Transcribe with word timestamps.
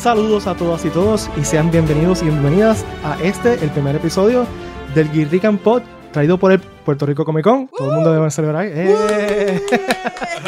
Saludos 0.00 0.46
a 0.46 0.56
todas 0.56 0.82
y 0.86 0.88
todos 0.88 1.28
y 1.36 1.44
sean 1.44 1.70
bienvenidos 1.70 2.22
y 2.22 2.24
bienvenidas 2.24 2.86
a 3.04 3.22
este, 3.22 3.62
el 3.62 3.68
primer 3.68 3.96
episodio 3.96 4.46
del 4.94 5.12
Guirrican 5.12 5.58
Pod, 5.58 5.82
traído 6.10 6.38
por 6.38 6.52
el 6.52 6.58
Puerto 6.58 7.04
Rico 7.04 7.26
Comic 7.26 7.44
Con. 7.44 7.68
Todo 7.68 7.90
el 7.90 7.94
mundo 7.96 8.10
debe 8.10 8.30
celebrar. 8.30 8.64
¡Eh! 8.66 9.60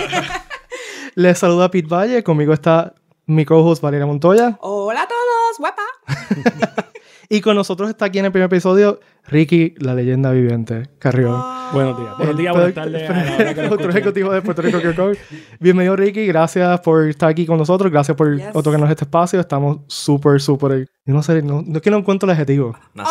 Les 1.16 1.38
saluda 1.38 1.70
Pete 1.70 1.86
Valle, 1.86 2.22
conmigo 2.24 2.54
está 2.54 2.94
mi 3.26 3.44
co-host 3.44 3.82
Valeria 3.82 4.06
Montoya. 4.06 4.56
Hola 4.62 5.02
a 5.02 5.06
todos, 5.06 5.58
guapa. 5.58 5.82
Y 7.28 7.40
con 7.40 7.56
nosotros 7.56 7.88
está 7.88 8.06
aquí 8.06 8.18
en 8.18 8.26
el 8.26 8.32
primer 8.32 8.46
episodio 8.46 9.00
Ricky, 9.28 9.74
la 9.78 9.94
leyenda 9.94 10.32
viviente, 10.32 10.90
Carrión. 10.98 11.40
Buenos 11.72 11.96
días. 11.96 12.16
Buenos 12.18 12.36
días, 12.36 12.52
buenas 12.52 12.74
tardes. 12.74 13.08
a 13.08 13.12
la 13.24 13.34
hora 13.36 13.54
que 13.54 13.62
lo 13.62 13.74
Otro 13.74 13.90
ejecutivo 13.90 14.32
de 14.32 14.42
Puerto 14.42 14.62
Rico 14.62 14.78
Con. 14.96 15.16
Bienvenido 15.60 15.94
Ricky, 15.94 16.26
gracias 16.26 16.80
por 16.80 17.08
estar 17.08 17.28
aquí 17.28 17.46
con 17.46 17.56
nosotros, 17.56 17.90
gracias 17.90 18.16
por 18.16 18.36
Yes. 18.36 18.48
otorgarnos 18.52 18.90
este 18.90 19.04
espacio. 19.04 19.38
Estamos 19.40 19.78
súper, 19.86 20.40
súper... 20.40 20.88
yo 21.06 21.14
No 21.14 21.22
sé, 21.22 21.40
no, 21.40 21.62
no 21.64 21.76
es 21.76 21.82
que 21.82 21.90
no 21.90 21.98
encuentro 21.98 22.26
el 22.28 22.32
adjetivo. 22.34 22.76
Honor. 22.96 23.06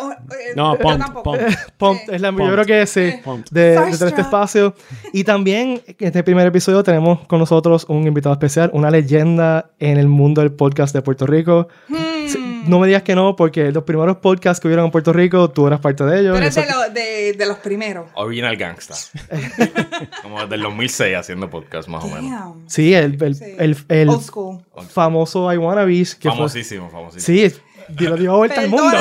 oh, 0.00 0.12
eh, 0.12 0.52
No, 0.54 0.78
pumped. 0.78 1.04
Pump, 1.78 1.98
Sí. 2.06 2.12
es 2.14 2.20
la, 2.20 2.30
yo 2.30 2.36
creo 2.52 2.64
que 2.64 2.86
sí, 2.86 3.14
Pumped. 3.24 3.50
de, 3.50 3.62
de 3.70 3.74
tener 3.76 4.08
este 4.08 4.20
espacio. 4.20 4.74
Y 5.12 5.24
también 5.24 5.82
en 5.86 5.96
este 5.98 6.22
primer 6.22 6.46
episodio 6.46 6.82
tenemos 6.84 7.26
con 7.26 7.40
nosotros 7.40 7.86
un 7.88 8.06
invitado 8.06 8.32
especial, 8.34 8.70
una 8.72 8.90
leyenda 8.90 9.72
en 9.80 9.98
el 9.98 10.06
mundo 10.06 10.42
del 10.42 10.52
podcast 10.52 10.94
de 10.94 11.02
Puerto 11.02 11.26
Rico. 11.26 11.68
Hmm. 11.88 12.05
No 12.66 12.80
me 12.80 12.86
digas 12.88 13.02
que 13.02 13.14
no, 13.14 13.36
porque 13.36 13.70
los 13.70 13.84
primeros 13.84 14.16
podcasts 14.16 14.60
que 14.60 14.66
hubieron 14.68 14.86
en 14.86 14.90
Puerto 14.90 15.12
Rico, 15.12 15.50
tú 15.50 15.66
eras 15.66 15.78
parte 15.80 16.04
de 16.04 16.20
ellos. 16.20 16.32
Tú 16.32 16.38
eres 16.42 16.56
Eso- 16.56 16.66
de, 16.66 16.72
lo- 16.72 16.92
de, 16.92 17.32
de 17.34 17.46
los 17.46 17.58
primeros. 17.58 18.06
Original 18.14 18.56
Gangsta. 18.56 18.94
Como 20.22 20.40
desde 20.42 20.54
el 20.56 20.62
2006 20.62 21.16
haciendo 21.16 21.48
podcast, 21.50 21.88
más 21.88 22.04
o 22.04 22.08
menos. 22.08 22.54
Sí, 22.66 22.94
el, 22.94 23.22
el, 23.22 23.34
Sí. 23.34 23.44
el, 23.58 23.76
el 23.88 24.08
Old 24.08 24.22
school. 24.22 24.58
famoso 24.88 25.52
I 25.52 25.56
Wanna 25.58 25.84
Be. 25.84 25.94
Que 26.18 26.28
fue- 26.28 26.30
Famosísimo, 26.32 26.90
famosísimo. 26.90 27.38
Sí, 27.50 27.56
dio, 27.98 28.16
dio 28.16 28.36
vuelta 28.36 28.60
al 28.60 28.68
mundo. 28.68 28.96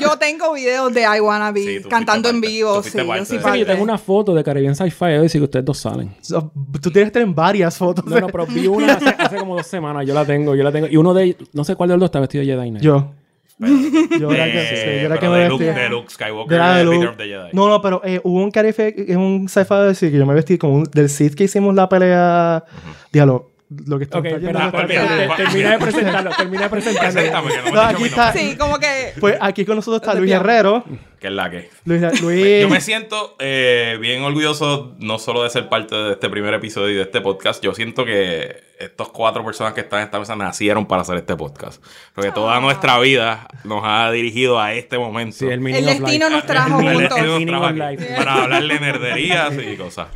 Yo 0.00 0.16
tengo 0.18 0.52
videos 0.54 0.92
de 0.92 1.02
I 1.02 1.20
Wanna 1.20 1.52
Be 1.52 1.60
Sí, 1.82 1.88
cantando 1.88 2.28
en 2.28 2.40
vivo. 2.40 2.82
Sí, 2.82 2.90
yo 2.96 3.24
sí 3.24 3.36
de 3.36 3.52
Sí, 3.52 3.58
yo 3.60 3.66
tengo 3.66 3.82
una 3.82 3.98
foto 3.98 4.34
de 4.34 4.42
Caribbean 4.42 4.74
Sci-Fi 4.74 5.04
hoy 5.20 5.28
sí 5.28 5.38
que 5.38 5.44
ustedes 5.44 5.64
dos 5.64 5.78
salen. 5.78 6.14
So, 6.20 6.50
Tú 6.80 6.90
tienes 6.90 7.10
que 7.12 7.18
tener 7.20 7.34
varias 7.34 7.76
fotos. 7.76 8.04
No, 8.06 8.18
no, 8.20 8.26
pero 8.28 8.46
vi 8.46 8.66
una 8.66 8.94
hace, 8.94 9.08
hace 9.18 9.36
como 9.36 9.56
dos 9.56 9.66
semanas. 9.66 10.06
Yo 10.06 10.14
la 10.14 10.24
tengo, 10.24 10.54
yo 10.54 10.64
la 10.64 10.72
tengo. 10.72 10.86
Y 10.88 10.96
uno 10.96 11.12
de 11.14 11.24
ellos, 11.24 11.36
no 11.52 11.64
sé 11.64 11.76
cuál 11.76 11.88
de 11.90 11.94
los 11.96 12.00
dos 12.00 12.08
está 12.08 12.20
vestido 12.20 12.44
de 12.44 12.52
Jedi 12.52 12.70
Knight. 12.70 12.82
Yo. 12.84 13.12
Pero- 13.58 13.72
Yo 14.18 14.32
era 14.32 14.46
que, 14.46 14.58
de- 14.58 14.66
sí, 14.66 14.74
yo 14.74 14.90
era 15.06 15.08
pero 15.10 15.20
que 15.20 15.28
me 15.28 15.38
de 15.38 15.48
Luke, 15.48 15.64
de 15.72 15.88
Luke 15.88 16.10
Skywalker 16.10 16.58
De 16.60 16.66
de 16.68 16.74
de 16.78 16.84
Luke. 16.84 17.06
Of 17.06 17.16
the 17.16 17.24
Jedi. 17.24 17.50
No, 17.52 17.68
no, 17.68 17.80
pero 17.80 18.00
eh, 18.04 18.20
hubo 18.24 18.42
un 18.42 18.50
carife, 18.50 18.92
un 19.16 19.48
sci-fi 19.48 19.74
decir 19.86 20.10
que 20.10 20.18
yo 20.18 20.26
me 20.26 20.34
vestí 20.34 20.58
como 20.58 20.74
un, 20.76 20.84
del 20.84 21.08
Sith 21.08 21.34
que 21.34 21.44
hicimos 21.44 21.72
la 21.74 21.88
pelea. 21.88 22.64
Dígalo, 23.12 23.51
lo 23.86 23.98
que 23.98 24.04
está 24.04 24.18
Ok, 24.18 24.24
está 24.26 24.38
espera, 24.38 24.58
yendo- 24.60 24.66
está 24.78 24.80
espera, 24.82 25.02
bien. 25.16 25.28
te- 25.28 25.36
te- 25.36 25.42
termina 25.44 25.70
de 25.70 25.78
presentarlo, 25.78 26.30
termina 26.36 26.62
de 26.62 26.68
presentarlo. 26.70 27.72
No 27.72 27.80
aquí 27.80 28.04
está. 28.04 28.32
Sí, 28.32 28.56
como 28.56 28.78
que. 28.78 29.12
Pues 29.20 29.36
aquí 29.40 29.64
con 29.64 29.76
nosotros 29.76 30.00
está 30.02 30.14
Luis. 30.14 30.30
Herrero. 30.32 30.84
Que 31.20 31.28
es 31.28 31.32
la 31.34 31.48
que. 31.50 31.70
Luis, 31.84 32.02
Luis 32.20 32.62
Yo 32.62 32.68
me 32.68 32.80
siento 32.80 33.36
eh, 33.38 33.96
bien 34.00 34.22
orgulloso 34.22 34.94
no 34.98 35.18
solo 35.20 35.44
de 35.44 35.50
ser 35.50 35.68
parte 35.68 35.94
de 35.94 36.12
este 36.14 36.28
primer 36.28 36.52
episodio 36.54 36.90
y 36.90 36.94
de 36.94 37.02
este 37.02 37.20
podcast, 37.20 37.62
yo 37.62 37.72
siento 37.74 38.04
que 38.04 38.72
estos 38.80 39.10
cuatro 39.10 39.44
personas 39.44 39.72
que 39.74 39.82
están 39.82 40.00
en 40.00 40.06
esta 40.06 40.18
mesa 40.18 40.34
nacieron 40.34 40.86
para 40.86 41.02
hacer 41.02 41.16
este 41.18 41.36
podcast. 41.36 41.80
Porque 42.14 42.32
toda 42.32 42.58
nuestra 42.58 42.98
vida 42.98 43.46
nos 43.62 43.82
ha 43.84 44.10
dirigido 44.10 44.58
a 44.60 44.72
este 44.74 44.98
momento. 44.98 45.36
Sí, 45.36 45.46
el 45.46 45.64
El 45.64 45.86
destino 45.86 46.28
nos 46.28 46.44
trajo 46.44 46.80
juntos. 46.80 47.18
para 48.16 48.34
hablarle 48.42 48.80
nerderías 48.80 49.52
y 49.64 49.76
cosas. 49.76 50.08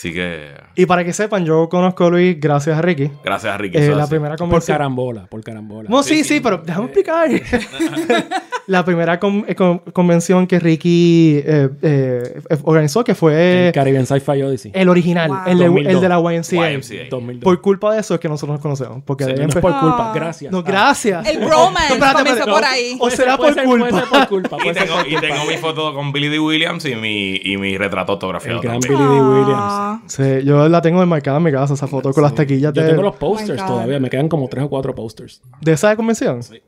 Así 0.00 0.14
que 0.14 0.54
Y 0.76 0.86
para 0.86 1.04
que 1.04 1.12
sepan, 1.12 1.44
yo 1.44 1.68
conozco 1.68 2.06
a 2.06 2.10
Luis 2.10 2.40
gracias 2.40 2.78
a 2.78 2.80
Ricky. 2.80 3.10
gracias 3.22 3.52
a 3.52 3.58
Ricky. 3.58 3.76
Eh, 3.76 3.90
la 3.94 4.04
así. 4.04 4.10
primera 4.10 4.32
Por 4.32 4.38
convención. 4.48 4.74
carambola, 4.78 5.26
por 5.26 5.44
carambola. 5.44 5.90
No, 5.90 6.02
sí, 6.02 6.14
sí, 6.16 6.24
Sí, 6.24 6.34
sí. 6.36 6.40
pero 6.40 6.62
déjame 6.64 6.86
explicar. 6.86 7.28
la 8.66 8.84
primera 8.84 9.18
con- 9.20 9.44
eh, 9.46 9.54
con- 9.54 9.78
convención 9.92 10.46
que 10.46 10.58
Ricky 10.58 11.42
eh, 11.44 11.68
eh, 11.82 12.40
organizó, 12.62 13.04
que 13.04 13.14
fue 13.14 13.66
El 13.68 13.72
Caribbean 13.74 14.06
Sci-Fi 14.06 14.42
Odyssey. 14.42 14.72
el 14.74 14.88
original, 14.88 15.28
Wow. 15.28 15.38
el, 15.46 15.58
de, 15.58 15.64
2002. 15.66 15.94
el 15.94 16.00
de 16.00 16.08
la 16.08 16.18
YMCA. 16.20 16.70
YMCA. 16.72 17.08
2002. 17.10 17.44
Por 17.44 17.60
culpa 17.60 17.92
de 17.92 18.00
eso 18.00 18.14
es 18.14 18.20
que 18.20 18.28
nosotros 18.30 18.54
nos 18.54 18.60
conocemos. 18.62 19.02
Porque 19.04 19.24
Sí, 19.24 19.32
no 19.36 19.48
es 19.48 19.54
por 19.54 19.72
culpa, 19.80 20.10
Ah. 20.10 20.12
gracias. 20.14 20.50
No, 20.52 20.58
Ah. 20.58 20.64
gracias. 20.66 21.26
El 21.28 21.38
bromance 21.44 21.92
Espérate, 21.92 22.12
comenzó 22.18 22.38
espérate. 22.38 22.50
por 22.52 22.64
ahí. 22.64 22.96
O 23.00 23.10
será 23.10 23.36
por 23.36 23.52
ser- 23.54 23.64
culpa. 23.64 23.88
Puede 23.88 24.00
ser 24.00 24.08
por 24.08 24.28
culpa. 24.28 24.56
Y 24.64 24.72
tengo, 24.72 24.94
por 24.96 25.06
y 25.06 25.10
culpa. 25.12 25.20
tengo 25.28 25.44
mi 25.46 25.56
foto 25.58 25.94
con 25.94 26.12
Billy 26.12 26.28
D. 26.28 26.38
Williams 26.38 26.84
y 26.86 26.94
mi, 26.94 27.36
y 27.42 27.56
mi 27.58 27.76
retrato 27.76 28.12
autografiado 28.12 28.60
El 28.60 28.62
gran 28.62 28.80
también. 28.80 28.98
Billy 28.98 29.14
D. 29.14 29.20
Williams. 29.20 29.89
Sí, 30.06 30.22
yo 30.44 30.68
la 30.68 30.80
tengo 30.82 31.02
enmarcada 31.02 31.36
en 31.38 31.42
mi 31.44 31.52
casa, 31.52 31.74
esa 31.74 31.86
foto 31.86 32.12
con 32.12 32.22
las 32.22 32.34
taquillas 32.34 32.72
Yo 32.72 32.82
de, 32.82 32.88
tengo 32.90 33.02
los 33.02 33.14
Oh 33.14 33.18
posters 33.18 33.60
God. 33.62 33.66
todavía. 33.68 34.00
Me 34.00 34.10
quedan 34.10 34.28
como 34.28 34.48
tres 34.48 34.64
o 34.64 34.68
cuatro 34.68 34.94
posters. 34.94 35.40
de 35.60 35.72
esa 35.72 35.94
convención. 35.96 36.42
Sí, 36.42 36.60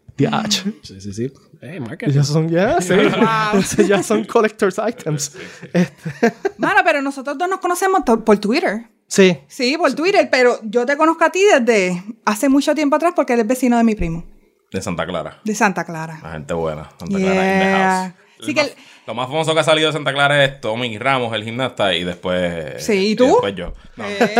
sí, 1.00 1.12
sí. 1.12 1.32
Eh, 1.62 1.80
marketing. 1.80 2.12
Ya 2.12 2.22
son, 2.24 2.48
ya, 2.48 2.80
sí. 2.80 2.94
Wow. 2.94 3.02
Entonces 3.52 3.88
ya 3.88 4.02
son 4.02 4.24
collector's 4.24 4.76
items. 4.86 5.32
Este, 5.72 6.32
Mano, 6.58 6.80
pero 6.84 7.00
nosotros 7.02 7.36
dos 7.38 7.48
nos 7.48 7.60
conocemos 7.60 8.00
por 8.24 8.38
Twitter. 8.38 8.86
sí. 9.06 9.38
Sí, 9.48 9.76
por 9.78 9.92
Twitter, 9.94 10.28
pero 10.30 10.58
yo 10.64 10.84
te 10.86 10.96
conozco 10.96 11.24
a 11.24 11.30
ti 11.30 11.40
desde 11.44 12.02
hace 12.24 12.48
mucho 12.48 12.74
tiempo 12.74 12.96
atrás 12.96 13.12
porque 13.16 13.32
eres 13.32 13.46
vecino 13.46 13.76
de 13.78 13.84
mi 13.84 13.94
primo, 13.94 14.24
De 14.70 14.80
Santa 14.82 15.06
Clara. 15.06 15.40
de 15.44 15.54
Santa 15.54 15.84
Clara. 15.84 16.18
La 16.22 16.32
gente 16.32 16.54
buena. 16.54 16.90
Santa 16.98 17.18
Yeah. 17.18 17.32
Clara 17.32 17.52
in 17.54 17.60
the 17.60 17.72
house. 17.72 18.14
Sí 18.44 18.48
El 18.50 18.54
que 18.56 18.60
el- 18.62 18.72
Lo 19.06 19.14
más 19.14 19.26
famoso 19.26 19.52
que 19.52 19.60
ha 19.60 19.64
salido 19.64 19.88
de 19.88 19.92
Santa 19.94 20.12
Clara 20.12 20.44
es 20.44 20.60
Tommy 20.60 20.96
Ramos, 20.96 21.34
el 21.34 21.42
gimnasta, 21.42 21.94
y 21.94 22.04
después. 22.04 22.84
Sí, 22.84 23.08
¿y 23.12 23.16
tú? 23.16 23.26
después 23.26 23.54
yo. 23.56 23.72
No. 23.96 24.04
Eh, 24.06 24.34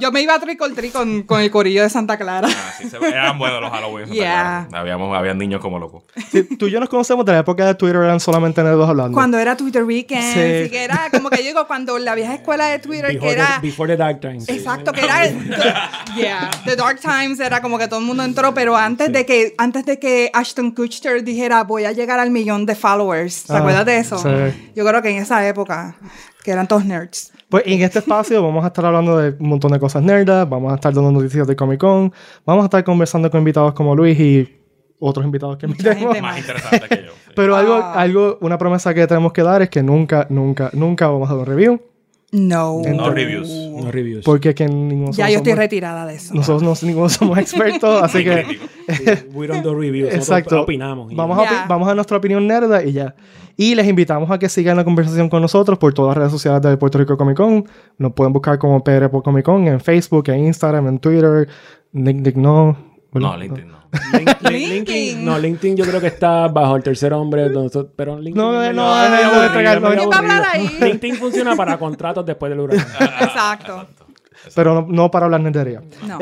yo 0.00 0.12
me 0.12 0.20
iba 0.22 0.34
a 0.34 0.40
treat 0.40 0.58
con, 0.92 1.22
con 1.22 1.40
el 1.40 1.50
corillo 1.50 1.82
de 1.82 1.90
Santa 1.90 2.16
Clara. 2.18 2.48
Ah, 2.50 2.72
sí, 2.78 2.88
se- 2.88 2.96
eran 2.96 3.38
buenos 3.38 3.60
los 3.60 3.70
Halloween. 3.70 4.06
Yeah. 4.10 4.66
Clara. 4.68 4.80
Habíamos, 4.80 5.16
habían 5.16 5.38
niños 5.38 5.60
como 5.60 5.78
locos. 5.78 6.04
Sí, 6.30 6.44
Tú 6.58 6.66
y 6.68 6.70
yo 6.70 6.80
nos 6.80 6.88
conocemos 6.88 7.24
de 7.24 7.32
la 7.32 7.38
época 7.40 7.66
de 7.66 7.74
Twitter, 7.74 7.96
eran 7.96 8.18
solamente 8.20 8.62
nerdos 8.62 8.88
hablando. 8.88 9.12
Cuando 9.14 9.38
era 9.38 9.56
Twitter 9.56 9.84
Weekend, 9.84 10.22
Sí. 10.34 10.64
sí. 10.64 10.70
que 10.70 10.84
era 10.84 11.08
como 11.12 11.30
que 11.30 11.38
yo 11.38 11.48
digo, 11.48 11.66
cuando 11.66 11.98
la 11.98 12.14
vieja 12.14 12.34
escuela 12.34 12.66
de 12.66 12.78
Twitter, 12.78 13.12
Before, 13.12 13.20
que 13.20 13.32
era... 13.40 13.58
the, 13.60 13.66
before 13.66 13.92
the 13.92 13.96
Dark 13.96 14.20
Times. 14.20 14.48
Exacto, 14.48 14.92
que 14.92 15.00
era 15.02 15.26
yeah, 16.16 16.50
The 16.64 16.76
Dark 16.76 17.00
Times 17.00 17.40
era 17.40 17.60
como 17.62 17.78
que 17.78 17.88
todo 17.88 18.00
el 18.00 18.06
mundo 18.06 18.22
entró, 18.22 18.54
pero 18.54 18.76
antes 18.76 19.12
de 19.12 19.24
que 19.26 19.54
antes 19.58 19.84
de 19.86 19.98
que 19.98 20.30
Ashton 20.32 20.70
Kutcher 20.72 21.22
dijera 21.24 21.62
voy 21.64 21.84
a 21.84 21.92
llegar 21.92 22.18
al 22.18 22.30
millón 22.30 22.66
de 22.66 22.74
followers, 22.86 23.44
¿te 23.44 23.52
Ah, 23.52 23.58
acuerdas 23.58 23.86
de 23.86 23.98
eso? 23.98 24.18
sí. 24.18 24.72
Yo 24.74 24.84
creo 24.86 25.02
que 25.02 25.10
en 25.10 25.16
esa 25.16 25.46
época 25.48 25.96
que 26.44 26.50
eran 26.52 26.68
todos 26.68 26.84
nerds. 26.84 27.32
Pues 27.48 27.64
en 27.66 27.82
este 27.82 27.98
espacio 27.98 28.42
vamos 28.42 28.64
a 28.64 28.68
estar 28.68 28.84
hablando 28.86 29.16
de 29.18 29.30
un 29.40 29.48
montón 29.48 29.72
de 29.72 29.80
cosas 29.80 30.02
nerdas, 30.02 30.48
vamos 30.48 30.70
a 30.72 30.76
estar 30.76 30.92
dando 30.94 31.10
noticias 31.12 31.46
de 31.46 31.56
Comic 31.56 31.80
Con, 31.80 32.12
vamos 32.44 32.62
a 32.62 32.66
estar 32.66 32.84
conversando 32.84 33.30
con 33.30 33.38
invitados 33.38 33.72
como 33.74 33.94
Luis 33.96 34.18
y 34.20 34.56
otros 34.98 35.24
invitados 35.26 35.56
que 35.58 35.66
invitemos. 35.66 36.20
Más 36.20 36.38
interesante 36.38 36.88
que 36.88 37.04
yo. 37.06 37.12
sí. 37.12 37.32
Pero 37.34 37.54
algo, 37.56 37.74
Ah. 37.74 37.94
algo, 38.00 38.38
una 38.40 38.56
promesa 38.58 38.94
que 38.94 39.06
tenemos 39.06 39.32
que 39.32 39.42
dar 39.42 39.60
es 39.62 39.68
que 39.70 39.82
nunca, 39.82 40.26
nunca, 40.30 40.70
nunca 40.72 41.08
vamos 41.08 41.28
a 41.28 41.34
dar 41.34 41.40
un 41.40 41.46
review. 41.46 41.80
No. 42.32 42.82
No 42.82 43.10
reviews. 43.10 43.48
No 43.48 43.90
reviews. 43.90 44.24
Porque 44.24 44.54
que 44.54 44.66
ninguno 44.66 45.12
Ya 45.12 45.30
yo 45.30 45.38
estoy 45.38 45.54
retirada 45.54 46.06
de 46.06 46.16
eso. 46.16 46.34
Nosotros 46.34 46.62
no, 46.62 46.88
ninguno 46.88 47.08
somos 47.08 47.38
expertos, 47.38 48.02
así 48.02 48.24
que... 48.24 48.58
we 49.34 49.46
don't 49.46 49.62
do 49.64 49.74
reviews. 49.74 50.12
Exacto. 50.12 50.62
opinamos. 50.62 51.14
Vamos, 51.14 51.38
a, 51.38 51.42
opi- 51.42 51.68
vamos 51.68 51.88
a 51.88 51.94
nuestra 51.94 52.16
opinión 52.16 52.46
nerda 52.46 52.82
y 52.84 52.92
ya. 52.92 53.14
Y 53.56 53.74
les 53.74 53.86
invitamos 53.88 54.30
a 54.30 54.38
que 54.38 54.48
sigan 54.48 54.76
la 54.76 54.84
conversación 54.84 55.28
con 55.30 55.40
nosotros 55.40 55.78
por 55.78 55.94
todas 55.94 56.10
las 56.10 56.18
redes 56.18 56.32
sociales 56.32 56.60
de 56.62 56.76
Puerto 56.76 56.98
Rico 56.98 57.16
Comic 57.16 57.36
Con. 57.36 57.64
Nos 57.96 58.12
pueden 58.12 58.32
buscar 58.32 58.58
como 58.58 58.82
PR 58.84 59.08
por 59.08 59.22
Comic 59.22 59.44
Con 59.44 59.66
en 59.66 59.80
Facebook, 59.80 60.28
en 60.28 60.46
Instagram, 60.46 60.88
en 60.88 60.98
Twitter. 60.98 61.48
Nick, 61.92 62.16
Nick, 62.16 62.36
no. 62.36 62.76
No, 63.22 63.36
LinkedIn 63.36 63.68
no. 63.68 63.76
Link- 64.12 64.26
link- 64.28 64.50
LinkedIn. 64.50 64.68
LinkedIn. 64.70 65.24
No, 65.24 65.38
LinkedIn 65.38 65.76
yo 65.76 65.84
creo 65.84 66.00
que 66.00 66.08
está 66.08 66.48
bajo 66.48 66.76
el 66.76 66.82
tercer 66.82 67.12
hombre. 67.12 67.48
Pero 67.96 68.18
LinkedIn. 68.18 68.34
No, 68.34 68.52
no, 68.52 68.72
no, 68.72 68.72
no, 68.72 69.48
no. 69.48 69.52
¿Quién 69.52 70.10
va 70.10 70.16
a 70.16 70.18
hablar 70.18 70.44
ahí? 70.52 70.68
LinkedIn 70.80 71.16
funciona 71.16 71.56
para 71.56 71.78
contratos 71.78 72.24
después 72.26 72.50
del 72.50 72.60
huracán. 72.60 72.86
Exacto. 73.20 73.86
Pero 74.54 74.74
no, 74.74 74.86
no 74.88 75.10
para 75.10 75.26
hablar 75.26 75.40
nerdería. 75.40 75.82
No. 76.06 76.18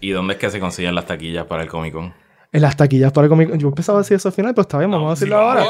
¿Y 0.00 0.10
dónde 0.10 0.34
es 0.34 0.38
que 0.40 0.50
se 0.50 0.60
consiguen 0.60 0.94
las 0.94 1.06
taquillas 1.06 1.44
para 1.46 1.62
el 1.62 1.68
Comic 1.68 1.92
Con? 1.92 2.14
En 2.52 2.62
las 2.62 2.76
taquillas 2.76 3.10
para 3.12 3.28
Comic 3.28 3.50
Con. 3.50 3.58
Yo 3.58 3.72
pensaba 3.72 3.98
decir 3.98 4.16
eso 4.16 4.28
al 4.28 4.34
final, 4.34 4.54
pero 4.54 4.62
está 4.62 4.78
bien, 4.78 4.90
vamos 4.90 5.08
a 5.08 5.14
decirlo 5.14 5.38
ahora. 5.38 5.64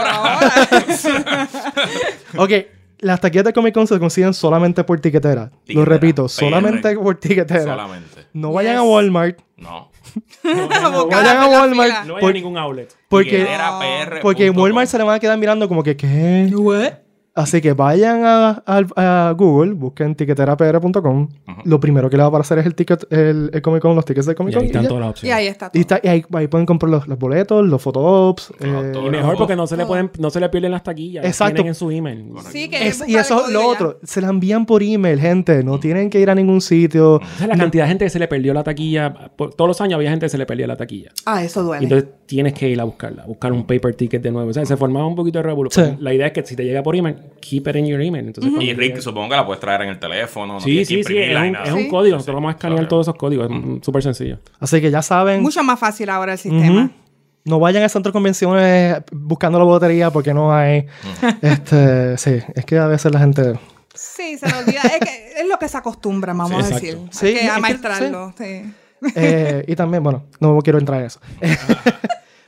Ok, 2.36 2.50
las 3.00 3.20
taquillas 3.20 3.44
de 3.44 3.52
Comic 3.52 3.74
Con 3.74 3.86
se 3.86 3.98
consiguen 3.98 4.34
solamente 4.34 4.84
por 4.84 5.00
tiquetera. 5.00 5.50
Lo 5.66 5.84
repito, 5.84 6.24
PR. 6.24 6.30
solamente 6.30 6.96
por 6.96 7.16
tiquetera. 7.16 7.62
Solamente. 7.62 8.26
No 8.32 8.52
vayan 8.52 8.74
Yes. 8.74 8.80
a 8.80 8.82
Walmart. 8.84 9.38
No. 9.56 9.90
Como 10.42 11.06
vayan 11.06 11.08
cada 11.08 11.30
a 11.30 11.46
vez 11.48 11.50
la 11.52 11.60
Walmart. 11.60 12.06
No 12.06 12.16
hay 12.16 12.20
Por- 12.20 12.32
ningún 12.34 12.56
outlet. 12.58 12.94
Porque, 13.08 13.44
PR 13.46 14.20
porque 14.20 14.46
en 14.46 14.58
Walmart 14.58 14.88
se 14.88 14.98
le 14.98 15.04
van 15.04 15.16
a 15.16 15.20
quedar 15.20 15.38
mirando 15.38 15.68
como 15.68 15.82
que, 15.82 15.96
¿qué? 15.96 16.50
What? 16.54 16.92
Así 17.38 17.60
que 17.60 17.72
vayan 17.72 18.24
a, 18.24 18.62
a- 18.66 19.28
a 19.28 19.32
Google, 19.32 19.72
busquen 19.74 20.14
tiqueterapr.com. 20.16 21.28
Lo 21.64 21.78
primero 21.80 22.10
que 22.10 22.16
le 22.16 22.22
va 22.22 22.26
a 22.26 22.28
aparecer 22.30 22.58
es 22.58 22.66
el 22.66 22.74
ticket, 22.74 23.06
el, 23.12 23.50
el 23.52 23.62
Comic 23.62 23.80
Con, 23.82 23.94
los 23.94 24.04
tickets 24.04 24.26
de 24.26 24.34
Comic 24.34 24.52
Y 24.52 24.54
Con. 24.54 24.62
ahí 24.62 24.66
y 24.66 24.70
están 24.70 24.82
ya. 24.82 24.88
todas 24.88 25.00
las 25.02 25.08
Y 25.08 25.10
opciones. 25.10 25.36
ahí 25.38 25.46
está 25.46 25.66
Y, 25.66 25.70
todo. 25.70 25.80
está- 25.80 26.00
y 26.02 26.08
ahí, 26.10 26.24
ahí 26.34 26.46
pueden 26.48 26.66
comprar 26.66 26.90
los, 26.90 27.06
los 27.06 27.18
boletos, 27.18 27.66
los 27.66 27.80
photops. 27.80 28.52
Los 28.58 28.84
eh. 28.84 28.92
Y 29.06 29.10
mejor 29.10 29.36
porque 29.36 29.56
no 29.56 29.66
se 29.66 29.76
le 29.76 29.86
pueden, 29.86 30.10
no 30.18 30.30
se 30.30 30.40
le 30.40 30.48
pierden 30.48 30.72
las 30.72 30.82
taquillas. 30.82 31.22
las 31.24 31.32
Exacto. 31.32 31.54
Tienen 31.54 31.68
en 31.70 31.74
su 31.74 31.90
email. 31.90 32.32
Sí, 32.50 32.68
que 32.68 32.88
es- 32.88 33.04
y 33.06 33.14
eso 33.16 33.46
es 33.46 33.52
lo 33.52 33.60
ya. 33.60 33.66
otro. 33.68 33.98
Se 34.02 34.20
la 34.20 34.28
envían 34.28 34.66
por 34.66 34.82
email, 34.82 35.20
gente. 35.20 35.62
No 35.62 35.78
tienen 35.78 36.10
que 36.10 36.20
ir 36.20 36.30
a 36.30 36.34
ningún 36.34 36.60
sitio. 36.60 37.14
O 37.16 37.20
sea, 37.38 37.46
la 37.46 37.56
cantidad 37.56 37.84
de 37.84 37.88
gente 37.88 38.04
que 38.04 38.10
se 38.10 38.18
le 38.18 38.28
perdió 38.28 38.52
la 38.52 38.64
taquilla. 38.64 39.14
por- 39.36 39.54
todos 39.54 39.68
los 39.68 39.80
años 39.80 39.94
había 39.96 40.10
gente 40.10 40.26
que 40.26 40.30
se 40.30 40.38
le 40.38 40.46
perdía 40.46 40.66
la 40.66 40.76
taquilla. 40.76 41.10
Ah, 41.24 41.42
eso 41.44 41.60
Y 41.60 41.64
duele. 41.64 41.84
entonces 41.84 42.08
tienes 42.28 42.52
que 42.52 42.68
ir 42.68 42.78
a 42.78 42.84
buscarla, 42.84 43.24
buscar 43.24 43.52
un 43.52 43.66
paper 43.66 43.94
ticket 43.94 44.20
de 44.22 44.30
nuevo. 44.30 44.50
O 44.50 44.52
sea, 44.52 44.64
se 44.66 44.76
formaba 44.76 45.06
un 45.06 45.16
poquito 45.16 45.38
de 45.38 45.44
revolución. 45.44 45.96
Sí. 45.96 45.96
La 46.02 46.12
idea 46.12 46.26
es 46.26 46.32
que 46.34 46.44
si 46.44 46.54
te 46.54 46.62
llega 46.62 46.82
por 46.82 46.94
email, 46.94 47.16
keep 47.40 47.66
it 47.66 47.76
in 47.76 47.86
your 47.86 48.02
email. 48.02 48.26
Entonces, 48.26 48.52
cuando 48.52 48.70
Y 48.70 48.74
Rick, 48.74 48.96
llegue- 48.96 49.00
supongo 49.00 49.30
que 49.30 49.36
la 49.36 49.46
puedes 49.46 49.60
traer 49.60 49.82
en 49.82 49.88
el 49.88 49.98
teléfono. 49.98 50.54
no 50.54 50.60
Sí, 50.60 50.84
sí, 50.84 51.02
sí. 51.02 51.16
Es 51.18 51.34
un, 51.36 51.52
nada. 51.52 51.64
es 51.64 51.72
un 51.72 51.80
Sí. 51.84 51.88
código. 51.88 52.16
Nosotros 52.16 52.34
vamos 52.34 52.50
a 52.50 52.52
escanear 52.52 52.80
Claro. 52.80 52.88
todos 52.88 53.04
esos 53.06 53.16
códigos. 53.16 53.50
Es 53.50 53.84
súper 53.84 54.02
sencillo. 54.02 54.38
Así 54.60 54.80
que 54.80 54.90
ya 54.90 55.00
saben. 55.00 55.40
Mucho 55.42 55.62
más 55.64 55.80
fácil 55.80 56.10
ahora 56.10 56.32
el 56.32 56.38
sistema. 56.38 56.90
No 57.44 57.58
vayan 57.58 57.82
al 57.82 57.88
centro 57.88 58.10
de 58.10 58.12
convenciones 58.12 58.96
buscando 59.10 59.58
la 59.58 59.64
botería 59.64 60.10
porque 60.10 60.34
no 60.34 60.52
hay. 60.54 60.84
este, 61.40 62.18
sí, 62.18 62.38
es 62.54 62.64
que 62.66 62.76
a 62.78 62.86
veces 62.88 63.10
la 63.10 63.20
gente. 63.20 63.58
Sí, 63.94 64.36
se 64.36 64.46
le 64.46 64.52
olvida. 64.58 64.82
es, 64.82 64.98
que 65.00 65.40
es 65.40 65.48
lo 65.48 65.58
que 65.58 65.66
se 65.66 65.78
acostumbra, 65.78 66.34
vamos 66.34 66.66
Sí, 66.66 66.72
a 66.72 66.74
decir. 66.74 66.98
Sí, 67.10 67.26
Hay 67.26 67.32
es 67.32 67.38
que 67.40 67.46
que- 67.46 67.50
amaestrarlo. 67.52 68.34
sí. 68.36 68.62
eh, 69.14 69.64
y 69.66 69.74
también, 69.76 70.02
bueno, 70.02 70.24
no 70.40 70.58
quiero 70.58 70.78
entrar 70.78 71.00
en 71.00 71.06
eso. 71.06 71.20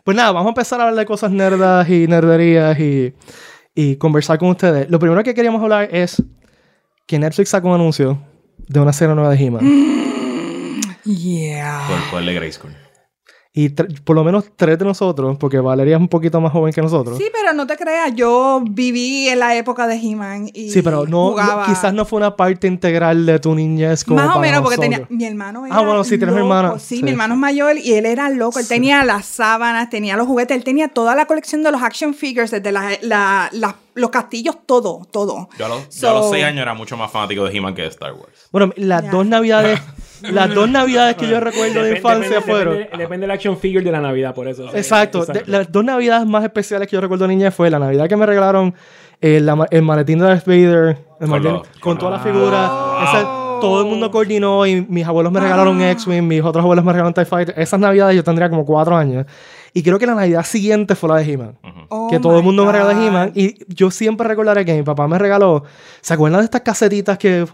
Pues 0.04 0.16
nada, 0.16 0.32
vamos 0.32 0.46
a 0.46 0.50
empezar 0.50 0.80
a 0.80 0.84
hablar 0.84 0.98
de 0.98 1.06
cosas 1.06 1.30
nerdas 1.30 1.88
y 1.88 2.06
nerderías 2.06 2.78
y, 2.78 3.14
y 3.74 3.96
conversar 3.96 4.38
con 4.38 4.50
ustedes. 4.50 4.90
Lo 4.90 4.98
primero 4.98 5.22
que 5.22 5.34
queríamos 5.34 5.62
hablar 5.62 5.88
es 5.92 6.22
que 7.06 7.18
Netflix 7.18 7.50
sacó 7.50 7.68
un 7.68 7.74
anuncio 7.74 8.22
de 8.68 8.80
una 8.80 8.92
serie 8.92 9.14
nueva 9.14 9.30
de 9.30 9.44
He-Man. 9.44 9.90
Yeah. 11.04 11.86
Por, 11.88 12.10
por 12.10 12.20
el 12.20 12.26
de 12.26 12.34
Grayskull. 12.34 12.89
Y 13.52 13.68
por 13.70 14.14
lo 14.14 14.22
menos 14.22 14.44
tres 14.54 14.78
de 14.78 14.84
nosotros, 14.84 15.36
porque 15.36 15.58
Valeria 15.58 15.96
es 15.96 16.00
un 16.00 16.06
poquito 16.06 16.40
más 16.40 16.52
joven 16.52 16.72
que 16.72 16.80
nosotros. 16.82 17.18
Sí, 17.18 17.24
pero 17.32 17.52
no 17.52 17.66
te 17.66 17.76
creas, 17.76 18.14
yo 18.14 18.62
viví 18.64 19.28
en 19.28 19.40
la 19.40 19.56
época 19.56 19.88
de 19.88 19.96
He-Man 19.96 20.48
y 20.54 20.70
Sí, 20.70 20.82
pero 20.82 20.98
no, 21.04 21.06
no- 21.06 21.30
jugaba. 21.30 21.66
quizás 21.66 21.92
no 21.92 22.04
fue 22.04 22.18
una 22.18 22.36
parte 22.36 22.68
integral 22.68 23.26
de 23.26 23.40
tu 23.40 23.52
niñez 23.56 24.04
como 24.04 24.18
Más 24.18 24.26
o 24.26 24.34
para 24.34 24.40
menos, 24.42 24.62
porque 24.62 24.76
nosotros. 24.76 25.08
tenía, 25.08 25.18
mi 25.18 25.24
hermano 25.24 25.66
era 25.66 25.74
Ah, 25.74 25.80
bueno, 25.82 26.04
sí, 26.04 26.16
tienes 26.16 26.36
hermano. 26.36 26.78
Sí, 26.78 26.98
Sí. 26.98 27.02
mi 27.02 27.10
hermano 27.10 27.34
es 27.34 27.40
mayor 27.40 27.76
y 27.76 27.92
él 27.94 28.06
era 28.06 28.30
loco. 28.30 28.60
Él 28.60 28.68
tenía 28.68 29.02
las 29.02 29.26
sábanas, 29.26 29.90
tenía 29.90 30.16
los 30.16 30.28
juguetes, 30.28 30.56
él 30.56 30.62
tenía 30.62 30.86
toda 30.86 31.16
la 31.16 31.26
colección 31.26 31.64
de 31.64 31.72
los 31.72 31.82
action 31.82 32.14
figures, 32.14 32.52
desde 32.52 32.70
la- 32.70 32.90
la- 33.02 33.48
la- 33.50 33.74
los 34.00 34.10
castillos, 34.10 34.56
todo, 34.66 35.06
todo. 35.10 35.48
Yo 35.58 35.66
a, 35.66 35.68
los, 35.68 35.88
yo 36.00 36.10
a 36.10 36.12
los 36.14 36.24
So- 36.26 36.32
seis 36.32 36.44
años 36.44 36.62
era 36.62 36.74
mucho 36.74 36.96
más 36.96 37.10
fanático 37.10 37.44
de 37.44 37.56
He-Man 37.56 37.74
que 37.74 37.82
de 37.82 37.88
Star 37.88 38.12
Wars. 38.12 38.48
Bueno, 38.50 38.72
las 38.76 39.10
dos 39.10 39.24
navidades, 39.26 39.80
las 40.22 40.52
dos 40.54 40.68
navidades 40.68 41.16
que 41.16 41.28
yo 41.28 41.38
recuerdo 41.40 41.82
de 41.82 41.96
infancia 41.96 42.28
depende, 42.36 42.40
fueron. 42.52 42.74
Depende, 42.78 42.98
depende 43.04 43.26
del 43.26 43.30
action 43.30 43.56
figure 43.58 43.84
de 43.84 43.92
la 43.92 44.00
Navidad, 44.00 44.34
por 44.34 44.48
eso. 44.48 44.68
Exacto. 44.74 45.24
de- 45.26 45.44
las 45.46 45.70
dos 45.70 45.84
navidades 45.84 46.26
más 46.26 46.42
especiales 46.44 46.88
que 46.88 46.94
yo 46.96 47.00
recuerdo 47.00 47.26
de 47.28 47.34
niña 47.36 47.50
fue 47.50 47.70
la 47.70 47.78
navidad 47.78 48.08
que 48.08 48.16
me 48.16 48.26
regalaron 48.26 48.74
eh, 49.20 49.38
la 49.40 49.54
ma- 49.54 49.66
el 49.70 49.82
maletín 49.82 50.18
de 50.18 50.24
Darth 50.24 50.46
Vader 50.46 50.96
el 51.20 51.28
Con 51.28 51.28
maletín- 51.30 51.52
los- 51.52 51.68
con 51.68 51.80
con 51.80 51.98
toda 51.98 52.10
la 52.12 52.16
los- 52.16 52.26
figura. 52.26 52.68
Wow. 52.68 53.02
Ese- 53.18 53.26
todo 53.60 53.80
el 53.82 53.86
mundo 53.88 54.10
coordinó 54.10 54.64
y 54.66 54.80
mis 54.88 55.06
abuelos 55.06 55.30
me 55.30 55.38
regalaron 55.38 55.82
X-Wing, 55.82 56.22
mis 56.26 56.42
otros 56.42 56.62
abuelos 56.62 56.82
me 56.82 56.92
regalaron 56.92 57.12
TIE 57.12 57.26
Fighter. 57.26 57.54
Esas 57.58 57.78
navidades 57.78 58.16
yo 58.16 58.24
tendría 58.24 58.48
como 58.48 58.64
cuatro 58.64 58.96
años. 58.96 59.26
Y 59.72 59.82
creo 59.82 59.98
que 59.98 60.06
la 60.06 60.14
navidad 60.14 60.44
siguiente 60.44 60.94
fue 60.94 61.08
la 61.08 61.16
de 61.16 61.32
He-Man. 61.32 61.58
Oh 61.88 62.08
que 62.10 62.18
todo 62.18 62.38
el 62.38 62.44
mundo 62.44 62.64
me 62.66 62.72
regaló 62.72 62.94
God. 62.94 63.06
He-Man. 63.06 63.32
Y 63.34 63.56
yo 63.72 63.90
siempre 63.90 64.26
recordaré 64.26 64.64
que 64.64 64.74
mi 64.74 64.82
papá 64.82 65.06
me 65.08 65.18
regaló. 65.18 65.64
¿Se 66.00 66.14
acuerdan 66.14 66.40
de 66.40 66.44
estas 66.46 66.62
casetitas 66.62 67.18
que 67.18 67.46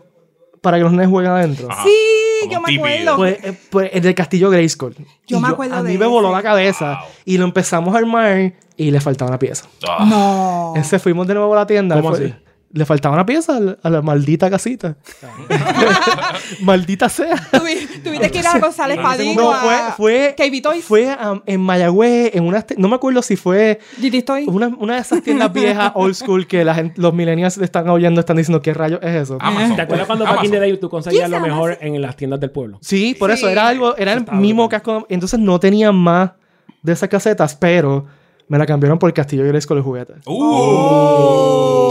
para 0.60 0.78
que 0.78 0.82
los 0.84 0.92
nenes 0.92 1.08
jueguen 1.08 1.32
adentro? 1.32 1.68
Ajá. 1.70 1.84
Sí, 1.84 2.48
yo 2.50 2.60
me 2.60 2.74
acuerdo. 2.76 3.16
Pues, 3.16 3.44
eh, 3.44 3.58
pues, 3.70 3.90
el 3.92 4.02
del 4.02 4.14
castillo 4.14 4.50
Grayskull. 4.50 4.94
Yo 5.26 5.38
Y 5.38 5.40
me 5.40 5.48
acuerdo 5.48 5.74
A 5.76 5.82
mí 5.82 5.92
de 5.92 5.98
me 5.98 6.06
voló 6.06 6.28
ese. 6.28 6.36
la 6.36 6.42
cabeza. 6.42 6.86
Wow. 7.00 7.08
Y 7.24 7.38
lo 7.38 7.44
empezamos 7.44 7.94
a 7.94 7.98
armar 7.98 8.52
y 8.76 8.90
le 8.90 9.00
faltaba 9.00 9.30
una 9.30 9.38
pieza. 9.38 9.66
Ah, 9.88 10.04
no. 10.08 10.74
Ese 10.76 10.98
fuimos 10.98 11.26
de 11.26 11.34
nuevo 11.34 11.52
a 11.54 11.56
la 11.56 11.66
tienda. 11.66 11.96
¿Cómo 11.96 12.10
fue- 12.14 12.26
así? 12.26 12.34
Le 12.76 12.84
faltaba 12.84 13.14
una 13.14 13.24
pieza 13.24 13.56
a 13.56 13.60
la, 13.60 13.78
a 13.82 13.88
la 13.88 14.02
maldita 14.02 14.50
casita. 14.50 14.96
maldita 16.60 17.08
sea. 17.08 17.34
Tuvi- 17.50 18.02
Tuviste 18.04 18.30
que 18.30 18.38
ir 18.40 18.46
a 18.46 18.58
González 18.58 18.98
Padilla. 19.00 19.34
No, 19.34 19.52
fue, 19.54 19.78
fue, 19.96 20.34
KB 20.36 20.60
Toys. 20.62 20.84
fue 20.84 21.06
um, 21.16 21.40
en 21.46 21.60
Mayagüez, 21.62 22.34
en 22.34 22.44
una, 22.44 22.64
no 22.76 22.88
me 22.88 22.96
acuerdo 22.96 23.22
si 23.22 23.36
fue 23.36 23.80
Toys. 24.26 24.46
una, 24.46 24.68
una 24.68 24.96
de 24.96 25.00
esas 25.00 25.22
tiendas 25.22 25.50
viejas, 25.54 25.92
old 25.96 26.14
school, 26.14 26.46
que 26.46 26.64
la 26.66 26.74
gente, 26.74 27.00
los 27.00 27.14
millennials 27.14 27.56
le 27.56 27.64
están 27.64 27.88
oyendo, 27.88 28.20
están 28.20 28.36
diciendo, 28.36 28.60
¿qué 28.60 28.74
rayos 28.74 29.00
es 29.02 29.22
eso? 29.22 29.38
Amazon. 29.40 29.76
¿Te 29.76 29.82
acuerdas 29.82 30.06
cuando 30.06 30.24
back 30.26 30.44
in 30.44 30.50
the 30.50 30.60
day 30.60 30.76
tú 30.76 30.90
conseguías 30.90 31.30
¿Quién 31.30 31.40
lo 31.40 31.46
mejor 31.48 31.78
en 31.80 32.02
las 32.02 32.14
tiendas 32.14 32.40
del 32.40 32.50
pueblo? 32.50 32.78
Sí, 32.82 33.16
por 33.18 33.30
eso 33.30 33.48
era 33.48 33.68
algo, 33.68 33.96
era 33.96 34.12
el 34.12 34.26
mismo 34.32 34.68
casco. 34.68 35.06
Entonces 35.08 35.40
no 35.40 35.58
tenían 35.58 35.94
más 35.94 36.32
de 36.82 36.92
esas 36.92 37.08
casetas, 37.08 37.54
pero 37.56 38.04
me 38.48 38.58
la 38.58 38.66
cambiaron 38.66 38.98
por 38.98 39.08
el 39.08 39.14
Castillo 39.14 39.44
Grayskull 39.44 39.78
de 39.78 39.82
juguetes. 39.82 40.16
Oh. 40.26 41.86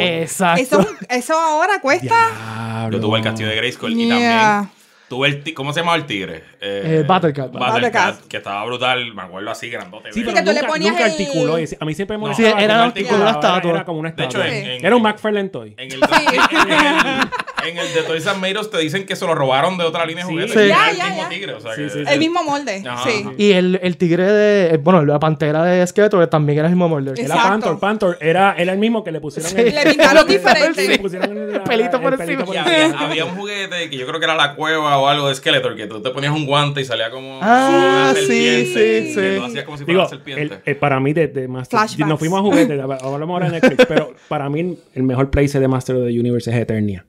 Exacto. 0.00 0.62
Eso, 0.62 0.86
eso 1.08 1.34
ahora 1.34 1.80
cuesta. 1.80 2.88
Yo 2.90 3.00
tuve 3.00 3.18
el 3.18 3.24
castillo 3.24 3.48
de 3.48 3.56
Grayskull 3.56 3.92
y 3.92 4.06
Yeah. 4.06 4.18
también 4.18 4.70
tuve 5.08 5.28
el 5.28 5.54
¿Cómo 5.54 5.72
se 5.72 5.80
llamaba 5.80 5.96
el 5.96 6.04
tigre? 6.06 6.44
Eh, 6.60 7.02
Battlecat. 7.06 7.50
Battlecat, 7.50 7.94
Battlecat. 8.12 8.28
que 8.28 8.36
estaba 8.36 8.64
brutal, 8.66 9.14
me 9.14 9.22
acuerdo 9.22 9.50
así, 9.50 9.70
grandote. 9.70 10.12
Sí, 10.12 10.20
verde. 10.22 10.32
pero 10.34 10.44
que 10.46 10.52
tú 10.52 10.60
le 10.62 10.68
ponías 10.70 10.92
nunca 10.92 11.06
el- 11.06 11.12
articuló. 11.12 11.58
Y 11.58 11.68
A 11.80 11.84
mí 11.86 11.94
siempre 11.94 12.16
me 12.18 12.20
No. 12.22 12.26
molestaba 12.28 12.58
Sí, 12.58 12.64
era 12.64 12.84
articulaba, 12.84 13.20
una 13.22 13.30
era- 13.30 13.40
estatua. 13.48 13.70
Era 13.70 13.84
como 13.84 14.00
una 14.00 14.10
De 14.10 14.24
hecho, 14.24 14.38
estatua. 14.42 14.56
en, 14.58 14.66
en- 14.70 14.84
Era 14.86 14.96
un 14.96 15.02
McFarlane 15.02 15.48
Toy. 15.48 15.74
En 15.78 15.92
el, 15.92 15.94
en, 15.94 16.00
el, 16.00 17.28
en 17.68 17.78
el 17.78 17.92
de 17.94 18.02
Toys 18.02 18.26
R 18.26 18.38
te 18.70 18.78
dicen 18.78 19.06
que 19.06 19.16
se 19.16 19.26
lo 19.26 19.34
robaron 19.34 19.76
de 19.78 19.84
otra 19.84 20.04
línea 20.06 20.24
de 20.24 20.30
juguetes. 20.30 20.52
Sí. 20.52 20.68
Ya, 20.68 20.90
el 20.90 20.96
ya, 20.96 21.04
mismo 21.06 21.22
ya. 21.22 21.28
tigre, 21.28 21.52
o 21.54 21.60
sea 21.60 21.74
Sí, 21.74 21.82
que- 21.82 21.90
sí, 21.90 21.98
sí. 22.04 22.12
El 22.12 22.18
mismo 22.18 22.42
molde. 22.44 22.82
Ajá, 22.86 23.08
sí. 23.10 23.22
ajá. 23.24 23.32
Y 23.38 23.52
el, 23.52 23.80
el 23.82 23.96
tigre 23.96 24.24
de. 24.24 24.74
eh, 24.74 24.76
Bueno, 24.78 25.04
la 25.04 25.18
pantera 25.18 25.62
de 25.64 25.86
Skeletor 25.86 26.26
también 26.28 26.58
era 26.58 26.68
el 26.68 26.74
mismo 26.74 26.88
molde. 26.88 27.12
Es- 27.12 27.20
Era 27.20 27.34
Exacto. 27.36 27.78
Panther. 27.78 28.14
Panther 28.14 28.28
era, 28.28 28.54
era 28.58 28.72
el 28.72 28.78
mismo 28.78 29.02
que 29.04 29.12
le 29.12 29.20
pusieron 29.20 29.50
Sí. 29.50 29.56
el- 29.60 29.74
Le 29.74 29.82
pintaron 29.90 30.26
diferente. 30.26 30.88
Le 30.88 30.98
pusieron 30.98 31.36
el, 31.36 31.54
El 31.56 31.60
pelito 31.62 32.00
por 32.00 32.16
pelito 32.16 32.40
encima. 32.42 32.54
Y 32.54 32.58
había, 32.58 32.98
había 32.98 33.24
un 33.24 33.36
juguete 33.36 33.90
que 33.90 33.96
yo 33.96 34.06
creo 34.06 34.18
que 34.20 34.24
era 34.24 34.34
la 34.34 34.54
cueva 34.54 34.98
o 34.98 35.06
algo 35.08 35.28
de 35.28 35.34
Skeletor, 35.34 35.76
que 35.76 35.86
tú 35.86 36.00
te 36.02 36.10
ponías 36.10 36.32
un 36.32 36.46
guante 36.46 36.80
y 36.80 36.84
salía 36.84 37.10
como 37.10 37.38
Ah, 37.42 38.12
sí, 38.16 38.26
sí, 38.26 39.12
sí. 39.14 39.38
hacías 39.44 39.64
como 39.64 39.76
si 39.76 39.84
fuera 39.84 39.86
Digo, 39.86 40.00
una 40.00 40.08
serpiente. 40.08 40.42
el- 40.42 40.60
el- 40.64 40.76
para 40.76 41.00
mí 41.00 41.12
de, 41.12 41.28
de 41.28 41.48
Master... 41.48 41.78
Flashbacks. 41.78 42.08
Nos 42.08 42.18
fuimos 42.18 42.38
a 42.40 42.42
juguetes, 42.42 42.80
hablamos 43.02 43.30
ahora 43.34 43.50
de 43.50 43.60
Netflix, 43.60 43.84
pero 43.86 44.14
para 44.28 44.48
mí 44.48 44.78
el 44.94 45.02
mejor 45.02 45.30
place 45.30 45.58
de 45.60 45.68
Master 45.68 45.96
of 45.96 46.06
the 46.06 46.18
Universe 46.18 46.50
es 46.50 46.56
Eternia. 46.56 47.04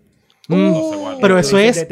Mm. 0.58 0.72
No 0.72 0.92
sé 0.92 0.98
cuál. 1.00 1.18
Pero 1.22 1.38
eso 1.40 1.58
es. 1.58 1.88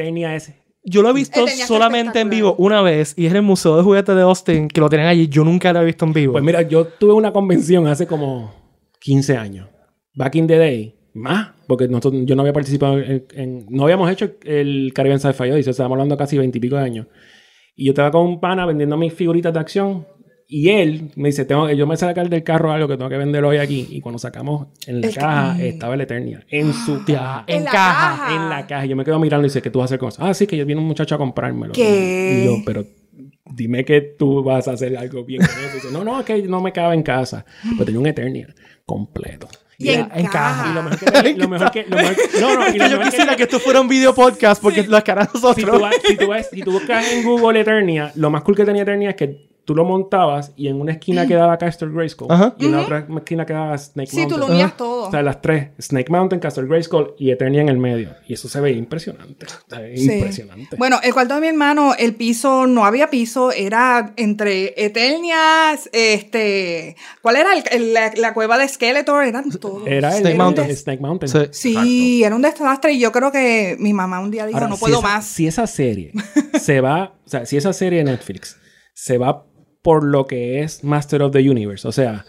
Yo 0.89 1.01
lo 1.01 1.09
he 1.09 1.13
visto 1.13 1.41
solamente 1.67 2.19
en 2.21 2.29
vivo 2.29 2.55
una 2.57 2.81
vez 2.81 3.13
y 3.17 3.25
es 3.25 3.31
en 3.31 3.37
el 3.37 3.41
Museo 3.43 3.75
de 3.77 3.83
Juguetes 3.83 4.15
de 4.15 4.21
Austin, 4.21 4.67
que 4.69 4.79
lo 4.79 4.87
tienen 4.89 5.07
allí. 5.07 5.27
Yo 5.27 5.43
nunca 5.43 5.73
lo 5.73 5.81
he 5.81 5.85
visto 5.85 6.05
en 6.05 6.13
vivo. 6.13 6.31
Pues 6.33 6.43
mira, 6.43 6.61
yo 6.61 6.85
tuve 6.85 7.13
una 7.13 7.33
convención 7.33 7.87
hace 7.87 8.07
como 8.07 8.53
15 9.01 9.35
años. 9.37 9.67
Back 10.15 10.35
in 10.35 10.47
the 10.47 10.57
day. 10.57 10.95
Más. 11.13 11.49
Porque 11.67 11.87
nosotros, 11.87 12.21
yo 12.25 12.35
no 12.35 12.41
había 12.43 12.53
participado 12.53 12.99
en, 12.99 13.25
en- 13.33 13.65
No 13.69 13.83
habíamos 13.83 14.09
hecho 14.11 14.31
el 14.43 14.91
Caribbean 14.95 15.19
Sci-Fi 15.19 15.51
Odyssey. 15.51 15.71
Estábamos 15.71 15.95
hablando 15.95 16.15
casi 16.15 16.37
20 16.37 16.57
y 16.57 16.61
pico 16.61 16.77
de 16.77 16.83
años. 16.83 17.07
Y 17.75 17.85
yo 17.85 17.91
estaba 17.91 18.09
con 18.11 18.21
un 18.25 18.39
pana 18.39 18.65
vendiendo 18.65 18.95
mis 18.97 19.13
figuritas 19.13 19.53
de 19.53 19.59
acción. 19.59 20.07
Y 20.49 20.69
él 20.69 21.11
me 21.17 21.27
dice, 21.27 21.43
tengo, 21.43 21.69
yo 21.71 21.85
me 21.87 21.97
sacar 21.97 22.29
del 22.29 22.41
carro 22.43 22.71
algo 22.71 22.87
que 22.87 22.95
tengo 22.95 23.09
que 23.09 23.17
vender 23.17 23.43
hoy 23.43 23.57
aquí. 23.57 23.85
Y 23.89 23.99
cuando 23.99 24.17
sacamos 24.17 24.67
en 24.87 25.01
la 25.01 25.07
El- 25.07 25.15
caja, 25.15 25.61
estaba 25.61 25.93
el 25.95 26.01
Eternia. 26.01 26.45
En 26.49 26.73
su 26.73 27.03
caja. 27.05 27.43
en 27.47 27.57
En 27.57 27.63
la 27.65 27.71
caja. 27.71 28.17
caja. 28.17 28.35
En 28.35 28.49
la 28.49 28.67
caja. 28.67 28.85
Yo 28.85 28.95
me 28.95 29.03
quedo 29.03 29.19
mirando 29.19 29.45
y 29.45 29.49
dice, 29.49 29.61
¿qué 29.61 29.69
tú 29.69 29.79
vas 29.79 29.85
a 29.85 29.87
hacer 29.87 29.99
con 29.99 30.09
eso? 30.09 30.23
Ah, 30.23 30.33
sí, 30.33 30.47
que 30.47 30.63
viene 30.63 30.79
un 30.79 30.87
muchacho 30.87 31.15
a 31.15 31.17
comprármelo. 31.17 31.73
¿Qué? 31.73 32.41
Y 32.43 32.45
yo, 32.45 32.57
pero 32.65 32.85
dime 33.53 33.83
que 33.83 33.99
tú 34.01 34.41
vas 34.43 34.67
a 34.69 34.71
hacer 34.73 34.95
algo 34.97 35.25
bien 35.25 35.41
con 35.41 35.49
eso. 35.49 35.69
Y 35.71 35.75
dice, 35.75 35.87
no, 35.91 36.03
no, 36.05 36.19
es 36.19 36.25
que 36.25 36.41
no 36.43 36.61
me 36.61 36.71
cabe 36.71 36.95
en 36.95 37.03
casa. 37.03 37.43
Pero 37.73 37.83
tenía 37.85 37.99
un 37.99 38.07
Eternia 38.07 38.47
completo. 38.85 39.49
Y 39.77 39.89
en, 39.89 40.07
en 40.15 40.25
caja. 40.27 40.71
Y 40.71 40.73
lo 40.73 40.81
mejor 40.83 40.99
que... 41.23 41.33
Lo 41.35 41.47
mejor 41.49 41.71
que, 41.71 41.83
lo 41.89 41.95
mejor- 41.97 42.15
no, 42.39 42.55
no, 42.55 42.69
y 42.69 42.71
que 42.71 42.77
lo 42.79 42.87
yo 42.87 42.97
mejor 42.97 43.11
quisiera 43.11 43.35
que 43.35 43.43
esto 43.43 43.59
fuera 43.59 43.81
un 43.81 43.87
video 43.89 44.15
podcast 44.15 44.61
porque 44.61 44.87
las 44.87 45.03
caras 45.03 45.27
si 45.33 45.37
nosotros. 45.41 45.75
tú, 45.77 45.81
vas- 45.81 45.95
si, 46.07 46.15
tú 46.15 46.27
vas- 46.27 46.49
si 46.49 46.61
tú 46.61 46.71
buscas 46.71 47.05
en 47.11 47.23
Google 47.25 47.59
Eternia, 47.59 48.11
lo 48.15 48.29
más 48.29 48.43
cool 48.43 48.55
que 48.55 48.63
tenía 48.65 48.83
Eternia 48.83 49.09
es 49.09 49.15
que 49.17 49.56
tú 49.67 49.75
lo 49.75 49.83
montabas 49.83 50.53
y 50.55 50.69
en 50.69 50.79
una 50.79 50.93
esquina 50.93 51.27
quedaba 51.27 51.57
Castle 51.57 51.89
Grayskull 51.91 52.31
Ajá. 52.31 52.55
y 52.57 52.67
en 52.67 52.71
la 52.71 52.81
otra 52.83 53.05
esquina 53.17 53.45
quedaba 53.45 53.77
Snake 53.77 54.09
Sí, 54.09 54.15
tú 54.15 54.21
Mountain. 54.29 54.39
lo 54.39 54.45
unías 54.47 54.77
todo. 54.77 55.07
O 55.09 55.11
sea, 55.11 55.21
las 55.21 55.41
tres, 55.41 55.71
Snake 55.81 56.09
Mountain, 56.09 56.39
Castle 56.39 56.67
Grayskull 56.67 57.15
y 57.19 57.31
Eternia 57.31 57.61
en 57.63 57.67
el 57.67 57.77
medio. 57.77 58.11
Y 58.29 58.33
eso 58.35 58.47
se 58.47 58.61
ve 58.61 58.71
impresionante. 58.71 59.45
Se 59.69 59.97
Sí. 59.97 60.09
impresionante. 60.13 60.77
Bueno, 60.77 60.99
el 61.03 61.13
cuarto 61.13 61.35
de 61.35 61.41
mi 61.41 61.47
hermano, 61.47 61.93
el 61.99 62.15
piso, 62.15 62.65
no 62.65 62.85
había 62.85 63.09
piso, 63.09 63.51
era 63.51 64.13
entre 64.15 64.73
Eternias, 64.77 65.89
este, 65.91 66.95
¿cuál 67.21 67.35
era 67.35 67.53
el- 67.53 67.63
el- 67.71 67.93
la, 67.93 68.11
la 68.15 68.33
cueva 68.33 68.57
de 68.57 68.67
Skeletor? 68.69 69.25
Eran 69.25 69.49
todos. 69.51 69.85
Era 69.85 70.09
el, 70.13 70.19
Snake 70.21 70.31
el- 70.31 70.37
Mountain. 70.37 70.69
el 70.69 70.77
Snake 70.77 71.01
Mountain. 71.01 71.49
Sí. 71.51 71.73
Sí, 71.73 72.23
era 72.23 72.35
un 72.35 72.41
desastre 72.41 72.93
y 72.93 72.99
yo 72.99 73.11
creo 73.11 73.31
que 73.33 73.75
mi 73.79 73.93
mamá 73.93 74.21
un 74.21 74.31
día 74.31 74.45
dijo, 74.45 74.57
Ahora, 74.57 74.69
no 74.69 74.75
si 74.75 74.79
puedo 74.81 74.99
esa- 74.99 75.07
más. 75.07 75.25
Si 75.25 75.45
esa 75.45 75.67
serie 75.67 76.13
se 76.61 76.79
va, 76.79 77.15
o 77.25 77.29
sea, 77.29 77.45
si 77.45 77.57
esa 77.57 77.73
serie 77.73 77.99
de 77.99 78.05
Netflix 78.11 78.57
se 78.93 79.17
va 79.17 79.43
por 79.81 80.03
lo 80.03 80.25
que 80.25 80.61
es 80.61 80.83
Master 80.83 81.21
of 81.23 81.31
the 81.31 81.49
Universe, 81.49 81.87
o 81.87 81.91
sea, 81.91 82.25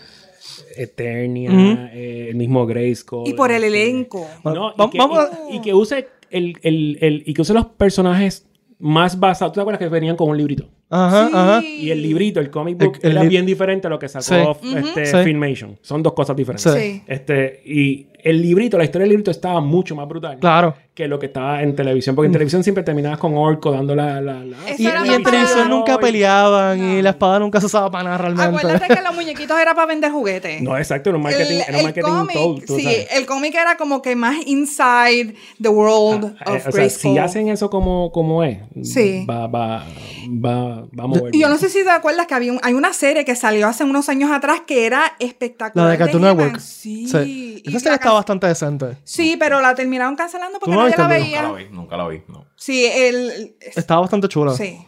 Eternia, 0.76 1.90
eh, 1.93 2.28
el 2.31 2.37
mismo 2.37 2.67
Grayskull. 2.67 3.28
Y 3.28 3.35
por 3.35 3.50
el 3.50 3.64
este, 3.64 3.83
elenco. 3.90 4.26
No, 4.45 4.73
y, 4.76 4.90
que, 4.90 4.99
vamos 4.99 5.28
y- 5.50 5.57
y 5.57 5.61
que 5.61 5.75
use 5.75 6.09
el, 6.31 6.57
el- 6.62 6.99
el- 7.00 7.23
y 7.26 7.35
que 7.35 7.43
use 7.43 7.52
los 7.55 7.67
personajes 7.67 8.47
más 8.78 9.19
basados. 9.19 9.52
¿Tú 9.52 9.57
te 9.57 9.62
acuerdas 9.62 9.81
que 9.81 9.88
venían 9.88 10.17
con 10.17 10.28
un 10.31 10.37
librito? 10.37 10.69
Ajá, 10.90 11.26
Sí. 11.26 11.33
ajá. 11.35 11.62
Y 11.64 11.90
el 11.90 12.00
librito, 12.02 12.40
el 12.40 12.50
comic 12.50 12.78
book, 12.78 12.99
El- 13.02 13.11
el 13.12 13.17
era 13.19 13.28
bien 13.28 13.45
diferente 13.45 13.87
a 13.88 13.90
lo 13.90 13.99
que 13.99 14.09
sacó 14.09 14.57
Sí. 14.62 14.75
este, 14.76 15.07
Sí. 15.07 15.17
Filmation. 15.25 15.78
Son 15.83 16.02
dos 16.02 16.12
cosas 16.12 16.37
diferentes. 16.37 17.02
Este, 17.07 17.61
y 17.67 18.07
el 18.23 18.40
librito, 18.40 18.78
la 18.78 18.85
historia 18.85 19.02
del 19.02 19.11
librito 19.11 19.31
estaba 19.31 19.61
mucho 19.61 19.95
más 19.97 20.09
brutal 20.09 20.38
Claro. 20.38 20.75
Que 20.99 21.07
lo 21.07 21.21
que 21.21 21.26
estaba 21.26 21.62
en 21.62 21.76
televisión. 21.76 22.17
Porque 22.17 22.26
en 22.26 22.33
televisión 22.33 22.64
siempre 22.64 22.83
terminabas 22.83 23.21
con 23.21 23.37
Orco 23.37 23.71
dando 23.71 23.95
la... 23.95 24.21
la, 24.21 24.43
Y, 24.76 24.85
en 24.85 25.23
televisión 25.23 25.71
nunca 25.71 25.97
peleaban 26.00 26.83
y 26.83 27.02
la 27.02 27.11
espada 27.11 27.38
nunca 27.38 27.61
se 27.61 27.67
usaba 27.67 27.88
para 27.88 28.02
nada 28.02 28.19
realmente. 28.19 28.57
Acuérdate 28.59 28.93
que 28.97 29.00
los 29.00 29.14
muñequitos 29.14 29.57
era 29.61 29.76
para 29.76 29.87
vender 29.87 30.11
juguetes. 30.11 30.61
No, 30.61 30.76
exacto, 30.76 31.11
era 31.11 31.17
un 31.19 31.23
marketing, 31.23 31.61
era 31.69 31.78
un 31.78 31.85
marketing 31.85 32.09
cómic, 32.11 32.33
todo, 32.37 32.55
tú 32.67 32.76
sí, 32.76 32.83
sabes. 32.83 33.09
el 33.12 33.26
cómic 33.26 33.55
era 33.55 33.76
como 33.76 34.02
que 34.02 34.17
más 34.17 34.45
inside 34.45 35.37
the 35.62 35.69
world 35.69 36.35
Ah, 36.40 36.55
eh, 36.55 36.57
of 36.57 36.57
o 36.57 36.61
sea, 36.62 36.71
Grayskull. 36.73 37.12
si 37.12 37.19
hacen 37.19 37.49
eso 37.49 37.71
como, 37.71 38.11
como 38.11 38.43
es, 38.43 38.59
Sí. 38.83 39.25
va, 39.25 39.47
va, 39.47 39.85
va, 40.28 40.81
va 40.99 41.05
a 41.05 41.07
mover. 41.07 41.33
Y 41.33 41.40
yo 41.40 41.49
no 41.49 41.59
sé 41.59 41.69
si 41.69 41.85
te 41.85 41.90
acuerdas 41.90 42.26
que 42.26 42.35
había 42.35 42.52
un- 42.52 42.61
hay 42.64 42.75
una 42.75 42.93
serie 42.93 43.25
que 43.25 43.37
salió 43.37 43.69
hace 43.69 43.85
unos 43.85 44.09
años 44.09 44.33
atrás 44.33 44.62
que 44.67 44.85
era 44.85 45.14
espectacular. 45.21 45.87
La 45.87 45.93
de 45.93 45.99
Cartoon. 45.99 46.23
Network. 46.23 46.59
Sí. 46.59 47.05
Esa 47.05 47.78
serie 47.78 47.95
está 47.95 48.11
bastante 48.11 48.49
decente. 48.49 48.97
Sí, 49.05 49.37
pero 49.38 49.61
la 49.61 49.76
terminaron 49.76 50.17
cancelando 50.17 50.59
porque 50.59 50.75
¿Tú 50.75 50.81
no 50.81 50.88
nadie 50.97 50.97
la 50.99 51.09
veía. 51.09 51.42
Nunca 51.42 51.52
la 51.52 51.59
vi, 51.59 51.68
nunca 51.71 51.97
la 51.97 52.09
vi. 52.09 52.23
No. 52.28 52.47
Sí, 52.57 52.87
el... 52.87 53.57
Estaba 53.61 54.00
bastante 54.02 54.28
chula. 54.28 54.52
Sí. 54.52 54.78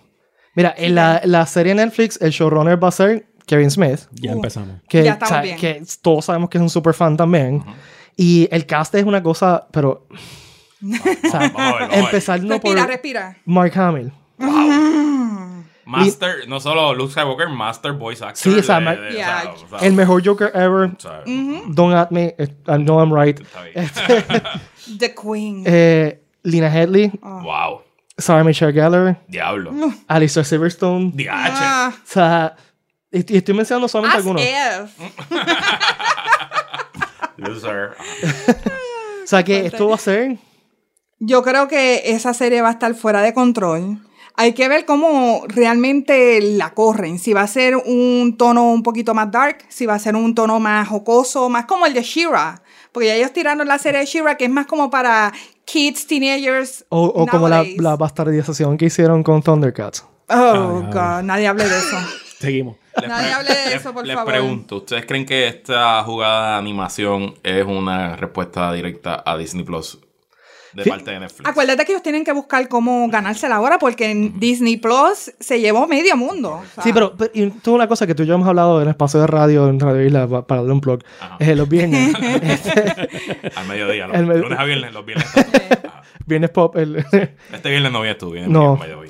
Mira, 0.55 0.75
en 0.77 0.95
la, 0.95 1.21
la 1.25 1.47
serie 1.47 1.75
Netflix, 1.75 2.21
el 2.21 2.31
showrunner 2.31 2.83
va 2.83 2.89
a 2.89 2.93
ser 2.93 3.27
Kevin 3.47 3.71
Smith. 3.71 4.01
Ya 4.13 4.33
Uh. 4.33 4.37
empezamos. 4.37 4.81
Que, 4.89 5.05
Ya 5.05 5.13
estamos 5.13 5.43
bien. 5.43 5.57
que 5.57 5.83
todos 6.03 6.25
sabemos 6.25 6.51
que 6.51 6.59
es 6.59 6.63
un 6.63 6.71
super 6.71 6.95
fan 6.95 7.17
también. 7.17 7.63
Y 8.17 8.49
el 8.51 8.67
cast 8.67 8.95
es 8.97 9.05
una 9.05 9.23
cosa, 9.23 9.67
pero. 9.73 10.07
o 10.83 11.29
sea, 11.31 11.41
Vamos 11.41 11.41
a 11.41 11.41
ver, 11.41 11.53
vamos 11.53 11.83
a 11.83 11.87
ver. 11.89 11.99
empezando 12.05 12.61
por 12.61 12.71
Respira, 12.75 12.87
respira. 12.87 13.37
Mark 13.45 13.73
Hamill. 13.79 14.13
Master, 15.91 16.49
no 16.49 16.61
solo 16.61 16.95
Luke 16.95 17.13
Skywalker, 17.13 17.49
Master 17.49 17.93
Voice 17.93 18.25
Actor. 18.25 18.37
Sí, 18.53 18.59
o 18.59 18.63
sea, 18.63 18.77
de- 18.77 18.81
ma- 18.85 18.95
de- 18.95 19.13
Yeah. 19.13 19.55
o 19.55 19.69
sea, 19.79 19.87
El 19.87 19.95
mejor 19.95 20.25
Joker 20.25 20.51
ever. 20.55 20.91
o 20.97 21.01
sea, 21.01 21.23
Don't 21.69 21.95
at 21.95 22.11
me. 22.11 22.35
eh, 22.39 22.49
I 22.69 22.77
know 22.79 23.01
I'm 23.01 23.13
right. 23.13 23.41
Está 23.41 23.63
bien. 23.63 24.43
The 24.99 25.15
Queen. 25.15 25.63
Eh, 25.67 26.21
Lina 26.43 26.69
Headley, 26.69 27.11
Wow. 27.23 27.83
Sarah 28.17 28.45
Michelle 28.45 28.73
Gellar, 28.73 29.21
Diablo. 29.29 29.73
Alistair 30.09 30.45
Silverstone. 30.45 31.13
DH. 31.15 31.29
Ah, 31.31 31.93
O 31.95 31.99
sea, 32.05 32.57
y, 33.13 33.35
y 33.35 33.37
estoy 33.39 33.55
mencionando 33.55 33.89
solamente 33.89 34.19
as 34.19 34.25
algunos. 34.25 34.43
Loser. 37.37 37.91
O 39.23 39.27
sea, 39.27 39.43
que 39.43 39.67
esto 39.67 39.89
va 39.89 39.95
a 39.95 39.99
ser. 39.99 40.39
Yo 41.19 41.43
creo 41.43 41.69
que 41.69 42.03
esa 42.13 42.35
serie 42.35 42.63
va 42.63 42.69
a 42.69 42.73
estar 42.73 42.95
fuera 42.95 43.23
de 43.23 43.35
control. 43.35 43.99
Hay 44.37 44.53
que 44.55 44.69
ver 44.69 44.85
cómo 44.87 45.43
realmente 45.49 46.41
la 46.41 46.73
corren. 46.75 47.19
Si 47.19 47.33
va 47.33 47.43
a 47.43 47.47
ser 47.47 47.77
un 47.77 48.37
tono 48.39 48.71
un 48.71 48.83
poquito 48.83 49.15
más 49.15 49.31
dark, 49.31 49.59
si 49.69 49.87
va 49.87 49.95
a 49.95 49.99
ser 49.99 50.17
un 50.17 50.35
tono 50.35 50.61
más 50.61 50.89
jocoso, 50.89 51.49
más 51.49 51.67
como 51.67 51.87
el 51.87 51.95
de 51.95 52.03
Shira. 52.03 52.63
Porque 52.93 53.09
ya 53.09 53.15
ellos 53.15 53.33
tiraron 53.33 53.67
la 53.69 53.79
serie 53.79 54.01
de 54.01 54.07
Shira, 54.07 54.37
que 54.37 54.45
es 54.45 54.51
más 54.51 54.67
como 54.67 54.91
para 54.91 55.33
kids, 55.65 56.07
teenagers. 56.07 56.85
O, 56.89 57.05
o 57.05 57.27
como 57.27 57.49
la, 57.49 57.65
la 57.77 57.97
bastardización 57.97 58.77
que 58.77 58.87
hicieron 58.87 59.23
con 59.23 59.43
Thundercats. 59.43 60.05
Oh, 60.29 60.83
God. 60.87 61.23
Nadie 61.23 61.47
hable 61.49 61.65
de 61.65 61.79
eso. 61.79 61.97
Seguimos. 62.39 62.77
Nadie 63.07 63.33
hable 63.33 63.55
de 63.55 63.75
eso, 63.75 63.93
por 63.93 64.07
les 64.07 64.17
favor. 64.17 64.33
pregunto, 64.33 64.77
¿ustedes 64.77 65.05
creen 65.07 65.27
que 65.27 65.47
esta 65.49 66.03
jugada 66.05 66.53
de 66.53 66.59
animación 66.59 67.35
es 67.43 67.65
una 67.65 68.17
respuesta 68.17 68.73
directa 68.73 69.23
a 69.25 69.37
Disney 69.37 69.65
Plus 69.65 69.99
de 70.73 70.85
Sí. 70.85 70.91
parte 70.91 71.11
de 71.11 71.21
Netflix? 71.21 71.49
Acuérdate 71.49 71.85
que 71.85 71.93
ellos 71.93 72.03
tienen 72.03 72.25
que 72.25 72.33
buscar 72.33 72.69
cómo 72.69 73.09
ganársela 73.09 73.57
ahora 73.57 73.79
porque 73.79 74.11
en 74.11 74.39
Disney 74.39 74.77
Plus 74.77 75.33
se 75.41 75.61
llevó 75.61 75.87
medio 75.89 76.17
mundo. 76.17 76.61
O 76.63 76.75
sea, 76.75 76.85
Sí, 76.85 76.93
pero, 76.93 77.17
pero 77.17 77.31
y 77.35 77.51
tú 77.51 77.75
una 77.75 77.89
cosa 77.89 78.07
que 78.07 78.15
tú 78.15 78.23
y 78.23 78.27
yo 78.27 78.35
hemos 78.35 78.47
hablado 78.49 78.79
en 78.81 78.85
el 78.89 78.91
espacio 78.91 79.21
de 79.21 79.27
radio, 79.27 79.69
en 79.69 79.81
Radio 79.81 80.05
Isla, 80.07 80.29
pa- 80.29 80.47
para 80.47 80.61
darle 80.61 80.73
un 80.75 80.81
plug, 80.81 81.01
Ajá. 81.21 81.37
eh, 81.41 81.55
los 81.57 81.69
viernes. 81.69 82.15
Al 83.57 83.67
mediodía, 83.69 84.07
los 84.07 84.17
El 84.17 84.27
med- 84.27 84.41
lunes 84.41 84.59
a 84.59 84.65
viernes, 84.65 84.93
los 84.93 85.05
viernes. 85.05 85.27
Ah, 85.85 86.03
viernes 86.27 86.51
pop. 86.51 86.77
el- 86.77 86.97
Este 87.53 87.71
viernes 87.71 87.93
no 87.93 88.01
vienes 88.01 88.19
tú, 88.19 88.31
vienes 88.31 88.51
No. 88.51 88.77
by 88.77 88.89
the 88.89 88.97
way. 88.97 89.09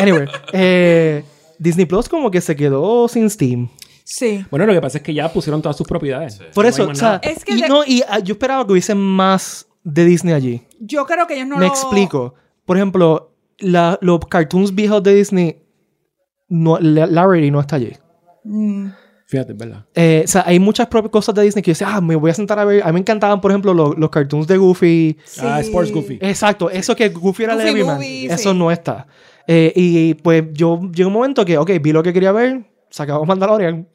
anyway, 0.00 0.26
eh, 0.52 1.24
Disney 1.58 1.86
Plus 1.86 2.08
como 2.08 2.30
que 2.30 2.40
se 2.40 2.56
quedó 2.56 3.08
sin 3.08 3.28
Steam. 3.30 3.68
Sí. 4.04 4.44
Bueno, 4.50 4.64
lo 4.66 4.72
que 4.72 4.80
pasa 4.80 4.98
es 4.98 5.04
que 5.04 5.12
ya 5.12 5.30
pusieron 5.30 5.60
todas 5.60 5.76
sus 5.76 5.86
propiedades. 5.86 6.40
Por 6.54 6.64
No 6.64 6.70
eso, 6.70 6.88
o 6.88 6.94
sea. 6.94 7.20
Es 7.22 7.44
que 7.44 7.52
y, 7.54 7.62
de- 7.62 7.68
no, 7.68 7.84
y 7.84 8.02
ah, 8.08 8.18
yo 8.20 8.32
esperaba 8.34 8.64
que 8.66 8.72
hubiese 8.72 8.94
más 8.94 9.66
de 9.84 10.04
Disney 10.04 10.34
allí. 10.34 10.62
Yo 10.80 11.06
creo 11.06 11.26
que 11.26 11.34
ellos 11.34 11.46
no 11.48 11.56
Me 11.56 11.66
lo... 11.66 11.68
explico. 11.72 12.34
Por 12.64 12.76
ejemplo, 12.76 13.32
la- 13.58 13.98
los 14.02 14.20
cartoons 14.26 14.74
viejos 14.74 15.02
de 15.02 15.14
Disney, 15.14 15.62
no, 16.48 16.78
la, 16.78 17.06
la 17.06 17.26
Rarity 17.26 17.50
no 17.50 17.60
está 17.60 17.76
allí. 17.76 17.92
Mm. 18.44 18.88
Fíjate, 19.26 19.52
verdad. 19.52 19.84
Eh, 19.94 20.22
o 20.24 20.28
sea, 20.28 20.42
hay 20.46 20.58
muchas 20.58 20.86
propias 20.86 21.10
cosas 21.12 21.34
de 21.34 21.42
Disney 21.42 21.62
que 21.62 21.70
yo 21.70 21.72
decía, 21.72 21.94
ah, 21.94 22.00
me 22.00 22.16
voy 22.16 22.30
a 22.30 22.34
sentar 22.34 22.58
a 22.58 22.64
ver. 22.64 22.82
A 22.82 22.86
mí 22.86 22.92
me 22.94 23.00
encantaban, 23.00 23.40
por 23.42 23.50
ejemplo, 23.50 23.74
los, 23.74 23.98
los 23.98 24.08
cartoons 24.08 24.46
de 24.46 24.56
Goofy. 24.56 25.18
Ah, 25.40 25.58
Sí. 25.60 25.66
Sports 25.68 25.92
Goofy. 25.92 26.18
Exacto, 26.22 26.70
eso 26.70 26.96
que 26.96 27.10
Goofy 27.10 27.42
era 27.44 27.54
Goofy 27.54 27.68
Everyman. 27.68 27.96
Movie, 27.96 28.26
Eso 28.26 28.52
sí. 28.52 28.58
no 28.58 28.70
está. 28.70 29.06
Eh, 29.46 29.72
y 29.76 30.14
pues 30.14 30.44
yo 30.52 30.80
llegó 30.94 31.08
un 31.08 31.14
momento 31.14 31.44
que, 31.44 31.58
ok, 31.58 31.70
vi 31.82 31.92
lo 31.92 32.02
que 32.02 32.12
quería 32.14 32.32
ver, 32.32 32.64
se 32.88 33.02
acabó 33.02 33.26
Mandalorian. 33.26 33.86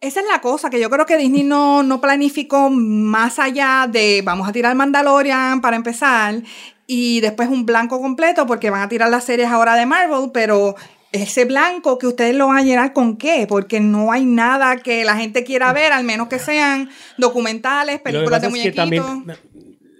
Esa 0.00 0.20
es 0.20 0.26
la 0.30 0.40
cosa, 0.40 0.68
que 0.68 0.78
yo 0.78 0.90
creo 0.90 1.06
que 1.06 1.16
Disney 1.16 1.42
no, 1.42 1.82
no 1.82 2.00
planificó 2.00 2.68
más 2.70 3.38
allá 3.38 3.88
de 3.90 4.22
vamos 4.24 4.46
a 4.48 4.52
tirar 4.52 4.74
Mandalorian 4.74 5.60
para 5.62 5.76
empezar 5.76 6.42
y 6.86 7.20
después 7.20 7.48
un 7.48 7.64
blanco 7.64 8.00
completo 8.00 8.46
porque 8.46 8.68
van 8.70 8.82
a 8.82 8.88
tirar 8.88 9.08
las 9.10 9.24
series 9.24 9.48
ahora 9.48 9.74
de 9.74 9.86
Marvel, 9.86 10.30
pero 10.34 10.76
ese 11.12 11.46
blanco 11.46 11.96
que 11.98 12.06
ustedes 12.06 12.36
lo 12.36 12.48
van 12.48 12.58
a 12.58 12.62
llenar 12.62 12.92
con 12.92 13.16
qué, 13.16 13.46
porque 13.48 13.80
no 13.80 14.12
hay 14.12 14.26
nada 14.26 14.76
que 14.76 15.02
la 15.04 15.16
gente 15.16 15.44
quiera 15.44 15.72
ver, 15.72 15.92
al 15.92 16.04
menos 16.04 16.28
que 16.28 16.38
sean 16.38 16.90
documentales, 17.16 18.00
películas 18.00 18.42
de 18.42 18.48
muñequitos. 18.50 18.76
también- 18.76 19.24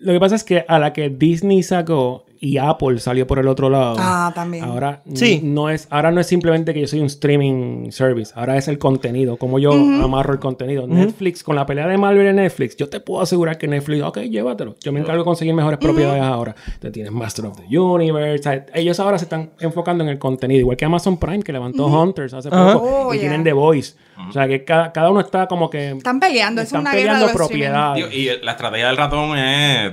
lo 0.01 0.13
que 0.13 0.21
pasa 0.21 0.35
es 0.35 0.45
que 0.45 0.65
a 0.69 0.79
la 0.79 0.93
que 0.93 1.09
Disney 1.09 1.63
sacó 1.63 2.26
y 2.41 2.59
Apple 2.59 2.99
salió 2.99 3.27
por 3.27 3.39
el 3.39 3.49
otro 3.49 3.71
lado. 3.71 3.97
Ah, 3.99 4.33
también. 4.35 4.65
Ahora 4.65 5.03
Sí. 5.15 5.41
no 5.43 5.71
es, 5.71 5.87
ahora 5.91 6.11
no 6.11 6.21
es 6.21 6.27
simplemente 6.27 6.73
que 6.75 6.81
yo 6.83 6.87
soy 6.87 7.01
un 7.01 7.07
streaming 7.07 7.91
service, 7.91 8.33
ahora 8.37 8.57
es 8.57 8.69
el 8.69 8.79
contenido, 8.79 9.37
como 9.37 9.59
yo 9.59 9.73
amarro 9.73 10.33
el 10.33 10.39
contenido. 10.39 10.87
Netflix, 10.87 11.43
con 11.43 11.57
la 11.57 11.67
pelea 11.67 11.87
de 11.87 11.97
Marvel 11.99 12.27
en 12.27 12.37
Netflix, 12.37 12.77
yo 12.77 12.89
te 12.89 13.01
puedo 13.01 13.23
asegurar 13.23 13.59
que 13.59 13.69
Netflix, 13.69 14.03
ok, 14.03 14.19
llévatelo. 14.21 14.77
Yo 14.83 14.93
me 14.93 15.01
encargo 15.01 15.21
de 15.23 15.25
conseguir 15.25 15.55
mejores 15.55 15.79
propiedades 15.79 16.23
ahora. 16.23 16.55
Entonces 16.67 16.93
tienes 16.93 17.13
Master 17.13 17.47
of 17.47 17.59
the 17.59 17.79
Universe. 17.79 18.65
ellos 18.75 19.01
ahora 19.01 19.19
se 19.19 19.25
están 19.25 19.51
enfocando 19.61 20.05
en 20.05 20.11
el 20.11 20.19
contenido, 20.19 20.61
igual 20.61 20.77
que 20.77 20.85
Amazon 20.85 21.17
Prime, 21.19 21.43
que 21.43 21.53
levantó 21.53 21.87
Hunters 21.87 22.35
hace 22.35 22.51
poco, 22.51 22.83
Oh, 23.07 23.15
y 23.15 23.19
yeah. 23.19 23.29
tienen 23.29 23.45
The 23.45 23.53
Voice. 23.53 23.95
O 24.29 24.33
sea, 24.33 24.49
que 24.49 24.65
cada, 24.65 24.93
cada 24.93 25.11
uno 25.11 25.21
está 25.21 25.47
como 25.47 25.69
que. 25.69 25.91
Están 25.91 26.19
peleando, 26.21 26.61
es 26.63 26.69
están 26.69 26.81
una 26.83 26.93
guerra 26.93 27.19
de 27.19 27.27
peleando 27.27 27.37
propiedades. 27.37 28.11
Digo, 28.11 28.33
y 28.39 28.45
la 28.45 28.53
estrategia 28.53 28.87
del 28.89 28.97
ratón 28.97 29.37
es 29.39 29.93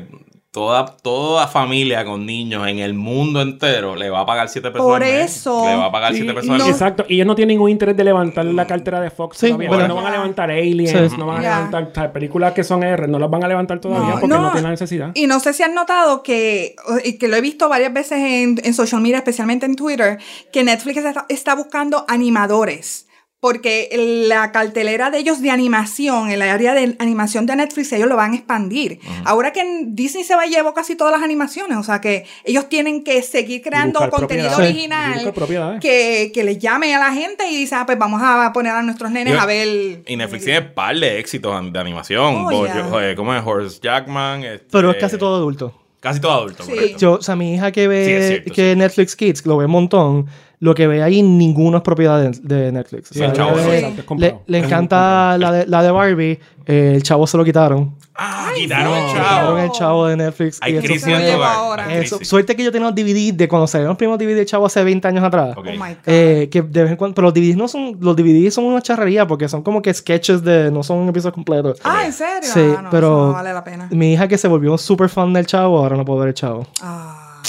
toda, 0.53 0.85
toda 1.01 1.47
familia 1.47 2.05
con 2.05 2.27
niños 2.27 2.67
en 2.67 2.77
el 2.77 2.93
mundo 2.93 3.41
entero 3.41 3.95
le 3.95 4.11
va 4.11 4.19
a 4.19 4.25
pagar 4.27 4.47
7 4.49 4.69
pesos 4.69 4.85
Por 4.85 5.01
al 5.03 5.09
mes. 5.09 5.35
eso. 5.37 5.65
Le 5.67 5.75
va 5.75 5.85
a 5.85 5.91
pagar 5.91 6.11
Sí, 6.11 6.19
7 6.19 6.33
pesos 6.35 6.47
y- 6.47 6.51
al 6.51 6.57
mes. 6.59 6.67
Exacto. 6.67 7.05
Y 7.09 7.15
ellos 7.15 7.25
no 7.25 7.33
tienen 7.33 7.55
ningún 7.55 7.71
interés 7.71 7.97
de 7.97 8.03
levantar 8.03 8.45
la 8.45 8.67
cartera 8.67 9.01
de 9.01 9.09
Fox 9.09 9.37
Sí, 9.39 9.47
todavía. 9.47 9.67
bueno. 9.67 9.87
No 9.87 9.95
van 9.95 10.05
a 10.05 10.11
levantar 10.11 10.51
Aliens, 10.51 11.11
Sí. 11.11 11.17
no 11.17 11.25
van 11.25 11.39
a 11.39 11.41
Ya. 11.41 11.55
levantar 11.55 11.83
o 11.91 11.93
sea, 11.95 12.13
películas 12.13 12.53
que 12.53 12.63
son 12.63 12.83
R, 12.83 13.07
no 13.07 13.17
las 13.17 13.31
van 13.31 13.43
a 13.43 13.47
levantar 13.47 13.79
todavía 13.81 14.05
No, 14.09 14.11
porque 14.13 14.27
no. 14.27 14.37
no, 14.41 14.47
tienen 14.49 14.63
la 14.65 14.69
necesidad. 14.69 15.09
Y 15.15 15.25
no 15.25 15.39
sé 15.39 15.53
si 15.53 15.63
han 15.63 15.73
notado 15.73 16.21
que, 16.21 16.75
y 17.03 17.17
que 17.17 17.27
lo 17.27 17.35
he 17.35 17.41
visto 17.41 17.67
varias 17.67 17.91
veces 17.91 18.19
en, 18.19 18.61
en 18.63 18.73
social 18.75 19.01
media, 19.01 19.17
especialmente 19.17 19.65
en 19.65 19.75
Twitter, 19.75 20.19
que 20.51 20.63
Netflix 20.63 20.97
está, 20.97 21.25
está 21.29 21.55
buscando 21.55 22.05
animadores. 22.07 23.07
Porque 23.43 23.89
la 24.29 24.53
cartelera 24.53 25.11
de 25.11 25.17
ellos 25.19 25.41
de 25.41 25.51
animación, 25.51 26.29
el 26.29 26.41
área 26.41 26.73
de 26.73 26.95
animación 26.99 27.45
de 27.45 27.57
Netflix, 27.57 27.91
ellos 27.91 28.07
lo 28.07 28.15
van 28.15 28.31
a 28.31 28.35
expandir. 28.35 29.01
Ahora 29.25 29.51
que 29.51 29.59
en 29.59 29.93
Disney 29.97 30.23
se 30.23 30.33
va 30.33 30.43
a 30.43 30.45
llevar 30.45 30.73
casi 30.73 30.95
todas 30.95 31.11
las 31.11 31.21
animaciones, 31.21 31.77
o 31.77 31.83
sea 31.83 31.99
que 31.99 32.23
ellos 32.45 32.69
tienen 32.69 33.03
que 33.03 33.21
seguir 33.21 33.61
creando 33.61 33.99
contenido 34.09 34.55
original 34.55 35.33
que, 35.81 36.31
que 36.33 36.43
les 36.45 36.57
llame 36.57 36.95
a 36.95 36.99
la 36.99 37.11
gente 37.11 37.45
y 37.51 37.57
dice, 37.57 37.75
ah, 37.75 37.85
pues 37.85 37.99
vamos 37.99 38.21
a 38.23 38.53
poner 38.53 38.71
a 38.71 38.81
nuestros 38.81 39.11
nenes 39.11 39.33
Yo- 39.33 39.41
a 39.41 39.45
ver. 39.45 40.03
Y 40.07 40.15
Netflix 40.15 40.45
tiene 40.45 40.61
par 40.61 40.95
de 40.95 41.19
éxitos 41.19 41.73
de 41.73 41.79
animación. 41.79 42.45
Oh, 42.49 42.65
yeah. 42.65 42.77
yo- 42.77 43.15
¿Cómo 43.17 43.35
es? 43.35 43.43
Horace 43.45 43.77
Jackman. 43.81 44.45
este, 44.45 44.67
Pero 44.71 44.91
es 44.91 44.97
casi 45.01 45.17
todo 45.17 45.35
adulto. 45.35 45.77
Casi 45.99 46.19
todo 46.19 46.31
adulto, 46.33 46.63
Sí. 46.63 46.95
Yo, 46.97 47.13
o 47.13 47.21
sea, 47.21 47.35
mi 47.37 47.55
hija 47.55 47.71
que 47.71 47.87
ve 47.87 48.05
Sí, 48.05 48.27
cierto, 48.27 48.53
que 48.53 48.71
sí. 48.71 48.77
Netflix 48.77 49.15
Kids 49.15 49.45
lo 49.45 49.55
ve 49.57 49.65
un 49.65 49.71
montón, 49.71 50.27
lo 50.63 50.73
que 50.73 50.87
ve 50.87 51.03
ahí 51.03 51.21
ninguno 51.21 51.77
es 51.77 51.83
propiedad 51.83 52.21
de, 52.21 52.31
de 52.41 52.71
Netflix. 52.71 53.11
O 53.11 53.13
Sí, 53.13 53.19
sea, 53.19 53.27
el 53.27 53.33
chavo 53.33 53.55
le- 53.57 53.77
es 53.79 53.95
le, 54.17 54.35
le 54.47 54.57
encanta 54.59 55.37
la 55.37 55.51
de, 55.51 55.67
la 55.67 55.83
de 55.83 55.91
Barbie, 55.91 56.39
eh, 56.65 56.93
el 56.95 57.03
chavo 57.03 57.27
se 57.27 57.35
lo 57.37 57.43
quitaron. 57.43 57.95
Ah, 58.15 58.49
Ay, 58.53 58.61
quitaron 58.61 58.93
el 58.93 58.99
¿en 59.03 59.07
chavo. 59.07 59.23
Quitaron 59.23 59.59
el 59.59 59.71
chavo 59.71 60.07
de 60.07 60.15
Netflix. 60.17 60.59
Hay 60.61 60.73
y 60.73 60.77
eso 60.77 60.85
crisis 60.85 61.03
fue- 61.03 61.31
ahora. 61.43 61.93
Eso- 61.93 62.19
suerte 62.23 62.55
que 62.55 62.63
yo 62.63 62.71
tenía 62.71 62.87
los 62.87 62.95
DVDs 62.95 63.35
de 63.35 63.47
cuando 63.49 63.67
salieron 63.67 63.89
los 63.89 63.97
primeros 63.97 64.19
DVDs 64.19 64.35
de 64.37 64.45
Chavo 64.45 64.65
hace 64.67 64.83
20 64.83 65.07
años 65.07 65.23
atrás. 65.23 65.55
Oh 65.57 65.63
my 65.63 65.77
God. 65.77 65.95
Eh, 66.05 66.47
que 66.51 66.61
de 66.61 66.83
vez 66.83 66.91
en 66.91 66.95
cuando, 66.97 67.15
pero 67.15 67.25
los 67.27 67.33
DVDs 67.33 67.57
no 67.57 67.67
son, 67.67 67.97
los 67.99 68.15
DVDs 68.15 68.53
son 68.53 68.63
una 68.65 68.81
charrería 68.81 69.27
porque 69.27 69.49
son 69.49 69.63
como 69.63 69.81
que 69.81 69.93
sketches 69.93 70.43
de, 70.43 70.71
no 70.71 70.83
son 70.83 71.09
episodios 71.09 71.33
completos. 71.33 71.79
ah, 71.83 72.05
¿en 72.05 72.13
serio? 72.13 72.49
Sí, 72.53 72.61
Ah, 72.77 72.81
no, 72.83 72.89
pero 72.89 73.07
eso 73.07 73.27
no 73.27 73.33
vale 73.33 73.51
la 73.53 73.63
pena. 73.63 73.87
mi 73.91 74.13
hija 74.13 74.27
que 74.29 74.37
se 74.37 74.47
volvió 74.47 74.71
un 74.71 74.77
super 74.77 75.09
fan 75.09 75.33
del 75.33 75.45
Chavo, 75.47 75.77
ahora 75.79 75.97
no 75.97 76.05
puedo 76.05 76.19
ver 76.19 76.29
el 76.29 76.33
Chavo. 76.35 76.65
Ah. 76.81 77.41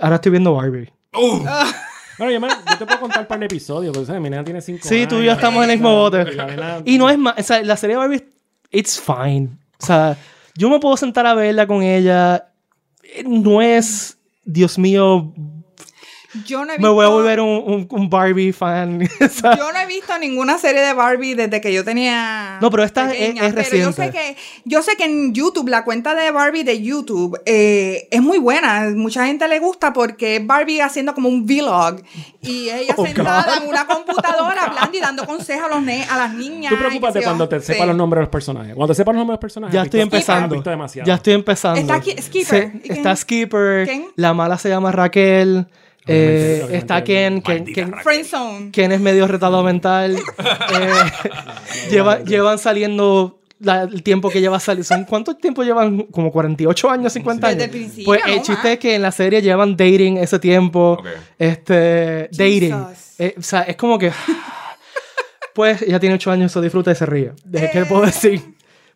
Ahora 0.00 0.16
estoy 0.16 0.30
viendo 0.30 0.54
Barbie. 0.54 0.92
Uh, 1.14 1.40
Bueno, 2.18 2.32
yo, 2.32 2.40
me- 2.40 2.48
yo 2.48 2.78
te 2.78 2.86
puedo 2.86 3.00
contar 3.00 3.20
un 3.22 3.26
par 3.26 3.38
de 3.38 3.46
episodios, 3.46 3.92
porque 3.92 4.06
¿sabes? 4.06 4.22
mi 4.22 4.30
nena 4.30 4.44
tiene 4.44 4.60
cinco 4.60 4.86
Sí, 4.88 4.96
años. 4.96 5.08
tú 5.08 5.20
y 5.20 5.24
yo 5.26 5.32
estamos 5.32 5.64
en 5.64 5.70
el 5.70 5.76
mismo 5.78 5.94
bote. 5.96 6.24
Nena- 6.24 6.82
Y 6.84 6.98
no 6.98 7.10
es 7.10 7.18
más, 7.18 7.34
o 7.38 7.42
sea, 7.42 7.62
la 7.62 7.76
serie 7.76 7.96
de 7.96 7.98
Barbie, 8.00 8.24
it's 8.70 9.00
fine. 9.00 9.50
O 9.82 9.86
sea, 9.86 10.16
yo 10.56 10.70
me 10.70 10.78
puedo 10.80 10.96
sentar 10.96 11.26
a 11.26 11.34
verla 11.34 11.66
con 11.66 11.82
ella. 11.82 12.48
Eh, 13.02 13.24
No 13.26 13.60
es, 13.60 14.16
Dios 14.44 14.78
mío, 14.78 15.32
Yo 16.46 16.64
no 16.64 16.72
he 16.72 16.78
me 16.78 16.88
voy 16.88 17.04
a 17.04 17.08
volver 17.08 17.40
un, 17.40 17.48
un- 17.48 17.86
un 17.90 18.10
Barbie 18.10 18.52
fan. 18.52 19.00
Yo 19.20 19.72
no 19.72 19.78
he 19.80 19.86
visto 19.86 20.18
ninguna 20.18 20.58
serie 20.58 20.80
de 20.80 20.92
Barbie 20.92 21.34
desde 21.34 21.60
que 21.60 21.72
yo 21.72 21.84
tenía. 21.84 22.58
No, 22.60 22.70
pero 22.70 22.82
esta 22.82 23.12
es- 23.12 23.36
es 23.40 23.52
Pero 23.54 23.76
yo 23.76 23.92
sé, 23.92 24.02
reciente. 24.02 24.10
que, 24.10 24.36
yo 24.64 24.82
sé 24.82 24.96
que 24.96 25.04
en 25.04 25.32
YouTube, 25.34 25.68
la 25.68 25.84
cuenta 25.84 26.14
de 26.14 26.30
Barbie 26.30 26.64
de 26.64 26.82
YouTube 26.82 27.38
eh, 27.46 28.08
es 28.10 28.20
muy 28.22 28.38
buena. 28.38 28.90
Mucha 28.94 29.26
gente 29.26 29.46
le 29.48 29.58
gusta 29.60 29.92
porque 29.92 30.36
es 30.36 30.46
Barbie 30.46 30.80
haciendo 30.80 31.14
como 31.14 31.28
un 31.28 31.46
vlog. 31.46 32.00
Y 32.42 32.68
ella 32.70 32.94
Oh, 32.96 33.04
sentada 33.06 33.54
God. 33.56 33.62
en 33.62 33.68
una 33.68 33.86
computadora 33.86 34.64
hablando 34.64 34.96
y 34.96 35.00
dando 35.00 35.24
consejos 35.26 35.64
a, 35.64 35.68
los 35.68 35.88
a 36.10 36.16
las 36.18 36.34
niñas. 36.34 36.72
Tú 36.72 36.78
preocúpate 36.78 37.22
cuando 37.22 37.48
te 37.48 37.60
Sí. 37.60 37.66
sepas 37.72 37.86
los 37.86 37.96
nombres 37.96 38.18
de 38.18 38.22
los 38.22 38.30
personajes. 38.30 38.74
Cuando 38.74 38.92
te 38.92 38.96
sepas 38.96 39.14
los 39.14 39.20
nombres 39.20 39.32
de 39.32 39.36
los 39.36 39.40
personajes. 39.40 39.74
ya 39.74 39.82
estoy 39.82 40.00
empezando. 40.00 40.62
Ya 41.04 41.14
estoy 41.14 41.32
empezando. 41.34 41.80
Está 41.80 42.00
Skipper. 42.22 42.72
Está 42.84 43.16
Skipper. 43.16 43.86
¿Quién? 43.86 44.06
La 44.16 44.34
mala 44.34 44.58
se 44.58 44.68
llama 44.68 44.90
Raquel. 44.92 45.66
Eh, 46.06 46.66
está. 46.72 47.02
Ken. 47.04 47.40
Ken, 47.42 47.64
Ken-. 47.64 47.94
Friendzone. 48.02 48.70
Ken 48.70 48.92
es 48.92 49.00
medio 49.00 49.26
retardado 49.26 49.62
mental. 49.62 50.16
Eh, 50.38 51.90
lleva- 51.90 52.20
llevan 52.24 52.58
saliendo 52.58 53.40
la- 53.60 53.82
el 53.82 54.02
tiempo 54.02 54.28
que 54.30 54.40
lleva 54.40 54.58
saliendo. 54.60 54.84
¿Son 54.86 55.04
cuánto 55.04 55.36
tiempo 55.36 55.62
llevan? 55.62 56.02
Como 56.10 56.30
48 56.32 56.90
años, 56.90 57.12
50 57.12 57.48
Desde 57.48 57.62
años. 57.64 57.74
el 57.74 57.80
principio, 57.80 58.04
Pues 58.06 58.20
el 58.26 58.36
¿no? 58.36 58.42
chiste 58.42 58.72
es 58.72 58.78
que 58.78 58.94
en 58.96 59.02
la 59.02 59.12
serie 59.12 59.40
llevan 59.42 59.76
dating 59.76 60.18
ese 60.18 60.38
tiempo. 60.38 60.96
Ok. 61.00 61.06
Este, 61.38 62.28
dating. 62.32 62.74
Eh, 63.18 63.34
o 63.38 63.42
sea, 63.42 63.62
es 63.62 63.76
como 63.76 63.98
que. 63.98 64.10
Pues 65.54 65.82
ella 65.82 66.00
tiene 66.00 66.16
8 66.16 66.32
años, 66.32 66.50
se 66.50 66.60
disfruta 66.60 66.90
y 66.90 66.96
se 66.96 67.06
ríe. 67.06 67.32
¿De 67.44 67.70
¿Qué 67.70 67.78
le 67.80 67.86
puedo 67.86 68.02
decir? 68.04 68.42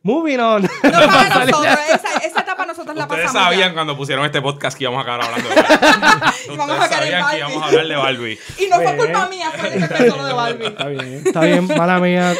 Moving 0.02 0.40
on. 0.40 0.62
No 0.62 0.68
para 0.82 1.44
nosotros. 1.46 1.66
Esa, 1.94 2.18
esa 2.26 2.44
nosotros 2.68 2.94
la 2.96 3.04
Ustedes 3.04 3.26
pasamos. 3.26 3.42
sabían 3.44 3.68
ya. 3.70 3.74
cuando 3.74 3.96
pusieron 3.96 4.24
este 4.24 4.40
podcast 4.40 4.78
que 4.78 4.84
íbamos 4.84 4.98
a 5.00 5.02
acabar 5.02 5.24
hablando 5.26 5.48
de 5.48 5.54
Barbie. 5.62 6.56
Vamos 6.56 6.76
Ustedes 6.76 6.80
a 6.80 6.88
sabían 6.88 7.10
que 7.16 7.20
Barbie. 7.22 7.38
íbamos 7.38 7.62
a 7.62 7.66
hablar 7.66 7.86
de 7.88 7.96
Barbie. 7.96 8.38
Y 8.58 8.66
no 8.68 8.76
fue 8.76 8.84
Pues, 8.84 8.96
culpa 9.04 9.28
mía, 9.28 9.52
fue 9.56 9.68
el 9.68 9.74
que 9.74 9.84
empezó 9.94 10.16
lo 10.16 10.24
de 10.24 10.32
Barbie. 10.32 10.66
Está 10.66 10.86
bien. 10.88 11.22
Está 11.26 11.40
bien, 11.40 11.66
mala 11.76 11.98
mía. 11.98 12.34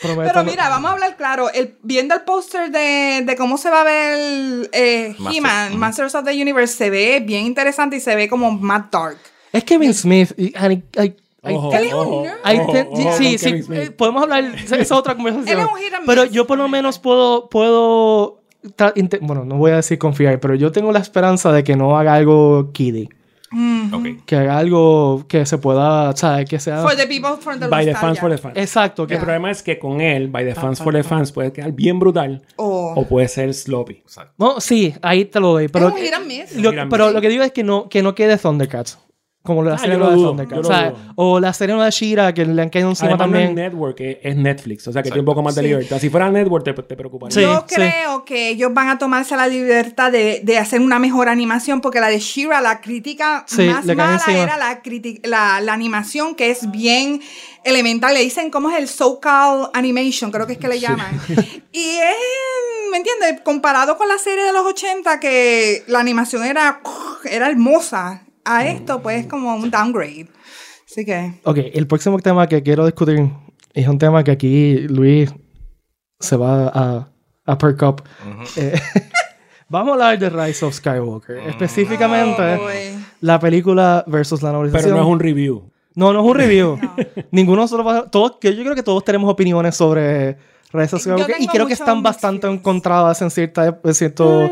Prometo 0.00 0.30
Pero 0.32 0.44
mira, 0.44 0.68
vamos 0.68 0.90
a 0.90 0.94
hablar 0.94 1.16
claro. 1.16 1.50
El, 1.52 1.76
viendo 1.82 2.14
el 2.14 2.20
póster 2.22 2.70
de, 2.70 3.22
de 3.24 3.36
cómo 3.36 3.58
se 3.58 3.68
va 3.68 3.80
a 3.80 3.84
ver 3.84 4.68
eh, 4.72 5.16
Master- 5.18 5.36
He-Man. 5.38 5.76
Masters 5.76 6.14
of 6.14 6.24
the 6.24 6.32
Universe, 6.40 6.76
se 6.76 6.88
ve 6.90 7.20
bien 7.24 7.44
interesante 7.46 7.96
y 7.96 8.00
se 8.00 8.14
ve 8.14 8.28
como 8.28 8.52
más 8.52 8.90
dark. 8.92 9.18
Es 9.52 9.64
Kevin 9.64 9.92
Smith. 9.94 10.32
y- 10.36 10.52
and 10.56 10.72
I- 10.72 10.84
I- 11.02 11.04
I- 11.06 11.54
Ojo, 11.54 11.72
Él 11.72 11.84
es 11.86 11.92
un 11.92 11.98
ojo, 12.00 12.22
nerd. 12.24 12.38
I 12.54 12.58
ojo, 12.60 12.72
te- 12.72 12.80
ojo 12.82 12.96
sí, 12.96 13.04
con 13.04 13.14
sí, 13.16 13.36
Kevin 13.38 13.62
Smith. 13.64 13.90
podemos 13.96 14.22
hablar, 14.22 14.44
esa 14.44 14.76
es 14.76 14.92
otra 14.92 15.14
conversación. 15.16 15.48
Él 15.58 15.66
es 15.66 15.72
un 15.98 16.06
pero 16.06 16.24
yo 16.26 16.46
por 16.46 16.58
lo 16.58 16.68
menos 16.68 16.98
puedo, 17.00 17.48
puedo, 17.48 18.37
bueno, 19.20 19.44
no 19.44 19.56
voy 19.56 19.70
a 19.72 19.76
decir 19.76 19.98
confiar, 19.98 20.40
pero 20.40 20.54
yo 20.54 20.72
tengo 20.72 20.92
la 20.92 20.98
esperanza 20.98 21.52
de 21.52 21.64
que 21.64 21.76
no 21.76 21.98
haga 21.98 22.14
algo 22.14 22.70
kiddie. 22.72 23.08
Mm. 23.50 23.94
Ok. 23.94 24.06
Que 24.26 24.36
haga 24.36 24.58
algo 24.58 25.24
que 25.26 25.46
se 25.46 25.56
pueda, 25.56 26.14
¿sabes? 26.16 26.48
Que 26.48 26.58
sea... 26.58 26.82
For 26.82 26.94
the 26.94 27.06
people, 27.06 27.30
for 27.40 27.58
the 27.58 27.66
By 27.68 27.86
the 27.86 27.94
fans 27.94 28.18
for 28.20 28.30
the 28.30 28.36
fans. 28.36 28.56
Exacto, 28.56 29.06
que 29.06 29.14
El 29.14 29.20
problema 29.20 29.50
es 29.50 29.62
que 29.62 29.78
con 29.78 30.00
él, 30.02 30.28
by 30.28 30.44
the 30.44 30.54
fans 30.54 30.78
for 30.82 30.92
the 30.92 31.02
fans, 31.02 31.32
puede 31.32 31.52
quedar 31.52 31.72
bien 31.72 31.98
brutal 31.98 32.42
Oh. 32.56 32.92
o 32.94 33.06
puede 33.06 33.26
ser 33.28 33.54
sloppy. 33.54 33.94
Exacto. 33.94 34.34
No, 34.36 34.60
sí, 34.60 34.94
ahí 35.00 35.24
te 35.24 35.40
lo 35.40 35.52
doy. 35.52 35.68
Pero, 35.68 35.88
es 35.88 35.94
un 35.94 36.62
lo- 36.62 36.88
pero 36.90 37.10
lo 37.10 37.20
que 37.20 37.28
digo 37.28 37.42
es 37.42 37.52
que 37.52 37.64
no, 37.64 37.88
que 37.88 38.02
no 38.02 38.14
quede 38.14 38.36
Thundercats. 38.36 38.98
Como 39.48 39.64
la 39.64 39.74
Ah, 39.74 39.78
serie 39.78 39.96
nueva 39.96 40.14
de 40.14 40.22
Thundercats. 40.22 40.60
o, 40.60 40.64
sea, 40.64 40.90
dudo. 40.90 40.98
o 41.16 41.40
la 41.40 41.52
serie 41.54 41.72
nueva 41.74 41.86
de 41.86 41.90
Shira, 41.90 42.34
que 42.34 42.44
le 42.44 42.60
han 42.62 42.68
caído 42.68 42.90
encima 42.90 43.08
Además, 43.14 43.28
no 43.30 43.36
es 43.38 43.46
también. 43.46 43.54
Network, 43.72 43.96
es 44.00 44.36
Netflix. 44.36 44.86
O 44.88 44.92
sea, 44.92 45.02
que 45.02 45.08
tiene 45.08 45.20
un 45.20 45.26
poco 45.26 45.42
más 45.42 45.54
de 45.54 45.62
Sí. 45.62 45.68
libertad. 45.68 45.98
Si 45.98 46.10
fuera 46.10 46.30
Network, 46.30 46.64
te, 46.64 46.74
te 46.74 46.96
preocuparía. 46.96 47.34
Sí, 47.34 47.40
Yo 47.40 47.64
sí. 47.66 47.74
creo 47.76 48.24
que 48.24 48.50
ellos 48.50 48.72
van 48.74 48.88
a 48.90 48.98
tomarse 48.98 49.34
la 49.36 49.48
libertad 49.48 50.12
de, 50.12 50.40
de 50.44 50.58
hacer 50.58 50.80
una 50.80 50.98
mejor 50.98 51.28
animación 51.28 51.80
porque 51.80 51.98
la 52.00 52.08
de 52.08 52.18
Shira, 52.20 52.60
la 52.60 52.80
crítica 52.82 53.44
Sí, 53.48 53.66
más 53.66 53.84
mala 53.86 54.12
encima. 54.14 54.38
era 54.38 54.56
la, 54.58 54.80
la, 55.24 55.60
la 55.62 55.72
animación 55.72 56.34
que 56.34 56.50
es 56.50 56.70
bien 56.70 57.20
elemental. 57.64 58.12
Le 58.14 58.20
dicen 58.20 58.50
cómo 58.50 58.70
es 58.70 58.78
el 58.78 58.86
so-called 58.88 59.70
animation, 59.72 60.30
creo 60.30 60.46
que 60.46 60.52
es 60.52 60.58
que 60.58 60.68
le 60.68 60.78
llaman. 60.78 61.18
Y 61.72 61.80
es, 61.98 62.90
¿me 62.90 62.96
entiendes? 62.98 63.40
Comparado 63.42 63.96
con 63.96 64.08
la 64.08 64.18
serie 64.18 64.42
de 64.44 64.52
los 64.52 64.64
80 64.66 65.20
que 65.20 65.84
la 65.86 66.00
animación 66.00 66.44
era, 66.44 66.80
era 67.24 67.48
hermosa, 67.48 68.22
a 68.56 68.66
esto 68.66 69.00
pues 69.02 69.20
es 69.20 69.26
como 69.26 69.54
un 69.54 69.70
downgrade. 69.70 70.28
Así 70.90 71.04
que... 71.04 71.40
Ok, 71.44 71.58
el 71.74 71.86
próximo 71.86 72.18
tema 72.18 72.46
que 72.46 72.62
quiero 72.62 72.84
discutir 72.86 73.30
es 73.74 73.86
un 73.88 73.98
tema 73.98 74.24
que 74.24 74.30
aquí 74.30 74.78
Luis 74.88 75.32
se 76.18 76.36
va 76.36 76.68
a, 76.68 77.08
a 77.44 77.58
perk 77.58 77.82
up. 77.82 78.02
Eh, 78.56 78.80
vamos 79.68 79.90
a 79.90 79.92
hablar 79.92 80.18
de 80.18 80.30
Rise 80.30 80.64
of 80.64 80.74
Skywalker. 80.74 81.38
Específicamente, 81.48 82.42
Oh, 82.56 82.68
la 83.20 83.38
película 83.38 84.04
versus 84.06 84.42
la 84.42 84.52
novelización. 84.52 84.90
Pero 84.92 84.96
no 84.96 85.02
es 85.08 85.12
un 85.12 85.20
review. 85.20 85.70
No, 85.94 86.12
no 86.12 86.20
es 86.20 86.26
un 86.30 86.36
review. 86.36 86.78
Ninguno 87.32 87.62
de 87.62 87.64
nosotros 87.64 87.86
va- 87.86 88.10
todos, 88.10 88.36
que 88.40 88.54
yo 88.54 88.62
creo 88.62 88.74
que 88.74 88.82
todos 88.84 89.04
tenemos 89.04 89.30
opiniones 89.30 89.74
sobre 89.76 90.36
Rise 90.72 90.96
of 90.96 91.02
Skywalker 91.02 91.36
y 91.40 91.46
creo 91.48 91.66
que 91.66 91.72
están 91.72 92.02
bastante 92.02 92.46
encontradas 92.46 93.20
en 93.22 93.30
cierta 93.30 93.78
en 93.82 93.94
cierto 93.94 94.48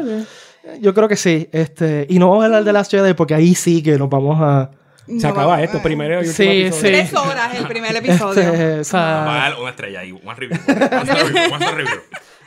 yo 0.81 0.95
creo 0.95 1.09
que 1.09 1.17
sí, 1.17 1.49
este, 1.53 2.07
y 2.09 2.19
no 2.19 2.29
vamos 2.29 2.43
a 2.43 2.47
hablar 2.47 2.65
de 2.65 2.73
Last 2.73 2.91
Jedi 2.91 3.15
porque 3.15 3.35
ahí 3.35 3.55
sí 3.55 3.83
que 3.83 3.97
nos 3.99 4.09
vamos 4.09 4.37
a 4.41 4.71
Se 5.07 5.13
No, 5.15 5.29
acaba 5.29 5.61
eh, 5.61 5.65
esto, 5.65 5.81
primero 5.83 6.15
y 6.15 6.29
último 6.29 6.35
Sí, 6.35 6.43
episodio. 6.63 6.73
sí. 6.73 6.81
Tres 6.83 7.15
horas 7.15 7.55
el 7.55 7.67
primer 7.69 7.95
episodio. 7.97 8.43
este, 8.43 8.81
o 8.81 8.85
sea, 8.85 9.01
Vamos 9.25 9.35
a 9.35 9.39
dar 9.39 9.61
una 9.61 9.71
estrella 9.71 10.01
ahí. 10.01 10.13
One 10.13 10.35
review. 10.35 10.59
One 10.69 11.15
review. 11.15 11.55
One 11.55 11.71
review. 11.73 12.01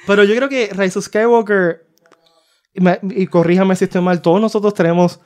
Pero 0.08 0.24
yo 0.24 0.36
creo 0.36 0.50
que 0.50 0.70
Rise 0.76 1.00
of 1.00 1.06
Skywalker, 1.06 1.86
y 2.74 3.24
y 3.24 3.28
corríjame 3.28 3.76
si 3.76 3.86
estoy 3.86 4.02
mal, 4.02 4.22
todos 4.22 4.40
nosotros 4.42 4.74
tenemos 4.74 5.20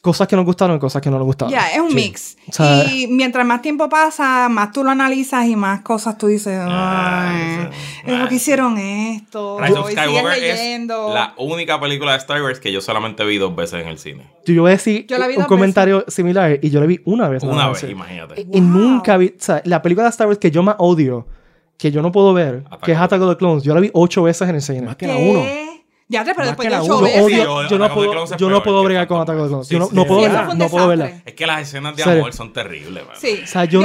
cosas 0.00 0.26
que 0.28 0.34
nos 0.36 0.44
gustaron 0.46 0.76
y 0.76 0.80
cosas 0.80 1.02
que 1.02 1.10
no 1.10 1.18
nos 1.18 1.26
gustaron. 1.26 1.52
Ya, 1.52 1.70
es 1.72 1.78
un 1.78 1.90
Sí. 1.90 1.94
mix. 1.94 2.36
O 2.48 2.52
sea- 2.52 2.84
y 2.92 3.06
mientras 3.06 3.44
más 3.44 3.60
tiempo 3.60 3.88
pasa, 3.88 4.48
más 4.48 4.72
tú 4.72 4.82
lo 4.82 4.90
analizas 4.90 5.46
y 5.46 5.56
más 5.56 5.82
cosas 5.82 6.16
tú 6.16 6.26
dices, 6.28 6.58
ay, 6.66 7.60
eso. 7.64 7.70
es 8.06 8.18
porque 8.20 8.34
hicieron 8.36 8.78
esto. 8.78 9.58
Rise 9.60 9.72
of 9.78 9.90
y 9.90 9.92
Skywalker 9.92 10.42
es 10.44 10.86
la 10.88 11.34
única 11.36 11.78
película 11.78 12.12
de 12.12 12.18
Star 12.18 12.42
Wars 12.42 12.60
que 12.60 12.72
yo 12.72 12.80
solamente 12.80 13.24
vi 13.24 13.36
dos 13.38 13.54
veces 13.54 13.82
en 13.82 13.88
el 13.88 13.98
cine. 13.98 14.26
Yo 14.46 14.62
voy 14.62 14.70
a 14.70 14.74
decir 14.74 15.06
Yo 15.06 15.18
la 15.18 15.26
vi 15.26 15.36
un 15.36 15.44
comentario 15.44 16.04
similar 16.08 16.58
y 16.62 16.70
yo 16.70 16.80
la 16.80 16.86
vi 16.86 17.00
una 17.04 17.28
vez. 17.28 17.42
Una 17.42 17.68
vez, 17.68 17.82
imagínate. 17.84 18.40
Y 18.40 18.44
Wow. 18.44 18.60
nunca 18.62 19.16
vi, 19.18 19.26
o 19.28 19.32
sea, 19.38 19.60
la 19.64 19.82
película 19.82 20.04
de 20.04 20.10
Star 20.10 20.26
Wars 20.26 20.38
que 20.38 20.50
yo 20.50 20.62
más 20.62 20.76
odio, 20.78 21.26
que 21.76 21.90
yo 21.90 22.00
no 22.02 22.10
puedo 22.10 22.32
ver, 22.32 22.62
Attack 22.66 22.80
que 22.84 22.92
es 22.92 22.98
Attack 22.98 23.20
of 23.22 23.30
the 23.30 23.36
Clones, 23.36 23.62
yo 23.64 23.74
la 23.74 23.80
vi 23.80 23.90
ocho 23.92 24.22
veces 24.22 24.48
en 24.48 24.54
el 24.54 24.62
cine. 24.62 24.82
Más 24.82 24.96
que 24.96 25.06
la 25.06 25.16
uno. 25.16 25.44
Ya 26.10 26.24
te, 26.24 26.34
pero 26.34 26.48
después 26.48 26.68
de 26.68 26.76
ocho 26.76 27.00
veces. 27.00 27.22
odio, 27.22 27.62
Sí, 27.62 27.68
yo 27.70 27.78
no 27.78 27.94
puedo, 27.94 28.36
yo 28.36 28.50
no 28.50 28.62
puedo 28.64 28.82
bregar 28.82 29.06
con 29.06 29.20
Attack. 29.20 29.36
Sí, 29.38 29.74
Yo 29.74 29.78
no, 29.78 29.86
sí, 29.86 29.94
no 29.94 30.02
sí. 30.02 30.08
puedo 30.08 30.20
Sí, 30.20 30.26
verla, 30.26 30.54
no 30.54 30.68
puedo 30.68 30.88
verla. 30.88 31.12
Es 31.24 31.34
que 31.34 31.46
las 31.46 31.62
escenas 31.62 31.94
de 31.94 32.02
amor 32.02 32.32
son 32.32 32.52
terribles, 32.52 33.06
man. 33.06 33.14
Sí. 33.16 33.40
O 33.44 33.46
sea, 33.46 33.64
yo, 33.64 33.80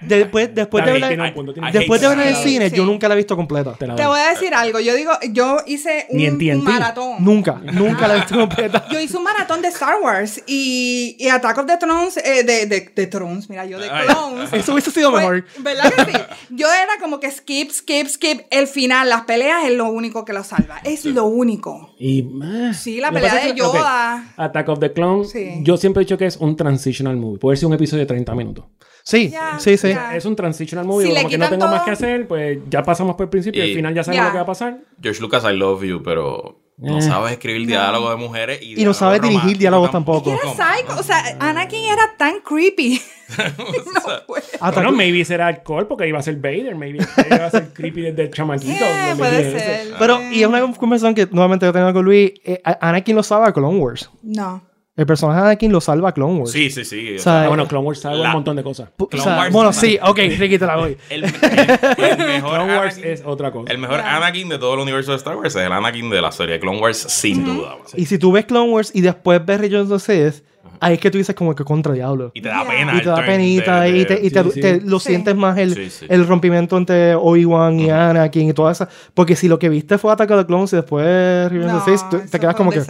después, 0.00 0.54
después 0.54 0.84
de 0.84 0.90
Ahí 0.90 0.94
verla, 0.94 1.08
tiene 1.08 1.28
un 1.28 1.34
punto, 1.34 1.52
tiene 1.52 1.66
un 1.68 1.72
después 1.72 2.00
de 2.00 2.06
en 2.08 2.20
el 2.20 2.36
Sí, 2.36 2.42
cine, 2.50 2.70
sí. 2.70 2.76
yo 2.76 2.84
nunca 2.84 3.08
la 3.08 3.14
he 3.14 3.16
visto 3.16 3.36
completa. 3.36 3.74
Te 3.74 3.86
la 3.86 3.96
Te 3.96 4.02
doy. 4.02 4.10
voy 4.12 4.20
a 4.20 4.30
decir 4.30 4.54
algo. 4.54 4.80
Yo 4.80 4.94
digo, 4.94 5.12
yo 5.32 5.58
hice 5.66 6.06
un, 6.10 6.16
Ni 6.18 6.26
en 6.26 6.38
TNT. 6.38 6.54
un 6.58 6.64
maratón. 6.64 7.16
Nunca, 7.24 7.60
nunca 7.72 8.08
la 8.08 8.14
he 8.14 8.18
visto 8.20 8.36
completa. 8.38 8.86
Yo 8.90 9.00
hice 9.00 9.16
un 9.16 9.24
maratón 9.24 9.60
de 9.62 9.68
Star 9.68 9.96
Wars 10.02 10.42
y, 10.46 11.16
y 11.18 11.28
Attack 11.28 11.58
of 11.58 11.66
the 11.66 11.76
Thrones, 11.76 12.16
eh, 12.18 12.44
de, 12.44 12.66
de, 12.66 12.90
de 12.94 13.06
Thrones, 13.06 13.48
mira, 13.50 13.64
yo 13.66 13.78
de 13.78 13.88
Ay. 13.90 14.06
Clones. 14.06 14.52
Eso 14.52 14.72
hubiese 14.72 14.90
sido 14.90 15.10
Fue- 15.10 15.20
mejor. 15.20 15.44
¿Verdad 15.58 15.92
que 15.92 16.04
sí? 16.12 16.18
Yo 16.50 16.66
era 16.66 16.92
como 17.00 17.20
que 17.20 17.30
skip, 17.30 17.70
skip, 17.70 18.06
skip. 18.08 18.40
El 18.50 18.66
final, 18.66 19.08
las 19.08 19.22
peleas 19.22 19.64
es 19.64 19.72
lo 19.72 19.86
único 19.90 20.24
que 20.24 20.32
lo 20.32 20.44
salva. 20.44 20.78
Es 20.84 21.04
lo 21.04 21.24
único. 21.26 21.94
Y, 21.98 22.20
eh, 22.20 22.72
Sí, 22.74 23.00
la 23.00 23.08
lo 23.08 23.14
que 23.14 23.20
pelea 23.20 23.32
pasa 23.32 23.44
de 23.44 23.48
es 23.50 23.54
que- 23.54 23.62
ok, 23.62 23.74
Yoda. 23.76 24.32
Attack 24.36 24.68
of 24.68 24.78
the 24.80 24.92
Clones, 24.92 25.30
Sí. 25.30 25.58
yo 25.62 25.76
siempre 25.76 26.02
he 26.02 26.04
dicho 26.04 26.16
que 26.18 26.26
es 26.26 26.36
un 26.36 26.56
transitional 26.56 27.16
movie. 27.16 27.38
Puede 27.38 27.56
ser 27.56 27.66
un 27.66 27.74
episodio 27.74 28.02
de 28.02 28.06
30 28.06 28.34
minutos. 28.34 28.64
Sí, 29.08 29.30
Ya, 29.30 29.58
sí, 29.58 29.78
sí. 29.78 29.88
ya. 29.88 30.14
Es 30.14 30.26
un 30.26 30.36
transitional 30.36 30.84
movie, 30.84 31.06
Si 31.08 31.14
como 31.16 31.28
que 31.30 31.38
no 31.38 31.48
tengo 31.48 31.64
más 31.66 31.76
todo- 31.76 31.84
que 31.86 31.90
hacer, 31.92 32.28
pues 32.28 32.58
ya 32.68 32.82
pasamos 32.82 33.16
por 33.16 33.24
el 33.24 33.30
principio 33.30 33.64
y 33.64 33.70
al 33.70 33.74
final 33.76 33.94
ya 33.94 34.04
sabemos 34.04 34.22
Ya. 34.22 34.26
lo 34.26 34.32
que 34.32 34.36
va 34.36 34.42
a 34.42 34.46
pasar. 34.46 34.78
George 35.02 35.20
Lucas, 35.22 35.44
I 35.44 35.56
love 35.56 35.82
you, 35.82 36.02
pero 36.02 36.58
No 36.80 36.98
Eh. 36.98 37.02
sabes 37.02 37.32
escribir 37.32 37.66
diálogo 37.66 38.08
de 38.10 38.14
mujeres 38.16 38.60
y, 38.62 38.80
Y 38.80 38.84
no 38.84 38.94
sabes 38.94 39.20
dirigir 39.20 39.58
diálogos 39.58 39.90
tampoco. 39.90 40.30
Era 40.30 40.42
psycho. 40.42 41.00
O 41.00 41.02
sea, 41.02 41.36
Anakin 41.40 41.84
era 41.86 42.14
tan 42.16 42.40
creepy. 42.40 43.00
no 43.58 44.26
puede. 44.28 44.44
Hasta 44.60 44.80
bueno, 44.82 44.92
maybe 44.92 45.24
será 45.24 45.48
alcohol 45.48 45.88
porque 45.88 46.06
iba 46.06 46.20
a 46.20 46.22
ser 46.22 46.36
Vader. 46.36 46.76
Maybe 46.76 46.98
iba 47.30 47.46
a 47.46 47.50
ser 47.50 47.72
creepy 47.72 48.02
desde 48.02 48.22
el 48.24 48.30
chamaquito. 48.30 48.84
Eh, 48.84 49.14
puede 49.18 49.58
ser. 49.58 49.94
Pero, 49.98 50.20
y 50.30 50.42
es 50.42 50.46
una 50.48 50.60
conversación 50.74 51.14
que 51.16 51.26
nuevamente 51.32 51.66
yo 51.66 51.72
tengo 51.72 51.92
con 51.92 52.04
Luis. 52.04 52.30
eh, 52.44 52.60
Anakin 52.64 53.16
lo 53.16 53.22
salva 53.24 53.48
a 53.48 53.52
Clone 53.52 53.78
Wars. 53.80 54.08
No. 54.22 54.62
El 54.98 55.06
personaje 55.06 55.38
de 55.40 55.46
Anakin 55.46 55.72
lo 55.72 55.80
salva 55.80 56.10
a 56.10 56.12
Clone 56.12 56.40
Wars. 56.40 56.50
Sí, 56.50 56.68
sí, 56.70 56.84
sí. 56.84 57.14
O 57.14 57.18
sea, 57.20 57.44
Ah, 57.44 57.48
bueno, 57.48 57.66
Clone 57.66 57.86
Wars 57.86 58.00
salva 58.00 58.18
La- 58.18 58.28
un 58.28 58.34
montón 58.34 58.56
de 58.56 58.62
cosas. 58.62 58.90
O 58.98 59.08
Clone 59.08 59.24
sea, 59.24 59.36
Wars- 59.38 59.52
bueno, 59.52 59.72
sí, 59.72 59.98
ok, 60.02 60.18
Ricky 60.36 60.58
te 60.58 60.66
la 60.66 60.74
doy. 60.76 60.96
el, 61.08 61.24
el- 61.24 61.30
el 61.32 62.18
mejor 62.26 62.50
Clone 62.56 62.76
Wars 62.76 62.94
Anakin, 62.96 63.12
es 63.12 63.22
otra 63.24 63.50
cosa. 63.52 63.72
el 63.72 63.78
mejor. 63.78 64.00
Anakin 64.00 64.48
de 64.50 64.58
todo 64.58 64.74
el 64.74 64.80
universo 64.80 65.12
de 65.12 65.16
Star 65.16 65.36
Wars 65.36 65.54
es 65.54 65.62
el 65.64 65.72
Anakin 65.72 66.10
de 66.10 66.20
la 66.20 66.32
serie 66.32 66.54
de 66.54 66.60
Clone 66.60 66.80
Wars, 66.80 66.98
sin 66.98 67.44
duda. 67.44 67.76
Y 67.94 68.04
si 68.06 68.18
tú 68.18 68.32
ves 68.32 68.44
Clone 68.44 68.70
Wars 68.72 68.90
y 68.92 69.00
después 69.00 69.40
ves 69.46 69.60
Revenge 69.60 69.90
of 69.92 70.04
the 70.04 70.30
Sith, 70.32 70.44
ahí 70.80 70.94
es 70.94 71.00
que 71.00 71.10
tú 71.12 71.18
dices 71.18 71.34
como 71.34 71.54
que 71.54 71.62
contra 71.64 71.92
diablo. 71.94 72.32
Y 72.34 72.40
te 72.42 72.48
da 72.48 72.64
pena. 72.66 72.96
Y 72.96 73.00
te 73.00 73.08
da 73.08 73.24
penita 73.24 73.80
de- 73.82 73.98
y 73.98 74.04
te, 74.04 74.20
y 74.20 74.30
te- 74.30 74.42
Sí, 74.44 74.50
sí. 74.52 74.60
te- 74.60 74.80
lo 74.80 74.98
Sí. 74.98 75.10
sientes 75.10 75.36
más 75.36 75.56
el, 75.58 75.74
Sí, 75.76 75.90
sí. 75.90 76.06
el 76.08 76.26
rompimiento 76.26 76.76
entre 76.76 77.14
Obi-Wan 77.14 77.78
y 77.78 77.90
Anakin 77.90 78.48
y 78.48 78.52
toda 78.52 78.72
esa. 78.72 78.88
Porque 79.14 79.36
si 79.36 79.46
lo 79.46 79.60
que 79.60 79.68
viste 79.68 79.96
fue 79.96 80.12
Ataque 80.12 80.34
de 80.34 80.44
Clones 80.44 80.72
y 80.72 80.76
después 80.76 81.04
Revenge 81.52 81.72
of 81.74 81.84
the 81.84 81.96
Sith, 81.98 82.30
te 82.30 82.40
quedas 82.40 82.56
como 82.56 82.72
que. 82.72 82.82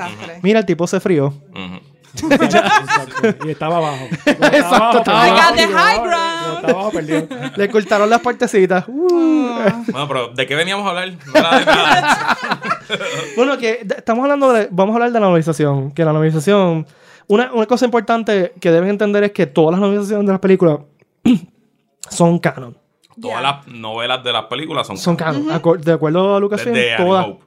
Mira, 0.43 0.61
el 0.61 0.65
tipo 0.67 0.87
se 0.87 1.01
frío. 1.01 1.27
Ujú. 1.27 1.81
Exacto. 2.15 3.47
Y 3.47 3.51
estaba 3.51 3.77
abajo. 3.79 4.05
Estaba 4.27 4.57
Exacto, 4.57 4.75
abajo, 4.77 4.99
estaba 4.99 5.19
perdido. 5.19 5.19
abajo. 5.19 5.27
I 5.27 5.41
got 5.41 5.57
the 5.57 5.67
high 5.75 5.99
ground. 5.99 6.55
Estaba 6.57 6.73
abajo 6.73 6.91
perdido. 6.91 7.29
Le 7.57 7.69
cortaron 7.71 8.11
las 8.11 8.21
partecitas. 8.21 8.85
Uh. 8.89 9.49
Bueno, 9.91 10.09
pero 10.09 10.29
¿de 10.29 10.47
qué 10.47 10.55
veníamos 10.55 10.87
a 10.87 10.91
hablar? 10.91 11.13
No 11.27 11.35
era 11.35 11.59
de 11.59 11.65
nada. 11.67 12.39
Bueno, 13.37 13.59
que 13.59 13.87
estamos 13.97 14.23
hablando 14.23 14.53
de. 14.53 14.69
Vamos 14.71 14.95
a 14.95 14.97
hablar 14.97 15.13
de 15.13 15.21
la 15.21 15.27
novelización. 15.27 15.91
Que 15.93 16.05
la 16.05 16.13
novelización. 16.13 16.87
Una, 17.27 17.53
una 17.53 17.67
cosa 17.67 17.85
importante 17.85 18.55
que 18.59 18.71
deben 18.71 18.89
entender 18.89 19.23
es 19.25 19.33
que 19.33 19.47
todas 19.47 19.73
las 19.73 19.81
novelizaciones 19.81 20.27
de 20.27 20.33
las 20.33 20.41
películas 20.41 20.79
son 22.09 22.39
canon. 22.39 22.77
Todas 23.21 23.43
las 23.43 23.67
novelas 23.67 24.23
de 24.23 24.33
las 24.33 24.45
películas 24.45 24.87
son, 24.87 24.97
Son 24.97 25.17
canon. 25.17 25.47
De 25.47 25.93
acuerdo 25.93 26.37
a 26.37 26.41
New 26.41 26.49
todas. 26.49 27.27
Hope. 27.27 27.45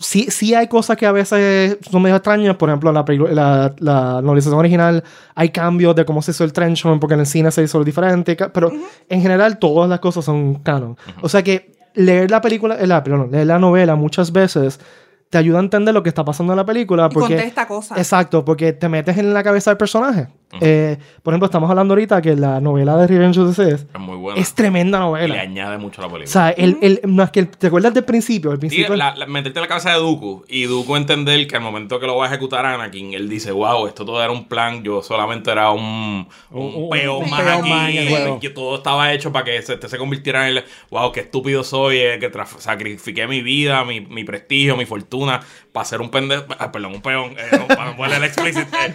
Sí, 0.00 0.28
sí 0.30 0.54
hay 0.54 0.66
cosas 0.66 0.96
que 0.96 1.04
a 1.04 1.12
veces 1.12 1.76
son 1.90 2.00
medio 2.00 2.16
extrañas. 2.16 2.56
Por 2.56 2.70
ejemplo, 2.70 2.90
la, 2.90 3.04
la, 3.32 3.74
la 3.78 4.22
novelización 4.22 4.58
original 4.58 5.04
hay 5.34 5.50
cambios 5.50 5.94
de 5.94 6.06
cómo 6.06 6.22
se 6.22 6.30
hizo 6.30 6.42
el 6.42 6.54
trenchman 6.54 6.98
porque 6.98 7.14
en 7.14 7.20
el 7.20 7.26
cine 7.26 7.50
se 7.50 7.62
hizo 7.62 7.84
diferente. 7.84 8.34
Pero 8.34 8.72
en 9.08 9.20
general 9.20 9.58
todas 9.58 9.90
las 9.90 10.00
cosas 10.00 10.24
son 10.24 10.54
canon. 10.54 10.96
O 11.20 11.28
sea 11.28 11.42
que 11.42 11.72
leer 11.94 12.30
la 12.30 12.40
película, 12.40 12.76
eh, 12.76 12.86
la, 12.86 13.04
perdón, 13.04 13.30
leer 13.30 13.46
la 13.46 13.58
novela 13.58 13.94
muchas 13.94 14.32
veces 14.32 14.80
te 15.28 15.36
ayuda 15.36 15.58
a 15.58 15.62
entender 15.62 15.92
lo 15.92 16.02
que 16.02 16.08
está 16.08 16.24
pasando 16.24 16.54
en 16.54 16.56
la 16.56 16.64
película. 16.64 17.08
Y 17.10 17.14
Porque, 17.14 17.34
contesta 17.34 17.68
cosas. 17.68 17.98
Exacto, 17.98 18.42
porque 18.42 18.72
te 18.72 18.88
metes 18.88 19.18
en 19.18 19.34
la 19.34 19.42
cabeza 19.42 19.70
del 19.70 19.78
personaje. 19.78 20.28
Eh, 20.60 20.98
por 21.22 21.32
ejemplo, 21.32 21.46
estamos 21.46 21.70
hablando 21.70 21.92
ahorita 21.94 22.20
que 22.20 22.34
la 22.34 22.60
novela 22.60 22.96
de 22.96 23.06
Revenge 23.06 23.38
of 23.38 23.54
the 23.56 23.64
Sith 23.76 23.88
Es 23.94 24.00
muy 24.00 24.16
buena. 24.16 24.40
es 24.40 24.52
tremenda 24.52 24.98
y 24.98 25.00
le 25.00 25.06
novela. 25.06 25.40
añade 25.42 25.78
mucho 25.78 26.00
a 26.00 26.06
la 26.06 26.08
O 26.08 26.12
película. 26.12 26.32
sea, 26.32 26.50
el, 26.50 26.76
el, 26.82 27.00
no, 27.04 27.22
es 27.22 27.30
que 27.30 27.38
el- 27.40 27.48
¿te 27.48 27.68
acuerdas 27.68 27.94
del 27.94 28.04
principio? 28.04 28.50
El 28.50 28.56
Sí, 28.56 28.60
principio 28.60 28.96
la- 28.96 29.14
la- 29.14 29.26
meterte 29.26 29.60
en 29.60 29.62
la 29.62 29.68
cabeza 29.68 29.90
de 29.90 29.98
Dooku 29.98 30.44
y 30.48 30.64
Dooku 30.64 30.96
entender 30.96 31.46
que 31.46 31.54
al 31.54 31.62
momento 31.62 32.00
que 32.00 32.06
lo 32.08 32.16
va 32.16 32.24
a 32.24 32.28
ejecutar 32.28 32.66
Anakin, 32.66 33.14
él 33.14 33.28
dice, 33.28 33.52
wow, 33.52 33.86
esto 33.86 34.04
todo 34.04 34.20
era 34.20 34.32
un 34.32 34.48
plan, 34.48 34.82
yo 34.82 35.02
solamente 35.02 35.52
era 35.52 35.70
un, 35.70 36.26
un, 36.50 36.62
Un- 36.62 36.74
un- 36.84 36.90
peón 36.90 37.22
un 37.24 37.30
más 37.30 37.42
peón 37.42 37.72
aquí, 37.72 38.08
juego. 38.08 38.40
que 38.40 38.50
todo 38.50 38.74
estaba 38.76 39.12
hecho 39.12 39.30
para 39.32 39.44
que 39.44 39.62
se, 39.62 39.78
se 39.88 39.98
convirtiera 39.98 40.48
en 40.48 40.56
el, 40.56 40.64
wow, 40.90 41.12
qué 41.12 41.20
estúpido 41.20 41.62
soy, 41.62 41.98
eh, 41.98 42.18
que 42.18 42.28
sacrifiqué 42.58 43.28
mi 43.28 43.40
vida, 43.42 43.84
mi, 43.84 44.00
mi 44.00 44.24
prestigio, 44.24 44.76
mi 44.76 44.84
fortuna, 44.84 45.40
para 45.72 45.84
ser 45.84 46.00
un 46.00 46.10
pendejo, 46.10 46.44
ah, 46.58 46.72
perdón, 46.72 46.94
un 46.96 47.02
peón, 47.02 47.36
eh, 47.38 47.56
no, 47.56 47.68
para 47.68 47.94
no 47.94 48.04
el 48.04 48.24
explícito. 48.24 48.66
eh. 48.88 48.94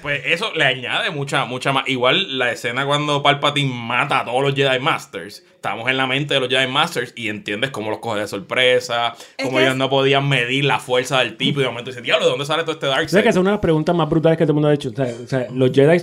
Pues 0.00 0.22
eso 0.24 0.50
le 0.54 0.64
añade 0.64 0.93
mucha, 1.12 1.44
mucha 1.44 1.72
más. 1.72 1.88
Igual 1.88 2.38
la 2.38 2.50
escena 2.52 2.86
cuando 2.86 3.22
Palpatine 3.22 3.72
mata 3.72 4.20
a 4.20 4.24
todos 4.24 4.42
los 4.42 4.54
Jedi 4.54 4.78
Masters. 4.80 5.44
Estamos 5.54 5.88
en 5.88 5.96
la 5.96 6.06
mente 6.06 6.34
de 6.34 6.40
los 6.40 6.48
Jedi 6.48 6.66
Masters 6.70 7.12
y 7.16 7.28
entiendes 7.28 7.70
cómo 7.70 7.90
los 7.90 7.98
coge 8.00 8.20
de 8.20 8.28
sorpresa, 8.28 9.14
Es 9.36 9.46
cómo 9.46 9.58
ellos 9.60 9.72
es- 9.72 9.76
no 9.78 9.88
podían 9.90 10.28
medir 10.28 10.64
la 10.64 10.78
fuerza 10.78 11.20
del 11.20 11.36
tipo 11.36 11.60
y 11.60 11.62
de 11.62 11.68
momento 11.68 11.90
dicen, 11.90 12.04
diablo, 12.04 12.24
¿de 12.26 12.30
dónde 12.30 12.46
sale 12.46 12.62
todo 12.62 12.72
este 12.72 12.86
O 12.86 12.90
sea, 12.90 12.98
Darkseid? 12.98 13.22
que 13.22 13.28
es 13.28 13.36
una 13.36 13.50
de 13.50 13.54
las 13.54 13.60
preguntas 13.60 13.94
más 13.94 14.08
brutales 14.08 14.36
que 14.38 14.44
todo 14.44 14.52
el 14.52 14.54
mundo 14.54 14.68
ha 14.68 14.74
hecho. 14.74 14.90
O 14.90 14.94
sea, 14.94 15.06
o 15.24 15.26
sea, 15.26 15.46
los 15.52 15.72
Jedi, 15.72 15.98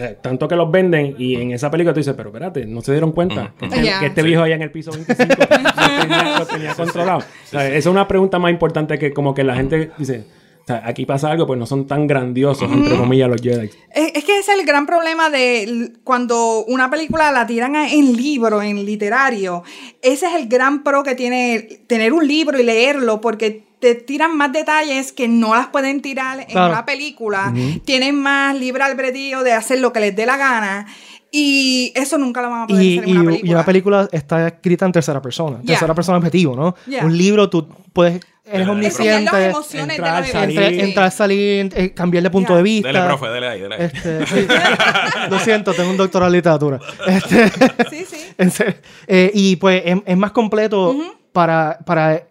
o 0.00 0.14
tanto 0.22 0.48
que 0.48 0.56
los 0.56 0.70
venden, 0.70 1.16
y 1.18 1.34
en 1.36 1.50
esa 1.52 1.70
película 1.70 1.92
tú 1.92 2.00
dices, 2.00 2.14
pero 2.16 2.30
espérate, 2.30 2.64
no 2.64 2.80
se 2.80 2.92
dieron 2.92 3.12
cuenta 3.12 3.52
que 3.58 3.66
este, 3.66 3.84
Ya. 3.84 4.00
que 4.00 4.06
este 4.06 4.22
viejo 4.22 4.42
allá 4.42 4.54
en 4.54 4.62
el 4.62 4.70
piso 4.70 4.90
25 4.92 5.34
lo 5.38 5.98
tenía, 5.98 6.38
lo 6.38 6.46
tenía 6.46 6.74
controlado. 6.74 7.18
O 7.18 7.22
sea, 7.46 7.66
esa 7.66 7.76
es 7.76 7.86
una 7.86 8.08
pregunta 8.08 8.38
más 8.38 8.50
importante 8.52 8.98
que 8.98 9.12
como 9.12 9.34
que 9.34 9.44
la 9.44 9.54
gente 9.56 9.90
dice, 9.98 10.24
o 10.62 10.66
sea, 10.66 10.82
aquí 10.84 11.04
pasa 11.06 11.30
algo, 11.30 11.46
pues 11.46 11.58
no 11.58 11.66
son 11.66 11.86
tan 11.86 12.06
grandiosos, 12.06 12.70
entre 12.70 12.96
comillas, 12.96 13.28
los 13.28 13.40
Jedi. 13.42 13.68
Es, 13.92 14.12
es 14.14 14.24
que 14.24 14.38
ese 14.38 14.52
es 14.52 14.58
el 14.60 14.64
gran 14.64 14.86
problema 14.86 15.28
de 15.28 15.92
cuando 16.04 16.64
una 16.66 16.88
película 16.90 17.32
la 17.32 17.46
tiran 17.46 17.74
en 17.76 18.16
libro, 18.16 18.62
en 18.62 18.84
literario. 18.84 19.64
Ese 20.02 20.26
es 20.26 20.34
el 20.34 20.48
gran 20.48 20.82
pro 20.84 21.02
que 21.02 21.14
tiene 21.14 21.80
tener 21.86 22.12
un 22.12 22.26
libro 22.26 22.58
y 22.58 22.62
leerlo, 22.62 23.20
porque 23.20 23.64
te 23.80 23.96
tiran 23.96 24.36
más 24.36 24.52
detalles 24.52 25.10
que 25.10 25.26
no 25.26 25.56
las 25.56 25.66
pueden 25.66 26.02
tirar 26.02 26.38
en 26.38 26.46
Claro. 26.46 26.72
una 26.72 26.84
película. 26.84 27.52
Tienen 27.84 28.14
más 28.14 28.54
libre 28.56 28.84
albedrío 28.84 29.42
de 29.42 29.52
hacer 29.54 29.80
lo 29.80 29.92
que 29.92 29.98
les 29.98 30.14
dé 30.14 30.24
la 30.24 30.36
gana. 30.36 30.86
Y 31.34 31.92
eso 31.96 32.18
nunca 32.18 32.42
lo 32.42 32.50
van 32.50 32.62
a 32.62 32.66
poder 32.66 32.82
Y, 32.84 32.98
hacer 32.98 33.08
en 33.08 33.16
una 33.16 33.22
y- 33.22 33.26
película. 33.26 33.50
y 33.50 33.54
una 33.54 33.64
película 33.64 34.08
está 34.12 34.48
escrita 34.48 34.84
en 34.86 34.92
tercera 34.92 35.22
persona. 35.22 35.60
Tercera 35.66 35.94
persona 35.94 36.18
objetivo, 36.18 36.54
¿no? 36.54 36.74
Un 37.02 37.16
libro 37.16 37.48
tú 37.50 37.66
puedes... 37.92 38.20
Eres 38.44 38.66
las 38.66 38.68
omnisciente. 38.70 39.44
emociones 39.46 39.96
entrar, 39.96 40.24
de 40.24 40.30
salir. 40.32 40.58
Entre, 40.60 40.84
entrar, 40.84 41.10
salir, 41.12 41.72
eh, 41.76 41.94
cambiar 41.94 42.24
de 42.24 42.30
punto 42.30 42.54
de 42.56 42.62
vista. 42.62 42.88
Dele, 42.88 43.00
profe, 43.06 43.28
dele 43.28 43.48
ahí, 43.48 43.60
dele 43.60 43.74
ahí. 43.76 43.84
Este, 43.84 44.26
sí. 44.26 44.46
Lo 45.30 45.38
siento, 45.38 45.72
tengo 45.72 45.88
un 45.90 45.96
doctorado 45.96 46.28
en 46.28 46.32
literatura. 46.38 46.78
Este, 47.06 47.48
Sí, 47.88 48.04
sí. 48.04 48.16
en 48.38 48.50
serio. 48.50 48.74
Eh, 49.06 49.30
y 49.32 49.56
pues 49.56 49.82
es, 49.86 49.96
es 50.04 50.16
más 50.18 50.32
completo 50.32 50.94
para, 51.32 51.78
para 51.86 52.24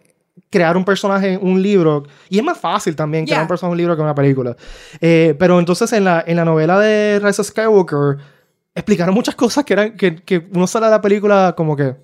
crear 0.50 0.76
un 0.76 0.84
personaje 0.84 1.32
en 1.32 1.40
un 1.44 1.60
libro. 1.62 2.04
Y 2.28 2.38
es 2.38 2.44
más 2.44 2.58
fácil 2.58 2.94
también 2.94 3.24
crear 3.24 3.40
un 3.42 3.48
personaje 3.48 3.70
en 3.70 3.72
un 3.72 3.78
libro 3.78 3.96
que 3.96 4.00
en 4.02 4.04
una 4.06 4.14
película. 4.14 4.54
Eh, 5.00 5.34
pero 5.38 5.58
entonces 5.58 5.90
en 5.94 6.04
la, 6.04 6.22
en 6.26 6.36
la 6.36 6.44
novela 6.44 6.78
de 6.78 7.20
Rise 7.24 7.40
of 7.40 7.48
Skywalker 7.48 8.18
explicaron 8.74 9.14
muchas 9.14 9.34
cosas 9.34 9.64
que 9.64 9.72
eran 9.72 9.96
que, 9.96 10.16
que 10.16 10.46
uno 10.54 10.66
sale 10.66 10.86
de 10.86 10.92
la 10.92 11.00
película 11.00 11.54
como 11.56 11.76
que... 11.76 11.94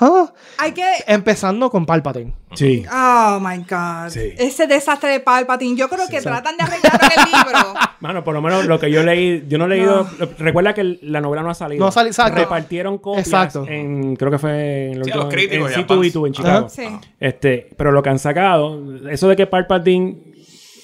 "Ah". 0.00 0.32
Hay 0.58 0.72
que 0.72 0.84
Empezando 1.06 1.70
con 1.70 1.86
Palpatine. 1.86 2.34
Sí. 2.54 2.84
Oh 2.92 3.38
my 3.40 3.58
God. 3.58 4.08
Sí. 4.10 4.32
Ese 4.38 4.66
desastre 4.66 5.10
de 5.10 5.20
Palpatine. 5.20 5.76
Yo 5.76 5.88
creo 5.88 6.06
que 6.08 6.20
tratan 6.20 6.56
de 6.56 6.64
arreglarlo 6.64 7.06
en 7.06 7.20
el 7.20 7.32
libro. 7.32 7.74
Mano, 8.00 8.24
por 8.24 8.34
lo 8.34 8.42
menos 8.42 8.66
lo 8.66 8.78
que 8.80 8.90
yo 8.90 9.02
leí, 9.02 9.44
yo 9.48 9.58
no 9.58 9.66
he 9.66 9.68
leído. 9.68 10.08
Recuerda 10.38 10.74
que 10.74 10.98
la 11.02 11.20
novela 11.20 11.42
no 11.42 11.50
ha 11.50 11.54
salido. 11.54 11.80
No 11.80 11.88
ha 11.88 11.92
salido, 11.92 12.10
exacto. 12.10 12.38
Repartieron 12.40 12.98
copias 12.98 13.26
Exacto. 13.26 13.66
en, 13.68 14.16
creo 14.16 14.30
que 14.30 14.38
fue 14.38 14.92
en, 14.92 15.04
Sí, 15.04 15.10
a 15.10 15.16
los 15.16 15.26
críticos 15.26 15.72
en 15.72 15.80
y 15.80 15.82
a 15.82 15.86
C2E2 15.86 16.26
en 16.26 16.32
Chicago. 16.32 16.68
Sí. 16.68 16.84
Este, 17.20 17.68
pero 17.76 17.92
lo 17.92 18.02
que 18.02 18.10
han 18.10 18.18
sacado, 18.18 18.80
eso 19.08 19.28
de 19.28 19.36
que 19.36 19.46
Palpatine 19.46 20.25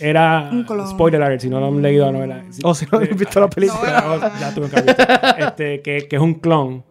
era 0.02 0.48
Un 0.50 0.64
clon. 0.64 0.88
spoiler 0.88 1.22
alert, 1.22 1.40
si 1.40 1.48
no 1.48 1.60
lo 1.60 1.66
han 1.68 1.80
leído 1.82 2.06
la 2.06 2.12
novela. 2.12 2.42
O 2.64 2.74
si 2.74 2.86
no 2.90 2.98
han 2.98 3.08
visto 3.16 3.40
la 3.40 3.48
película. 3.48 4.00
No, 4.02 4.16
no, 4.16 4.28
no. 4.28 4.40
ya 4.40 4.54
tuve 4.54 4.66
visto. 4.68 5.02
Este, 5.38 5.82
que, 5.82 6.08
que 6.08 6.16
es 6.16 6.22
un 6.22 6.34
clon 6.34 6.84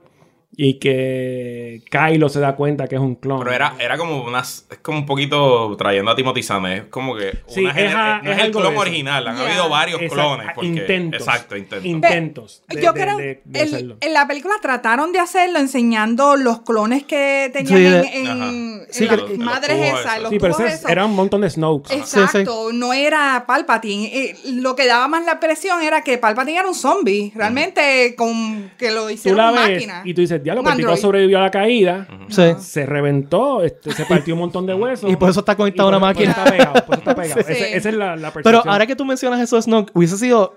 y 0.55 0.79
que 0.79 1.81
Kylo 1.89 2.27
se 2.29 2.39
da 2.41 2.55
cuenta 2.55 2.87
que 2.87 2.95
es 2.95 3.01
un 3.01 3.15
clon. 3.15 3.39
Pero 3.39 3.53
era, 3.53 3.73
era 3.79 3.97
como 3.97 4.21
unas, 4.23 4.67
es 4.69 4.77
como 4.79 4.99
un 4.99 5.05
poquito 5.05 5.75
trayendo 5.77 6.11
a 6.11 6.15
Timothy 6.15 6.43
Zahn, 6.43 6.65
es 6.65 6.83
como 6.85 7.15
que 7.15 7.39
Sí, 7.47 7.61
una 7.61 7.69
es 7.71 7.75
gener- 7.77 7.95
a- 7.95 8.21
no 8.21 8.31
es 8.31 8.37
es 8.37 8.43
el 8.45 8.51
clon 8.51 8.77
original, 8.77 9.27
han 9.27 9.37
Yeah. 9.37 9.45
habido 9.47 9.69
varios 9.69 10.01
Exacto, 10.01 10.15
clones. 10.35 10.47
Porque, 10.53 10.67
intentos. 10.67 11.21
Exacto, 11.21 11.55
intentos. 11.57 11.85
Intentos. 11.85 12.63
de- 12.67 12.81
Yo 12.81 12.91
de- 12.93 13.01
creo 13.01 13.17
de- 13.17 13.41
de 13.45 13.59
el- 13.61 13.67
hacerlo. 13.73 13.97
en 14.01 14.13
la 14.13 14.27
película 14.27 14.55
trataron 14.61 15.11
de 15.13 15.19
hacerlo 15.19 15.57
enseñando 15.59 16.35
los 16.35 16.61
clones 16.61 17.03
que 17.05 17.49
tenían 17.53 18.03
Sí, 18.03 18.09
en, 18.13 18.27
en- 18.27 18.81
Sí, 18.91 19.05
las 19.05 19.21
madres 19.37 19.77
los 19.79 19.87
tubos 19.89 19.99
esas, 20.01 20.29
Sí, 20.29 20.37
pero 20.39 20.53
ese 20.59 20.67
es- 20.67 20.85
era 20.85 21.05
un 21.05 21.15
montón 21.15 21.41
de 21.41 21.49
Snokes. 21.49 21.93
Exacto, 21.95 22.71
no 22.73 22.91
era 22.93 23.45
Palpatine. 23.47 24.07
Eh, 24.13 24.35
lo 24.53 24.75
que 24.75 24.85
daba 24.85 25.07
más 25.07 25.25
la 25.25 25.33
impresión 25.33 25.81
era 25.81 26.01
que 26.03 26.17
Palpatine 26.17 26.59
era 26.59 26.67
un 26.67 26.75
zombie, 26.75 27.31
realmente 27.35 28.15
con 28.17 28.69
que 28.77 28.91
lo 28.91 29.03
Tú 29.05 29.09
hicieron 29.11 29.37
la 29.37 29.51
ves 29.51 29.71
máquina. 29.71 30.01
y 30.03 30.13
tú 30.13 30.21
dices, 30.21 30.40
diablo, 30.43 30.61
Un 30.61 30.65
pues 30.65 30.73
el 30.73 30.77
tipo 30.77 30.89
android. 30.89 31.01
sobrevivió 31.01 31.37
a 31.39 31.41
la 31.41 31.51
caída, 31.51 32.07
Sí. 32.29 32.43
se 32.59 32.85
reventó, 32.85 33.63
este, 33.63 33.91
se 33.93 34.05
partió 34.05 34.33
un 34.33 34.39
montón 34.41 34.65
de 34.65 34.73
huesos. 34.73 35.09
Y 35.11 35.15
por 35.15 35.29
eso 35.29 35.39
está 35.41 35.55
conectado 35.55 35.89
a 35.89 35.97
una 35.97 35.99
por- 35.99 36.13
por 36.15 36.21
eso 36.23 36.29
máquina. 36.31 36.45
está 36.45 36.57
pegado, 36.57 36.85
por 36.85 36.95
eso 36.95 36.99
está 37.09 37.15
pegado. 37.15 37.41
Sí. 37.47 37.51
Ese- 37.53 37.77
esa 37.77 37.89
es 37.89 37.95
la, 37.95 38.15
la 38.15 38.31
Pero 38.31 38.61
ahora 38.65 38.85
que 38.87 38.95
tú 38.95 39.05
mencionas 39.05 39.39
eso 39.39 39.61
Snoke, 39.61 39.91
hubiese 39.93 40.17
sido 40.17 40.55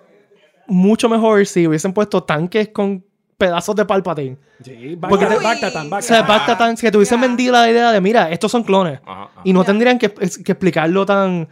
mucho 0.67 1.09
mejor 1.09 1.45
si 1.47 1.67
hubiesen 1.67 1.93
puesto 1.93 2.23
tanques 2.23 2.69
con 2.69 3.05
pedazos 3.37 3.75
de 3.77 3.85
Palpatine. 3.85 4.37
Sí, 4.63 4.97
Porque 5.01 5.27
te- 5.27 5.35
Bacta- 5.35 5.43
Bactatan, 5.43 5.87
O 5.87 5.91
Bactatan. 5.91 6.03
sea, 6.03 6.23
Bacta-Tan, 6.23 6.77
que 6.77 6.91
te 6.91 6.97
hubiesen 6.97 7.21
vendido 7.21 7.53
la 7.53 7.69
idea 7.69 7.91
de, 7.91 8.01
mira, 8.01 8.31
estos 8.31 8.51
son 8.53 8.63
clones. 8.63 9.01
Ajá, 9.05 9.25
ajá. 9.25 9.41
Y 9.43 9.53
no 9.53 9.65
tendrían 9.65 9.99
que, 9.99 10.09
que 10.11 10.53
explicarlo 10.53 11.05
tan... 11.05 11.49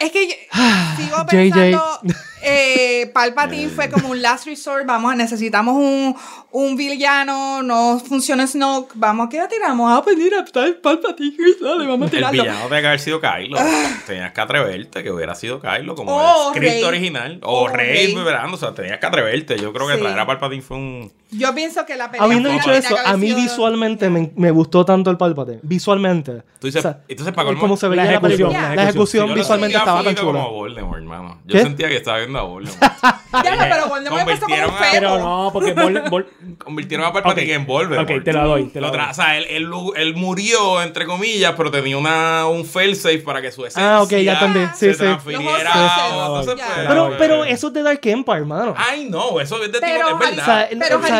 Es 0.00 0.10
que 0.12 0.26
yo- 0.28 0.34
sigo 0.96 1.16
JJ. 1.18 1.28
pensando, 1.30 2.00
eh, 2.42 3.10
Palpatine 3.12 3.68
fue 3.68 3.90
como 3.90 4.08
un 4.08 4.22
last 4.22 4.46
resort, 4.46 4.86
vamos, 4.86 5.14
necesitamos 5.14 5.76
un, 5.76 6.16
un 6.52 6.74
villano, 6.76 7.62
no 7.62 8.00
funciona 8.00 8.46
Snoke, 8.46 8.92
vamos, 8.94 9.28
¿qué 9.30 9.40
tiramos? 9.50 9.92
A 9.96 10.02
pedir 10.02 10.32
a 10.34 10.44
Palpatine, 10.82 11.36
dale, 11.60 11.86
vamos 11.86 12.02
a 12.02 12.04
El 12.06 12.10
tirarlo. 12.10 12.42
villano 12.42 12.62
tenía 12.68 12.80
que 12.80 12.86
haber 12.86 13.00
sido 13.00 13.20
Kylo. 13.20 13.58
Tenías 14.06 14.32
que 14.32 14.40
atreverte 14.40 15.02
que 15.02 15.10
hubiera 15.12 15.34
sido 15.34 15.60
Kylo 15.60 15.94
como 15.94 16.16
O 16.16 16.48
el 16.48 16.54
script 16.56 16.72
Rey. 16.74 16.84
original. 16.84 17.40
O, 17.42 17.64
O 17.64 17.68
Rey, 17.68 18.06
Rey. 18.06 18.14
verano. 18.24 18.54
O 18.54 18.56
sea, 18.56 18.72
tenías 18.74 18.98
que 18.98 19.06
atreverte. 19.06 19.58
Yo 19.58 19.72
creo 19.74 19.86
que 19.86 19.94
Sí. 19.96 20.00
traer 20.00 20.18
a 20.18 20.26
Palpatine 20.26 20.62
fue 20.62 20.76
un... 20.78 21.12
Yo 21.32 21.54
pienso 21.54 21.86
que 21.86 21.96
la 21.96 22.10
pelea 22.10 22.24
Habiendo 22.24 22.48
dicho 22.50 22.72
eso, 22.72 22.96
a 23.04 23.16
mí 23.16 23.32
visualmente 23.32 24.10
me, 24.10 24.32
me 24.36 24.50
gustó 24.50 24.84
tanto 24.84 25.10
el 25.10 25.16
Palpatine. 25.16 25.60
Visualmente. 25.62 26.42
Tú 26.58 26.66
dices, 26.66 26.80
O 26.84 26.88
sea, 26.88 27.00
entonces, 27.08 27.34
para 27.34 27.46
colmo, 27.46 27.60
cómo 27.60 27.76
se 27.76 27.88
veía 27.88 28.04
la 28.04 28.10
la, 28.10 28.16
ejecución, 28.18 28.52
la 28.52 28.74
La 28.74 28.82
ejecución 28.82 29.26
Yo 29.28 29.34
lo 29.34 29.40
visualmente 29.40 29.76
estaba 29.78 30.02
tan 30.02 30.14
chula. 30.14 30.32
como 30.44 30.50
Voldemort, 30.52 31.00
hermano. 31.02 31.38
Yo 31.46 31.52
¿Qué? 31.56 31.62
sentía 31.62 31.88
que 31.88 31.96
estaba 31.96 32.18
viendo 32.18 32.38
a 32.38 32.42
Voldemort. 32.42 32.80
Ya, 33.44 33.54
no, 33.54 33.62
pero 33.62 33.86
Voldemort 33.88 34.22
empezó 34.22 34.46
como 34.46 34.56
un 34.56 34.72
feto. 34.72 34.90
Pero 34.90 35.18
no, 35.20 35.50
porque 35.52 35.72
Vol- 35.76 36.02
Vol- 36.10 36.26
Convirtieron 36.58 37.06
a 37.06 37.12
Palpatine 37.12 37.46
Ok. 37.54 37.60
en 37.60 37.66
Voldemort. 37.66 38.10
Ok, 38.10 38.24
te 38.24 38.32
la 38.32 38.42
doy, 38.44 38.64
te 38.64 38.80
la 38.80 38.90
doy. 38.90 38.98
O 39.08 39.14
sea, 39.14 39.38
él, 39.38 39.46
él, 39.48 39.70
él 39.96 40.16
murió, 40.16 40.82
entre 40.82 41.06
comillas, 41.06 41.54
pero 41.56 41.70
tenía 41.70 41.96
una, 41.96 42.46
un 42.48 42.64
failsafe 42.64 43.18
para 43.20 43.40
que 43.40 43.52
su 43.52 43.64
esencia 43.64 43.98
Ah, 43.98 44.02
ok, 44.02 44.10
ya 44.16 44.32
entendí. 44.32 44.66
Sí, 44.74 44.78
se 44.86 44.94
sí. 44.94 44.98
transfiriera. 44.98 45.70
Entonces, 46.10 46.56
Pero, 46.88 47.14
pero 47.18 47.44
eso 47.44 47.68
es 47.68 47.72
de 47.72 47.82
Dark 47.84 48.00
Empire, 48.02 48.38
hermano. 48.38 48.74
Ay, 48.76 49.06
no, 49.08 49.40
eso 49.40 49.62
es 49.62 49.70
de 49.70 49.78
tipo, 49.80 49.86
es 49.86 50.36
verdad. 50.36 50.68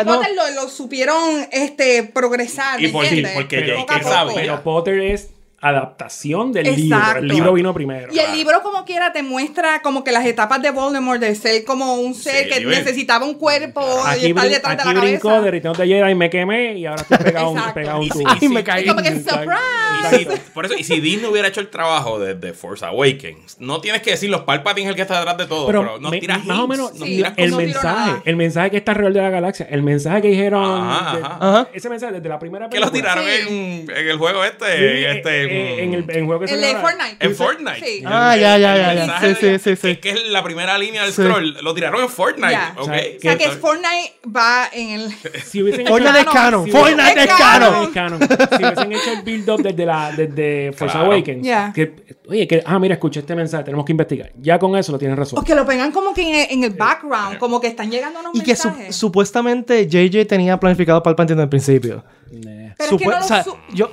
Sea, 0.03 0.13
no- 0.13 0.17
Potter 0.19 0.35
lo, 0.35 0.49
lo 0.63 0.69
supieron 0.69 1.47
este, 1.51 2.03
progresar, 2.03 2.79
¿me 2.81 2.87
Y 2.87 2.91
por- 2.91 3.03
entiendes? 3.05 3.33
porque 3.35 3.59
Pero- 3.59 3.85
poco. 3.85 3.93
sabía. 4.03 4.35
pero 4.35 4.63
Potter 4.63 4.99
es 4.99 5.29
adaptación 5.61 6.51
del 6.51 6.67
Exacto. 6.67 6.85
libro. 6.85 7.19
El 7.19 7.27
libro 7.27 7.53
vino 7.53 7.73
primero. 7.73 8.13
Y 8.13 8.19
el 8.19 8.31
libro 8.33 8.61
como 8.63 8.83
quiera 8.85 9.13
te 9.13 9.23
muestra 9.23 9.81
como 9.81 10.03
que 10.03 10.11
las 10.11 10.25
etapas 10.25 10.61
de 10.61 10.71
Voldemort 10.71 11.19
de 11.21 11.35
ser 11.35 11.63
como 11.63 11.95
un 11.95 12.13
ser 12.15 12.45
Sí, 12.45 12.49
que 12.49 12.61
y 12.61 12.65
necesitaba 12.65 13.25
un 13.25 13.35
cuerpo 13.35 13.81
y 13.81 14.09
Aquí, 14.09 14.25
estar 14.27 14.49
detrás 14.49 14.77
de 14.85 14.93
la 14.93 14.99
brincó 15.01 15.27
cabeza. 15.29 15.45
de 15.45 15.51
Return 15.51 15.71
of 15.71 15.77
the 15.77 15.87
Jedi 15.87 16.11
y 16.11 16.15
me 16.15 16.29
quemé 16.29 16.73
y 16.77 16.85
ahora 16.85 17.01
estoy 17.03 17.17
pegado, 17.19 17.49
un, 17.51 17.61
pegado 17.73 17.99
un 17.99 18.03
Y 18.05 18.09
si- 18.09 18.19
tubo. 18.23 18.29
Ay, 18.41 18.49
me 18.49 18.63
caí. 18.63 18.83
Y 18.85 18.87
como 18.87 19.01
que 19.01 19.11
surprise. 19.21 20.11
Y 20.13 20.17
si- 20.17 20.25
por 20.53 20.65
eso, 20.65 20.73
y 20.77 20.83
si 20.83 20.99
Disney 20.99 21.29
hubiera 21.29 21.47
hecho 21.47 21.59
el 21.61 21.69
trabajo 21.69 22.19
de, 22.19 22.33
de 22.35 22.53
Force 22.53 22.83
Awakens, 22.85 23.57
no 23.59 23.81
tienes 23.81 24.01
que 24.01 24.11
decir 24.11 24.29
los 24.29 24.41
Palpatine 24.41 24.87
es 24.87 24.89
el 24.89 24.95
que 24.95 25.03
está 25.03 25.17
detrás 25.19 25.37
de 25.37 25.45
todo, 25.45 25.67
pero, 25.67 25.81
Pero 25.81 25.99
nos 25.99 26.11
me- 26.11 26.19
tiras 26.19 26.43
más 26.45 26.59
o 26.59 26.67
menos 26.67 26.91
nos 26.95 27.07
Sí, 27.07 27.17
tiras 27.17 27.33
el 27.37 27.51
no 27.51 27.57
mensaje, 27.57 28.11
el 28.25 28.35
mensaje 28.35 28.71
que 28.71 28.77
está 28.77 28.91
alrededor 28.93 29.13
de 29.13 29.21
la 29.21 29.29
galaxia, 29.29 29.67
el 29.69 29.83
mensaje 29.83 30.21
que 30.23 30.27
dijeron, 30.29 30.63
Ajá, 30.89 31.15
de- 31.17 31.23
ajá. 31.23 31.37
Ajá. 31.39 31.67
ese 31.73 31.89
mensaje 31.89 32.13
desde 32.13 32.29
la 32.29 32.39
primera 32.39 32.67
que 32.69 32.79
lo 32.79 32.89
película. 32.91 33.13
tiraron 33.15 33.29
en, 33.29 33.89
en 33.91 34.07
el 34.09 34.17
juego 34.17 34.43
este, 34.43 35.11
este 35.17 35.43
eh, 35.43 35.50
en 35.51 35.93
el 35.93 36.05
en 36.09 36.25
juego 36.25 36.41
que 36.41 36.47
se 36.47 36.55
El 36.55 36.61
de 36.61 36.67
llama- 36.73 36.81
Fortnite. 36.81 37.17
en 37.25 37.35
Fortnite. 37.35 37.85
Sí. 37.85 38.03
Ah, 38.05 38.35
ya, 38.35 38.57
ya, 38.57 38.75
ya, 38.77 38.93
ya. 38.93 38.99
mensaje 39.01 39.35
Sí, 39.35 39.41
sí, 39.41 39.59
sí, 39.59 39.75
sí. 39.75 39.81
Que, 39.95 39.99
que 39.99 40.09
es 40.11 40.27
la 40.27 40.43
primera 40.43 40.77
línea 40.77 41.03
del 41.03 41.13
Sí. 41.13 41.21
scroll. 41.21 41.57
Lo 41.61 41.73
tiraron 41.73 42.01
en 42.01 42.09
Fortnite. 42.09 42.51
Ya. 42.51 42.73
¿ok? 42.75 42.81
O 42.81 42.85
sea, 42.85 42.93
O 43.17 43.19
sea 43.21 43.37
que 43.37 43.49
Fortnite 43.49 44.13
va 44.35 44.69
en 44.73 44.89
el... 45.01 45.11
Si 45.45 45.61
hubiesen 45.61 45.81
hecho 45.81 45.91
Fortnite 45.93 46.19
es 46.19 46.25
Canon. 46.25 46.69
Fortnite 46.69 47.19
Es 47.23 47.27
canon. 47.27 47.91
canon. 47.91 48.21
es 48.21 48.29
canon. 48.29 48.49
Si 48.57 48.63
hubiesen 48.63 48.91
hecho 48.93 49.11
el 49.17 49.21
build-up 49.23 49.61
desde, 49.63 49.85
la, 49.85 50.11
desde 50.11 50.71
Force 50.73 50.93
Claro. 50.97 51.11
Awakens, 51.11 51.45
Ya. 51.45 51.71
que, 51.73 51.93
oye, 52.27 52.47
que, 52.47 52.63
ah, 52.65 52.79
mira, 52.79 52.95
escuché 52.95 53.19
este 53.21 53.35
mensaje, 53.35 53.63
tenemos 53.63 53.85
que 53.85 53.91
investigar. 53.91 54.31
Ya 54.39 54.57
con 54.59 54.75
eso 54.77 54.91
lo 54.91 54.97
tienen 54.99 55.17
O 55.17 55.21
resuelto. 55.21 55.45
que 55.45 55.55
lo 55.55 55.65
pegan 55.65 55.91
como 55.91 56.13
que 56.13 56.21
en 56.21 56.35
el, 56.35 56.47
en 56.51 56.63
el 56.63 56.71
background, 56.77 57.37
como 57.37 57.59
que 57.61 57.67
están 57.67 57.89
llegando 57.91 58.19
unos 58.19 58.35
Y 58.35 58.41
que 58.41 58.55
su- 58.55 58.69
mensajes. 58.69 58.95
supuestamente 58.95 59.87
JJ 59.87 60.25
tenía 60.27 60.59
planificado 60.59 61.01
Palpatine 61.03 61.35
desde 61.35 61.43
el 61.43 61.49
principio. 61.49 62.03
Nah. 62.31 62.73
Pero 62.77 62.95
es 62.95 62.97
que 63.01 63.05
no 63.05 63.11
lo 63.11 63.17
o 63.19 63.23
sea, 63.23 63.43
su- 63.43 63.57
yo, 63.73 63.91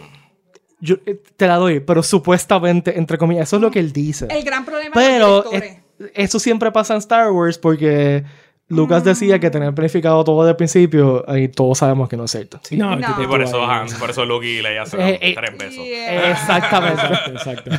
yo 0.80 0.96
eh, 1.06 1.20
te 1.36 1.46
la 1.46 1.56
doy, 1.56 1.80
pero 1.80 2.02
supuestamente, 2.02 2.98
entre 2.98 3.18
comillas, 3.18 3.48
eso 3.48 3.56
es 3.56 3.62
lo 3.62 3.70
que 3.70 3.80
él 3.80 3.92
dice. 3.92 4.26
El 4.30 4.44
gran 4.44 4.64
problema 4.64 4.92
Pero 4.94 5.42
de 5.42 5.58
los 5.58 5.62
eh, 5.62 5.82
eso 6.14 6.38
siempre 6.38 6.70
pasa 6.72 6.94
en 6.94 6.98
Star 6.98 7.30
Wars 7.32 7.58
porque 7.58 8.22
Lucas 8.68 9.02
decía 9.02 9.38
que 9.40 9.48
tenía 9.50 9.72
planificado 9.72 10.22
todo 10.24 10.42
desde 10.42 10.50
el 10.50 10.56
principio 10.56 11.24
y 11.34 11.48
todos 11.48 11.78
sabemos 11.78 12.08
que 12.08 12.16
no 12.18 12.24
es 12.26 12.30
cierto. 12.30 12.60
No, 12.72 12.94
No. 12.96 13.06
tipo, 13.08 13.22
Y 13.22 13.26
por 13.26 13.42
eso. 13.42 13.64
Han- 13.64 13.88
por 13.98 14.10
eso 14.10 14.24
Luke 14.26 14.46
y 14.46 14.60
Leia 14.62 14.84
se 14.86 14.96
Eh, 14.96 15.00
dan 15.00 15.08
eh, 15.22 15.34
tres 15.34 15.58
besos. 15.58 15.84
Yeah. 15.84 16.30
Exactamente. 16.30 17.02
Exacto. 17.32 17.70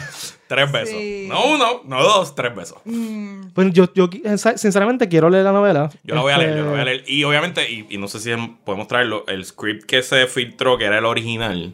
Tres 0.48 0.72
besos. 0.72 0.96
Sí. 0.98 1.28
No 1.30 1.46
uno, 1.54 1.82
no 1.86 2.02
dos, 2.04 2.34
tres 2.34 2.56
besos. 2.56 2.80
Bueno, 2.84 3.72
yo, 3.72 3.86
yo 3.94 4.10
eh, 4.24 4.36
sinceramente 4.58 5.08
quiero 5.08 5.30
leer 5.30 5.44
la 5.46 5.52
novela. 5.52 5.90
Yo 6.04 6.16
la 6.16 6.22
voy 6.22 6.34
a 6.34 6.38
leer, 6.40 6.50
Este, 6.50 6.60
yo 6.60 6.66
la 6.66 6.72
voy 6.72 6.80
a 6.82 6.86
leer. 6.86 7.04
Y 7.08 7.24
obviamente, 7.24 7.72
y, 7.72 7.86
y 7.90 7.98
no 8.00 8.08
sé 8.08 8.20
si 8.20 8.32
podemos 8.66 8.88
traerlo, 8.88 9.26
el 9.28 9.46
script 9.46 9.84
que 9.86 10.02
se 10.02 10.26
filtró, 10.26 10.78
que 10.80 10.86
era 10.86 10.98
el 10.98 11.06
original. 11.06 11.74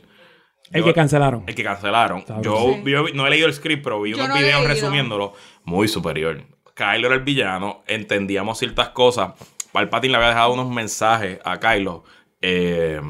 El 0.75 0.81
yo- 0.81 0.87
que 0.87 0.93
cancelaron. 0.93 1.43
El 1.47 1.55
que 1.55 1.63
cancelaron. 1.63 2.23
Yo, 2.41 2.75
Sí. 2.83 2.91
yo 2.91 3.05
no 3.13 3.25
he 3.25 3.29
leído 3.29 3.47
el 3.47 3.53
script, 3.53 3.83
pero 3.83 4.01
vi 4.01 4.11
Yo 4.11 4.17
unos 4.17 4.29
no 4.29 4.35
videos 4.35 4.65
resumiéndolo. 4.67 5.33
Muy 5.63 5.87
superior. 5.87 6.41
Kylo 6.75 7.07
era 7.07 7.15
el 7.15 7.23
villano, 7.23 7.83
entendíamos 7.87 8.59
ciertas 8.59 8.89
cosas. 8.89 9.31
Palpatine 9.71 10.11
le 10.11 10.17
había 10.17 10.29
dejado 10.29 10.53
unos 10.53 10.69
mensajes 10.69 11.39
a 11.43 11.59
Kylo. 11.59 12.03
eh, 12.47 13.01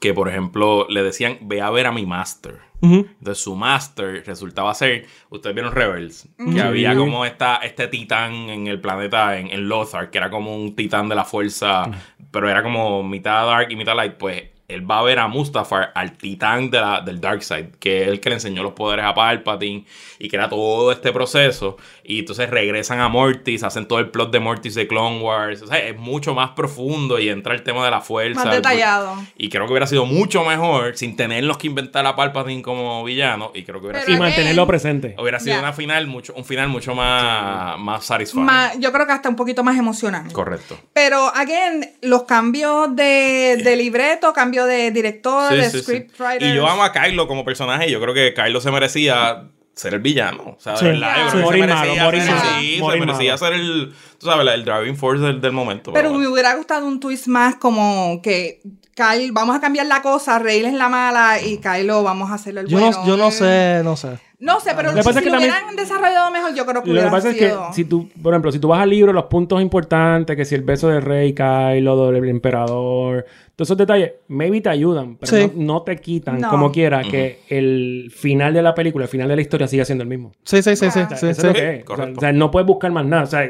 que, 0.00 0.14
por 0.14 0.28
ejemplo, 0.28 0.86
le 0.88 1.02
decían, 1.02 1.38
ve 1.42 1.60
a 1.60 1.70
ver 1.70 1.86
a 1.86 1.92
mi 1.92 2.06
master. 2.06 2.58
ujú. 2.80 3.06
Entonces 3.18 3.42
su 3.42 3.54
master 3.56 4.24
resultaba 4.26 4.74
ser, 4.74 5.06
ustedes 5.30 5.54
vieron 5.54 5.72
Rebels, 5.72 6.28
que 6.36 6.52
Sí. 6.52 6.58
había 6.60 6.96
como 6.96 7.24
esta, 7.24 7.56
este 7.56 7.86
titán 7.88 8.32
en 8.50 8.66
el 8.66 8.80
planeta, 8.80 9.38
en, 9.38 9.48
en 9.52 9.68
Lothar, 9.68 10.10
que 10.10 10.18
era 10.18 10.30
como 10.30 10.56
un 10.56 10.74
titán 10.74 11.08
de 11.08 11.14
la 11.14 11.24
fuerza, 11.24 11.84
pero 12.32 12.48
era 12.50 12.62
como 12.64 13.02
mitad 13.04 13.46
dark 13.46 13.70
y 13.70 13.76
mitad 13.76 13.94
light, 13.96 14.14
pues 14.14 14.42
él 14.68 14.90
va 14.90 15.00
a 15.00 15.02
ver 15.02 15.18
a 15.18 15.28
Mustafar, 15.28 15.92
al 15.94 16.12
titán 16.16 16.70
de 16.70 16.80
la, 16.80 17.00
del 17.02 17.20
Dark 17.20 17.42
Side, 17.42 17.72
que 17.78 18.02
es 18.02 18.08
el 18.08 18.20
que 18.20 18.30
le 18.30 18.36
enseñó 18.36 18.62
los 18.62 18.72
poderes 18.72 19.04
a 19.04 19.12
Palpatine 19.14 19.84
y 20.18 20.28
que 20.28 20.36
era 20.36 20.48
todo 20.48 20.90
este 20.92 21.12
proceso. 21.12 21.76
Y 22.04 22.20
entonces 22.20 22.48
regresan 22.48 23.00
a 23.00 23.08
Mortis, 23.08 23.62
hacen 23.64 23.86
todo 23.86 23.98
el 23.98 24.08
plot 24.10 24.30
de 24.32 24.40
Mortis 24.40 24.74
de 24.74 24.86
Clone 24.88 25.20
Wars. 25.20 25.60
O 25.62 25.66
sea, 25.66 25.78
es 25.78 25.96
mucho 25.98 26.34
más 26.34 26.50
profundo 26.50 27.18
y 27.18 27.28
entra 27.28 27.54
el 27.54 27.62
tema 27.62 27.84
de 27.84 27.90
la 27.90 28.00
fuerza. 28.00 28.44
Más 28.44 28.54
detallado. 28.54 29.14
Y 29.36 29.50
creo 29.50 29.66
que 29.66 29.72
hubiera 29.72 29.86
sido 29.86 30.06
mucho 30.06 30.42
mejor 30.44 30.96
sin 30.96 31.16
tenerlos 31.16 31.58
que 31.58 31.66
inventar 31.66 32.06
a 32.06 32.16
Palpatine 32.16 32.62
como 32.62 33.04
villano. 33.04 33.50
Y 33.54 33.64
creo 33.64 33.80
que 33.80 33.86
hubiera 33.88 34.00
Pero 34.00 34.10
Y 34.12 34.14
sido, 34.14 34.24
again, 34.24 34.34
mantenerlo 34.36 34.66
presente. 34.66 35.14
hubiera 35.18 35.38
sido 35.38 35.58
una 35.58 35.72
final 35.74 36.06
mucho, 36.06 36.32
un 36.34 36.44
final 36.44 36.68
mucho 36.68 36.94
más, 36.94 37.78
más. 37.78 38.10
Ma- 38.34 38.72
yo 38.78 38.92
creo 38.92 39.06
que 39.06 39.12
hasta 39.12 39.28
un 39.28 39.36
poquito 39.36 39.62
más 39.62 39.76
emocionante. 39.76 40.32
Correcto. 40.32 40.78
Pero, 40.92 41.26
again, 41.34 41.90
los 42.00 42.22
cambios 42.24 42.94
de, 42.96 43.60
de 43.62 43.76
libreto, 43.76 44.32
cambio 44.52 44.66
de 44.66 44.90
director, 44.90 45.50
Sí, 45.50 45.56
de 45.56 45.64
sí, 45.70 45.78
sí. 45.78 45.82
scriptwriter. 45.82 46.42
Y 46.42 46.54
yo 46.54 46.66
amo 46.68 46.82
a 46.82 46.92
Kylo 46.92 47.26
como 47.26 47.44
personaje. 47.44 47.90
Yo 47.90 48.00
creo 48.00 48.12
que 48.14 48.34
Kylo 48.34 48.60
se 48.60 48.70
merecía 48.70 49.44
ser 49.74 49.94
el 49.94 50.00
villano. 50.00 50.56
O 50.56 50.60
sea, 50.60 50.72
de 50.74 50.78
Sí. 50.78 50.84
verdad, 50.84 51.16
yo 51.16 51.30
creo 51.30 51.32
que 51.32 51.42
Morir 51.44 51.62
se 51.62 51.68
malo, 51.68 51.80
merecía, 51.94 52.04
morir 52.04 52.22
ser, 52.22 52.34
malo, 52.34 52.60
sí, 52.60 52.76
morir 52.80 53.00
se 53.00 53.06
merecía 53.06 53.32
malo. 53.32 53.38
ser 53.38 53.52
el, 53.54 53.94
tú 54.18 54.26
sabes, 54.26 54.54
el 54.54 54.64
driving 54.64 54.96
force 54.96 55.22
del, 55.24 55.40
del 55.40 55.52
momento. 55.52 55.92
Pero 55.94 56.10
me 56.10 56.16
bueno. 56.16 56.30
hubiera 56.32 56.54
gustado 56.54 56.86
un 56.86 57.00
twist 57.00 57.26
más 57.28 57.56
como 57.56 58.20
que 58.22 58.60
Kyle, 58.94 59.32
vamos 59.32 59.56
a 59.56 59.60
cambiar 59.60 59.86
la 59.86 60.02
cosa, 60.02 60.38
Rey 60.38 60.62
es 60.62 60.74
la 60.74 60.90
mala 60.90 61.40
y 61.40 61.56
Kylo 61.58 62.02
vamos 62.02 62.30
a 62.30 62.34
hacerle 62.34 62.60
el 62.60 62.66
Yo, 62.68 62.78
bueno. 62.78 62.94
no, 62.98 63.06
yo 63.06 63.16
no 63.16 63.30
sé, 63.30 63.80
no 63.82 63.96
sé. 63.96 64.18
No 64.42 64.58
sé, 64.58 64.72
pero 64.76 64.88
Lo 64.90 64.96
que 64.96 65.02
pasa 65.04 65.12
si 65.12 65.18
es 65.18 65.22
que 65.24 65.30
lo 65.30 65.36
también- 65.36 65.52
hubieran 65.54 65.76
desarrollado 65.76 66.30
mejor, 66.32 66.52
yo 66.52 66.66
creo 66.66 66.82
que 66.82 66.90
Lo 66.92 67.00
que 67.02 67.06
pasa 67.10 67.30
es 67.30 67.36
sido... 67.38 67.68
que 67.68 67.74
si 67.74 67.84
tú, 67.84 68.08
por 68.20 68.34
ejemplo, 68.34 68.50
si 68.50 68.58
tú 68.58 68.66
vas 68.68 68.80
al 68.80 68.90
libro, 68.90 69.12
los 69.12 69.26
puntos 69.26 69.62
importantes, 69.62 70.36
que 70.36 70.44
si 70.44 70.56
el 70.56 70.62
beso 70.62 70.88
del 70.88 71.00
rey, 71.00 71.32
Kylo, 71.32 72.10
del 72.10 72.28
emperador, 72.28 73.24
todos 73.54 73.68
esos 73.68 73.76
detalles, 73.78 74.12
maybe 74.28 74.60
te 74.60 74.68
ayudan, 74.68 75.16
pero 75.16 75.30
Sí. 75.36 75.52
no, 75.54 75.74
no 75.74 75.82
te 75.82 75.96
quitan, 75.96 76.40
No. 76.40 76.50
como 76.50 76.72
quiera, 76.72 77.02
que 77.02 77.38
el 77.50 78.10
final 78.14 78.52
de 78.52 78.62
la 78.62 78.74
película, 78.74 79.04
el 79.04 79.08
final 79.08 79.28
de 79.28 79.36
la 79.36 79.42
historia 79.42 79.68
siga 79.68 79.84
siendo 79.84 80.02
el 80.02 80.08
mismo. 80.08 80.32
Sí, 80.42 80.60
sí, 80.60 80.74
sí, 80.74 80.90
sí. 80.90 80.98
Ah. 81.00 81.06
O 81.06 81.08
sea, 81.10 81.16
sí, 81.18 81.26
eso 81.28 81.40
sí. 81.42 81.46
es 81.46 81.46
lo 81.46 81.52
que 81.52 81.58
es. 81.60 81.74
O 81.74 81.76
sea, 81.76 81.84
Correcto. 81.84 82.18
o 82.18 82.20
sea, 82.20 82.32
no 82.32 82.50
puedes 82.50 82.66
buscar 82.66 82.90
más 82.90 83.06
nada. 83.06 83.22
O 83.22 83.26
sea, 83.26 83.42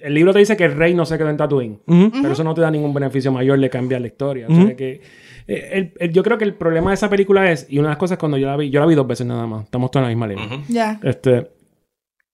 el 0.00 0.14
libro 0.14 0.32
te 0.32 0.38
dice 0.38 0.56
que 0.56 0.64
el 0.64 0.76
rey 0.76 0.94
no 0.94 1.04
se 1.04 1.18
quedó 1.18 1.28
en 1.28 1.36
Tatooine. 1.36 1.80
Ujú. 1.86 2.10
Pero 2.22 2.32
eso 2.32 2.44
no 2.44 2.54
te 2.54 2.60
da 2.62 2.70
ningún 2.70 2.94
beneficio 2.94 3.32
mayor 3.32 3.58
de 3.60 3.68
cambiar 3.68 4.00
la 4.00 4.06
historia. 4.06 4.46
O 4.48 4.54
sea, 4.54 4.74
que, 4.76 5.00
el- 5.48 5.92
el- 5.98 6.12
yo 6.12 6.22
creo 6.22 6.38
que 6.38 6.44
el 6.44 6.54
problema 6.54 6.90
de 6.90 6.94
esa 6.94 7.08
película 7.10 7.50
es, 7.50 7.66
y 7.68 7.78
una 7.78 7.88
de 7.88 7.92
las 7.92 7.98
cosas 7.98 8.18
cuando 8.18 8.36
yo 8.36 8.46
la 8.46 8.56
vi, 8.56 8.70
yo 8.70 8.80
la 8.80 8.86
vi 8.86 8.94
dos 8.94 9.06
veces 9.06 9.26
nada 9.26 9.46
más, 9.46 9.64
estamos 9.64 9.90
todos 9.90 10.02
en 10.02 10.04
la 10.04 10.08
misma 10.16 10.26
línea. 10.26 10.46
Ujú. 10.46 10.64
Ya. 10.68 11.00
Este, 11.02 11.50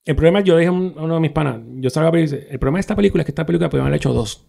el 0.05 0.17
problema, 0.17 0.41
yo 0.41 0.57
dije 0.57 0.69
a 0.69 0.73
un- 0.73 0.95
a 0.99 1.03
uno 1.03 1.15
de 1.15 1.21
mis 1.21 1.31
panas, 1.31 1.61
yo 1.77 1.89
salgo 1.91 2.09
a 2.09 2.11
ver 2.11 2.21
y 2.21 2.23
dice, 2.25 2.47
el 2.51 2.59
problema 2.59 2.79
de 2.79 2.81
esta 2.81 2.97
película 2.97 3.23
es 3.23 3.27
que 3.27 3.31
esta 3.33 3.47
película 3.47 3.71
podrían 3.71 3.87
haber 3.87 3.97
hecho 3.99 4.13
dos. 4.13 4.45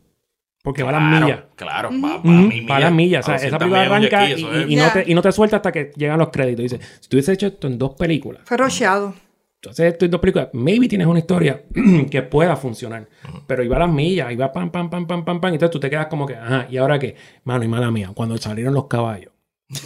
Porque 0.63 0.81
va 0.81 0.89
a 0.89 0.93
las 0.93 1.01
Claro, 1.09 1.25
millas. 1.27 1.39
Claro, 1.55 1.89
va, 2.03 2.17
va 2.17 2.23
Va 2.71 2.75
a 2.77 2.79
las 2.79 2.91
millas. 2.91 3.23
O 3.23 3.25
sea, 3.27 3.33
a 3.35 3.37
esa 3.37 3.57
200 3.57 3.59
película 3.59 3.81
arranca 3.83 4.25
jet 4.27 4.67
y, 4.67 4.75
no 4.75 4.91
te, 4.91 5.03
y 5.11 5.13
no 5.13 5.21
te 5.21 5.31
suelta 5.31 5.57
hasta 5.57 5.71
que 5.71 5.91
llegan 5.95 6.17
los 6.17 6.29
créditos. 6.29 6.63
Dice, 6.63 6.79
si 7.01 7.07
tú 7.07 7.17
hubiese 7.17 7.33
hecho 7.33 7.45
esto 7.45 7.67
en 7.67 7.77
dos 7.77 7.91
películas, 7.93 8.41
Fue 8.45 8.57
rocheado. 8.57 9.13
Entonces 9.65 9.93
esto 9.93 10.05
en 10.05 10.11
dos 10.11 10.21
películas, 10.21 10.49
maybe 10.53 10.87
tienes 10.87 11.07
una 11.07 11.19
historia 11.19 11.63
que 12.11 12.21
pueda 12.21 12.55
funcionar. 12.55 13.07
Pero 13.47 13.63
iba 13.63 13.75
a 13.77 13.79
las 13.79 13.89
millas, 13.89 14.31
iba 14.31 14.51
pam, 14.51 14.69
pam, 14.69 14.89
pam, 14.89 15.07
pam, 15.07 15.25
pam, 15.25 15.41
pam. 15.41 15.53
Entonces 15.53 15.71
tú 15.71 15.79
te 15.79 15.89
quedas 15.89 16.07
como 16.07 16.25
que, 16.25 16.35
ajá, 16.35 16.67
¿y 16.69 16.77
ahora 16.77 16.99
qué? 16.99 17.15
Mano, 17.43 17.63
y 17.63 17.67
mala 17.67 17.89
mía, 17.91 18.11
cuando 18.13 18.37
salieron 18.37 18.73
los 18.73 18.87
caballos. 18.87 19.31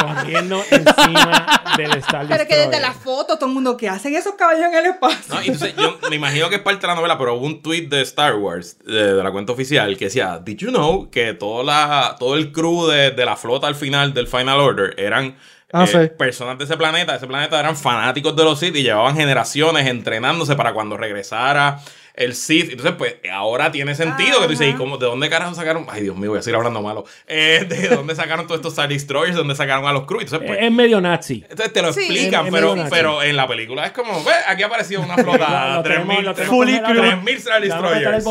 corriendo 0.00 0.62
encima 0.70 1.62
del 1.76 1.92
Star 1.98 2.26
Pero 2.26 2.42
es 2.42 2.48
que 2.48 2.56
desde 2.56 2.70
Destroyer. 2.70 2.80
la 2.80 2.92
foto, 2.92 3.36
todo 3.36 3.46
el 3.46 3.54
mundo, 3.54 3.76
¿qué 3.76 3.88
hacen 3.88 4.14
esos 4.14 4.34
caballos 4.34 4.64
en 4.66 4.74
el 4.74 4.86
espacio? 4.86 5.34
No, 5.34 5.42
y 5.42 5.46
entonces 5.46 5.74
yo 5.76 5.98
me 6.08 6.16
imagino 6.16 6.48
que 6.48 6.56
es 6.56 6.62
parte 6.62 6.82
de 6.82 6.86
la 6.88 6.94
novela, 6.94 7.18
pero 7.18 7.34
hubo 7.34 7.46
un 7.46 7.62
tweet 7.62 7.88
de 7.88 8.00
Star 8.02 8.36
Wars, 8.36 8.78
de, 8.84 9.14
de 9.14 9.22
la 9.22 9.30
cuenta 9.30 9.52
oficial, 9.52 9.96
que 9.96 10.06
decía, 10.06 10.40
Did 10.44 10.56
you 10.58 10.70
know 10.70 11.10
que 11.10 11.34
toda 11.34 11.64
la, 11.64 12.16
todo 12.18 12.34
el 12.36 12.52
crew 12.52 12.86
de, 12.86 13.10
de 13.10 13.24
la 13.24 13.36
flota 13.36 13.66
al 13.66 13.74
final 13.74 14.14
del 14.14 14.26
Final 14.26 14.60
Order 14.60 14.94
eran 14.98 15.36
Ah, 15.72 15.84
eh, 15.84 15.86
sí. 15.86 16.14
personas 16.16 16.56
de 16.56 16.64
ese 16.64 16.76
planeta, 16.76 17.14
ese 17.14 17.26
planeta 17.26 17.60
eran 17.60 17.76
fanáticos 17.76 18.34
de 18.34 18.44
los 18.44 18.58
Sith 18.58 18.76
y 18.76 18.82
llevaban 18.82 19.16
generaciones 19.16 19.86
entrenándose 19.86 20.56
para 20.56 20.72
cuando 20.72 20.96
regresara 20.96 21.80
el 22.18 22.34
Sith. 22.34 22.70
Entonces, 22.72 22.94
pues, 22.98 23.14
ahora 23.32 23.72
tiene 23.72 23.94
sentido 23.94 24.38
que 24.40 24.44
tú 24.44 24.50
dices, 24.50 24.68
¿y 24.68 24.72
cómo, 24.74 24.98
de 24.98 25.06
dónde 25.06 25.30
carajo 25.30 25.54
sacaron? 25.54 25.86
Ay, 25.88 26.02
Dios 26.02 26.16
mío, 26.16 26.30
voy 26.30 26.40
a 26.40 26.42
seguir 26.42 26.56
hablando 26.56 26.82
malo. 26.82 27.04
Eh, 27.26 27.64
¿De 27.68 27.88
dónde 27.88 28.14
sacaron 28.14 28.46
todos 28.46 28.58
estos 28.58 28.72
Star 28.74 28.88
Destroyers? 28.88 29.34
¿De 29.34 29.38
dónde 29.38 29.54
sacaron 29.54 29.86
a 29.86 29.92
los 29.92 30.04
crew? 30.04 30.20
Entonces, 30.20 30.46
pues, 30.46 30.58
Es 30.58 30.64
es 30.66 30.72
medio 30.72 31.00
nazi. 31.00 31.44
entonces 31.48 31.72
te 31.72 31.80
lo 31.80 31.92
Sí. 31.92 32.00
explican, 32.00 32.46
Es- 32.46 32.52
pero, 32.52 32.74
pero 32.90 33.22
en 33.22 33.36
la 33.36 33.46
película 33.48 33.86
es 33.86 33.92
como, 33.92 34.12
ve, 34.24 34.32
aquí 34.48 34.62
apareció 34.64 35.00
una 35.00 35.14
flota, 35.16 35.76
Lo 35.76 35.82
tenemos- 35.82 36.06
3000 36.08 36.24
lo 36.24 36.34
tenemos 36.34 36.56
Fully 36.56 36.72
congelado. 36.80 36.92
crew. 36.92 37.10
3000 37.10 37.36
Star 37.38 37.62
Destroyers. 37.62 38.24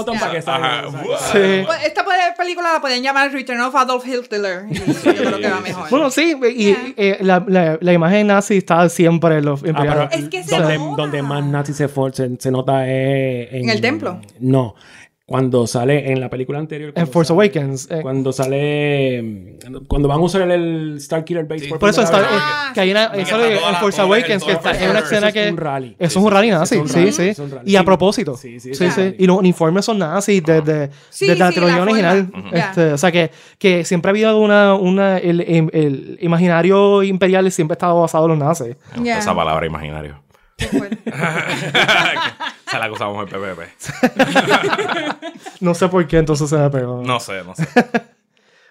Pues 1.66 1.84
esta 1.86 2.04
pe- 2.04 2.12
película 2.38 2.74
la 2.74 2.82
pueden 2.82 3.02
llamar 3.04 3.32
Return 3.32 3.62
of 3.62 3.76
Adolf 3.76 4.06
Hitler. 4.06 4.66
Yo 4.70 4.84
creo 5.14 5.38
que 5.40 5.50
va 5.50 5.60
mejor. 5.62 5.90
Bueno, 5.90 6.10
sí, 6.10 6.36
y 6.56 6.68
Yeah. 6.68 6.78
eh, 6.98 7.18
la, 7.22 7.44
la, 7.48 7.78
la 7.80 7.94
imagen 7.94 8.28
nazi 8.28 8.58
está 8.58 8.88
siempre 8.90 9.38
en 9.38 9.46
los 9.46 9.62
Ah, 9.64 9.74
pero. 9.80 10.10
Es 10.12 10.30
que 10.30 10.44
donde, 10.44 10.78
donde 10.78 11.22
más 11.22 11.44
nazi 11.46 11.74
se, 11.74 11.88
for- 11.88 12.14
se, 12.14 12.30
se 12.40 12.52
nota 12.52 12.88
es 12.88 13.54
¿En 13.54 13.70
el 13.70 13.77
templo? 13.82 14.22
No. 14.40 14.76
Cuando 15.30 15.68
sale 15.68 16.10
en 16.10 16.22
la 16.22 16.30
película 16.30 16.58
anterior. 16.58 16.94
en 16.96 17.06
Force 17.06 17.28
sale- 17.28 17.36
Awakens. 17.48 17.92
eh, 17.92 18.00
Cuando 18.02 18.32
sale. 18.32 19.58
Cuando 19.90 20.08
van 20.08 20.20
a 20.20 20.22
usar 20.22 20.44
el, 20.44 20.52
el 20.52 21.02
Starkiller 21.02 21.44
Base 21.44 21.66
Sí. 21.66 21.74
por 21.78 21.90
eso 21.90 22.02
está. 22.02 22.22
Ah, 22.32 22.72
que 22.74 22.80
hay 22.80 22.92
una, 22.92 23.14
sí. 23.14 23.20
eso 23.22 23.38
Que 23.38 23.56
en 23.56 23.76
Force 23.76 24.00
el- 24.02 24.08
Awakens, 24.08 24.44
que 24.46 24.52
está, 24.54 24.72
el 24.72 24.78
es 24.78 24.90
una 24.90 25.00
Eso 25.00 25.08
escena 25.08 25.28
es 25.28 25.34
que... 25.34 25.50
un 25.50 25.58
rally. 25.58 25.96
Eso 26.00 26.20
es 26.20 26.26
un 26.26 26.32
rally 26.32 26.50
nazi, 26.50 26.78
es 26.78 26.90
sí, 26.94 27.12
sí. 27.12 27.22
es. 27.24 27.42
Y 27.66 27.76
a 27.76 27.84
propósito. 27.84 28.38
Sí, 28.38 28.62
sí, 28.62 28.74
Sí, 28.74 28.86
es. 28.86 28.98
Y 29.18 29.28
los 29.28 29.38
uniformes 29.38 29.84
son 29.84 30.00
nazis 30.00 30.42
desde, 30.46 30.88
la 30.88 30.90
sí, 31.10 31.26
trilogía 31.28 31.82
original. 31.82 32.32
Este, 32.54 32.94
O 32.94 32.98
sea, 32.98 33.12
que, 33.12 33.30
que 33.60 33.84
siempre 33.84 34.10
ha 34.10 34.12
habido 34.12 34.40
una... 34.40 34.76
una 34.76 35.18
el, 35.18 35.42
el- 35.42 35.70
el 35.74 36.18
imaginario 36.22 37.04
imperial 37.04 37.52
siempre 37.52 37.74
ha 37.74 37.76
estado 37.78 38.00
basado 38.00 38.24
en 38.28 38.30
los 38.30 38.40
nazis. 38.40 38.78
Esa 39.06 39.36
palabra 39.36 39.66
imaginario. 39.66 40.20
Se 42.72 42.78
la 42.80 42.86
acusamos 42.86 43.24
en 43.24 43.30
PPP. 43.30 43.62
No 45.62 45.74
sé 45.74 45.88
por 45.88 46.06
qué 46.08 46.18
entonces 46.18 46.50
se 46.50 46.58
me 46.58 46.70
pegó. 46.70 47.02
No 47.04 47.20
sé, 47.20 47.44
no 47.44 47.56
sé. 47.56 47.66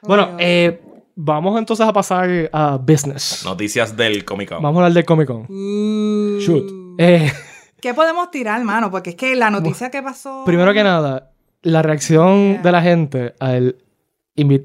Bueno, 0.03 0.31
Oh, 0.33 0.37
eh, 0.39 0.81
vamos 1.15 1.59
entonces 1.59 1.87
a 1.87 1.93
pasar 1.93 2.29
a 2.53 2.77
business. 2.77 3.43
Noticias 3.45 3.97
del 3.97 4.25
Comic 4.25 4.49
Con. 4.51 4.63
Vamos 4.63 4.79
a 4.79 4.83
hablar 4.83 4.93
del 4.95 5.05
Comic 5.05 5.27
Con. 5.29 5.47
Uh, 5.49 6.39
Shoot. 6.41 6.97
Eh, 6.99 7.33
¿Qué 7.81 7.95
podemos 7.95 8.31
tirar, 8.31 8.63
mano? 8.65 8.91
Porque 8.91 9.11
es 9.11 9.17
que 9.17 9.35
la 9.37 9.51
noticia 9.51 9.91
que 9.91 10.03
pasó. 10.03 10.43
primero 10.45 10.73
que 10.75 10.83
nada, 10.85 11.31
la 11.63 11.83
reacción 11.83 12.53
Yeah. 12.55 12.63
de 12.63 12.73
la 12.73 12.83
gente 12.83 13.35
al, 13.41 13.77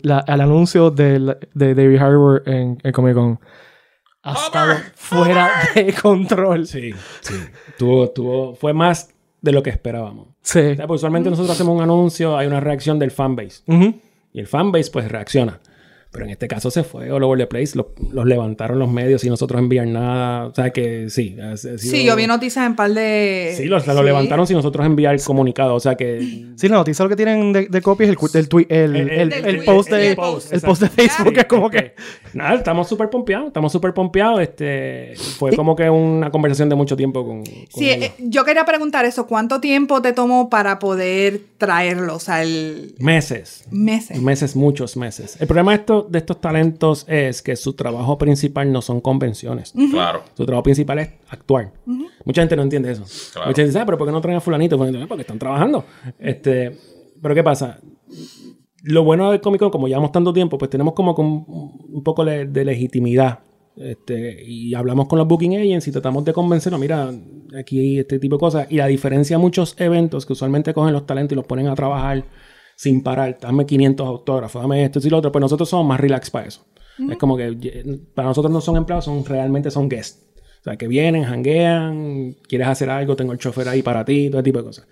la- 0.01 0.19
al 0.19 0.41
anuncio 0.41 0.91
del- 0.91 1.37
de 1.53 1.75
David 1.75 1.97
Harbour 1.97 2.43
en 2.45 2.77
el 2.83 2.91
Comic 2.91 3.13
Con 3.15 3.39
ha 4.23 4.33
estado 4.33 4.75
fuera 4.95 5.51
de 5.75 5.93
control. 5.93 6.67
Sí, 6.67 6.91
sí. 7.21 7.35
Tuvo, 7.77 8.09
tuvo, 8.09 8.55
fue 8.55 8.73
más 8.73 9.13
de 9.41 9.51
lo 9.51 9.63
que 9.63 9.69
esperábamos. 9.69 10.27
Sí. 10.41 10.59
O 10.59 10.75
sea, 10.75 10.87
pues, 10.87 10.99
usualmente 10.99 11.29
nosotros 11.29 11.55
hacemos 11.55 11.75
un 11.75 11.81
anuncio, 11.81 12.37
hay 12.37 12.47
una 12.47 12.59
reacción 12.59 12.99
del 12.99 13.11
fanbase. 13.11 13.63
Y 14.33 14.39
el 14.39 14.47
fanbase 14.47 14.91
pues 14.91 15.11
reacciona. 15.11 15.59
Pero 16.13 16.25
en 16.25 16.31
este 16.31 16.49
caso 16.49 16.69
se 16.71 16.83
fue 16.83 17.09
all 17.09 17.23
over 17.23 17.39
the 17.39 17.47
place. 17.47 17.71
Los, 17.75 17.85
los 18.11 18.25
levantaron 18.25 18.77
los 18.79 18.91
medios 18.91 19.23
y 19.23 19.29
nosotros 19.29 19.59
enviar 19.61 19.87
nada. 19.87 20.47
O 20.47 20.53
sea 20.53 20.71
que 20.71 21.09
sí. 21.09 21.37
ha- 21.41 21.51
ha 21.53 21.57
sido- 21.57 21.77
Sí, 21.77 22.03
yo 22.03 22.17
vi 22.17 22.27
noticias 22.27 22.65
en 22.65 22.75
par 22.75 22.91
de. 22.93 23.53
Sí, 23.55 23.63
los, 23.65 23.87
lo 23.87 24.03
levantaron 24.03 24.45
sin 24.45 24.57
nosotros 24.57 24.85
enviar 24.85 25.13
el 25.15 25.21
comunicado. 25.23 25.73
O 25.73 25.79
sea 25.79 25.95
que... 25.95 26.19
Sí, 26.57 26.67
la 26.67 26.75
noticia 26.75 27.03
lo 27.03 27.09
que 27.09 27.15
tienen 27.15 27.53
de, 27.53 27.67
de 27.67 27.81
copia 27.81 28.07
es 28.07 28.11
el, 28.11 28.17
el, 28.67 28.67
el, 28.69 28.95
El- 28.95 29.09
el, 29.09 29.19
el- 29.33 29.45
el 29.45 29.55
el 29.59 29.63
post 29.63 29.89
de, 29.89 30.09
el 30.09 30.15
post, 30.17 30.51
el 30.51 30.59
post 30.61 30.81
de. 30.81 30.89
Facebook. 30.89 31.33
Sí, 31.33 31.39
es 31.39 31.45
como 31.45 31.69
que... 31.69 31.93
Nada, 32.33 32.55
estamos 32.55 32.89
súper 32.89 33.09
pompeados. 33.09 33.47
Estamos 33.47 33.71
súper 33.71 33.93
pompeados. 33.93 34.41
Este, 34.41 35.13
fue 35.37 35.55
como 35.55 35.77
que 35.77 35.89
una 35.89 36.29
conversación 36.29 36.67
de 36.67 36.75
mucho 36.75 36.97
tiempo 36.97 37.25
con... 37.25 37.43
con 37.45 37.45
Sí, 37.73 37.89
eh, 37.89 38.11
yo 38.19 38.43
quería 38.43 38.65
preguntar 38.65 39.05
eso. 39.05 39.27
¿Cuánto 39.27 39.61
tiempo 39.61 40.01
te 40.01 40.11
tomó 40.11 40.49
para 40.49 40.77
poder 40.77 41.39
traerlo? 41.57 42.15
O 42.15 42.19
sea, 42.19 42.43
el. 42.43 42.95
Meses. 42.99 43.63
Meses. 43.71 44.21
Meses, 44.21 44.55
muchos 44.57 44.97
meses. 44.97 45.37
El 45.39 45.47
problema 45.47 45.71
de, 45.71 45.77
esto- 45.77 46.00
de 46.03 46.19
estos 46.19 46.39
talentos 46.41 47.05
es 47.07 47.41
que 47.41 47.55
su 47.55 47.73
trabajo 47.73 48.17
principal 48.17 48.71
no 48.71 48.81
son 48.81 49.01
convenciones. 49.01 49.73
Claro. 49.91 50.23
Su 50.35 50.45
trabajo 50.45 50.63
principal 50.63 50.99
es 50.99 51.09
actuar. 51.29 51.71
Mucha 52.25 52.41
gente 52.41 52.55
no 52.55 52.63
entiende 52.63 52.91
eso. 52.91 53.03
Claro. 53.33 53.49
Mucha 53.49 53.61
gente 53.61 53.69
dice, 53.69 53.79
ah, 53.79 53.85
pero 53.85 53.97
¿por 53.97 54.07
qué 54.07 54.11
no 54.13 54.21
traen 54.21 54.37
a 54.37 54.41
fulanito? 54.41 54.77
Fulanito, 54.77 55.03
"Ah, 55.03 55.07
Porque 55.07 55.21
están 55.21 55.39
trabajando. 55.39 55.85
Este, 56.19 56.77
pero 57.21 57.33
¿qué 57.35 57.43
pasa? 57.43 57.79
Lo 58.83 59.03
bueno 59.03 59.29
del 59.31 59.41
Comic 59.41 59.59
Con, 59.61 59.69
como 59.69 59.87
llevamos 59.87 60.11
tanto 60.11 60.33
tiempo, 60.33 60.57
pues 60.57 60.69
tenemos 60.71 60.93
como 60.93 61.13
un, 61.13 61.45
un 61.93 62.03
poco 62.03 62.23
le- 62.23 62.45
de 62.45 62.65
legitimidad. 62.65 63.39
Este, 63.75 64.43
y 64.43 64.73
hablamos 64.75 65.07
con 65.07 65.17
los 65.19 65.27
booking 65.27 65.55
agents 65.55 65.87
y 65.87 65.91
tratamos 65.91 66.25
de 66.25 66.33
convencerlos, 66.33 66.79
mira, 66.81 67.09
aquí 67.57 67.79
hay 67.79 67.99
este 67.99 68.19
tipo 68.19 68.35
de 68.35 68.39
cosas. 68.39 68.67
Y 68.69 68.77
la 68.77 68.87
diferencia 68.87 69.35
a 69.37 69.39
muchos 69.39 69.75
eventos 69.79 70.25
que 70.25 70.33
usualmente 70.33 70.73
cogen 70.73 70.93
los 70.93 71.05
talentos 71.05 71.33
y 71.33 71.35
los 71.37 71.45
ponen 71.45 71.67
a 71.67 71.75
trabajar 71.75 72.25
sin 72.81 73.03
parar, 73.03 73.37
dame 73.39 73.67
500 73.67 74.07
autógrafos, 74.07 74.59
dame 74.59 74.83
esto 74.83 74.99
y 75.03 75.09
lo 75.11 75.19
otro, 75.19 75.31
pues 75.31 75.39
nosotros 75.39 75.69
somos 75.69 75.85
más 75.85 75.99
relax 75.99 76.31
para 76.31 76.47
eso. 76.47 76.65
Es 77.11 77.15
como 77.17 77.37
que 77.37 77.99
para 78.15 78.29
nosotros 78.29 78.51
no 78.51 78.59
son 78.59 78.75
empleados, 78.75 79.05
son 79.05 79.23
realmente 79.23 79.69
son 79.69 79.87
guests. 79.87 80.25
O 80.61 80.63
sea, 80.63 80.77
que 80.77 80.87
vienen, 80.87 81.23
hanguean, 81.23 82.37
quieres 82.49 82.67
hacer 82.67 82.89
algo, 82.89 83.15
tengo 83.15 83.33
el 83.33 83.37
chofer 83.37 83.69
ahí 83.69 83.83
para 83.83 84.03
ti, 84.03 84.29
todo 84.31 84.39
ese 84.39 84.45
tipo 84.45 84.57
de 84.57 84.65
cosas. 84.65 84.87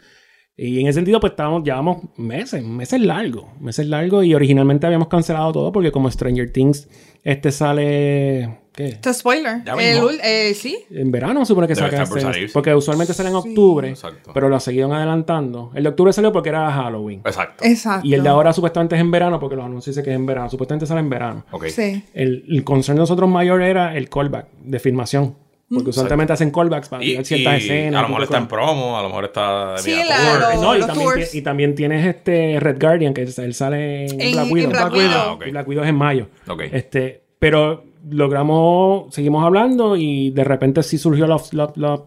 Y 0.56 0.80
en 0.80 0.86
ese 0.86 0.98
sentido, 0.98 1.20
pues 1.20 1.32
estábamos, 1.32 1.64
llevamos 1.64 1.98
meses, 2.16 2.64
meses 2.64 3.02
largos, 3.02 3.46
meses 3.60 3.88
largos. 3.88 4.24
Y 4.24 4.36
originalmente 4.36 4.86
habíamos 4.86 5.08
cancelado 5.08 5.52
todo 5.52 5.72
porque 5.72 5.92
como 5.92 6.12
Stranger 6.12 6.54
Things, 6.54 6.88
este 7.24 7.52
sale, 7.52 8.60
¿qué? 8.80 8.88
Esto 8.90 9.10
es 9.10 9.18
spoiler. 9.18 9.64
Ya 9.66 9.74
El 9.74 10.02
mismo. 10.02 10.10
eh, 10.24 10.54
sí. 10.54 10.78
En 10.92 11.12
verano 11.12 11.46
supone 11.46 11.68
que 11.68 11.76
Debe 11.76 11.88
saca 11.88 11.98
estar 12.04 12.10
por 12.10 12.18
este- 12.20 12.32
salir, 12.34 12.48
sí. 12.50 12.54
Porque 12.54 12.74
usualmente 12.74 13.14
sale 13.14 13.30
en 13.30 13.36
octubre, 13.36 13.90
Exacto. 13.90 14.32
pero 14.34 14.50
lo 14.50 14.60
siguieron 14.60 14.94
adelantando. 14.94 15.72
El 15.76 15.84
de 15.84 15.90
octubre 15.90 16.14
salió 16.14 16.32
porque 16.32 16.50
era 16.50 16.72
Halloween. 16.72 17.22
Exacto. 17.26 17.64
Exacto. 17.66 18.08
Y 18.08 18.14
el 18.14 18.24
de 18.24 18.30
ahora 18.30 18.54
supuestamente 18.54 18.96
es 18.96 19.02
en 19.02 19.12
verano 19.12 19.40
porque 19.40 19.56
los 19.56 19.66
anuncios 19.66 19.96
dicen 19.96 20.04
que 20.06 20.12
es 20.12 20.16
en 20.16 20.26
verano. 20.26 20.50
Supuestamente 20.50 20.86
sale 20.86 21.02
en 21.02 21.10
verano. 21.10 21.46
Ok. 21.52 21.66
Sí. 21.68 22.04
El, 22.14 22.46
el 22.50 22.64
concern 22.64 22.96
de 22.96 23.02
nosotros 23.02 23.30
mayor 23.30 23.62
era 23.62 23.96
el 23.98 24.10
callback 24.10 24.48
de 24.64 24.80
filmación. 24.80 25.36
Porque 25.72 25.92
usualmente 25.92 26.34
hacen 26.34 26.50
callbacks 26.50 26.90
para 26.90 27.04
Y, 27.04 27.10
tirar 27.10 27.26
ciertas 27.26 27.54
y 27.54 27.58
escenas. 27.66 28.00
a 28.00 28.02
lo 28.02 28.08
mejor 28.08 28.24
está 28.24 28.38
en 28.40 28.48
promo, 28.48 28.98
a 28.98 29.04
lo 29.04 29.10
mejor 29.10 29.26
está 29.26 29.74
de 29.74 29.78
Sí, 29.84 29.92
mira, 29.92 30.06
la- 30.08 30.52
tour. 30.54 30.64
No, 30.64 30.76
y 30.76 30.80
también, 30.80 31.10
tours. 31.10 31.30
ti- 31.32 31.38
y 31.38 31.42
también 31.44 31.76
tienes 31.76 32.08
este 32.08 32.60
Red 32.60 32.82
Guardian, 32.82 33.14
que 33.14 33.22
es- 33.22 33.38
él 33.38 33.54
sale 33.54 34.06
en, 34.08 34.20
En- 34.20 34.32
Black 34.32 34.46
en 34.48 34.52
Widow. 34.52 34.70
Black 34.72 34.92
Widow. 34.94 35.08
Widow. 35.08 35.20
Ah, 35.22 35.32
ok. 35.34 35.44
Y 35.46 35.52
Black 35.52 35.68
Widow 35.68 35.84
es 35.84 35.90
en 35.92 35.96
mayo. 35.96 36.28
Ok. 36.48 36.62
Este, 36.72 37.22
pero 37.38 37.84
logramos, 38.10 39.14
seguimos 39.14 39.44
hablando 39.44 39.96
y 39.98 40.30
de 40.32 40.44
repente 40.44 40.84
sí 40.84 40.98
surgió 40.98 41.28
la, 41.28 41.38
la- 41.52 41.72
la- 41.76 42.04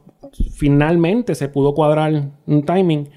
finalmente 0.55 1.35
se 1.35 1.49
pudo 1.49 1.75
cuadrar 1.75 2.31
un 2.47 2.63
timing 2.65 3.09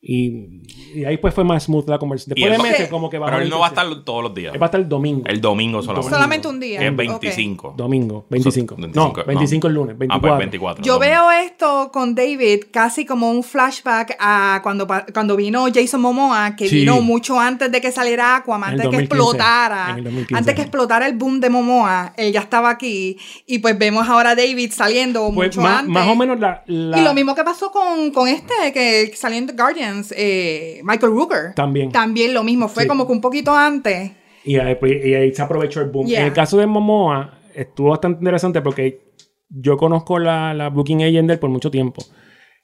y, 0.00 0.62
y 0.94 1.04
ahí 1.04 1.16
pues 1.16 1.34
fue 1.34 1.42
más 1.42 1.64
smooth 1.64 1.88
la 1.88 1.98
conversación. 1.98 2.38
Y 2.38 2.42
Después 2.42 2.58
de 2.62 2.64
va- 2.68 2.72
meses 2.72 2.88
como 2.88 3.10
que 3.10 3.18
bajó 3.18 3.32
Pero 3.32 3.42
él 3.42 3.50
no 3.50 3.58
va 3.58 3.66
a 3.66 3.68
estar 3.70 3.86
todos 4.04 4.22
los 4.22 4.32
días. 4.32 4.54
Él 4.54 4.62
va 4.62 4.66
a 4.66 4.68
estar 4.68 4.80
el 4.80 4.88
domingo. 4.88 5.24
El 5.26 5.40
domingo 5.40 5.82
solamente. 5.82 6.14
Solamente 6.14 6.46
un 6.48 6.60
día. 6.60 6.80
Es 6.80 6.90
Ok. 6.90 6.96
25. 6.96 7.74
Domingo, 7.76 8.24
25. 8.30 8.76
So- 8.76 8.80
25, 8.80 9.18
no, 9.18 9.26
25 9.26 9.66
el 9.66 9.74
lunes, 9.74 9.94
Ah, 9.94 9.98
24. 9.98 10.28
pues 10.28 10.38
24. 10.38 10.84
Yo 10.84 10.92
domingo. 10.94 11.10
veo 11.10 11.30
esto 11.32 11.90
con 11.92 12.14
David 12.14 12.64
casi 12.70 13.04
como 13.04 13.30
un 13.30 13.42
flashback 13.42 14.16
a 14.20 14.60
cuando, 14.62 14.86
cuando 15.12 15.34
vino 15.36 15.66
Jason 15.74 16.00
Momoa, 16.00 16.54
que 16.54 16.68
Sí. 16.68 16.76
vino 16.76 17.00
mucho 17.00 17.40
antes 17.40 17.70
de 17.72 17.80
que 17.80 17.90
saliera 17.90 18.36
Aquaman, 18.36 18.70
antes 18.70 18.84
de 18.84 18.90
que 18.90 18.96
2015. 18.98 19.14
explotara. 19.16 19.90
En 19.90 19.98
el 19.98 20.04
2015. 20.04 20.38
Antes 20.38 20.54
que 20.54 20.62
explotara 20.62 21.06
el 21.08 21.16
boom 21.16 21.40
de 21.40 21.50
Momoa, 21.50 22.12
él 22.16 22.32
ya 22.32 22.40
estaba 22.40 22.70
aquí. 22.70 23.18
Y 23.46 23.58
pues 23.58 23.76
vemos 23.76 24.08
ahora 24.08 24.30
a 24.30 24.34
David 24.36 24.70
saliendo 24.72 25.28
Pues 25.34 25.48
mucho 25.48 25.60
más, 25.60 25.80
antes. 25.80 25.92
más 25.92 26.06
o 26.06 26.14
menos 26.14 26.38
la, 26.38 26.62
la- 26.66 26.98
Y 27.00 27.02
lo 27.02 27.14
mismo 27.14 27.34
que 27.34 27.42
pasó 27.42 27.72
con, 27.72 28.12
con 28.12 28.28
este 28.28 28.54
que 28.72 29.12
salió 29.16 29.38
en 29.38 29.48
The 29.48 29.54
Guardians, 29.98 30.14
eh, 30.16 30.80
Michael 30.84 31.12
Rooker. 31.12 31.54
También. 31.54 31.90
También 31.92 32.34
lo 32.34 32.42
mismo, 32.42 32.68
fue 32.68 32.84
Sí. 32.84 32.88
como 32.88 33.06
que 33.06 33.12
un 33.12 33.20
poquito 33.20 33.54
antes. 33.54 34.12
Y 34.44 34.56
ahí, 34.56 34.76
pues, 34.76 35.04
y 35.04 35.14
ahí 35.14 35.32
se 35.34 35.42
aprovechó 35.42 35.80
el 35.80 35.90
boom. 35.90 36.06
Yeah. 36.06 36.20
En 36.20 36.26
el 36.26 36.32
caso 36.32 36.56
de 36.58 36.66
Momoa, 36.66 37.38
estuvo 37.54 37.90
bastante 37.90 38.18
interesante 38.20 38.60
porque 38.62 39.12
yo 39.50 39.76
conozco 39.76 40.18
la, 40.18 40.54
la 40.54 40.68
booking 40.70 41.02
agent 41.02 41.26
de 41.28 41.34
él 41.34 41.38
por 41.40 41.50
mucho 41.50 41.70
tiempo. 41.70 42.02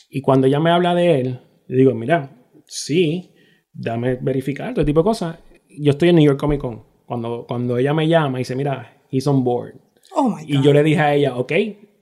Y 0.08 0.20
cuando 0.20 0.46
ella 0.46 0.60
me 0.60 0.70
habla 0.70 0.94
de 0.94 1.20
él, 1.20 1.40
le 1.66 1.76
digo, 1.76 1.94
mira, 1.94 2.30
sí, 2.66 3.34
dame 3.72 4.16
verificar, 4.20 4.72
todo 4.74 4.84
tipo 4.84 5.00
de 5.00 5.04
cosas. 5.04 5.38
Yo 5.68 5.90
estoy 5.90 6.10
en 6.10 6.16
New 6.16 6.24
York 6.24 6.38
Comic 6.38 6.60
Con. 6.60 6.84
Cuando, 7.06 7.44
cuando 7.46 7.76
ella 7.76 7.92
me 7.92 8.08
llama 8.08 8.38
y 8.38 8.42
dice, 8.42 8.54
mira, 8.56 9.02
he's 9.10 9.26
on 9.26 9.44
board. 9.44 9.74
Oh 10.14 10.28
my 10.30 10.42
God. 10.42 10.48
Y 10.48 10.62
yo 10.62 10.72
le 10.72 10.82
dije 10.82 11.00
a 11.00 11.14
ella, 11.14 11.36
ok, 11.36 11.52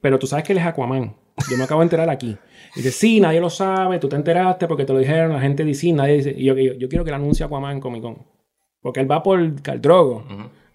pero 0.01 0.19
tú 0.19 0.27
sabes 0.27 0.45
que 0.45 0.53
él 0.53 0.59
es 0.59 0.65
Aquaman. 0.67 1.17
Yo 1.51 1.57
me 1.57 1.65
acabo 1.65 1.81
de 1.81 1.87
enterar 1.87 2.09
aquí. 2.11 2.37
Y 2.75 2.79
dice, 2.81 2.91
sí, 2.93 3.21
nadie 3.21 3.41
lo 3.41 3.51
sabe, 3.51 3.99
tú 3.99 4.09
te 4.09 4.17
enteraste 4.17 4.67
porque 4.67 4.85
te 4.85 4.93
lo 4.93 4.99
dijeron, 4.99 5.33
la 5.33 5.41
gente 5.41 5.65
dice, 5.65 5.81
sí, 5.83 5.93
nadie 5.93 6.15
dice. 6.15 6.35
Y 6.37 6.45
yo, 6.45 6.55
yo, 6.57 6.73
yo 6.75 6.89
quiero 6.89 7.05
que 7.05 7.11
él 7.11 7.15
anuncie 7.17 7.45
Aquaman 7.45 7.73
en 7.73 7.81
Comic 7.81 8.03
Con. 8.03 8.19
Porque 8.81 9.01
él 9.01 9.11
va 9.11 9.23
por 9.23 9.61
Caldrogo. 9.63 10.25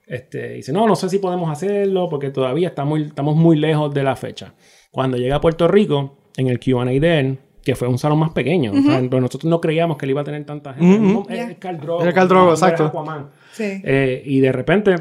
este, 0.06 0.54
dice, 0.54 0.72
no, 0.72 0.88
no 0.88 0.96
sé 0.96 1.10
si 1.10 1.20
podemos 1.20 1.50
hacerlo 1.50 2.08
porque 2.10 2.30
todavía 2.30 2.70
está 2.70 2.86
muy, 2.86 3.04
estamos 3.04 3.36
muy 3.36 3.58
lejos 3.58 3.94
de 3.94 4.04
la 4.04 4.16
fecha. 4.16 4.54
Cuando 4.92 5.18
llega 5.18 5.36
a 5.38 5.42
Puerto 5.42 5.68
Rico, 5.68 6.18
en 6.38 6.48
el 6.48 6.60
QA 6.60 6.86
de 6.86 7.20
él, 7.20 7.40
que 7.64 7.76
fue 7.76 7.88
un 7.90 7.98
salón 7.98 8.20
más 8.20 8.30
pequeño, 8.32 8.72
o 8.72 8.82
sea, 8.82 9.00
pero 9.10 9.20
nosotros 9.20 9.50
no 9.50 9.60
creíamos 9.60 9.98
que 9.98 10.06
él 10.06 10.12
iba 10.12 10.22
a 10.22 10.24
tener 10.24 10.46
tanta 10.46 10.74
gente. 10.76 11.00
Ujú. 11.06 11.22
Es- 11.30 11.36
Yeah. 11.36 11.50
Es 11.52 11.58
Khal 11.58 11.80
Drogo, 11.80 12.02
Era 12.04 12.14
Khal 12.14 12.28
Drogo, 12.30 12.46
no, 12.46 12.52
no 12.52 12.56
era 12.58 12.68
exacto. 12.68 12.86
Aquaman. 12.86 13.30
Sí. 13.52 13.82
Eh, 13.84 14.22
y 14.26 14.40
de 14.40 14.52
repente 14.54 14.96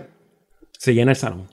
se 0.72 0.92
llena 0.94 1.12
el 1.12 1.16
salón. 1.16 1.46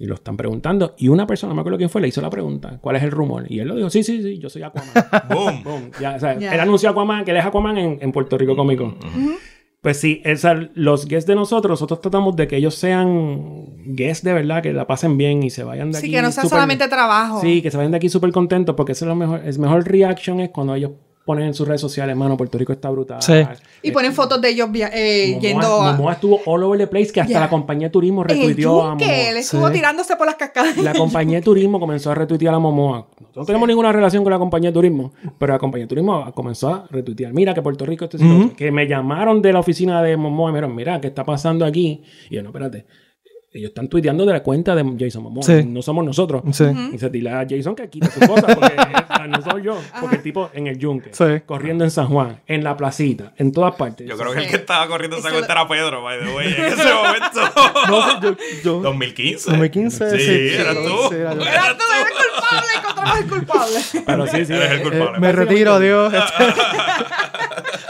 Y 0.00 0.06
lo 0.06 0.14
están 0.14 0.36
preguntando. 0.36 0.94
Y 0.96 1.08
una 1.08 1.26
persona, 1.26 1.50
no 1.50 1.56
me 1.56 1.60
acuerdo 1.62 1.76
quién 1.78 1.90
fue, 1.90 2.00
le 2.00 2.06
hizo 2.08 2.20
la 2.20 2.30
pregunta: 2.30 2.78
¿Cuál 2.80 2.96
es 2.96 3.02
el 3.02 3.10
rumor? 3.10 3.46
Y 3.50 3.58
él 3.58 3.66
lo 3.68 3.74
dijo: 3.74 3.90
Sí, 3.90 4.04
sí, 4.04 4.22
sí, 4.22 4.38
yo 4.38 4.48
soy 4.48 4.62
Aquaman. 4.62 4.88
Boom. 5.28 5.62
Boom. 5.64 5.90
Ya, 6.00 6.14
o 6.14 6.20
sea. 6.20 6.32
Él 6.34 6.60
anunció 6.60 6.88
Aquaman, 6.90 7.24
que 7.24 7.32
él 7.32 7.36
es 7.38 7.44
Aquaman 7.44 7.76
en, 7.78 7.98
en 8.00 8.12
Puerto 8.12 8.38
Rico 8.38 8.54
Comic 8.54 8.78
Con. 8.78 8.96
Pues 9.80 9.98
sí, 10.00 10.20
esa- 10.24 10.68
los 10.74 11.06
guests 11.06 11.26
de 11.28 11.34
nosotros, 11.36 11.70
nosotros 11.70 12.00
tratamos 12.00 12.34
de 12.36 12.48
que 12.48 12.56
ellos 12.56 12.74
sean 12.74 13.66
guests 13.94 14.24
de 14.24 14.32
verdad, 14.32 14.60
que 14.62 14.72
la 14.72 14.86
pasen 14.88 15.16
bien 15.16 15.42
y 15.44 15.50
se 15.50 15.62
vayan 15.64 15.92
de 15.92 15.98
aquí. 15.98 16.08
Sí, 16.08 16.12
que 16.12 16.20
no 16.22 16.30
sea 16.32 16.44
solamente 16.44 16.88
trabajo. 16.88 17.40
Sí, 17.40 17.62
que 17.62 17.70
se 17.70 17.76
vayan 17.76 17.92
de 17.92 17.96
aquí 17.98 18.08
súper 18.08 18.32
contentos 18.32 18.74
porque 18.74 18.92
eso 18.92 19.04
es 19.04 19.08
lo 19.08 19.14
mejor. 19.14 19.40
El 19.44 19.58
mejor 19.58 19.84
reaction 19.86 20.40
es 20.40 20.50
cuando 20.50 20.74
ellos 20.74 20.92
ponen 21.28 21.44
en 21.46 21.54
sus 21.54 21.68
redes 21.68 21.80
sociales, 21.80 22.16
mano, 22.16 22.36
Puerto 22.36 22.56
Rico 22.58 22.72
está 22.72 22.90
brutal. 22.90 23.22
Sí. 23.22 23.34
Y 23.82 23.92
ponen 23.92 24.12
fotos 24.14 24.40
de 24.40 24.48
ellos 24.48 24.72
via- 24.72 24.90
eh, 24.92 25.28
Momoa, 25.34 25.40
yendo 25.42 25.82
a... 25.82 25.92
Momoa 25.92 26.12
estuvo 26.14 26.40
all 26.46 26.62
over 26.64 26.78
the 26.78 26.86
place 26.88 27.12
que 27.12 27.20
hasta 27.20 27.38
la 27.38 27.48
compañía 27.50 27.88
de 27.88 27.92
turismo 27.92 28.24
retuiteó 28.24 28.82
a 28.82 28.94
Momoa. 28.94 29.06
él 29.14 29.36
estuvo 29.36 29.66
Sí. 29.68 29.74
tirándose 29.74 30.16
por 30.16 30.26
las 30.26 30.36
cascadas. 30.36 30.76
La 30.78 30.94
compañía 30.94 31.38
de 31.38 31.42
turismo 31.44 31.78
comenzó 31.78 32.10
a 32.10 32.14
retuitear 32.16 32.54
a 32.54 32.58
Momoa. 32.58 33.06
No 33.36 33.44
tenemos 33.44 33.68
ninguna 33.68 33.92
relación 33.92 34.24
con 34.24 34.32
la 34.32 34.38
compañía 34.38 34.70
de 34.70 34.74
turismo, 34.74 35.12
pero 35.38 35.52
la 35.52 35.58
compañía 35.58 35.84
de 35.84 35.88
turismo 35.88 36.32
comenzó 36.34 36.70
a 36.70 36.86
retuitear. 36.90 37.32
Mira 37.32 37.54
que 37.54 37.62
Puerto 37.62 37.84
Rico, 37.86 38.08
lo 38.12 38.36
otro. 38.46 38.56
que 38.56 38.72
me 38.72 38.88
llamaron 38.88 39.40
de 39.42 39.52
la 39.52 39.60
oficina 39.60 40.02
de 40.02 40.16
Momoa 40.16 40.50
y 40.50 40.52
me 40.54 40.58
dijeron, 40.58 40.74
mira, 40.74 41.00
¿qué 41.00 41.08
está 41.08 41.24
pasando 41.24 41.64
aquí? 41.64 42.02
Y 42.30 42.34
yo, 42.36 42.42
no, 42.42 42.48
espérate. 42.48 42.86
Ellos 43.50 43.70
están 43.70 43.88
tuiteando 43.88 44.26
de 44.26 44.34
la 44.34 44.42
cuenta 44.42 44.74
de 44.74 44.84
Jason 44.98 45.22
Momoa. 45.22 45.42
Sí. 45.42 45.64
No 45.66 45.80
somos 45.80 46.04
nosotros. 46.04 46.42
Sí. 46.52 46.64
Y 46.92 46.98
se 46.98 47.08
dile 47.08 47.30
a 47.30 47.46
Jason 47.48 47.74
que 47.74 47.88
quite 47.88 48.10
su 48.10 48.20
cosa, 48.20 48.46
porque 48.46 48.76
no 49.28 49.40
soy 49.42 49.62
yo. 49.62 49.80
Porque 50.00 50.16
el 50.16 50.22
tipo 50.22 50.50
en 50.52 50.66
el 50.66 50.78
yunque, 50.78 51.10
Sí. 51.14 51.24
corriendo 51.46 51.82
en 51.82 51.90
San 51.90 52.08
Juan, 52.08 52.40
en 52.46 52.62
la 52.62 52.76
placita, 52.76 53.32
en 53.38 53.50
todas 53.52 53.74
partes. 53.76 54.06
Yo 54.06 54.18
creo 54.18 54.32
que 54.32 54.40
el 54.40 54.48
que 54.50 54.56
estaba 54.56 54.86
corriendo 54.86 55.16
esa 55.16 55.28
Eso 55.28 55.36
cuenta 55.38 55.54
lo- 55.54 55.60
era 55.62 55.68
Pedro, 55.68 56.02
by 56.02 56.18
the 56.20 56.34
way, 56.36 56.46
en 56.58 56.64
ese 56.66 56.92
momento. 56.92 57.40
No, 57.88 58.20
yo, 58.20 58.36
yo- 58.62 58.80
2015. 58.82 59.50
2015, 59.50 60.10
Sí, 60.10 60.18
sí. 60.20 60.54
eras 60.54 60.76
Sí, 60.76 60.84
tú. 60.84 61.08
sí, 61.08 61.14
era. 61.14 61.32
Era 61.32 61.78
tú, 61.78 61.84
eres 62.00 62.14
culpable, 62.18 62.68
encontramos 62.78 63.18
el 63.18 63.28
culpable. 63.28 63.78
Pero 64.04 64.26
sí, 64.26 64.44
sí. 64.44 64.52
Eres 64.52 64.70
el 64.72 64.78
eh, 64.78 64.82
culpable. 64.82 65.16
Eh, 65.16 65.20
me 65.20 65.32
retiro, 65.32 65.72
adiós. 65.72 66.12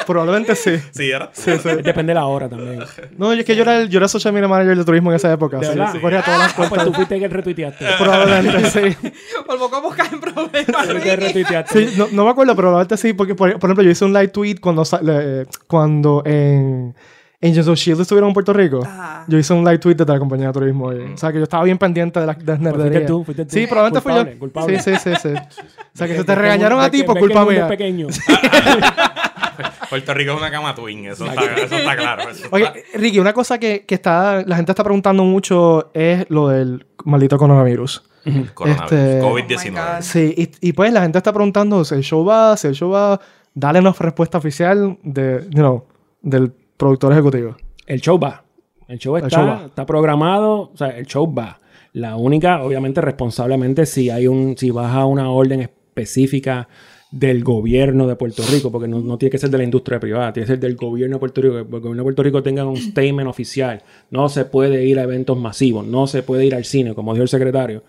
Probablemente 0.09 0.57
sí. 0.57 0.77
Sí, 0.91 1.11
eras 1.11 1.33
tú. 1.33 1.43
Sí, 1.43 1.53
sí. 1.63 1.69
Depende 1.83 2.11
de 2.11 2.15
la 2.15 2.25
hora 2.27 2.49
también. 2.49 2.81
No, 3.17 3.33
es 3.33 3.45
que 3.45 3.55
yo 3.55 3.63
era, 3.63 3.79
el, 3.83 3.89
yo 3.89 3.99
era 3.99 4.09
social 4.09 4.33
media 4.35 4.49
manager 4.49 4.77
de 4.77 4.85
turismo 4.85 5.11
en 5.11 5.17
esa 5.17 5.33
época. 5.33 5.59
¿De 5.59 5.67
sí, 5.67 5.69
verdad? 5.71 5.93
sí, 5.93 5.99
corría 6.01 6.23
todas 6.23 6.41
las 6.41 6.53
Ah, 6.53 6.55
pues 6.57 6.69
cuentas. 6.71 6.89
tú 6.89 6.95
fuiste 6.95 7.15
el 7.15 7.21
que 7.21 7.29
retuiteaste. 7.29 7.85
Probablemente 7.99 8.71
sí. 8.71 9.11
Por 9.47 9.59
poco 9.59 9.83
buscar 9.83 10.13
en 10.13 10.21
problemas. 10.21 11.69
Sí, 11.71 11.95
no, 11.97 12.09
no 12.13 12.25
me 12.25 12.31
acuerdo, 12.31 12.55
pero 12.57 12.69
probablemente 12.69 12.97
sí, 12.97 13.13
porque 13.13 13.35
por, 13.35 13.53
por 13.59 13.69
ejemplo 13.69 13.85
yo 13.85 13.91
hice 13.91 14.05
un 14.05 14.13
live 14.13 14.29
tweet 14.29 14.57
cuando, 14.61 14.83
cuando 15.67 16.23
en 16.25 16.95
Agents 17.41 17.69
of 17.69 17.79
Shield 17.79 18.01
estuvieron 18.01 18.31
en 18.31 18.35
Puerto 18.35 18.53
Rico. 18.53 18.83
Ajá. 18.85 19.25
Yo 19.29 19.39
hice 19.39 19.53
un 19.55 19.65
live 19.65 19.79
tweet 19.79 19.95
desde 19.95 20.13
la 20.13 20.19
compañía 20.19 20.49
de 20.49 20.53
turismo. 20.53 20.93
y- 20.93 21.13
O 21.13 21.17
sea, 21.17 21.31
que 21.31 21.39
yo 21.39 21.45
estaba 21.45 21.63
bien 21.63 21.79
pendiente 21.79 22.19
de 22.19 22.27
las 22.27 22.37
de 22.39 22.45
las 22.45 22.59
Pues 22.59 22.61
nerderías. 22.61 22.93
fuiste 22.93 23.07
tú, 23.07 23.25
fuiste 23.25 23.45
tú. 23.45 23.51
Sí, 23.53 23.67
probablemente 23.69 24.01
fui 24.01 24.13
yo. 24.33 24.39
culpable. 24.41 24.81
Sí, 24.81 24.91
sí, 24.97 24.99
sí, 25.05 25.17
sí. 25.23 25.29
O 25.29 25.97
sea, 25.97 26.07
que 26.09 26.15
se 26.17 26.25
te 26.25 26.25
Ves 26.25 26.25
que 26.27 26.35
regañaron 26.35 26.81
a 26.81 26.91
ti 26.91 27.05
por 27.05 27.19
culpa 27.19 27.45
mía. 27.45 27.69
pequeño. 27.69 28.09
Puerto 29.91 30.15
Rico 30.15 30.33
es 30.33 30.39
una 30.39 30.51
cama 30.51 30.75
twin, 30.75 31.07
eso 31.07 31.25
está, 31.27 31.45
eso 31.45 31.77
está 31.77 31.97
claro. 31.97 32.29
eso 32.31 32.47
Oye, 32.51 32.65
está- 32.65 32.99
Ricky, 32.99 33.19
una 33.21 33.33
cosa 33.33 33.59
que, 33.59 33.85
que 33.87 33.95
está, 33.95 34.43
la 34.47 34.57
gente 34.57 34.73
está 34.73 34.85
preguntando 34.85 35.25
mucho 35.25 35.91
es 35.95 36.27
lo 36.29 36.49
del 36.49 36.87
maldito 37.05 37.39
coronavirus. 37.39 38.03
Coronavirus, 38.55 38.93
este- 38.93 39.21
COVID-19. 39.23 39.69
Oh 39.69 39.71
my 39.71 39.71
God. 39.97 40.01
Sí, 40.03 40.35
y, 40.61 40.69
y 40.69 40.73
pues 40.75 40.93
la 40.93 41.01
gente 41.03 41.17
está 41.19 41.33
preguntando 41.33 41.85
si 41.85 41.95
el 41.95 42.03
show 42.03 42.25
va, 42.25 42.57
si 42.57 42.67
el 42.67 42.75
show 42.75 42.91
va, 42.91 43.19
dale 43.55 43.79
una 43.81 43.93
respuesta 43.99 44.37
oficial 44.39 44.99
de, 45.03 45.45
you 45.51 45.61
know, 45.61 45.87
del 46.21 46.53
productor 46.79 47.13
ejecutivo. 47.13 47.57
El 47.87 48.01
show 48.01 48.19
va. 48.19 48.45
El 48.89 48.99
show 48.99 49.17
está, 49.19 49.29
show 49.29 49.67
está 49.67 49.85
programado. 49.85 50.71
O 50.73 50.77
sea, 50.77 50.89
el 50.89 51.07
show 51.07 51.33
va. 51.33 51.61
La 51.93 52.17
única, 52.17 52.63
obviamente, 52.63 53.03
responsablemente, 53.03 53.85
si 53.85 54.09
hay 54.09 54.27
un, 54.27 54.57
si 54.57 54.71
vas 54.71 54.95
a 54.95 55.05
una 55.05 55.31
orden 55.31 55.61
específica 55.61 56.69
del 57.11 57.43
gobierno 57.43 58.07
de 58.07 58.17
Puerto 58.17 58.43
Rico, 58.51 58.71
porque 58.71 58.87
no, 58.87 59.01
no 59.01 59.17
tiene 59.17 59.31
que 59.31 59.39
ser 59.39 59.51
de 59.51 59.59
la 59.59 59.65
industria 59.65 59.99
privada, 59.99 60.33
tiene 60.33 60.47
que 60.47 60.53
ser 60.53 60.61
del 60.61 60.77
gobierno 60.77 61.17
de 61.17 61.21
Puerto 61.21 61.41
Rico, 61.41 61.55
que 61.55 61.61
el 61.61 61.67
gobierno 61.67 61.97
de 61.97 62.03
Puerto 62.03 62.23
Rico 62.23 62.43
tenga 62.43 62.65
un 62.67 62.77
statement 62.77 63.29
oficial. 63.29 63.83
No 64.11 64.29
se 64.29 64.45
puede 64.45 64.85
ir 64.85 64.99
a 64.99 65.05
eventos 65.05 65.39
masivos, 65.39 65.87
no 65.87 66.07
se 66.07 66.23
puede 66.23 66.45
ir 66.45 66.55
al 66.55 66.65
cine, 66.65 66.95
como 66.95 67.15
dijo 67.15 67.23
el 67.23 67.29
secretario. 67.29 67.83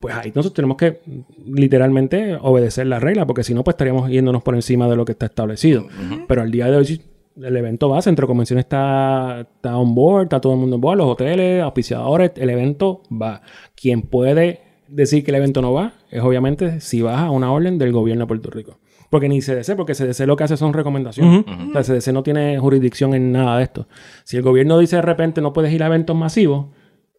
Pues 0.00 0.14
ahí 0.14 0.28
nosotros 0.28 0.54
tenemos 0.54 0.76
que 0.76 1.00
literalmente 1.46 2.36
obedecer 2.40 2.86
la 2.86 3.00
regla, 3.00 3.26
porque 3.26 3.42
si 3.42 3.54
no, 3.54 3.64
pues 3.64 3.74
estaríamos 3.74 4.10
yéndonos 4.10 4.42
por 4.42 4.54
encima 4.54 4.88
de 4.88 4.96
lo 4.96 5.04
que 5.04 5.12
está 5.12 5.26
establecido. 5.26 5.86
Pero 6.28 6.42
al 6.42 6.50
día 6.50 6.66
de 6.70 6.76
hoy, 6.76 7.02
el 7.42 7.56
evento 7.56 7.88
va, 7.88 8.02
Centro 8.02 8.26
de 8.26 8.28
Convenciones 8.28 8.64
está, 8.64 9.40
está 9.40 9.76
on 9.76 9.94
board, 9.94 10.24
está 10.24 10.40
todo 10.40 10.54
el 10.54 10.58
mundo 10.58 10.76
on 10.76 10.80
board, 10.80 10.98
los 10.98 11.06
hoteles, 11.06 11.62
auspiciadores, 11.62 12.32
el 12.36 12.50
evento 12.50 13.02
va. 13.10 13.42
Quien 13.74 14.02
puede 14.02 14.60
decir 14.88 15.24
que 15.24 15.30
el 15.30 15.36
evento 15.36 15.62
no 15.62 15.72
va 15.72 15.92
es 16.10 16.22
obviamente 16.22 16.80
si 16.80 17.02
baja 17.02 17.26
a 17.26 17.30
una 17.30 17.52
orden 17.52 17.78
del 17.78 17.92
gobierno 17.92 18.24
de 18.24 18.28
Puerto 18.28 18.50
Rico. 18.50 18.78
Porque 19.10 19.28
ni 19.28 19.40
CDC, 19.40 19.74
porque 19.74 19.94
CDC 19.94 20.26
lo 20.26 20.36
que 20.36 20.44
hace 20.44 20.56
son 20.56 20.72
recomendaciones. 20.72 21.44
O 21.46 21.72
sea, 21.72 21.82
CDC 21.82 22.12
no 22.12 22.22
tiene 22.22 22.58
jurisdicción 22.58 23.14
en 23.14 23.32
nada 23.32 23.56
de 23.56 23.64
esto. 23.64 23.88
Si 24.24 24.36
el 24.36 24.42
gobierno 24.42 24.78
dice 24.78 24.96
de 24.96 25.02
repente 25.02 25.40
no 25.40 25.52
puedes 25.52 25.72
ir 25.72 25.82
a 25.82 25.86
eventos 25.86 26.14
masivos, 26.14 26.66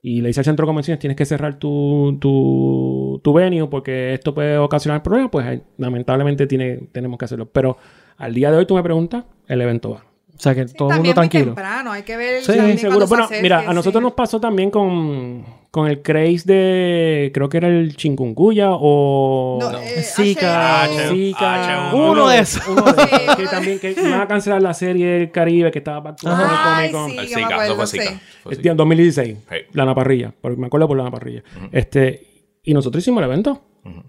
y 0.01 0.21
le 0.21 0.27
dice 0.27 0.39
al 0.39 0.45
centro 0.45 0.65
de 0.65 0.67
convenciones 0.67 0.99
tienes 0.99 1.17
que 1.17 1.25
cerrar 1.25 1.59
tu, 1.59 2.17
tu, 2.21 3.19
tu 3.21 3.33
venue 3.33 3.67
porque 3.67 4.13
esto 4.13 4.33
puede 4.33 4.57
ocasionar 4.57 5.03
problemas, 5.03 5.29
pues 5.31 5.61
lamentablemente 5.77 6.47
tiene, 6.47 6.89
tenemos 6.91 7.17
que 7.17 7.25
hacerlo. 7.25 7.49
Pero 7.51 7.77
al 8.17 8.33
día 8.33 8.51
de 8.51 8.57
hoy 8.57 8.65
tú 8.65 8.75
me 8.75 8.83
preguntas, 8.83 9.25
el 9.47 9.61
evento 9.61 9.91
va. 9.91 10.08
O 10.39 10.41
sea, 10.41 10.55
que 10.55 10.63
todo 10.67 10.87
el 10.87 10.95
También 10.95 10.95
mundo 10.95 11.03
muy 11.03 11.13
tranquilo. 11.13 11.45
temprano, 11.47 11.91
hay 11.91 12.03
que 12.03 12.15
ver 12.15 12.41
Sí, 12.41 12.55
también 12.55 12.77
Seguro. 12.77 13.01
se 13.01 13.09
Bueno, 13.09 13.25
acerque, 13.25 13.43
mira, 13.43 13.59
a 13.69 13.73
nosotros 13.73 13.99
sí. 13.99 14.03
nos 14.05 14.13
pasó 14.13 14.39
también 14.39 14.71
con, 14.71 15.43
con 15.69 15.87
el 15.89 16.01
craze 16.01 16.43
de, 16.45 17.31
creo 17.33 17.49
que 17.49 17.57
era 17.57 17.67
el 17.67 17.93
chikungunya 17.97 18.69
o... 18.71 19.57
No, 19.59 19.69
No. 19.73 19.79
eh, 19.79 20.01
Zika, 20.01 20.85
H1N1. 20.87 21.09
Zika, 21.11 21.91
H1N1. 21.91 22.11
Uno 22.11 22.27
de 22.29 22.39
esos. 22.39 22.67
Uno 22.69 22.83
de 22.83 22.91
esos. 23.03 23.09
Sí, 23.09 23.35
que 23.35 23.41
uno- 23.41 23.51
también 23.51 23.79
que 23.79 23.91
iban 23.91 24.21
a 24.21 24.27
cancelar 24.29 24.61
la 24.61 24.73
serie 24.73 25.05
del 25.07 25.31
Caribe 25.31 25.71
que 25.71 25.79
estaba 25.79 25.99
back 25.99 26.19
Ay, 26.25 26.89
con 26.91 27.11
sí, 27.11 27.17
El 27.17 27.27
Zika, 27.27 27.45
acuerdo, 27.47 27.75
fue 27.75 27.87
sí. 27.87 27.99
Zika. 27.99 28.09
Fue 28.43 28.51
Este, 28.53 28.61
Zika. 28.63 28.71
en 28.71 28.77
2016. 28.77 29.37
Sí. 29.49 29.55
Lana 29.73 29.93
Parrilla. 29.93 30.33
Porque 30.39 30.55
me 30.57 30.67
acuerdo 30.67 30.87
por 30.87 30.95
Lana 30.97 31.11
Parrilla. 31.11 31.43
Este, 31.73 32.27
y 32.63 32.73
nosotros 32.73 33.03
hicimos 33.03 33.21
el 33.21 33.29
evento. 33.29 33.61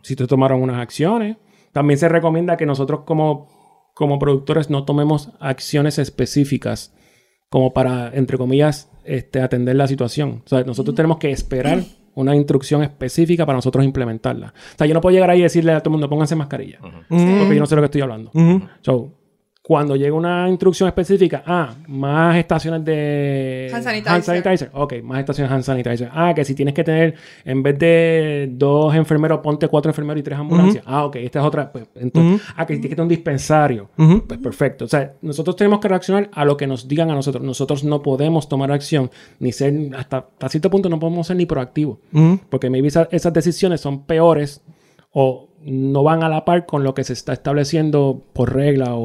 Si 0.03 0.15
te 0.15 0.29
tomaron 0.29 0.63
unas 0.63 0.81
acciones. 0.81 1.37
También 1.73 1.99
se 1.99 2.09
recomienda 2.09 2.57
que 2.57 2.67
nosotros 2.67 3.01
como, 3.05 3.49
como 3.95 4.19
productores 4.19 4.71
no 4.71 4.85
tomemos 4.85 5.31
acciones 5.41 5.99
específicas 5.99 6.95
como 7.49 7.73
para, 7.73 8.11
entre 8.15 8.39
comillas, 8.39 8.91
este, 9.05 9.41
atender 9.41 9.77
la 9.77 9.89
situación. 9.89 10.43
O 10.47 10.49
sea, 10.49 10.63
nosotros 10.63 10.95
tenemos 10.95 11.19
que 11.19 11.31
esperar 11.31 11.83
una 12.15 12.35
instrucción 12.37 12.83
específica 12.83 13.47
para 13.47 13.57
nosotros 13.57 13.85
implementarla. 13.85 14.55
O 14.75 14.79
sea, 14.79 14.87
yo 14.87 14.95
no 14.95 15.01
puedo 15.01 15.15
llegar 15.15 15.31
ahí 15.31 15.41
y 15.41 15.43
decirle 15.43 15.73
a 15.73 15.81
todo 15.81 15.91
el 15.91 15.93
mundo, 15.93 16.09
pónganse 16.09 16.37
mascarilla. 16.37 16.79
Porque 16.81 17.55
yo 17.55 17.61
no 17.61 17.67
sé 17.67 17.75
lo 17.75 17.83
que 17.83 17.87
estoy 17.87 18.01
hablando. 18.01 18.31
Ujú. 18.35 18.63
So, 18.83 19.20
cuando 19.71 19.95
llega 19.95 20.13
una 20.17 20.49
instrucción 20.49 20.89
específica, 20.89 21.45
ah, 21.47 21.73
más 21.87 22.37
estaciones 22.37 22.85
de 22.85 23.69
Hand 24.17 24.25
sanitizer. 24.25 24.71
Ok, 24.75 24.95
más 25.05 25.21
estaciones 25.21 25.53
hand 25.53 25.63
sanitizer. 25.63 26.11
Ah, 26.13 26.33
que 26.35 26.45
si 26.45 26.57
tienes 26.57 26.75
que 26.75 26.83
tener, 26.83 27.15
en 27.45 27.63
vez 27.63 27.79
de 27.79 28.49
dos 28.51 28.93
enfermeros, 28.97 29.39
ponte 29.39 29.69
cuatro 29.69 29.91
enfermeros 29.91 30.19
y 30.19 30.25
tres 30.25 30.37
ambulancias. 30.41 30.83
Ah, 30.89 31.05
ok, 31.05 31.15
esta 31.17 31.39
es 31.39 31.45
otra. 31.45 31.71
Pues, 31.71 31.85
entonces, 31.95 32.45
Ah, 32.57 32.67
que 32.67 32.75
si 32.75 32.81
tienes 32.81 32.91
que 32.91 32.97
tener 32.97 33.05
un 33.05 33.09
dispensario. 33.11 33.91
Pues 34.27 34.41
perfecto. 34.41 34.87
O 34.87 34.89
sea, 34.89 35.13
nosotros 35.23 35.55
tenemos 35.55 35.79
que 35.79 35.87
reaccionar 35.87 36.29
a 36.33 36.45
lo 36.45 36.57
que 36.57 36.67
nos 36.67 36.89
digan 36.89 37.09
a 37.13 37.15
nosotros. 37.15 37.45
Nosotros 37.45 37.85
no 37.85 38.03
podemos 38.03 38.49
tomar 38.49 38.73
acción, 38.73 39.09
ni 39.39 39.53
ser, 39.53 39.73
hasta, 39.97 40.17
hasta 40.33 40.49
cierto 40.49 40.69
punto 40.69 40.89
no 40.89 40.99
podemos 40.99 41.29
ser 41.29 41.37
ni 41.37 41.47
proactivos. 41.47 41.99
Porque 42.49 42.69
maybe 42.71 42.89
esa- 42.89 43.07
esas 43.13 43.33
decisiones 43.33 43.81
son 43.81 44.03
peores 44.05 44.65
o 45.13 45.47
no 45.63 46.03
van 46.03 46.23
a 46.23 46.29
la 46.29 46.45
par 46.45 46.67
con 46.67 46.85
lo 46.85 46.95
que 46.95 47.05
se 47.05 47.13
está 47.13 47.33
estableciendo 47.33 48.25
por 48.33 48.55
regla 48.55 48.95
o, 48.95 49.03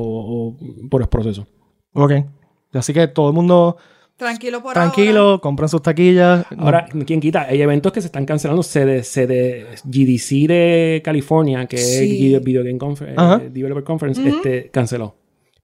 o 0.49 0.57
por 0.89 1.01
el 1.01 1.07
proceso. 1.09 1.47
Ok. 1.93 2.11
Así 2.73 2.93
que 2.93 3.07
todo 3.07 3.29
el 3.29 3.33
mundo 3.35 3.77
Tranquilo 4.17 4.59
por 4.61 4.77
ahora. 4.77 4.91
tranquilo, 4.91 5.41
compren 5.41 5.67
sus 5.67 5.81
taquillas. 5.81 6.45
Ahora, 6.57 6.87
¿quién 7.05 7.19
quita? 7.19 7.43
Hay 7.49 7.61
eventos 7.61 7.91
que 7.91 7.99
se 8.01 8.07
están 8.07 8.25
cancelando. 8.25 8.63
CD, 8.63 9.03
CD, 9.03 9.65
GDC 9.83 10.47
de 10.47 11.01
California, 11.03 11.65
que 11.65 11.77
Sí. 11.77 12.03
es 12.05 12.09
Video, 12.11 12.39
Video 12.41 12.63
Game 12.63 12.77
Confer- 12.79 13.13
Ajá. 13.17 13.41
eh, 13.43 13.49
Developer 13.49 13.83
Conference, 13.83 14.25
este, 14.25 14.69
canceló. 14.69 15.15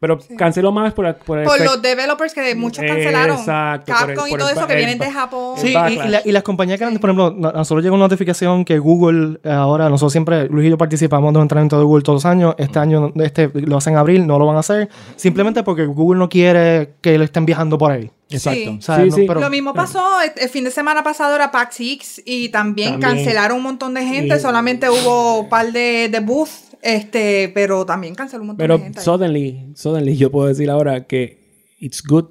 Pero 0.02 0.20
canceló 0.36 0.72
más 0.72 0.93
por, 0.93 1.06
el- 1.06 1.14
por 1.16 1.38
el 1.38 1.45
Por 1.45 1.62
los 1.62 1.80
developers 1.80 2.34
que 2.34 2.56
muchos 2.56 2.84
cancelaron. 2.84 3.38
Exacto, 3.38 3.93
por 3.93 4.10
el- 4.10 4.16
Capcom 4.16 4.28
y 4.28 4.38
todo 4.38 4.49
el- 4.49 4.58
eso 4.58 4.66
que 4.68 4.74
el- 4.74 4.80
vienen 4.80 4.97
de 4.97 5.12
Japón. 5.12 5.58
Sí, 5.60 5.68
y, 5.68 5.91
y 5.93 6.08
la- 6.10 6.22
y 6.26 6.32
las 6.32 6.41
compañías 6.41 6.80
grandes, 6.80 6.99
por 6.99 7.12
ejemplo, 7.12 7.49
a 7.49 7.52
nosotros 7.54 7.84
llegó 7.84 7.95
una 7.95 8.06
notificación 8.06 8.66
que 8.66 8.80
Google, 8.80 9.39
eh, 9.43 9.52
ahora 9.52 9.89
nosotros 9.89 10.12
siempre, 10.12 10.47
Luis 10.49 10.66
y 10.66 10.70
yo 10.72 10.78
participamos 10.80 11.32
de 11.32 11.38
un 11.38 11.43
entrenamiento 11.43 11.78
de 11.78 11.86
Google 11.86 12.02
todos 12.04 12.18
los 12.18 12.26
años. 12.26 12.56
Este 12.58 12.80
año 12.80 13.14
este 13.18 13.52
lo 13.54 13.78
hacen 13.78 13.93
en 13.93 13.99
abril, 13.99 14.26
no 14.26 14.39
lo 14.39 14.47
van 14.47 14.56
a 14.58 14.62
hacer. 14.62 14.89
Simplemente 15.16 15.62
porque 15.64 15.86
Google 15.86 16.18
no 16.18 16.28
quiere 16.30 16.95
que 17.02 17.16
lo 17.20 17.24
estén 17.24 17.45
viajando 17.45 17.78
por 17.78 17.91
ahí. 17.91 18.10
Exacto. 18.32 18.60
Sí. 18.60 18.78
O 18.80 18.82
sea, 18.82 18.95
Sí, 19.04 19.10
no, 19.10 19.16
sí. 19.18 19.26
pero- 19.28 19.39
Lo 19.39 19.49
mismo 19.52 19.74
pasó 19.74 20.04
el, 20.22 20.32
el 20.36 20.49
fin 20.49 20.64
de 20.64 20.72
semana 20.72 21.04
pasado 21.04 21.36
era 21.36 21.52
PAX 21.52 21.76
X 21.80 22.22
y 22.26 22.49
también, 22.49 22.99
También. 22.99 23.18
cancelaron 23.18 23.58
un 23.58 23.64
montón 23.64 23.93
de 23.93 24.04
gente. 24.04 24.36
Y- 24.36 24.39
Solamente 24.39 24.89
hubo 24.89 25.41
un 25.41 25.49
par 25.49 25.72
de, 25.72 26.10
de 26.10 26.20
booths, 26.22 26.70
este, 26.82 27.51
pero 27.53 27.86
también 27.86 28.15
canceló 28.15 28.41
un 28.41 28.47
montón 28.47 28.63
Pero 28.63 28.77
de 28.77 28.84
gente. 28.84 28.99
ahí. 28.99 29.05
suddenly, 29.05 29.71
suddenly 29.75 30.17
yo 30.17 30.32
puedo 30.32 30.47
decir 30.47 30.69
ahora 30.69 31.05
que 31.05 31.65
it's 31.79 32.03
good 32.03 32.25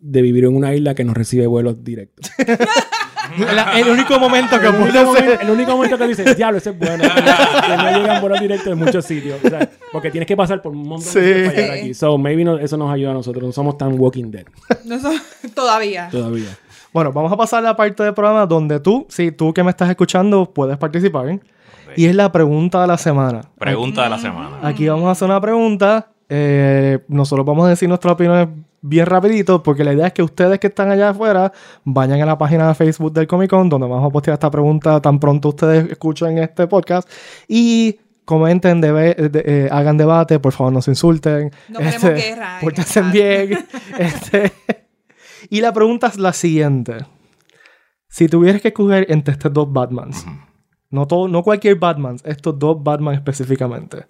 de 0.00 0.20
vivir 0.22 0.44
en 0.44 0.54
una 0.56 0.74
isla 0.74 0.94
que 0.94 1.04
no 1.04 1.14
recibe 1.14 1.46
vuelos 1.46 1.82
directos. 1.84 2.30
La- 3.38 3.80
el 3.80 3.88
único 3.88 4.18
momento 4.20 4.60
que 4.60 4.66
El 4.66 4.74
único, 4.74 5.04
momento, 5.04 5.40
el 5.40 5.50
único 5.50 5.72
momento 5.72 5.98
que 5.98 6.06
dices, 6.08 6.36
diablo, 6.36 6.58
ese 6.58 6.70
es 6.70 6.78
bueno. 6.78 7.02
que 7.14 7.76
no 7.76 7.98
llegan 7.98 8.20
por 8.20 8.38
directo 8.38 8.70
en 8.70 8.78
muchos 8.78 9.04
sitios. 9.06 9.38
O 9.42 9.48
sea, 9.48 9.68
porque 9.92 10.10
tienes 10.10 10.26
que 10.28 10.36
pasar 10.36 10.60
por 10.60 10.72
un 10.72 10.86
montón 10.86 11.10
Sí. 11.10 11.20
de 11.20 11.34
sitios 11.34 11.52
para 11.54 11.62
llegar 11.62 11.78
aquí. 11.78 11.94
So, 11.94 12.18
maybe 12.18 12.44
no- 12.44 12.58
eso 12.58 12.76
nos 12.76 12.92
ayuda 12.92 13.10
a 13.10 13.14
nosotros. 13.14 13.42
No 13.42 13.52
somos 13.52 13.78
tan 13.78 13.98
Walking 13.98 14.30
Dead 14.30 14.44
No 14.84 15.00
son- 15.00 15.20
todavía. 15.54 16.08
todavía. 16.12 16.56
Bueno, 16.92 17.12
vamos 17.12 17.32
a 17.32 17.36
pasar 17.36 17.60
a 17.60 17.62
la 17.62 17.76
parte 17.76 18.02
del 18.04 18.14
programa 18.14 18.46
donde 18.46 18.78
tú, 18.78 19.06
sí, 19.08 19.32
tú 19.32 19.52
que 19.54 19.64
me 19.64 19.70
estás 19.70 19.88
escuchando, 19.90 20.52
puedes 20.52 20.76
participar. 20.76 21.40
Y 21.96 22.06
es 22.06 22.14
la 22.14 22.30
pregunta 22.32 22.80
de 22.82 22.86
la 22.86 22.98
semana. 22.98 23.42
Pregunta 23.58 24.04
de 24.04 24.10
la 24.10 24.18
semana. 24.18 24.58
Aquí 24.62 24.88
vamos 24.88 25.06
a 25.08 25.10
hacer 25.12 25.26
una 25.26 25.40
pregunta. 25.40 26.08
eh, 26.28 27.00
nosotros 27.08 27.44
vamos 27.46 27.66
a 27.66 27.70
decir 27.70 27.88
nuestras 27.88 28.14
opiniones 28.14 28.48
bien 28.80 29.06
rapidito 29.06 29.62
porque 29.62 29.84
la 29.84 29.92
idea 29.92 30.06
es 30.08 30.12
que 30.12 30.22
ustedes 30.22 30.58
que 30.58 30.66
están 30.68 30.90
allá 30.90 31.10
afuera 31.10 31.52
vayan 31.84 32.20
a 32.20 32.26
la 32.26 32.36
página 32.38 32.68
de 32.68 32.74
Facebook 32.74 33.12
del 33.12 33.26
Comic 33.26 33.48
Con 33.50 33.68
donde 33.68 33.86
vamos 33.86 34.06
a 34.06 34.10
postear 34.10 34.34
esta 34.34 34.50
pregunta 34.50 35.00
tan 35.00 35.18
pronto 35.20 35.50
ustedes 35.50 35.90
escuchen 35.90 36.38
este 36.38 36.66
podcast 36.66 37.08
y 37.48 37.98
comenten, 38.26 38.80
debe- 38.82 39.14
de- 39.14 39.42
eh, 39.46 39.68
hagan 39.70 39.96
debate, 39.98 40.38
por 40.38 40.52
favor 40.52 40.72
no 40.72 40.80
se 40.82 40.90
insulten. 40.92 41.50
No 41.68 41.78
queremos 41.78 42.00
guerra 42.10 42.54
en 42.56 42.60
Pórtense 42.62 43.02
bien. 43.02 43.66
Este, 43.98 44.52
y 45.50 45.60
la 45.60 45.72
pregunta 45.72 46.06
es 46.08 46.18
la 46.18 46.32
siguiente. 46.32 46.96
Si 48.08 48.28
tuvieras 48.28 48.62
que 48.62 48.68
escoger 48.68 49.06
entre 49.10 49.32
estos 49.32 49.52
dos 49.52 49.70
Batmans, 49.72 50.24
no, 50.94 51.06
todo, 51.06 51.26
no 51.28 51.42
cualquier 51.42 51.76
Batman, 51.76 52.16
estos 52.24 52.56
dos 52.58 52.82
Batman 52.82 53.14
específicamente, 53.14 54.06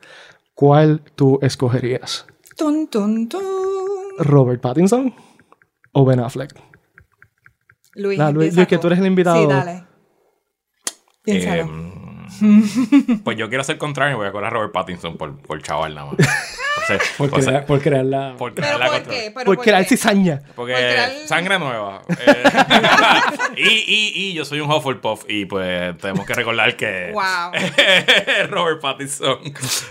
¿cuál 0.55 1.03
tú 1.15 1.39
escogerías? 1.41 2.27
Tun, 2.57 2.89
tun, 2.89 3.29
tun. 3.29 3.43
¿Robert 4.19 4.61
Pattinson 4.61 5.15
o 5.93 6.05
Ben 6.05 6.21
Affleck? 6.21 6.55
Luis, 7.95 8.19
Nah, 8.19 8.31
Luis, 8.31 8.55
Luis, 8.55 8.69
que 8.69 8.77
tú 8.79 8.89
eres 8.89 8.99
el 8.99 9.07
invitado. 9.07 9.41
Sí, 9.41 9.47
dale. 9.47 9.85
Piénsalo. 11.23 11.63
Eh, 11.63 12.04
pues 13.25 13.37
yo 13.37 13.49
quiero 13.49 13.61
hacer 13.63 13.79
contrario 13.79 14.15
y 14.15 14.17
voy 14.19 14.27
a 14.29 14.33
coger 14.33 14.47
a 14.47 14.51
Robert 14.51 14.73
Pattinson 14.73 15.17
por, 15.17 15.37
por 15.39 15.63
chaval 15.63 15.95
nada 15.95 16.13
más. 16.13 16.17
Por, 17.17 17.33
o 17.33 17.41
sea, 17.41 17.51
crear, 17.51 17.67
por 17.67 17.81
crear 17.81 18.05
la... 18.05 18.35
por 18.37 18.53
¿Pero 18.53 18.67
crear 18.67 18.79
la 18.81 18.87
por 18.87 18.95
contra- 18.97 19.15
qué? 19.15 19.31
¿Pero 19.33 19.45
Porque 19.47 19.71
por 19.73 19.79
qué? 19.81 19.85
cizaña. 19.89 20.43
Porque 20.55 20.73
Por 20.75 20.83
crear- 20.83 21.13
sangre 21.27 21.59
nueva. 21.59 22.03
Eh, 22.27 23.55
y, 23.57 23.69
y, 23.69 24.13
y 24.31 24.33
yo 24.35 24.45
soy 24.45 24.61
un 24.61 24.71
Hufflepuff 24.71 25.25
y 25.29 25.45
pues 25.47 25.97
tenemos 25.99 26.27
que 26.27 26.35
recordar 26.35 26.77
que 26.77 27.11
Wow. 27.13 27.53
Robert 28.51 28.81
Pattinson 28.81 29.39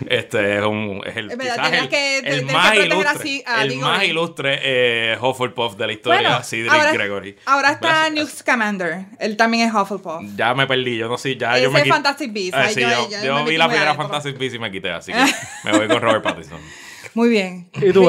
este 0.09 0.57
es, 0.57 0.63
un, 0.65 1.01
es 1.05 1.15
el, 1.15 1.31
Es 1.31 1.37
verdad, 1.37 1.73
el, 1.73 1.89
que- 1.89 2.19
el 2.19 2.45
más 2.45 2.75
ilustre, 2.75 3.07
así 3.09 3.43
a 3.45 3.63
el 3.63 3.69
Diggory. 3.69 3.89
más 3.91 4.03
ilustre 4.03 4.59
eh, 4.61 5.17
Hufflepuff 5.21 5.75
de 5.77 5.87
la 5.87 5.93
historia, 5.93 6.21
Bueno, 6.21 6.43
Cedric 6.43 6.71
ahora, 6.73 6.91
Gregory. 6.91 7.37
ahora 7.45 7.71
está 7.71 7.87
Gracias. 7.87 8.13
Newt 8.13 8.29
Scamander. 8.29 9.05
Él 9.19 9.37
también 9.37 9.69
es 9.69 9.73
Hufflepuff. 9.73 10.21
Ya 10.35 10.53
me 10.53 10.67
perdí, 10.67 10.97
yo 10.97 11.07
no 11.07 11.17
sé, 11.17 11.37
ya 11.37 11.53
Ese 11.55 11.63
yo 11.63 11.71
me 11.71 11.81
es 11.81 11.87
Fantastic 11.87 12.32
Beasts, 12.33 12.53
Ah, 12.55 12.63
ahí 12.63 12.73
sí, 12.73 12.81
yo- 12.81 12.89
yo, 12.89 13.09
yo 13.09 13.23
yo 13.23 13.35
me 13.35 13.49
vi 13.49 13.57
la 13.57 13.67
primera. 13.69 13.93
Fantastic 13.95 14.37
Beasts 14.37 14.55
y 14.55 14.59
me 14.59 14.71
quité, 14.71 14.89
así 14.91 15.11
que 15.13 15.19
me 15.63 15.77
voy 15.77 15.87
con 15.87 16.01
Robert 16.01 16.23
Pattinson. 16.23 16.59
Muy 17.13 17.29
bien. 17.29 17.69
¿Y 17.73 17.91
tú? 17.93 18.03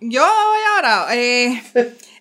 Yo 0.00 0.22
voy 0.22 0.60
ahora. 0.76 1.06
eh, 1.14 1.62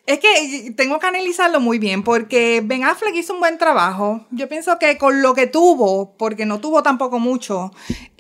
es 0.06 0.20
que 0.20 0.72
tengo 0.78 1.00
que 1.00 1.08
analizarlo 1.08 1.60
muy 1.60 1.80
bien 1.80 2.02
porque 2.04 2.62
Ben 2.64 2.84
Affleck 2.86 3.14
hizo 3.16 3.34
un 3.34 3.40
buen 3.40 3.58
trabajo. 3.58 4.26
Yo 4.32 4.48
pienso 4.48 4.78
que 4.80 4.98
con 4.98 5.22
lo 5.22 5.34
que 5.34 5.48
tuvo, 5.48 6.16
porque 6.18 6.46
no 6.46 6.60
tuvo 6.60 6.82
tampoco 6.84 7.20
mucho, 7.20 7.72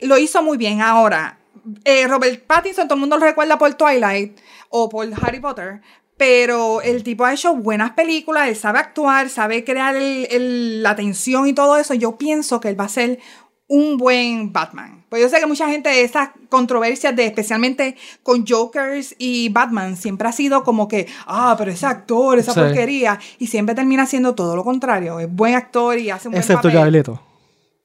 lo 0.02 0.18
hizo 0.18 0.44
muy 0.44 0.58
bien. 0.58 0.82
Ahora, 0.82 1.38
eh, 1.86 2.06
Robert 2.08 2.44
Pattinson, 2.46 2.88
todo 2.88 2.96
el 2.96 3.00
mundo 3.02 3.18
lo 3.18 3.26
recuerda 3.26 3.58
por 3.58 3.74
Twilight 3.76 4.38
o 4.70 4.90
por 4.90 5.08
Harry 5.22 5.40
Potter. 5.40 5.82
Pero 6.18 6.82
el 6.82 7.04
tipo 7.04 7.26
ha 7.26 7.34
hecho 7.34 7.54
buenas 7.56 7.92
películas, 7.92 8.48
él 8.50 8.56
sabe 8.56 8.80
actuar, 8.80 9.30
sabe 9.30 9.64
crear 9.64 9.96
el- 9.96 10.28
el- 10.32 10.84
la 10.84 10.96
tensión 10.96 11.48
y 11.48 11.54
todo 11.54 11.78
eso. 11.78 11.94
Yo 11.94 12.18
pienso 12.18 12.60
que 12.60 12.70
él 12.70 12.80
va 12.80 12.86
a 12.86 12.90
ser 12.90 13.20
un 13.68 13.98
buen 13.98 14.52
Batman. 14.54 15.06
Pues 15.10 15.22
yo 15.22 15.30
sé 15.30 15.40
que 15.40 15.46
mucha 15.46 15.68
gente, 15.70 16.02
esas 16.02 16.30
controversias 16.50 17.16
de 17.16 17.26
especialmente 17.26 17.96
con 18.24 18.46
Jokers 18.48 19.14
y 19.18 19.50
Batman, 19.50 19.96
siempre 19.98 20.28
ha 20.28 20.32
sido 20.32 20.64
como 20.64 20.88
que, 20.88 21.08
ah, 21.28 21.54
pero 21.58 21.72
ese 21.72 21.86
actor, 21.86 22.40
esa 22.40 22.54
Sí. 22.54 22.60
porquería. 22.62 23.20
Y 23.40 23.48
siempre 23.48 23.76
termina 23.76 24.06
siendo 24.06 24.36
todo 24.36 24.56
lo 24.56 24.64
contrario. 24.64 25.20
Es 25.20 25.30
buen 25.32 25.54
actor 25.54 25.98
y 26.00 26.10
hace 26.10 26.30
un 26.30 26.32
buen 26.34 26.42
Excepto 26.42 26.64
papel. 26.70 26.74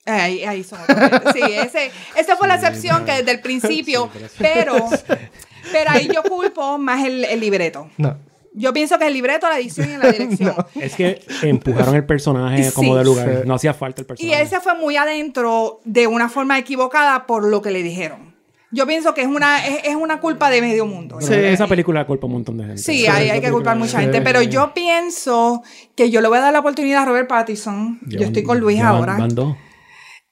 Ahí, 0.06 0.42
ahí 0.44 0.64
son 0.64 0.80
otros. 0.80 1.32
Sí, 1.32 1.40
ese, 1.52 1.90
esa 2.16 2.36
fue 2.36 2.48
la 2.48 2.54
excepción 2.56 3.04
que 3.04 3.12
desde 3.12 3.30
el 3.32 3.40
principio, 3.40 4.08
pero, 4.12 4.28
pero 4.38 4.88
ahí 5.88 6.08
yo 6.12 6.22
culpo 6.22 6.78
más 6.78 7.04
el, 7.04 7.24
el 7.24 7.40
libreto. 7.40 7.88
No. 7.98 8.16
Yo 8.54 8.72
pienso 8.74 8.98
que 8.98 9.06
el 9.06 9.14
libreto, 9.14 9.48
la 9.48 9.58
edición 9.58 9.90
y 9.90 9.96
la 9.96 10.12
dirección. 10.12 10.54
Es 10.74 10.94
que 10.94 11.22
empujaron 11.42 11.94
el 11.94 12.04
personaje 12.04 12.64
Sí. 12.64 12.72
como 12.74 12.96
de 12.96 13.04
lugar. 13.04 13.28
Sí. 13.42 13.48
No 13.48 13.54
hacía 13.54 13.72
falta 13.72 14.02
el 14.02 14.04
Y 14.04 14.08
personaje. 14.08 14.42
ese 14.42 14.60
fue 14.60 14.74
muy 14.74 14.96
adentro 14.96 15.80
de 15.84 16.06
una 16.06 16.28
forma 16.28 16.58
equivocada 16.58 17.26
por 17.26 17.44
lo 17.46 17.62
que 17.62 17.70
le 17.70 17.82
dijeron. 17.82 18.32
Yo 18.74 18.86
pienso 18.86 19.12
que 19.12 19.20
es 19.22 19.26
una, 19.26 19.66
es, 19.66 19.80
es 19.84 19.94
una 19.96 20.18
culpa 20.20 20.48
de 20.50 20.60
medio 20.62 20.86
mundo. 20.86 21.18
Pero 21.26 21.46
Esa 21.46 21.66
película 21.66 22.06
culpa 22.06 22.26
un 22.26 22.32
montón 22.34 22.56
de 22.58 22.64
gente. 22.64 22.78
Sí, 22.82 23.04
Esa 23.04 23.16
hay, 23.16 23.30
hay 23.30 23.40
que 23.40 23.50
culpar 23.50 23.76
mucha 23.76 23.98
Sí. 23.98 24.04
gente, 24.04 24.20
pero 24.22 24.40
yo 24.42 24.72
pienso 24.74 25.62
que 25.94 26.10
yo 26.10 26.20
le 26.22 26.28
voy 26.28 26.38
a 26.38 26.42
dar 26.42 26.52
la 26.54 26.60
oportunidad 26.60 27.02
a 27.02 27.04
Robert 27.06 27.28
Pattinson. 27.28 28.00
Yo 28.06 28.20
estoy 28.20 28.42
con 28.42 28.60
Luis 28.60 28.80
ahora. 28.80 29.16
van. 29.18 29.34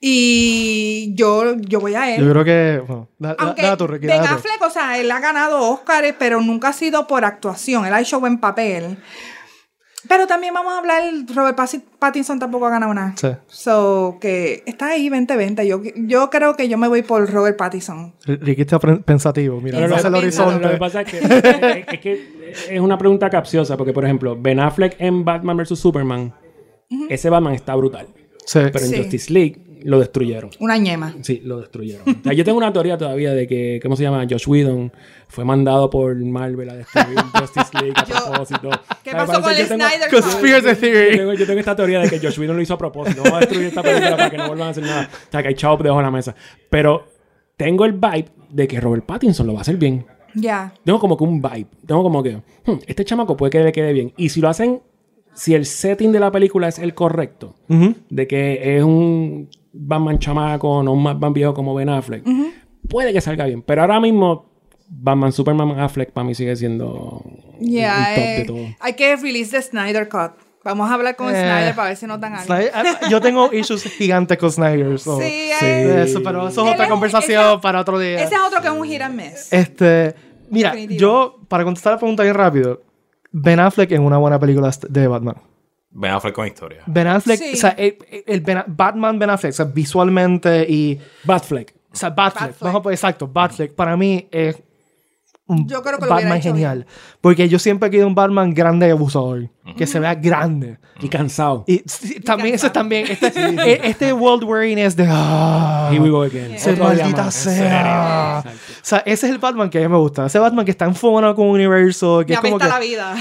Y 0.03 1.13
yo, 1.15 1.57
yo 1.59 1.79
voy 1.79 1.95
a 1.95 2.15
él. 2.15 2.25
Yo 2.25 2.31
creo 2.33 2.45
que. 2.45 2.83
Bueno, 2.87 3.09
da, 3.19 3.37
Aunque 3.39 3.63
da 3.63 3.77
tu, 3.77 3.87
Ricky, 3.87 4.07
Ben. 4.07 4.21
Affleck, 4.23 4.63
o 4.63 4.71
sea, 4.71 4.99
él 4.99 5.11
ha 5.11 5.21
ganado 5.21 5.61
Oscars, 5.71 6.15
pero 6.19 6.41
nunca 6.41 6.69
ha 6.69 6.73
sido 6.73 7.07
por 7.07 7.25
actuación. 7.25 7.85
Él 7.85 7.93
ha 7.93 8.01
hecho 8.01 8.19
buen 8.19 8.39
papel. 8.39 8.97
Pero 10.09 10.27
también 10.27 10.55
vamos 10.55 10.73
a 10.73 10.79
hablar, 10.79 11.03
Robert 11.35 11.59
Pattinson 11.99 12.39
tampoco 12.39 12.67
ha 12.67 12.71
ganado 12.71 12.93
nada. 12.95 13.13
Sí. 13.17 13.29
So, 13.49 14.17
que 14.19 14.63
está 14.65 14.89
ahí 14.89 15.11
2020. 15.11 15.69
Yo, 15.69 15.83
yo 15.95 16.31
creo 16.31 16.57
que 16.57 16.69
yo 16.71 16.79
me 16.79 16.89
voy 16.89 17.03
por 17.03 17.31
Robert 17.31 17.59
Pattinson. 17.59 18.15
Ricky 18.25 18.63
está 18.63 18.79
pensativo. 18.79 19.61
Mira, 19.61 19.79
no 19.81 19.87
lo- 19.89 19.97
el 19.99 20.15
horizonte. 20.15 20.65
Lo 20.65 20.71
que 20.73 20.77
pasa 20.79 21.03
es 21.03 21.11
que, 21.11 21.19
es, 21.19 21.85
es 21.93 22.01
que 22.01 22.43
es 22.71 22.81
una 22.81 22.97
pregunta 22.97 23.29
capciosa, 23.29 23.77
porque 23.77 23.93
por 23.93 24.05
ejemplo, 24.07 24.35
Ben 24.41 24.59
Affleck 24.59 24.97
en 24.99 25.23
Batman 25.27 25.59
vs. 25.59 25.79
Superman, 25.79 26.35
ese 27.11 27.29
Batman 27.29 27.53
está 27.55 27.75
brutal. 27.77 28.09
Sí. 28.47 28.61
Pero 28.73 28.85
en 28.87 28.91
Sí. 28.91 28.97
Justice 28.97 29.31
League 29.33 29.67
lo 29.85 29.99
destruyeron. 29.99 30.51
Una 30.61 30.76
ñema. 30.76 31.14
Sí, 31.22 31.41
lo 31.45 31.61
destruyeron. 31.61 32.09
O 32.09 32.22
sea, 32.22 32.33
yo 32.33 32.45
tengo 32.45 32.59
una 32.59 32.72
teoría 32.72 32.97
todavía 32.99 33.33
de 33.33 33.47
que, 33.47 33.81
¿cómo 33.83 33.97
se 33.97 34.03
llama? 34.03 34.24
Josh 34.28 34.49
Whedon 34.49 34.93
fue 35.28 35.45
mandado 35.45 35.91
por 35.91 36.14
Marvel 36.16 36.70
a 36.70 36.74
destruir 36.74 37.18
Justice 37.39 37.68
League 37.74 37.93
a 37.97 38.05
Yo- 38.07 38.14
propósito. 38.31 38.70
¿Qué 39.05 39.12
pasó 39.12 39.41
con 39.41 39.53
el 39.53 39.59
yo 39.59 39.68
tengo- 39.68 39.85
Snyder 39.89 40.11
Conspiracy 40.11 40.66
yo 40.66 40.76
theory. 40.76 41.16
tengo, 41.18 41.33
yo 41.35 41.47
tengo 41.47 41.61
esta 41.61 41.76
teoría 41.76 42.01
de 42.01 42.11
que 42.11 42.18
Josh 42.18 42.39
Whedon 42.39 42.57
lo 42.57 42.62
hizo 42.62 42.74
a 42.74 42.78
propósito. 42.78 43.22
Vamos 43.22 43.37
a 43.39 43.41
destruir 43.41 43.66
esta 43.66 43.83
película 43.83 44.16
para 44.16 44.31
que 44.31 44.37
no 44.39 44.47
vuelvan 44.49 44.68
a 44.68 44.70
hacer 44.70 44.83
nada. 44.85 45.09
O 45.12 45.31
sea, 45.31 45.43
que 45.43 45.49
hay 45.49 45.55
chavo 45.55 45.76
debajo 45.83 45.99
de 46.01 46.05
la 46.05 46.11
mesa. 46.11 46.35
Pero 46.68 47.07
tengo 47.57 47.85
el 47.85 47.93
vibe 47.93 48.26
de 48.51 48.66
que 48.68 48.81
Robert 48.81 49.05
Pattinson 49.07 49.47
lo 49.47 49.53
va 49.55 49.61
a 49.61 49.62
hacer 49.62 49.76
bien. 49.76 50.07
Ya. 50.35 50.72
Tengo 50.85 50.99
como 51.01 51.16
que 51.16 51.24
un 51.24 51.43
vibe. 51.43 51.66
Tengo 51.87 52.03
como 52.03 52.22
que, 52.22 52.37
hmm, 52.37 52.78
este 52.87 53.05
chamaco 53.05 53.37
puede 53.37 53.51
que 53.51 53.61
le 53.64 53.72
quede 53.72 53.93
bien. 53.93 54.12
Y 54.16 54.28
si 54.31 54.41
lo 54.41 54.49
hacen, 54.49 54.81
si 55.35 55.55
el 55.55 55.64
setting 55.66 56.12
de 56.12 56.20
la 56.20 56.31
película 56.33 56.68
es 56.68 56.78
el 56.78 56.95
correcto, 56.95 57.55
de 57.68 58.26
que 58.26 58.76
es 58.76 58.83
un 58.83 59.49
Batman 59.73 60.18
chamaco, 60.18 60.83
no 60.83 60.93
un 60.93 61.05
Batman 61.05 61.33
viejo 61.33 61.55
como 61.55 61.75
Ben 61.75 61.89
Affleck, 61.89 62.25
puede 62.89 63.12
que 63.12 63.21
salga 63.21 63.45
bien. 63.47 63.62
Pero 63.62 63.83
ahora 63.83 64.01
mismo, 64.01 64.51
Batman, 64.89 65.33
Superman, 65.33 65.79
Affleck 65.79 66.11
para 66.12 66.25
mí 66.27 66.35
sigue 66.35 66.57
siendo 66.57 67.23
Ya. 67.61 68.14
el 68.14 68.14
top 68.14 68.25
de 68.25 68.41
eh, 68.41 68.45
todo. 68.47 68.77
hay 68.81 68.93
que 68.95 69.16
release 69.16 69.51
the 69.53 69.62
Snyder 69.62 70.09
Cut. 70.09 70.33
Vamos 70.62 70.91
a 70.91 70.95
hablar 70.95 71.16
con 71.16 71.29
Eh, 71.35 71.41
Snyder 71.41 71.75
para 71.75 71.89
ver 71.89 71.97
si 71.97 72.07
nos 72.07 72.21
dan 72.21 72.35
algo. 72.35 72.45
Snyder- 72.47 72.71
ah, 72.75 73.09
Yo 73.09 73.21
tengo 73.21 73.51
issues 73.53 73.83
gigantes 73.99 74.37
con 74.37 74.51
Snyder. 74.51 74.99
so- 74.99 75.18
Sí, 75.18 75.51
Sí. 75.59 75.66
Eso, 75.66 76.23
pero 76.23 76.49
eso 76.49 76.66
es 76.66 76.73
otra 76.75 76.85
es 76.85 76.91
conversación 76.91 77.45
ese- 77.53 77.59
para 77.62 77.81
otro 77.81 77.99
día. 77.99 78.23
Ese 78.23 78.35
es 78.35 78.41
otro 78.41 78.61
que 78.61 78.66
es 78.66 78.73
un 78.75 78.85
hit 78.85 79.01
and 79.01 79.14
miss. 79.16 79.51
Este, 79.53 80.14
mira, 80.51 80.71
Definitivo. 80.71 81.01
yo, 81.01 81.37
para 81.49 81.64
contestar 81.64 81.93
la 81.95 81.99
pregunta 81.99 82.25
bien 82.25 82.35
rápido, 82.35 82.83
Ben 83.33 83.59
Affleck 83.61 83.93
es 83.93 84.01
una 84.01 84.18
buena 84.18 84.39
película 84.39 84.71
de 84.89 85.07
Batman. 85.07 85.37
Ben 85.91 86.12
Affleck 86.12 86.34
con 86.34 86.47
historia. 86.47 86.82
Ben 86.86 87.07
Affleck, 87.09 87.38
Sí. 87.38 87.51
o 87.55 87.57
sea, 87.57 87.70
el, 87.70 87.97
el 88.26 88.41
Ben- 88.43 88.64
Batman 88.68 89.18
Ben 89.18 89.30
Affleck, 89.30 89.53
o 89.53 89.57
sea, 89.57 89.64
visualmente 89.66 90.64
y, 90.68 90.99
Batfleck. 91.24 91.74
o 91.93 91.97
sea, 91.97 92.11
Batfleck, 92.11 92.41
Batfleck. 92.51 92.61
vamos 92.61 92.78
a 92.78 92.82
poner 92.82 92.95
exacto, 92.95 93.26
Batfleck, 93.28 93.74
para 93.74 93.97
mí 93.97 94.28
es 94.30 94.62
un 95.47 95.66
Yo 95.66 95.82
creo 95.82 95.99
que 95.99 96.05
lo 96.05 96.11
Batman 96.12 96.38
hecho 96.38 96.51
genial. 96.51 96.86
Porque 97.20 97.49
yo 97.49 97.59
siempre 97.59 97.88
he 97.88 97.91
querido 97.91 98.07
un 98.07 98.14
Batman 98.14 98.55
grande 98.55 98.86
y 98.86 98.91
abusador, 98.93 99.51
que 99.76 99.84
se 99.84 99.99
vea 99.99 100.14
grande. 100.14 100.78
Y 101.01 101.09
cansado. 101.09 101.64
Y 101.66 101.82
sí, 101.86 102.20
también, 102.20 102.55
eso 102.55 102.68
es 102.68 102.72
también, 102.72 103.07
este, 103.11 103.26
e- 103.36 103.80
este 103.88 104.12
world 104.12 104.45
weariness 104.45 104.95
de, 104.95 105.09
ah, 105.11 105.88
Here 105.91 105.99
we 106.01 106.09
go 106.11 106.22
again. 106.22 106.57
se 106.57 106.76
maldita 106.76 107.32
sea. 107.32 108.45
O 108.47 108.51
sea, 108.82 108.99
ese 109.01 109.26
es 109.26 109.32
el 109.32 109.38
Batman 109.38 109.68
que 109.70 109.78
a 109.78 109.80
mí 109.80 109.88
me 109.88 109.97
gusta. 109.99 110.26
Ese 110.26 110.38
Batman 110.38 110.64
que 110.64 110.70
está 110.70 110.84
en 110.84 110.95
fono 110.95 111.34
con 111.34 111.47
un 111.49 111.55
universo, 111.57 112.20
que 112.20 112.34
Me 112.34 112.34
es 112.34 112.41
como 112.43 112.59
que 112.59 112.68
la 112.68 112.78
vida. 112.78 113.16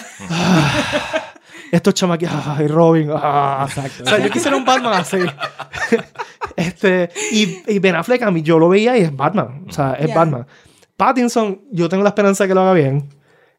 Estos 1.72 1.93
chamaquitos, 1.93 2.36
ay, 2.45 2.67
Robin, 2.67 3.09
ah. 3.13 3.65
Exacto. 3.70 4.03
O 4.03 4.07
sea, 4.07 4.20
yo 4.20 4.30
quisiera 4.30 4.57
un 4.57 4.65
Batman 4.65 4.93
así. 4.93 5.17
este, 6.55 7.09
y, 7.32 7.61
y 7.67 7.80
Ben 7.80 7.95
Affleck 7.95 8.22
a 8.24 8.32
mí 8.32 8.41
yo 8.41 8.59
lo 8.59 8.70
veía 8.70 8.97
y 8.97 9.01
es 9.01 9.15
Batman. 9.15 9.65
O 9.67 9.72
sea, 9.72 9.93
es 9.93 10.07
Ya. 10.07 10.15
Batman. 10.15 10.47
Pattinson, 10.97 11.61
yo 11.72 11.88
tengo 11.88 12.03
la 12.03 12.09
esperanza 12.09 12.43
de 12.43 12.47
que 12.49 12.53
lo 12.53 12.61
haga 12.61 12.74
bien. 12.74 13.07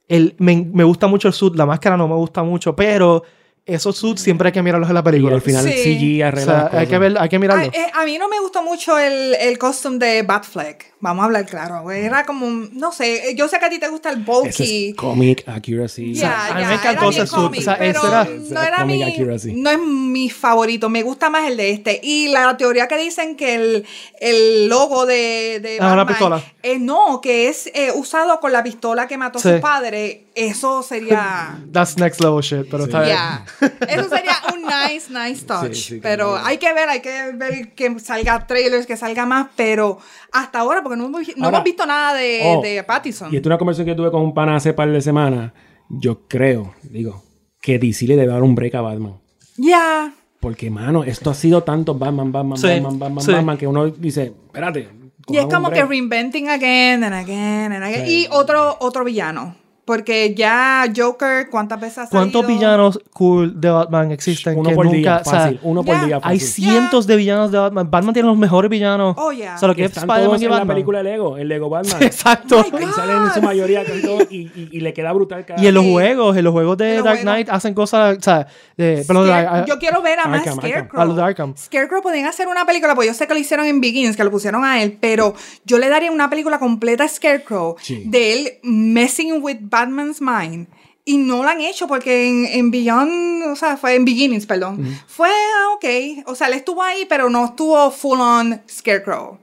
El, 0.08 0.34
me, 0.38 0.68
me 0.72 0.84
gusta 0.84 1.06
mucho 1.06 1.28
el 1.28 1.34
suit, 1.34 1.54
la 1.54 1.64
máscara 1.66 1.96
no 1.96 2.06
me 2.08 2.16
gusta 2.16 2.42
mucho, 2.42 2.76
pero 2.76 3.22
esos 3.66 3.96
suits 3.96 4.20
siempre 4.22 4.48
hay 4.48 4.52
que 4.52 4.62
mirarlos 4.62 4.88
en 4.88 4.94
la 4.94 5.00
Y 5.00 5.04
película. 5.04 5.34
al 5.36 5.42
final 5.42 5.64
Sí. 5.64 5.72
CG 5.72 6.22
o 6.22 6.26
arregla 6.26 6.44
sea, 6.52 6.64
las 6.64 6.74
hay 6.74 6.86
que, 6.88 6.98
ver, 6.98 7.16
hay 7.18 7.28
que 7.28 7.38
mirarlo. 7.38 7.64
Ah, 7.64 7.76
eh, 7.76 7.86
a 7.94 8.04
mí 8.04 8.18
no 8.18 8.28
me 8.28 8.40
gustó 8.40 8.62
mucho 8.62 8.98
el, 8.98 9.34
el 9.34 9.58
costume 9.58 9.98
de 9.98 10.22
Batfleck. 10.22 10.90
Vamos 11.02 11.22
a 11.22 11.26
hablar 11.26 11.46
claro. 11.46 11.90
Era 11.90 12.26
como, 12.26 12.46
un- 12.46 12.70
no 12.74 12.92
sé, 12.92 13.34
yo 13.34 13.48
sé 13.48 13.58
que 13.58 13.64
a 13.64 13.70
ti 13.70 13.78
te 13.78 13.88
gusta 13.88 14.10
el 14.10 14.20
Ese 14.20 14.30
bulky. 14.30 14.88
es 14.90 14.94
comic 14.96 15.48
accuracy. 15.48 16.12
Ya, 16.14 16.48
a 16.48 16.54
mí 16.54 16.64
me 16.66 16.74
encantó 16.74 17.08
ese 17.10 17.26
suit, 17.26 17.58
o 17.58 17.60
sea, 17.62 17.78
pero 17.78 17.98
ese 18.00 18.08
era- 18.08 18.24
no 18.50 18.62
era 18.62 18.76
comic 18.78 18.96
mi, 18.96 19.02
accuracy. 19.04 19.52
no 19.54 19.70
es 19.70 19.78
mi 19.78 20.28
favorito, 20.28 20.88
me 20.90 21.02
gusta 21.02 21.30
más 21.30 21.46
el 21.48 21.56
de 21.56 21.70
este. 21.70 22.00
Y 22.02 22.28
la 22.28 22.54
teoría 22.58 22.86
que 22.88 22.98
dicen 22.98 23.36
que 23.36 23.54
el, 23.54 23.86
el 24.20 24.68
logo 24.68 25.06
de, 25.06 25.60
de 25.62 25.78
Ah, 25.80 25.92
una 25.94 26.06
pistola. 26.06 26.42
eh, 26.62 26.78
no, 26.78 27.20
que 27.22 27.48
es 27.48 27.68
eh, 27.72 27.92
usado 27.94 28.38
con 28.40 28.52
la 28.52 28.62
pistola 28.62 29.06
que 29.06 29.16
mató 29.16 29.38
a 29.38 29.42
Sí. 29.42 29.48
su 29.54 29.60
padre, 29.60 30.24
eso 30.34 30.82
sería... 30.82 31.58
That's 31.72 31.96
next 31.96 32.20
level 32.20 32.42
shit, 32.42 32.66
pero 32.70 32.84
está 32.84 33.00
bien. 33.02 33.16
Ya, 33.16 33.44
eso 33.88 34.08
sería 34.08 34.34
un 34.54 34.62
nice, 34.62 35.12
nice 35.12 35.44
touch. 35.44 35.72
Sí, 35.74 35.82
sí, 35.94 36.00
pero 36.02 36.30
claro. 36.32 36.46
hay 36.46 36.58
que 36.58 36.72
ver, 36.72 36.88
hay 36.88 37.00
que 37.00 37.32
ver 37.32 37.74
que 37.74 37.98
salga 38.00 38.46
trailers, 38.46 38.86
que 38.86 38.96
salga 38.96 39.26
más, 39.26 39.48
pero 39.56 39.98
hasta 40.32 40.60
ahora, 40.60 40.82
porque 40.82 40.96
no 40.96 41.06
hemos, 41.06 41.26
no 41.36 41.44
Ahora- 41.44 41.58
hemos 41.58 41.64
visto 41.64 41.86
nada 41.86 42.14
de, 42.14 42.40
Oh, 42.44 42.62
de 42.62 42.82
Pattison. 42.84 43.32
Y 43.32 43.36
esta 43.36 43.46
es 43.46 43.50
una 43.50 43.58
conversación 43.58 43.86
que 43.86 43.94
tuve 43.94 44.10
con 44.10 44.22
un 44.22 44.34
pana 44.34 44.56
hace 44.56 44.72
par 44.72 44.90
de 44.90 45.00
semanas. 45.00 45.52
Yo 45.88 46.26
creo, 46.28 46.74
digo, 46.82 47.22
que 47.60 47.78
DC 47.78 48.06
le 48.06 48.16
debe 48.16 48.32
dar 48.32 48.42
un 48.42 48.54
break 48.54 48.74
a 48.76 48.80
Batman. 48.80 49.14
Ya. 49.56 50.12
Porque, 50.40 50.70
mano, 50.70 51.04
esto 51.04 51.28
ha 51.30 51.34
sido 51.34 51.62
tanto 51.64 51.94
Batman, 51.94 52.32
Batman, 52.32 52.56
Sí, 52.56 52.66
Batman, 52.68 52.98
Batman, 52.98 53.24
sí. 53.24 53.32
Batman, 53.32 53.58
que 53.58 53.66
uno 53.66 53.88
dice, 53.90 54.32
espérate. 54.46 54.88
Y 55.28 55.36
es 55.36 55.44
como 55.46 55.70
que 55.70 55.84
reinventing 55.84 56.48
again 56.48 57.04
and 57.04 57.14
again 57.14 57.72
and 57.72 57.84
again. 57.84 58.06
Sí. 58.06 58.22
Y 58.24 58.28
otro, 58.30 58.76
otro 58.80 59.04
villano. 59.04 59.54
Porque 59.90 60.34
ya 60.36 60.84
Joker, 60.96 61.48
¿cuántas 61.50 61.80
veces 61.80 61.98
ha 61.98 62.08
¿Cuántos 62.08 62.42
salido? 62.42 62.58
villanos 62.60 63.00
cool 63.12 63.60
de 63.60 63.70
Batman 63.70 64.12
existen 64.12 64.56
Uno 64.56 64.68
que 64.70 64.74
por 64.76 64.84
nunca, 64.86 64.96
día, 64.98 65.22
o 65.24 65.24
sea, 65.28 65.40
fácil. 65.40 65.60
Uno 65.64 65.82
por 65.82 65.96
ya, 65.96 66.04
día, 66.06 66.20
hay 66.22 66.38
fácil. 66.38 66.64
cientos 66.64 67.06
de 67.08 67.16
villanos 67.16 67.50
de 67.50 67.58
Batman. 67.58 67.90
Batman 67.90 68.14
tiene 68.14 68.28
los 68.28 68.38
mejores 68.38 68.70
villanos. 68.70 69.16
Oh, 69.18 69.32
yeah. 69.32 69.56
O 69.56 69.58
sea, 69.58 69.66
lo 69.68 69.74
que 69.74 69.82
es 69.84 69.88
Están 69.90 70.04
Spider-Man 70.04 70.26
todos 70.28 70.42
y 70.42 70.44
en 70.44 70.50
la 70.52 70.56
Batman. 70.58 70.74
película 70.76 70.98
de 70.98 71.04
Lego, 71.04 71.36
el 71.36 71.48
Lego 71.48 71.68
Batman. 71.68 72.02
Exacto. 72.04 72.64
Oh 72.72 72.92
salen 72.94 73.22
en 73.24 73.30
su 73.34 73.42
mayoría 73.42 73.84
casi 73.84 74.00
todos 74.02 74.22
y, 74.30 74.42
y, 74.54 74.68
y 74.70 74.80
le 74.80 74.92
queda 74.92 75.12
brutal 75.12 75.44
cada 75.44 75.60
Y 75.60 75.66
en 75.66 75.74
los 75.74 75.84
Sí. 75.84 75.92
juegos, 75.92 76.36
en 76.36 76.44
los 76.44 76.52
juegos 76.52 76.78
de 76.78 76.94
los 76.96 77.04
Dark 77.04 77.18
juegos. 77.18 77.22
Knight 77.34 77.48
hacen 77.50 77.74
cosas, 77.74 78.16
o 78.18 78.20
sea, 78.22 78.46
de, 78.76 79.04
perdón, 79.08 79.26
Scare- 79.28 79.46
a- 79.48 79.54
a- 79.62 79.64
yo 79.66 79.78
quiero 79.80 80.00
ver 80.02 80.20
a 80.20 80.26
más 80.28 80.40
Arkham. 80.40 80.58
Scarecrow. 80.58 81.02
a 81.02 81.04
los 81.04 81.16
de 81.16 81.22
Arkham. 81.22 81.54
Scarecrow 81.56 82.00
podían 82.02 82.26
hacer 82.26 82.46
una 82.46 82.64
película, 82.64 82.94
pues 82.94 83.08
yo 83.08 83.14
sé 83.14 83.26
que 83.26 83.34
lo 83.34 83.40
hicieron 83.40 83.66
en 83.66 83.80
Begins, 83.80 84.16
que 84.16 84.22
lo 84.22 84.30
pusieron 84.30 84.64
a 84.64 84.82
él, 84.82 84.98
pero 85.00 85.34
yo 85.64 85.78
le 85.78 85.88
daría 85.88 86.12
una 86.12 86.30
película 86.30 86.58
completa 86.60 87.04
a 87.04 87.08
Scarecrow 87.08 87.74
Sí. 87.80 88.04
de 88.06 88.32
él 88.32 88.48
messing 88.62 89.42
with 89.42 89.56
Batman's 89.80 90.20
mind. 90.20 90.68
Y 91.04 91.16
no 91.16 91.42
lo 91.42 91.48
han 91.48 91.60
hecho 91.60 91.88
porque 91.88 92.28
en, 92.28 92.46
en 92.46 92.70
Beyond, 92.70 93.44
o 93.44 93.56
sea, 93.56 93.76
fue 93.76 93.94
en 93.94 94.04
Beginnings, 94.04 94.46
perdón. 94.46 95.00
Fue 95.06 95.28
ah, 95.28 95.74
ok. 95.74 96.24
O 96.26 96.34
sea, 96.34 96.48
él 96.48 96.54
estuvo 96.54 96.82
ahí, 96.82 97.06
pero 97.08 97.30
no 97.30 97.46
estuvo 97.46 97.90
full 97.90 98.20
on 98.20 98.62
Scarecrow. 98.68 99.38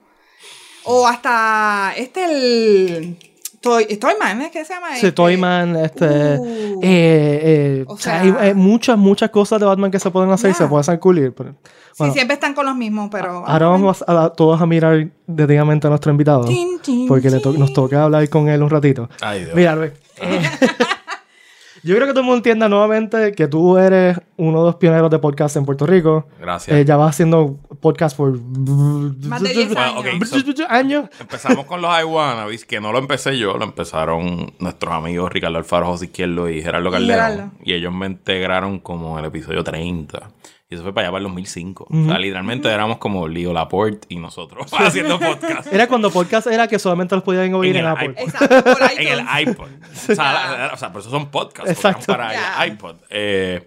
O 0.84 1.08
hasta 1.08 1.94
este 1.98 2.24
el 2.24 3.27
Toy, 3.62 3.86
Toyman, 3.98 4.42
¿es 4.44 4.52
que 4.52 4.64
se 4.64 4.74
llama? 4.74 4.88
Sí, 4.92 4.96
Este, 4.98 5.12
Toyman, 5.14 5.76
este. 5.78 6.06
Uh. 6.38 6.80
eh, 6.84 7.40
eh, 7.44 7.86
O 7.88 7.98
sea, 7.98 8.22
hay, 8.22 8.34
hay 8.40 8.54
muchas, 8.54 8.98
muchas 8.98 9.30
cosas 9.32 9.60
de 9.60 9.66
Batman 9.66 9.90
que 9.92 10.00
se 10.00 10.12
pueden 10.12 10.30
hacer 10.32 10.52
y 10.52 10.54
se 10.54 10.66
pueden 10.68 10.82
hacer 10.82 11.00
cool. 11.00 11.34
Pero, 11.36 11.56
Sí, 11.94 12.12
siempre 12.12 12.36
están 12.36 12.54
con 12.54 12.68
los 12.68 12.76
mismos, 12.76 13.10
pero. 13.12 13.44
ahora 13.48 13.68
vamos 13.70 14.04
a, 14.08 14.26
a- 14.26 14.30
todos 14.34 14.62
a 14.62 14.68
mirar 14.68 15.08
detenidamente 15.26 15.88
a 15.88 15.90
nuestro 15.90 16.12
invitado. 16.12 16.46
Tin, 16.46 16.78
tin, 16.80 17.08
Porque 17.08 17.32
le 17.32 17.40
to- 17.40 17.54
nos 17.54 17.74
toca 17.74 18.04
hablar 18.04 18.30
con 18.30 18.48
él 18.50 18.62
un 18.62 18.70
ratito. 18.70 19.10
Ay, 19.22 19.46
Dios. 19.46 19.56
Mira, 19.56 19.76
Luis. 19.76 19.92
eh, 20.22 20.42
yo 21.84 21.96
creo 21.96 22.08
que 22.08 22.12
todo 22.14 22.20
el 22.22 22.26
mundo 22.26 22.38
entienda 22.38 22.68
nuevamente 22.70 23.32
que 23.34 23.48
tú 23.48 23.78
eres 23.78 24.20
uno 24.38 24.60
de 24.60 24.66
los 24.68 24.76
pioneros 24.76 25.10
de 25.10 25.20
podcast 25.20 25.56
en 25.58 25.66
Puerto 25.66 25.86
Rico. 25.86 26.28
Gracias. 26.40 26.76
Eh, 26.78 26.86
ya 26.86 26.96
vas 26.98 27.12
haciendo 27.12 27.58
podcast 27.80 28.16
por. 28.18 28.40
Más 28.40 29.42
de 29.42 29.50
10 29.50 29.68
Bueno, 29.74 29.82
años. 29.82 30.00
ok, 30.00 30.26
so- 30.56 30.66
años. 30.70 31.10
Empezamos 31.20 31.66
con 31.66 31.82
los 31.82 31.92
iWannabes, 32.02 32.66
que 32.66 32.80
no 32.80 32.92
lo 32.92 33.00
empecé 33.00 33.38
yo, 33.38 33.58
lo 33.58 33.64
empezaron 33.64 34.54
nuestros 34.60 34.94
amigos 34.94 35.32
Ricardo 35.32 35.58
Alfaro, 35.58 35.88
José 35.88 36.06
Izquierdo 36.06 36.50
y 36.50 36.62
Gerardo 36.62 36.90
Y 36.90 36.92
Calderón. 36.92 37.26
Gerardo. 37.32 37.52
Y 37.64 37.74
ellos 37.74 37.94
me 37.94 38.06
integraron 38.08 38.80
como 38.80 39.14
en 39.18 39.26
el 39.26 39.30
episodio 39.30 39.64
30. 39.64 40.30
Y 40.70 40.76
eso 40.76 40.84
fue 40.84 40.94
para 40.94 41.08
allá 41.08 41.12
para 41.14 41.20
el 41.20 41.24
2005. 41.24 41.88
O 41.90 42.06
sea, 42.08 42.20
literalmente 42.20 42.68
éramos 42.70 42.98
como 42.98 43.28
Leo 43.28 43.54
Laporte 43.54 44.06
y 44.10 44.18
nosotros 44.18 44.70
haciendo 44.74 45.18
podcast. 45.18 45.72
Era 45.72 45.88
cuando 45.88 46.12
podcast 46.12 46.48
era 46.48 46.68
que 46.68 46.78
solamente 46.78 47.16
los 47.16 47.24
podían 47.24 47.54
oír 47.54 47.76
En 47.76 47.78
en, 47.78 47.86
el 47.86 47.92
Apple. 47.92 48.08
iPod. 48.10 48.24
Exacto, 48.24 48.64
por 48.64 48.92
en 49.00 49.08
el 49.08 49.48
iPod. 49.48 49.70
O 50.10 50.16
sea, 50.16 50.16
la- 50.68 50.72
o 50.74 50.78
sea, 50.78 50.92
por 50.92 51.02
eso 51.02 51.10
son 51.10 51.30
podcasts. 51.32 51.72
Exacto. 51.72 52.08
Para 52.08 52.64
el 52.66 52.74
iPod. 52.74 52.96
Eh, 53.10 53.66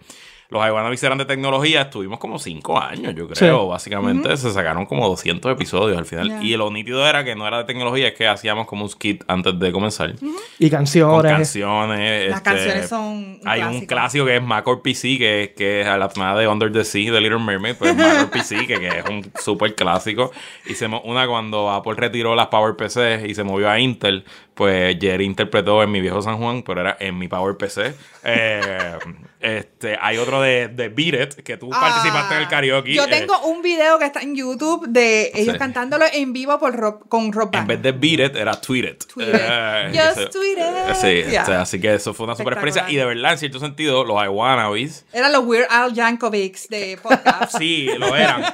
los 0.51 0.67
iWannabes 0.67 1.03
eran 1.03 1.19
de 1.19 1.25
tecnología. 1.25 1.83
Estuvimos 1.83 2.19
como 2.19 2.39
cinco 2.39 2.79
años, 2.79 3.15
yo 3.15 3.29
creo. 3.29 3.63
Sí. 3.63 3.69
Básicamente 3.69 4.37
se 4.37 4.51
sacaron 4.53 4.85
como 4.87 5.09
200 5.09 5.53
episodios 5.53 5.97
al 5.97 6.07
final. 6.07 6.45
Y 6.45 6.57
lo 6.57 6.71
nítido 6.71 7.07
era 7.07 7.25
que 7.25 7.37
no 7.37 7.47
era 7.47 7.59
de 7.59 7.65
tecnología, 7.65 8.09
es 8.09 8.15
que 8.15 8.27
hacíamos 8.27 8.67
como 8.67 8.83
un 8.85 8.91
skit 8.91 9.23
antes 9.29 9.59
de 9.59 9.73
comenzar. 9.73 10.15
Y 10.59 10.69
Con 10.69 10.79
canciones. 10.79 11.33
canciones. 11.33 12.31
Las 12.31 12.39
este, 12.39 12.51
canciones 12.51 12.89
son 12.89 13.01
un 13.01 13.41
Hay 13.45 13.63
un 13.63 13.87
clásico. 13.87 14.27
que 14.27 14.37
es 14.37 14.43
Macor 14.43 14.83
PC, 14.83 15.19
que, 15.19 15.55
que 15.57 15.83
es 15.83 15.87
a 15.87 15.97
la 15.97 16.09
tonada 16.09 16.41
de 16.41 16.49
Under 16.49 16.73
the 16.73 16.85
Sea 16.85 17.13
de 17.13 17.21
Little 17.21 17.39
Mermaid, 17.39 17.77
pues 17.77 17.95
Macor 17.97 18.31
PC, 18.31 18.67
que, 18.67 18.81
que 18.81 18.89
es 18.89 19.05
un 19.09 19.31
súper 19.41 19.75
clásico. 19.75 20.33
Hicimos 20.67 21.03
una 21.05 21.27
cuando 21.27 21.71
Apple 21.71 21.95
retiró 21.97 22.35
las 22.35 22.49
Power 22.49 22.77
PC 22.77 23.27
y 23.29 23.35
se 23.35 23.45
movió 23.45 23.71
a 23.71 23.79
Intel, 23.79 24.25
pues 24.61 24.99
Jerry 25.01 25.25
interpretó 25.25 25.83
en 25.83 25.91
mi 25.91 26.03
viejo 26.03 26.21
San 26.21 26.37
Juan, 26.37 26.63
pero 26.63 26.83
era 26.83 26.95
en 27.01 27.17
mi 27.17 27.29
Power 27.29 27.57
PC. 27.57 27.95
Eh, 28.25 28.99
este, 29.41 29.97
hay 29.99 30.19
otro 30.19 30.43
de, 30.43 30.69
de 30.69 30.91
Beat 30.91 31.15
It, 31.39 31.43
que 31.43 31.57
tú 31.57 31.71
participaste 31.71 32.35
en 32.35 32.43
el 32.43 32.49
karaoke. 32.49 32.93
Yo 32.93 33.05
eh, 33.05 33.09
tengo 33.09 33.39
un 33.47 33.63
video 33.63 33.99
que 33.99 34.05
está 34.05 34.21
en 34.21 34.37
YouTube 34.37 34.87
de 34.87 35.31
ellos 35.35 35.55
Sí. 35.55 35.59
cantándolo 35.59 36.05
en 36.13 36.35
vivo 36.35 36.59
por 36.59 36.77
rock, 36.77 37.09
con 37.09 37.33
rock 37.33 37.55
En 37.55 37.67
band. 37.67 37.69
vez 37.69 37.83
de 37.83 37.93
Beat 37.93 38.33
It, 38.33 38.37
era 38.37 38.61
Tweet 38.61 38.85
It. 38.85 39.05
Tweet. 39.15 39.29
Eh, 39.33 39.93
Just 39.95 40.31
tweet 40.31 40.59
it. 40.59 40.95
Sí, 40.95 41.31
Yeah. 41.31 41.47
sea, 41.47 41.63
así 41.63 41.81
que 41.81 41.95
eso 41.95 42.13
fue 42.13 42.25
una 42.25 42.37
super 42.37 42.53
experiencia. 42.53 42.85
Y 42.91 42.97
de 42.97 43.07
verdad, 43.07 43.33
en 43.33 43.39
cierto 43.39 43.61
sentido, 43.61 44.05
los 44.05 44.23
iWannabes 44.23 45.07
Eran 45.11 45.33
los 45.33 45.43
Weird 45.47 45.69
Al 45.71 45.95
Yankovics 45.95 46.69
de 46.69 46.99
podcast. 47.03 47.55
Sí, 47.59 47.89
lo 47.99 48.15
eran. 48.15 48.45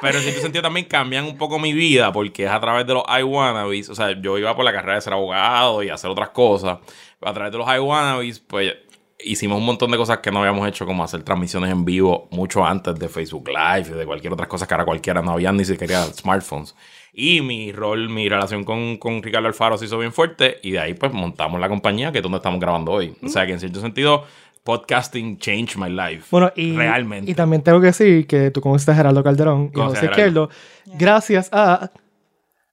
Pero 0.00 0.18
en 0.18 0.22
cierto 0.22 0.40
sentido 0.42 0.62
también 0.62 0.86
cambian 0.86 1.24
un 1.24 1.36
poco 1.36 1.58
mi 1.58 1.72
vida 1.72 2.12
porque 2.12 2.44
es 2.44 2.50
a 2.50 2.60
través 2.60 2.86
de 2.86 2.94
los 2.94 3.02
iWannabes. 3.18 3.88
O 3.88 3.96
sea, 3.96 4.12
yo 4.20 4.38
iba 4.38 4.54
por 4.54 4.64
la 4.64 4.72
carrera 4.72 4.94
de 4.94 5.00
ser 5.00 5.12
abogado 5.14 5.47
y 5.82 5.88
hacer 5.88 6.10
otras 6.10 6.30
cosas. 6.30 6.78
A 7.20 7.32
través 7.32 7.52
de 7.52 7.58
los 7.58 7.66
iWannabes, 7.66 8.40
pues 8.40 8.74
hicimos 9.20 9.58
un 9.58 9.66
montón 9.66 9.90
de 9.90 9.96
cosas 9.96 10.18
que 10.18 10.30
no 10.30 10.40
habíamos 10.40 10.66
hecho, 10.68 10.86
como 10.86 11.02
hacer 11.02 11.22
transmisiones 11.22 11.70
en 11.70 11.84
vivo 11.84 12.28
mucho 12.30 12.64
antes 12.64 12.98
de 12.98 13.08
Facebook 13.08 13.48
Live 13.48 13.88
y 13.90 13.98
de 13.98 14.06
cualquier 14.06 14.32
otra 14.32 14.46
cosa 14.46 14.66
que 14.66 14.74
ahora 14.74 14.84
cualquiera 14.84 15.22
no 15.22 15.32
había 15.32 15.52
ni 15.52 15.64
siquiera 15.64 16.04
smartphones. 16.04 16.74
Y 17.12 17.40
mi 17.40 17.72
rol, 17.72 18.08
mi 18.08 18.28
relación 18.28 18.62
con, 18.62 18.96
con 18.98 19.22
Ricardo 19.22 19.48
Alfaro 19.48 19.76
se 19.76 19.86
hizo 19.86 19.98
bien 19.98 20.12
fuerte 20.12 20.58
y 20.62 20.72
de 20.72 20.78
ahí 20.78 20.94
pues 20.94 21.12
montamos 21.12 21.60
la 21.60 21.68
compañía 21.68 22.12
que 22.12 22.18
es 22.18 22.22
donde 22.22 22.36
estamos 22.36 22.60
grabando 22.60 22.92
hoy. 22.92 23.16
O 23.22 23.28
sea 23.28 23.44
que 23.44 23.52
en 23.52 23.60
cierto 23.60 23.80
sentido, 23.80 24.24
podcasting 24.62 25.38
changed 25.38 25.76
my 25.76 25.90
life. 25.90 26.26
Bueno, 26.30 26.52
y, 26.54 26.76
realmente. 26.76 27.30
y 27.30 27.34
también 27.34 27.62
tengo 27.62 27.80
que 27.80 27.86
decir 27.86 28.26
que 28.26 28.50
tú 28.52 28.60
conociste 28.60 28.92
a 28.92 28.94
Gerardo 28.94 29.24
Calderón 29.24 29.72
y 29.74 29.78
José 29.78 30.00
Gerardo. 30.00 30.12
Izquierdo 30.12 30.50
gracias 30.96 31.48
a 31.52 31.90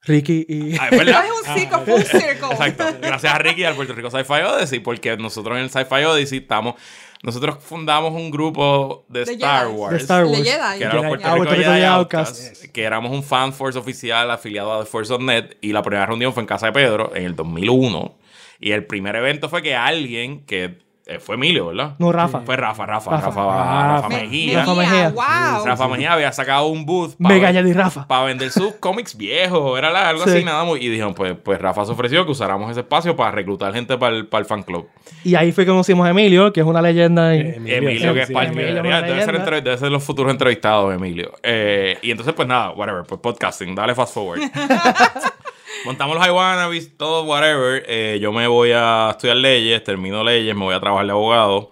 Ricky 0.06 0.46
y... 0.48 0.78
Ah, 0.80 0.90
es 0.92 1.00
un 1.02 1.56
ciclo, 1.58 1.80
full 1.82 2.02
circle. 2.02 2.52
Exacto. 2.52 2.86
Gracias 3.02 3.34
a 3.34 3.38
Ricky 3.38 3.62
y 3.62 3.64
al 3.66 3.76
Puerto 3.76 3.94
Rico 3.94 4.10
Sci-Fi 4.10 4.42
Odyssey, 4.44 4.80
porque 4.80 5.18
nosotros 5.18 5.58
en 5.58 5.64
el 5.64 5.70
Sci-Fi 5.70 6.04
Odyssey 6.06 6.40
estamos. 6.40 6.76
Nosotros 7.24 7.58
fundamos 7.64 8.14
un 8.14 8.30
grupo 8.30 9.06
de, 9.10 9.24
Star 9.24 9.66
Jedi. 9.66 9.74
Wars. 9.76 9.94
De 9.94 9.98
Star 9.98 10.26
Wars. 10.26 10.44
Jedi. 10.44 10.78
Que 10.78 10.84
era 10.84 10.94
los. 10.94 11.06
Puerto 11.08 11.28
Ah, 11.28 11.32
Rico, 11.32 11.38
Puerto 11.38 11.56
Rico 11.56 11.64
Jedi 11.64 11.76
Jedi 11.76 11.86
Outcast, 11.86 12.40
Outcast. 12.40 12.72
que 12.72 12.84
éramos 12.84 13.12
un 13.12 13.24
fan 13.24 13.52
force 13.54 13.80
oficial 13.80 14.30
afiliado 14.30 14.74
a 14.74 14.84
The 14.84 14.90
Force 14.90 15.12
of 15.12 15.22
Net 15.22 15.58
y 15.62 15.72
la 15.74 15.82
primera 15.82 16.06
reunión 16.06 16.34
fue 16.34 16.42
en 16.44 16.48
Casa 16.48 16.68
de 16.68 16.72
Pedro 16.74 17.12
en 17.16 17.24
el 17.24 17.36
2001 17.36 18.16
y 18.60 18.72
el 18.72 18.86
primer 18.86 19.16
evento 19.16 19.50
fue 19.50 19.62
que 19.64 19.76
alguien 19.76 20.46
que 20.46 20.85
eh, 21.08 21.20
fue 21.20 21.36
Emilio, 21.36 21.68
¿verdad? 21.68 21.94
No, 22.00 22.12
Rafa. 22.12 22.42
Fue 22.42 22.56
Rafa, 22.56 22.86
Rafa, 22.86 23.12
Rafa. 23.12 23.26
Rafa, 23.28 23.42
Rafa. 23.46 23.88
Rafa 23.98 24.10
Me- 24.10 24.22
Mejía. 24.24 24.60
Rafa 24.62 24.74
Mejía. 24.74 25.10
Wow. 25.10 25.66
Rafa 25.66 25.88
Mejía 25.88 26.14
había 26.14 26.32
sacado 26.32 26.68
un 26.68 26.86
booth 26.86 27.16
Yadi 27.20 27.74
Rafa. 27.74 28.08
para 28.08 28.24
vender 28.26 28.50
sus 28.52 28.74
cómics 28.76 29.16
viejos, 29.16 29.78
era 29.78 29.92
la- 29.92 30.10
algo 30.10 30.24
Sí. 30.24 30.30
así, 30.32 30.44
nada 30.44 30.64
muy. 30.64 30.80
Y 30.84 30.90
dijeron, 30.90 31.14
pues, 31.14 31.36
pues 31.44 31.62
Rafa 31.62 31.86
se 31.86 31.92
ofreció 31.92 32.26
que 32.26 32.32
usáramos 32.32 32.72
ese 32.72 32.80
espacio 32.80 33.16
para 33.16 33.32
reclutar 33.32 33.72
gente 33.74 33.98
para 33.98 34.16
el, 34.16 34.28
para 34.28 34.40
el 34.42 34.46
fan 34.46 34.64
club. 34.64 34.88
Y 35.24 35.36
ahí 35.36 35.52
fue 35.52 35.66
que 35.66 35.72
conocimos 35.72 36.08
a 36.08 36.10
Emilio, 36.10 36.52
que 36.52 36.62
es 36.62 36.66
una 36.66 36.82
leyenda. 36.82 37.36
en- 37.36 37.54
Emilio, 37.56 37.78
Emilio, 37.78 38.14
que 38.14 38.22
es 38.22 38.28
sí, 38.28 38.34
parte 38.34 38.50
Emilio, 38.52 38.82
de- 38.82 39.02
debe, 39.04 39.24
ser 39.26 39.36
entre- 39.36 39.62
debe 39.62 39.78
ser 39.78 39.92
los 39.92 40.04
futuros 40.04 40.32
entrevistados, 40.32 40.94
Emilio. 40.94 41.32
Eh, 41.44 41.98
y 42.02 42.12
entonces, 42.12 42.34
pues 42.34 42.48
nada, 42.48 42.72
whatever, 42.72 43.04
pues 43.04 43.22
podcasting, 43.22 43.76
dale 43.76 43.94
fast 43.94 44.14
forward. 44.14 44.42
Montamos 45.84 46.16
los 46.18 46.26
iWannabes, 46.28 46.98
todo, 46.98 47.24
whatever. 47.24 47.84
Eh, 47.88 48.18
yo 48.22 48.32
me 48.32 48.48
voy 48.48 48.72
a 48.74 49.10
estudiar 49.12 49.38
leyes, 49.38 49.84
termino 49.84 50.24
leyes, 50.24 50.56
me 50.56 50.64
voy 50.64 50.74
a 50.76 50.80
trabajar 50.80 51.06
de 51.06 51.12
abogado. 51.12 51.70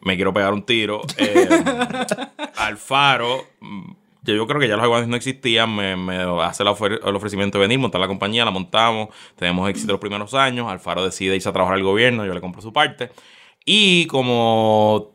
Me 0.00 0.16
quiero 0.16 0.32
pegar 0.32 0.52
un 0.52 0.64
tiro. 0.64 1.02
Eh, 1.18 1.48
Alfaro, 2.56 3.46
yo, 4.22 4.34
yo 4.34 4.46
creo 4.46 4.60
que 4.60 4.66
ya 4.68 4.76
los 4.76 4.84
iWannabes 4.84 5.08
no 5.08 5.16
existían. 5.16 5.74
Me, 5.74 5.94
me 5.96 6.16
hace 6.42 6.64
la 6.64 6.72
ofer- 6.72 7.00
el 7.06 7.14
ofrecimiento 7.14 7.58
de 7.58 7.62
venir, 7.62 7.78
montar 7.78 8.00
la 8.00 8.08
compañía, 8.08 8.44
la 8.44 8.50
montamos. 8.50 9.08
Tenemos 9.36 9.68
éxito 9.70 9.92
los 9.92 10.00
primeros 10.00 10.34
años. 10.34 10.68
Alfaro 10.70 11.04
decide 11.04 11.36
irse 11.36 11.48
a 11.48 11.52
trabajar 11.52 11.76
al 11.76 11.84
gobierno, 11.84 12.26
yo 12.26 12.34
le 12.34 12.40
compro 12.40 12.60
su 12.62 12.72
parte. 12.72 13.10
Y 13.64 14.06
como 14.06 15.11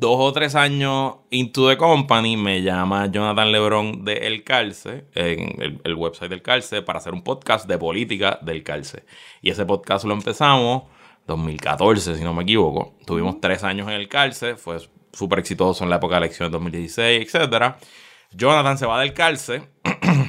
dos 0.00 0.16
o 0.18 0.32
tres 0.32 0.54
años 0.54 1.16
into 1.28 1.68
the 1.68 1.76
company, 1.76 2.34
me 2.34 2.62
llama 2.62 3.06
Jonathan 3.08 3.52
Lebron 3.52 4.02
de 4.02 4.14
El 4.26 4.44
Calce, 4.44 5.04
en 5.14 5.60
el, 5.60 5.80
el 5.84 5.94
website 5.94 6.30
del 6.30 6.40
Calce, 6.40 6.80
para 6.80 7.00
hacer 7.00 7.12
un 7.12 7.22
podcast 7.22 7.68
de 7.68 7.76
política 7.76 8.38
del 8.40 8.62
Calce. 8.62 9.04
Y 9.42 9.50
ese 9.50 9.66
podcast 9.66 10.06
lo 10.06 10.14
empezamos 10.14 10.84
2014, 11.26 12.16
si 12.16 12.24
no 12.24 12.32
me 12.32 12.44
equivoco. 12.44 12.94
Tuvimos 13.04 13.42
tres 13.42 13.62
años 13.62 13.88
en 13.88 13.94
el 13.94 14.08
Calce, 14.08 14.56
fue 14.56 14.78
súper 15.12 15.40
exitoso 15.40 15.84
en 15.84 15.90
la 15.90 15.96
época 15.96 16.14
de 16.14 16.26
elecciones 16.26 16.50
2016, 16.52 17.34
etc. 17.34 17.74
Jonathan 18.32 18.78
se 18.78 18.86
va 18.86 19.00
del 19.00 19.12
Calce 19.12 19.68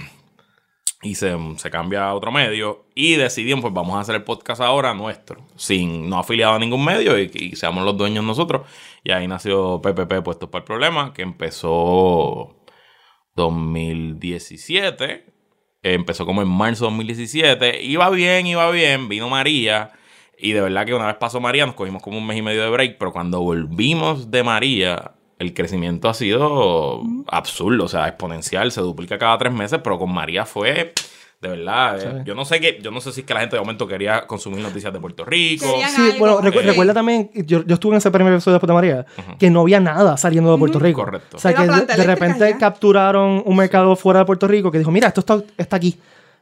y 1.02 1.16
se, 1.16 1.36
se 1.58 1.72
cambia 1.72 2.06
a 2.06 2.14
otro 2.14 2.32
medio 2.32 2.86
y 2.94 3.16
decidimos, 3.16 3.62
pues 3.62 3.74
vamos 3.74 3.96
a 3.96 4.02
hacer 4.02 4.16
el 4.16 4.24
podcast 4.24 4.62
ahora 4.62 4.94
nuestro, 4.94 5.42
sin 5.56 6.08
no 6.10 6.20
afiliado 6.20 6.54
a 6.54 6.60
ningún 6.60 6.86
medio 6.86 7.18
y, 7.18 7.56
seamos 7.56 7.84
los 7.84 7.98
dueños 7.98 8.24
nosotros. 8.24 8.68
Y 9.04 9.12
ahí 9.12 9.28
nació 9.28 9.82
PPP 9.82 10.22
Puestos 10.24 10.50
para 10.50 10.62
el 10.62 10.66
Problema, 10.66 11.14
que 11.14 11.24
empezó 11.24 12.56
2017. 13.36 15.26
Empezó 15.84 16.28
como 16.28 16.44
en 16.44 16.48
marzo 16.48 16.86
de 16.86 16.92
2017. 16.92 17.82
Iba 17.82 18.10
bien, 18.12 18.46
iba 18.46 18.70
bien. 18.70 19.10
Vino 19.10 19.30
María. 19.30 19.92
Y 20.38 20.52
de 20.52 20.62
verdad 20.62 20.86
que 20.86 20.94
una 20.94 21.08
vez 21.08 21.16
pasó 21.16 21.40
María, 21.40 21.66
nos 21.66 21.76
cogimos 21.76 22.04
como 22.04 22.20
un 22.20 22.28
mes 22.28 22.38
y 22.38 22.42
medio 22.44 22.62
de 22.62 22.70
break. 22.70 22.98
Pero 23.00 23.12
cuando 23.12 23.42
volvimos 23.42 24.30
de 24.30 24.44
María, 24.44 25.14
el 25.42 25.54
crecimiento 25.54 26.08
ha 26.10 26.14
sido 26.14 27.02
absurdo. 27.28 27.86
O 27.86 27.88
sea, 27.88 28.08
exponencial. 28.08 28.72
Se 28.72 28.82
duplica 28.82 29.18
cada 29.18 29.38
tres 29.38 29.52
meses. 29.54 29.80
Pero 29.84 29.98
con 30.00 30.14
María 30.14 30.46
fue. 30.46 30.94
De 31.42 31.50
verdad, 31.50 31.98
eh, 31.98 32.02
Sí. 32.02 32.24
yo 32.26 32.36
no 32.36 32.46
sé 32.46 32.60
qué, 32.60 32.80
yo 32.84 32.92
no 32.92 33.02
sé 33.02 33.12
si 33.12 33.22
es 33.22 33.26
que 33.26 33.34
la 33.34 33.40
gente 33.40 33.56
de 33.56 33.62
momento 33.64 33.88
quería 33.88 34.28
consumir 34.28 34.60
noticias 34.62 34.94
de 34.94 35.00
Puerto 35.00 35.26
Rico. 35.26 35.66
Querían 35.66 35.90
Sí, 35.90 36.02
algo. 36.12 36.20
bueno, 36.20 36.40
recu- 36.40 36.60
Eh. 36.62 36.68
recuerda 36.68 36.94
también, 36.94 37.32
yo, 37.34 37.66
yo 37.66 37.74
estuve 37.74 37.94
en 37.94 37.98
ese 37.98 38.12
primer 38.12 38.32
episodio 38.32 38.60
después 38.60 38.68
de 38.68 38.74
María, 38.76 39.06
que 39.40 39.50
no 39.50 39.62
había 39.62 39.80
nada 39.80 40.18
saliendo 40.18 40.52
de 40.52 40.60
Puerto 40.60 40.78
Rico. 40.78 41.04
Correcto. 41.04 41.38
O 41.38 41.40
sea, 41.40 41.50
Era 41.50 41.62
que 41.88 41.96
de, 41.98 42.04
repente 42.04 42.48
ya. 42.48 42.58
capturaron 42.60 43.42
un 43.44 43.56
mercado 43.56 43.96
fuera 43.96 44.20
de 44.20 44.26
Puerto 44.26 44.48
Rico 44.48 44.70
que 44.72 44.78
dijo, 44.78 44.92
mira, 44.92 45.08
esto 45.08 45.22
está, 45.22 45.42
está 45.58 45.78
aquí. 45.78 45.98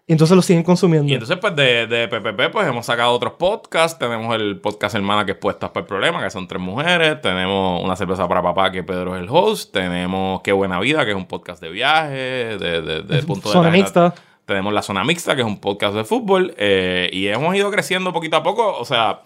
Y 0.10 0.14
entonces 0.14 0.36
lo 0.36 0.42
siguen 0.42 0.64
consumiendo. 0.64 1.08
Y 1.08 1.14
entonces, 1.14 1.38
pues, 1.38 1.56
de, 1.56 1.86
de 1.86 2.08
PPP, 2.08 2.52
pues, 2.52 2.68
hemos 2.68 2.84
sacado 2.84 3.12
otros 3.14 3.34
podcasts. 3.34 4.00
Tenemos 4.00 4.36
el 4.36 4.60
podcast 4.60 4.96
Hermana, 4.96 5.24
que 5.24 5.34
es 5.34 5.38
Puestas 5.38 5.70
para 5.70 5.84
el 5.84 5.88
Problema, 5.88 6.24
que 6.24 6.32
son 6.32 6.48
tres 6.48 6.60
mujeres. 6.60 7.22
Tenemos 7.22 7.84
Una 7.84 7.96
Cerveza 7.96 8.28
para 8.28 8.42
Papá, 8.42 8.72
que 8.72 8.82
Pedro 8.84 9.16
es 9.16 9.22
el 9.22 9.30
host. 9.30 9.72
Tenemos 9.72 10.42
Qué 10.42 10.52
Buena 10.52 10.80
Vida, 10.80 11.06
que 11.06 11.12
es 11.12 11.16
un 11.16 11.28
podcast 11.28 11.62
de 11.62 11.70
viaje, 11.70 12.58
de, 12.58 12.82
de, 12.82 13.02
de 13.04 13.22
punto 13.22 13.50
de 13.50 13.54
Zona 13.54 13.66
tarjeta. 13.70 14.06
mixta. 14.06 14.14
Tenemos 14.46 14.74
La 14.74 14.82
Zona 14.82 15.04
Mixta, 15.04 15.36
que 15.36 15.42
es 15.42 15.48
un 15.48 15.62
podcast 15.62 15.94
de 15.94 16.04
fútbol. 16.04 16.56
eh, 16.58 17.08
y 17.14 17.28
hemos 17.28 17.56
ido 17.56 17.70
creciendo 17.70 18.12
poquito 18.12 18.36
a 18.38 18.42
poco. 18.42 18.78
O 18.80 18.86
sea, 18.86 19.22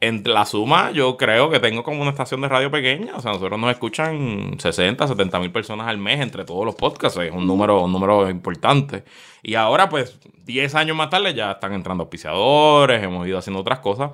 entre 0.00 0.32
la 0.32 0.46
suma, 0.46 0.92
yo 0.92 1.18
creo 1.18 1.50
que 1.50 1.60
tengo 1.60 1.82
como 1.82 2.00
una 2.00 2.10
estación 2.10 2.40
de 2.40 2.48
radio 2.48 2.70
pequeña. 2.70 3.16
O 3.16 3.20
sea, 3.20 3.32
nosotros 3.32 3.60
nos 3.60 3.70
escuchan 3.70 4.56
60, 4.58 5.06
70 5.06 5.38
mil 5.38 5.52
personas 5.52 5.86
al 5.88 5.98
mes 5.98 6.20
entre 6.20 6.44
todos 6.44 6.64
los 6.64 6.74
podcasts. 6.74 7.18
Es 7.18 7.32
un 7.32 7.46
número, 7.46 7.82
un 7.82 7.92
número 7.92 8.30
importante. 8.30 9.04
Y 9.42 9.54
ahora, 9.54 9.90
pues, 9.90 10.18
10 10.46 10.74
años 10.74 10.96
más 10.96 11.10
tarde 11.10 11.34
ya 11.34 11.52
están 11.52 11.74
entrando 11.74 12.02
auspiciadores, 12.04 13.02
hemos 13.02 13.26
ido 13.26 13.38
haciendo 13.38 13.60
otras 13.60 13.80
cosas. 13.80 14.12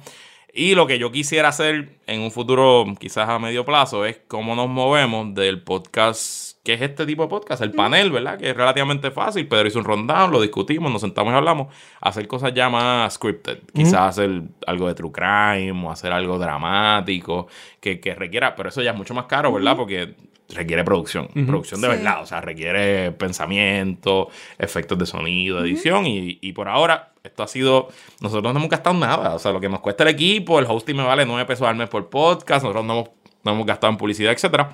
Y 0.52 0.74
lo 0.74 0.86
que 0.86 0.98
yo 0.98 1.12
quisiera 1.12 1.48
hacer 1.50 2.00
en 2.06 2.20
un 2.22 2.30
futuro, 2.32 2.84
quizás 2.98 3.28
a 3.28 3.38
medio 3.38 3.64
plazo, 3.64 4.04
es 4.06 4.18
cómo 4.26 4.56
nos 4.56 4.68
movemos 4.68 5.34
del 5.34 5.62
podcast, 5.62 6.55
que 6.66 6.74
es 6.74 6.82
este 6.82 7.06
tipo 7.06 7.22
de 7.22 7.28
podcast, 7.28 7.62
el 7.62 7.70
panel, 7.70 8.10
¿verdad? 8.10 8.36
Que 8.38 8.50
es 8.50 8.56
relativamente 8.56 9.12
fácil. 9.12 9.46
Pedro 9.46 9.68
hizo 9.68 9.78
un 9.78 9.84
rundown, 9.84 10.32
lo 10.32 10.40
discutimos, 10.42 10.90
nos 10.90 11.00
sentamos 11.00 11.32
y 11.32 11.36
hablamos. 11.36 11.68
Hacer 12.00 12.26
cosas 12.26 12.52
ya 12.54 12.68
más 12.68 13.14
scripted. 13.14 13.60
Quizás 13.72 14.00
hacer 14.18 14.42
algo 14.66 14.88
de 14.88 14.94
true 14.94 15.12
crime 15.12 15.86
o 15.86 15.92
hacer 15.92 16.10
algo 16.12 16.38
dramático 16.38 17.46
que, 17.80 18.00
que 18.00 18.16
requiera, 18.16 18.56
pero 18.56 18.68
eso 18.68 18.82
ya 18.82 18.90
es 18.90 18.96
mucho 18.96 19.14
más 19.14 19.26
caro, 19.26 19.52
¿verdad? 19.52 19.76
Porque 19.76 20.14
requiere 20.48 20.82
producción, 20.84 21.28
producción 21.46 21.80
de 21.80 21.88
Sí. 21.88 21.96
verdad, 21.96 22.22
o 22.22 22.26
sea, 22.26 22.40
requiere 22.40 23.12
pensamiento, 23.12 24.28
efectos 24.58 24.98
de 24.98 25.06
sonido, 25.06 25.60
edición 25.64 26.06
y, 26.06 26.38
y 26.40 26.52
por 26.52 26.68
ahora 26.68 27.12
esto 27.24 27.42
ha 27.42 27.48
sido, 27.48 27.88
nosotros 28.20 28.52
no 28.52 28.58
hemos 28.60 28.70
gastado 28.70 28.96
nada, 28.96 29.34
o 29.34 29.38
sea, 29.38 29.52
lo 29.52 29.60
que 29.60 29.68
nos 29.68 29.80
cuesta 29.80 30.04
el 30.04 30.10
equipo, 30.10 30.58
el 30.58 30.66
hosting 30.68 30.96
me 30.96 31.02
vale 31.04 31.26
9 31.26 31.44
pesos 31.46 31.66
al 31.66 31.74
mes 31.76 31.88
por 31.88 32.08
podcast, 32.08 32.62
nosotros 32.64 32.84
no 32.84 32.92
hemos, 32.92 33.08
no 33.44 33.52
hemos 33.52 33.66
gastado 33.66 33.92
en 33.92 33.96
publicidad, 33.96 34.32
etcétera. 34.32 34.70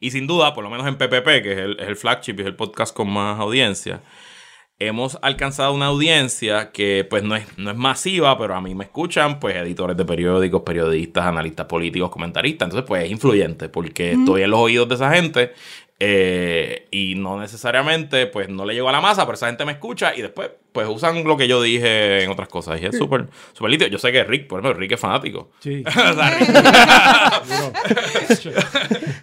Y 0.00 0.10
sin 0.10 0.26
duda, 0.26 0.54
por 0.54 0.64
lo 0.64 0.70
menos 0.70 0.86
en 0.86 0.96
PPP, 0.96 1.42
que 1.42 1.52
es 1.52 1.58
el, 1.58 1.80
es 1.80 1.88
el 1.88 1.96
flagship 1.96 2.34
y 2.38 2.40
es 2.42 2.46
el 2.46 2.56
podcast 2.56 2.94
con 2.94 3.10
más 3.10 3.38
audiencia, 3.40 4.00
hemos 4.78 5.18
alcanzado 5.22 5.72
una 5.72 5.86
audiencia 5.86 6.70
que 6.70 7.06
pues 7.08 7.22
no 7.24 7.34
es, 7.34 7.46
no 7.58 7.70
es 7.70 7.76
masiva, 7.76 8.38
pero 8.38 8.54
a 8.54 8.60
mí 8.60 8.74
me 8.74 8.84
escuchan 8.84 9.40
pues 9.40 9.56
editores 9.56 9.96
de 9.96 10.04
periódicos, 10.04 10.62
periodistas, 10.62 11.26
analistas 11.26 11.66
políticos, 11.66 12.10
comentaristas. 12.10 12.66
Entonces 12.66 12.86
pues 12.86 13.04
es 13.04 13.10
influyente 13.10 13.68
porque 13.68 14.12
estoy 14.12 14.42
en 14.42 14.50
los 14.50 14.60
oídos 14.60 14.88
de 14.88 14.94
esa 14.94 15.12
gente 15.12 15.52
eh, 15.98 16.86
y 16.92 17.16
no 17.16 17.40
necesariamente 17.40 18.26
pues 18.26 18.48
no 18.48 18.64
le 18.64 18.74
llego 18.74 18.88
a 18.88 18.92
la 18.92 19.00
masa, 19.00 19.26
pero 19.26 19.34
esa 19.34 19.48
gente 19.48 19.64
me 19.64 19.72
escucha 19.72 20.14
y 20.14 20.22
después 20.22 20.50
pues 20.72 20.86
usan 20.88 21.24
lo 21.24 21.36
que 21.36 21.48
yo 21.48 21.60
dije 21.62 22.22
en 22.22 22.30
otras 22.30 22.48
cosas. 22.48 22.80
Y 22.80 22.86
es 22.86 22.96
súper, 22.96 23.26
súper 23.52 23.70
lindo. 23.70 23.86
Yo 23.88 23.98
sé 23.98 24.12
que 24.12 24.22
Rick, 24.24 24.46
por 24.46 24.60
ejemplo, 24.60 24.78
Rick 24.78 24.92
es 24.92 25.00
fanático. 25.00 25.50
Sí. 25.60 25.82
O 25.86 25.90
sea, 26.14 26.38
Rick- 26.38 26.48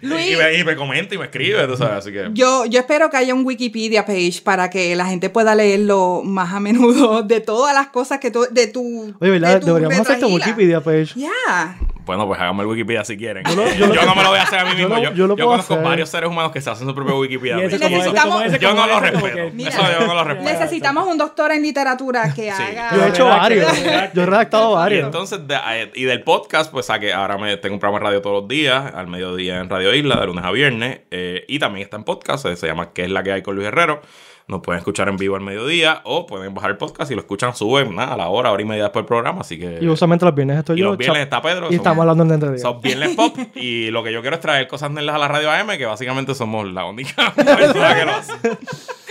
Luis. 0.02 0.32
y, 0.32 0.36
me, 0.36 0.54
y 0.58 0.64
me 0.64 0.76
comenta 0.76 1.14
y 1.14 1.18
me 1.18 1.24
escribe, 1.24 1.66
tú 1.66 1.76
sabes, 1.76 1.94
así 1.98 2.12
que... 2.12 2.28
Yo, 2.32 2.64
yo 2.66 2.80
espero 2.80 3.10
que 3.10 3.16
haya 3.16 3.34
un 3.34 3.44
Wikipedia 3.44 4.04
page 4.06 4.40
para 4.44 4.70
que 4.70 4.94
la 4.96 5.06
gente 5.06 5.30
pueda 5.30 5.54
leerlo 5.54 6.22
más 6.24 6.52
a 6.52 6.60
menudo 6.60 7.22
de 7.22 7.40
todas 7.40 7.74
las 7.74 7.88
cosas 7.88 8.18
que 8.20 8.30
tú, 8.30 8.46
de 8.50 8.66
tu. 8.66 9.14
Oye, 9.20 9.30
¿verdad? 9.30 9.54
de 9.54 9.60
tu 9.60 9.66
Deberíamos 9.66 10.00
hacer 10.00 10.20
tu. 10.20 10.28
Wikipedia 10.28 10.80
page. 10.80 11.12
Ya. 11.16 11.78
Bueno, 12.04 12.26
pues 12.28 12.38
hagamos 12.40 12.62
el 12.62 12.68
Wikipedia 12.68 13.04
si 13.04 13.16
quieren. 13.16 13.42
Yo, 13.44 13.56
lo- 13.56 13.72
yo 13.74 13.86
lo- 13.88 14.06
no 14.06 14.14
me 14.14 14.22
lo 14.22 14.28
voy 14.28 14.38
a 14.38 14.42
hacer 14.44 14.60
a 14.60 14.64
mí 14.64 14.70
yo 14.78 14.88
mismo. 14.88 14.96
lo- 14.96 15.02
Yo, 15.02 15.10
yo 15.16 15.26
lo 15.26 15.36
yo 15.36 15.44
puedo 15.44 15.48
conozco 15.50 15.74
hacer. 15.74 15.84
varios 15.84 16.08
seres 16.08 16.30
humanos 16.30 16.52
que 16.52 16.60
se 16.60 16.70
hacen 16.70 16.86
su 16.86 16.94
propio 16.94 17.18
Wikipedia. 17.18 17.56
Necesitamos- 17.56 18.60
yo 18.60 18.74
no 18.74 18.86
lo 18.86 19.00
respeto. 19.00 19.50
Mira. 19.52 19.70
Eso 19.70 19.82
yo 20.00 20.06
no 20.06 20.14
lo 20.14 20.24
respeto. 20.24 20.48
Necesitamos 20.50 21.08
un 21.08 21.18
en 21.52 21.62
literatura 21.62 22.32
que 22.34 22.50
haga. 22.50 22.94
Yo 22.96 23.04
he 23.04 23.08
hecho 23.08 23.26
varios. 23.26 23.70
Yo 24.14 24.22
he 24.22 24.26
redactado 24.26 24.72
Y 24.72 24.74
varios. 24.74 25.04
entonces, 25.04 25.46
de- 25.46 25.54
eh, 25.54 25.90
y 25.94 26.04
del 26.04 26.22
podcast, 26.22 26.70
pues 26.72 26.86
saqué, 26.86 27.12
ahora 27.12 27.38
me 27.38 27.56
tengo 27.58 27.74
un 27.74 27.80
programa 27.80 28.00
de 28.00 28.06
radio 28.10 28.22
todos 28.22 28.40
los 28.42 28.48
días, 28.48 28.92
al 28.94 29.06
mediodía 29.06 29.58
en 29.60 29.68
Radio 29.70 29.94
Isla, 29.94 30.18
de 30.20 30.26
lunes 30.26 30.44
a 30.44 30.50
viernes, 30.50 31.00
eh, 31.10 31.44
y 31.48 31.58
también 31.58 31.84
está 31.84 31.96
en 31.96 32.04
podcast, 32.04 32.46
eh, 32.46 32.56
se 32.56 32.66
llama 32.66 32.92
¿Qué 32.92 33.04
es 33.04 33.10
la 33.10 33.22
que 33.22 33.32
hay 33.32 33.42
con 33.42 33.54
Luis 33.54 33.68
Herrero? 33.68 34.00
Nos 34.48 34.60
pueden 34.60 34.78
escuchar 34.78 35.08
en 35.08 35.16
vivo 35.16 35.34
al 35.34 35.40
mediodía 35.42 36.02
o 36.04 36.24
pueden 36.24 36.54
bajar 36.54 36.70
el 36.70 36.76
podcast 36.76 37.10
y 37.10 37.14
lo 37.16 37.20
escuchan, 37.20 37.52
suben 37.56 37.96
nada, 37.96 38.14
a 38.14 38.16
la 38.16 38.28
hora, 38.28 38.52
hora 38.52 38.62
y 38.62 38.64
media 38.64 38.84
después 38.84 39.02
del 39.02 39.08
programa, 39.08 39.40
así 39.40 39.58
que... 39.58 39.78
Y 39.80 39.88
usualmente 39.88 40.24
los 40.24 40.36
viernes 40.36 40.58
estoy 40.58 40.76
y 40.76 40.82
yo. 40.82 40.86
los 40.90 40.96
viernes 40.98 41.22
está 41.24 41.42
Pedro. 41.42 41.66
y 41.66 41.70
son- 41.70 41.74
estamos 41.78 42.02
hablando 42.02 42.24
de 42.26 42.34
entre 42.34 42.58
Son 42.60 42.80
viernes 42.80 43.16
pop 43.16 43.36
y 43.56 43.90
lo 43.90 44.04
que 44.04 44.12
yo 44.12 44.20
quiero 44.20 44.36
es 44.36 44.40
traer 44.40 44.68
cosas 44.68 44.92
nerdas 44.92 45.16
a 45.16 45.18
la 45.18 45.26
radio 45.26 45.50
AM, 45.50 45.76
que 45.76 45.84
básicamente 45.84 46.32
somos 46.36 46.64
la 46.72 46.84
única 46.84 47.32
persona 47.34 47.94
que 47.96 48.04
lo 48.04 48.12
hace. 48.12 48.32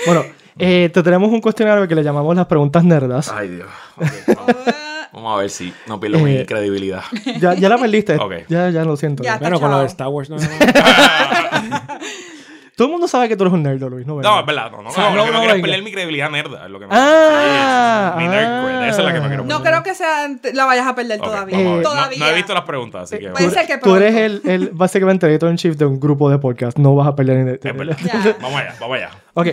Bueno, 0.05 0.23
eh, 0.57 0.89
te 0.93 1.03
tenemos 1.03 1.29
un 1.31 1.41
cuestionario 1.41 1.87
que 1.87 1.95
le 1.95 2.03
llamamos 2.03 2.35
las 2.35 2.45
preguntas 2.47 2.83
nerdas. 2.83 3.29
Ay, 3.31 3.49
Dios. 3.49 3.67
Vamos. 4.27 4.55
Vamos 5.13 5.37
a 5.37 5.39
ver 5.41 5.49
si 5.49 5.73
no 5.87 5.97
pierdo 5.97 6.19
mi 6.19 6.35
Eh, 6.35 6.45
credibilidad. 6.45 7.01
Ya, 7.39 7.53
ya 7.53 7.69
la 7.69 7.77
perdiste. 7.77 8.17
Ya, 8.49 8.69
ya 8.69 8.83
lo 8.83 8.97
siento. 8.97 9.23
Ya. 9.23 9.37
Bueno, 9.37 9.61
con 9.61 9.71
lo 9.71 9.79
de 9.79 9.85
Star 9.85 10.09
Wars 10.09 10.29
no. 10.29 10.35
no, 10.35 10.41
no. 10.43 10.49
Todo 12.75 12.87
el 12.87 12.91
mundo 12.91 13.07
sabe 13.07 13.29
que 13.29 13.37
tú 13.37 13.45
eres 13.45 13.53
un 13.53 13.63
nerd, 13.63 13.81
Luis. 13.83 14.05
No, 14.05 14.21
No, 14.21 14.41
es 14.41 14.45
verdad, 14.45 14.69
no, 14.69 14.81
no, 14.81 14.91
sea, 14.91 15.05
no, 15.05 15.09
no, 15.11 15.15
lo 15.15 15.23
que 15.23 15.31
no 15.31 15.33
no, 15.37 15.39
quiero 15.43 15.55
es 15.55 15.61
perder 15.61 15.81
mi 15.81 15.91
credibilidad 15.93 16.29
nerda, 16.29 16.65
es 16.65 16.69
lo 16.71 16.77
que 16.79 16.85
no 16.87 16.91
Ah, 16.93 18.15
mi 18.17 18.27
nerd 18.27 18.89
esa 18.89 18.99
es 18.99 19.05
la 19.05 19.13
que 19.13 19.19
no 19.21 19.27
quiero 19.29 19.43
No 19.45 19.63
perder. 19.63 19.71
creo 19.71 19.83
que 19.83 19.95
sea, 19.95 20.27
la 20.53 20.65
vayas 20.65 20.85
a 20.85 20.93
perder 20.93 21.21
todavía. 21.21 21.57
No- 21.57 21.81
todavía. 21.81 22.19
No, 22.19 22.27
he 22.27 22.33
visto 22.35 22.53
las 22.53 22.63
preguntas, 22.65 23.03
así 23.03 23.17
que 23.19 23.29
Puede 23.29 23.49
ser 23.51 23.65
que 23.67 23.77
Tú 23.77 23.95
eres 23.95 24.13
el, 24.15 24.41
el 24.43 24.69
básicamente 24.73 25.25
editor 25.27 25.49
en 25.49 25.55
chief 25.55 25.77
de 25.77 25.85
un 25.85 26.01
grupo 26.01 26.29
de 26.29 26.37
podcast. 26.37 26.77
No 26.77 26.93
vas 26.95 27.07
a 27.07 27.15
perder 27.15 27.37
ni 27.45 27.51
Es 27.53 27.61
verdad. 27.77 27.97
Ya. 28.03 28.35
Vamos 28.41 28.59
allá, 28.59 28.75
vamos 28.81 28.97
allá. 28.97 29.09
Ok. 29.35 29.47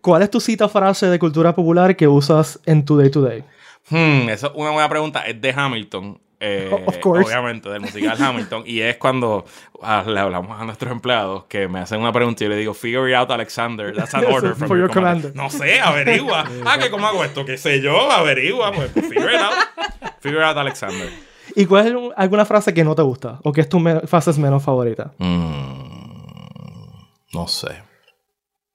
¿Cuál 0.00 0.22
es 0.22 0.30
tu 0.30 0.40
cita 0.40 0.68
frase 0.68 1.06
de 1.06 1.18
cultura 1.18 1.54
popular 1.54 1.96
que 1.96 2.08
usas 2.08 2.60
en 2.66 2.84
tu 2.84 2.96
day 2.96 3.10
to 3.10 3.22
day? 3.22 3.44
Hmm, 3.90 4.28
eso 4.28 4.46
es 4.48 4.52
una 4.54 4.70
buena 4.70 4.88
pregunta. 4.88 5.20
Es 5.26 5.40
de 5.40 5.52
Hamilton. 5.54 6.18
eh, 6.40 6.70
Of 6.86 6.98
course. 6.98 7.24
Obviamente, 7.26 7.68
del 7.68 7.80
musical 7.82 8.16
Hamilton. 8.22 8.62
Y 8.66 8.80
es 8.80 8.96
cuando 8.96 9.44
ah, 9.82 10.02
le 10.06 10.18
hablamos 10.18 10.58
a 10.58 10.64
nuestros 10.64 10.90
empleados 10.92 11.44
que 11.44 11.68
me 11.68 11.80
hacen 11.80 12.00
una 12.00 12.12
pregunta 12.12 12.42
y 12.42 12.46
yo 12.46 12.50
le 12.50 12.56
digo, 12.56 12.72
figure 12.72 13.10
it 13.10 13.16
out, 13.16 13.30
Alexander. 13.30 13.94
That's 13.94 14.14
an 14.14 14.24
order 14.32 14.54
from 14.54 14.68
For 14.68 14.78
your 14.78 14.88
commander. 14.90 15.32
commander. 15.32 15.34
No 15.34 15.50
sé, 15.50 15.80
averigua. 15.80 16.44
ah, 16.64 16.78
que 16.78 16.90
cómo 16.90 17.06
hago 17.06 17.22
esto, 17.24 17.44
qué 17.44 17.58
sé 17.58 17.80
yo, 17.82 18.10
averigua. 18.10 18.72
Pues 18.72 18.92
figure 18.92 19.34
it 19.34 19.40
out. 19.40 20.12
Figure 20.20 20.40
it 20.40 20.46
out, 20.48 20.56
Alexander. 20.56 21.10
¿Y 21.56 21.66
cuál 21.66 21.88
es 21.88 21.94
un- 21.94 22.12
alguna 22.16 22.44
frase 22.46 22.72
que 22.72 22.84
no 22.84 22.94
te 22.94 23.02
gusta? 23.02 23.40
¿O 23.42 23.52
que 23.52 23.60
es 23.62 23.68
tu 23.68 23.80
me- 23.80 24.00
frase 24.02 24.32
menos 24.40 24.62
favorita? 24.62 25.12
Mm, 25.18 25.80
no 27.34 27.48
sé. 27.48 27.82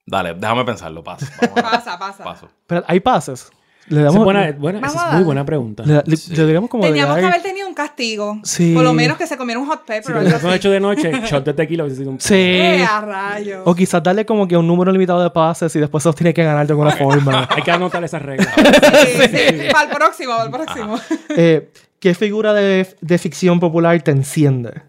Dale, 0.05 0.33
déjame 0.35 0.63
pensarlo. 0.65 1.03
Paso. 1.03 1.25
Vamos 1.41 1.57
a- 1.59 1.61
Pasa, 1.71 1.99
pasa. 1.99 2.23
paso. 2.23 2.49
Pero 2.67 2.83
hay 2.87 2.99
pases. 2.99 3.49
Le 3.87 4.01
damos... 4.01 4.15
es 4.17 4.23
buena, 4.23 4.51
buena- 4.53 4.79
esa 4.87 5.09
es 5.09 5.13
muy 5.13 5.23
buena 5.23 5.45
pregunta. 5.45 5.83
le- 5.85 6.01
le- 6.05 6.17
le 6.29 6.45
diríamos 6.45 6.71
como 6.71 6.83
Teníamos 6.83 7.15
de- 7.15 7.21
que 7.21 7.27
haber 7.27 7.41
tenido 7.43 7.67
un 7.67 7.75
castigo. 7.75 8.39
Sí. 8.43 8.73
Por 8.73 8.83
lo 8.83 8.93
menos 8.93 9.15
que 9.15 9.27
se 9.27 9.37
comiera 9.37 9.59
un 9.59 9.67
hot 9.67 9.81
pepper 9.85 10.03
Si 10.05 10.11
o 10.11 10.21
lo 10.29 10.35
así. 10.37 10.47
hecho 10.57 10.71
de 10.71 10.79
noche, 10.79 11.11
shot 11.29 11.45
de 11.45 11.53
tequila 11.53 11.83
hubiese 11.83 11.99
sido 11.99 12.09
un... 12.11 12.19
Sí. 12.19 12.33
Eh, 12.33 12.83
a 12.83 13.01
rayos. 13.01 13.61
O 13.65 13.75
quizás 13.75 14.01
darle 14.01 14.25
como 14.25 14.47
que 14.47 14.57
un 14.57 14.65
número 14.65 14.91
limitado 14.91 15.21
de 15.21 15.29
pases 15.29 15.75
y 15.75 15.79
después 15.79 16.01
se 16.01 16.09
los 16.09 16.15
tiene 16.15 16.33
que 16.33 16.43
ganar 16.43 16.65
de 16.65 16.73
alguna 16.73 16.91
forma. 16.97 17.47
Hay 17.51 17.61
que 17.61 17.69
anotar 17.71 18.03
esas 18.03 18.23
reglas. 18.23 18.49
Sí, 18.55 19.11
sí. 19.27 19.67
Para 19.71 19.89
el 19.91 19.95
próximo, 19.95 20.31
para 20.31 20.43
el 20.45 20.49
próximo. 20.51 20.99
Eh, 21.29 21.71
¿Qué 21.99 22.15
figura 22.15 22.53
de, 22.53 22.87
de 23.01 23.17
ficción 23.19 23.59
popular 23.59 24.01
te 24.01 24.09
enciende? 24.11 24.81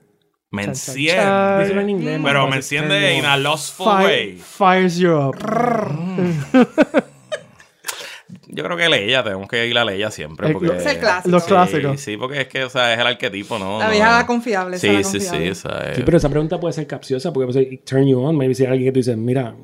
Me 0.50 0.64
Chan, 0.64 0.74
chan, 0.74 1.60
enciende. 1.60 1.90
inglés, 1.90 2.20
Pero 2.22 2.46
me 2.48 2.56
enciende 2.56 3.14
in 3.16 3.24
a 3.24 3.36
lustful 3.36 3.86
Fire- 3.86 4.04
way. 4.06 4.36
fires 4.38 4.96
you 4.96 5.12
up. 5.12 5.34
Yo 8.48 8.64
creo 8.64 8.76
que 8.76 8.88
Leia, 8.88 9.22
tenemos 9.22 9.48
que 9.48 9.66
ir 9.66 9.76
a 9.76 9.84
Leia 9.84 10.10
siempre. 10.10 10.52
Porque, 10.52 10.68
Es 10.76 10.86
el 10.86 10.98
clásico. 10.98 11.28
Los 11.30 11.42
Sí, 11.42 11.48
clásicos. 11.48 12.00
Sí, 12.00 12.16
porque 12.16 12.40
es 12.42 12.48
que, 12.48 12.64
o 12.64 12.70
sea, 12.70 12.92
es 12.94 12.98
el 12.98 13.06
arquetipo, 13.06 13.58
¿no? 13.58 13.78
La 13.80 13.86
No- 13.86 13.90
vieja 13.90 14.24
confiable. 14.26 14.78
Sí, 14.78 15.02
sí, 15.04 15.20
sí. 15.20 15.54
Sí, 15.54 16.02
pero 16.04 16.16
esa 16.16 16.28
pregunta 16.30 16.58
puede 16.58 16.72
ser 16.72 16.86
capciosa 16.86 17.32
porque 17.32 17.52
puede 17.52 17.64
ser 17.68 17.78
turn 17.84 18.06
you 18.06 18.18
on. 18.20 18.36
Maybe 18.36 18.54
si 18.54 18.64
hay 18.64 18.70
alguien 18.72 18.88
que 18.88 18.92
tú 18.92 19.00
dices, 19.00 19.16
mira, 19.16 19.54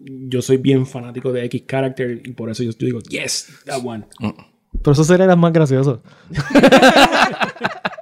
yo 0.00 0.42
soy 0.42 0.56
bien 0.56 0.86
fanático 0.86 1.30
de 1.32 1.44
X 1.44 1.62
character 1.68 2.20
y 2.24 2.32
por 2.32 2.50
eso 2.50 2.62
yo 2.64 2.72
digo, 2.78 3.00
yes, 3.08 3.48
that 3.66 3.80
one. 3.84 4.04
Pero 4.18 4.92
eso 4.92 5.04
sería 5.04 5.26
las 5.26 5.38
más 5.38 5.52
gracioso. 5.52 6.02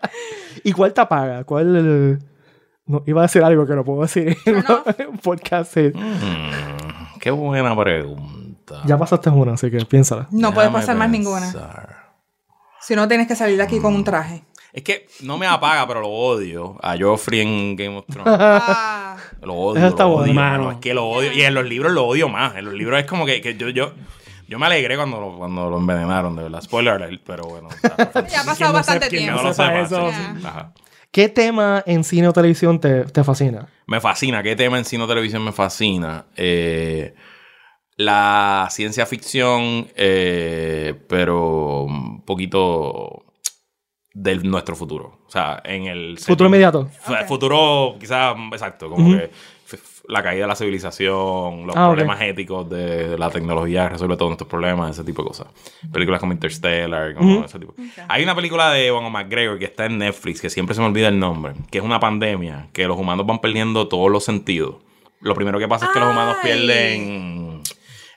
¿Y 0.64 0.72
cuál 0.72 0.92
te 0.92 1.00
apaga? 1.00 1.44
¿Cuál... 1.44 1.76
eh, 1.76 2.18
No, 2.86 3.02
iba 3.06 3.20
a 3.20 3.24
decir 3.26 3.42
algo 3.44 3.66
que 3.66 3.74
no 3.74 3.84
puedo 3.84 4.02
decir 4.02 4.36
en 4.46 5.08
un 5.08 5.18
podcast. 5.18 5.72
sí. 5.74 5.92
mm, 5.94 7.18
qué 7.20 7.30
buena 7.30 7.76
pregunta. 7.76 8.82
Ya 8.86 8.96
pasaste 8.98 9.30
una, 9.30 9.54
así 9.54 9.70
que 9.70 9.84
piénsala. 9.84 10.28
No 10.30 10.52
puede 10.54 10.66
Déjame 10.68 10.80
pasar 10.82 10.96
más 10.96 11.10
ninguna. 11.10 11.52
Si 12.80 12.94
no, 12.96 13.06
tienes 13.08 13.26
que 13.28 13.36
salir 13.36 13.56
de 13.56 13.62
aquí 13.62 13.78
con 13.80 13.94
un 13.94 14.04
traje. 14.04 14.42
Es 14.72 14.84
que 14.84 15.06
no 15.22 15.36
me 15.36 15.46
apaga, 15.46 15.86
pero 15.88 16.00
lo 16.00 16.08
odio. 16.08 16.76
A 16.80 16.96
Joffrey 16.98 17.40
en 17.40 17.76
Game 17.76 17.96
of 17.98 18.06
Thrones. 18.06 18.32
Ah, 18.40 19.16
Lo 19.42 19.54
odio. 19.54 19.78
Eso 19.80 19.88
está 19.88 20.04
lo 20.04 20.10
odio, 20.10 20.32
mano. 20.32 20.70
Es 20.70 20.78
que 20.78 20.94
lo 20.94 21.06
odio. 21.08 21.32
Y 21.32 21.42
en 21.42 21.54
los 21.54 21.64
libros 21.64 21.92
lo 21.92 22.06
odio 22.06 22.28
más. 22.28 22.54
En 22.56 22.64
los 22.64 22.74
libros 22.74 23.00
es 23.00 23.06
como 23.06 23.26
que, 23.26 23.40
que 23.40 23.56
yo, 23.56 23.68
yo, 23.70 23.92
yo 24.50 24.58
me 24.58 24.66
alegré 24.66 24.96
cuando 24.96 25.20
lo, 25.20 25.38
cuando 25.38 25.70
lo 25.70 25.78
envenenaron, 25.78 26.34
de 26.34 26.42
verdad. 26.42 26.60
Spoiler 26.60 26.94
alert, 26.94 27.22
pero 27.24 27.44
bueno. 27.44 27.68
o 27.68 27.70
sea, 27.70 28.26
ya 28.28 28.40
ha 28.40 28.44
pasado 28.44 28.72
bastante 28.72 29.08
tiempo. 29.08 29.36
no 29.36 29.44
lo 29.44 29.54
sepa 29.54 29.68
sepa. 29.68 29.80
eso, 29.80 30.10
sí, 30.10 30.16
sí. 30.16 30.40
sí. 30.40 30.46
Ajá. 30.46 30.72
¿Qué 31.12 31.28
tema 31.28 31.84
en 31.86 32.02
cine 32.02 32.26
o 32.26 32.32
televisión 32.32 32.80
te, 32.80 33.04
te 33.04 33.22
fascina? 33.22 33.68
Me 33.86 34.00
fascina. 34.00 34.42
¿Qué 34.42 34.56
tema 34.56 34.76
en 34.76 34.84
cine 34.84 35.04
o 35.04 35.06
televisión 35.06 35.44
me 35.44 35.52
fascina? 35.52 36.26
Eh, 36.36 37.14
la 37.94 38.66
ciencia 38.70 39.06
ficción, 39.06 39.86
eh, 39.94 41.00
pero 41.08 41.82
un 41.82 42.24
poquito 42.24 43.24
de 44.12 44.34
nuestro 44.36 44.74
futuro. 44.74 45.20
O 45.26 45.30
sea, 45.30 45.62
en 45.64 45.86
el... 45.86 46.18
Futuro 46.18 46.48
inmediato. 46.48 46.90
Futuro, 47.28 47.94
quizás, 48.00 48.34
exacto, 48.52 48.90
como 48.90 49.16
que 49.16 49.30
la 50.10 50.22
caída 50.22 50.42
de 50.42 50.48
la 50.48 50.56
civilización, 50.56 51.66
los 51.66 51.76
Ah, 51.76 51.86
problemas 51.88 52.20
éticos 52.20 52.68
de 52.68 53.16
la 53.16 53.30
tecnología 53.30 53.84
que 53.84 53.90
resuelve 53.90 54.16
todos 54.16 54.30
nuestros 54.30 54.48
problemas, 54.48 54.90
ese 54.90 55.04
tipo 55.04 55.22
de 55.22 55.28
cosas. 55.28 55.46
Películas 55.92 56.20
como 56.20 56.32
Interstellar, 56.32 57.14
como 57.14 57.36
Ujú. 57.36 57.44
ese 57.44 57.58
tipo. 57.58 57.74
Hay 58.08 58.22
una 58.22 58.34
película 58.34 58.70
de 58.72 58.86
Ewan 58.88 59.10
McGregor 59.10 59.58
que 59.58 59.64
está 59.66 59.86
en 59.86 59.98
Netflix, 59.98 60.40
que 60.40 60.50
siempre 60.50 60.74
se 60.74 60.80
me 60.80 60.86
olvida 60.88 61.08
el 61.08 61.18
nombre, 61.18 61.54
que 61.70 61.78
es 61.78 61.84
una 61.84 62.00
pandemia, 62.00 62.68
que 62.72 62.86
los 62.86 62.98
humanos 62.98 63.26
van 63.26 63.38
perdiendo 63.40 63.88
todos 63.88 64.10
los 64.10 64.24
sentidos. 64.24 64.76
Lo 65.20 65.34
primero 65.34 65.58
que 65.58 65.68
pasa 65.68 65.86
es 65.86 65.90
que 65.92 66.00
los 66.00 66.10
humanos 66.10 66.36
pierden 66.42 67.49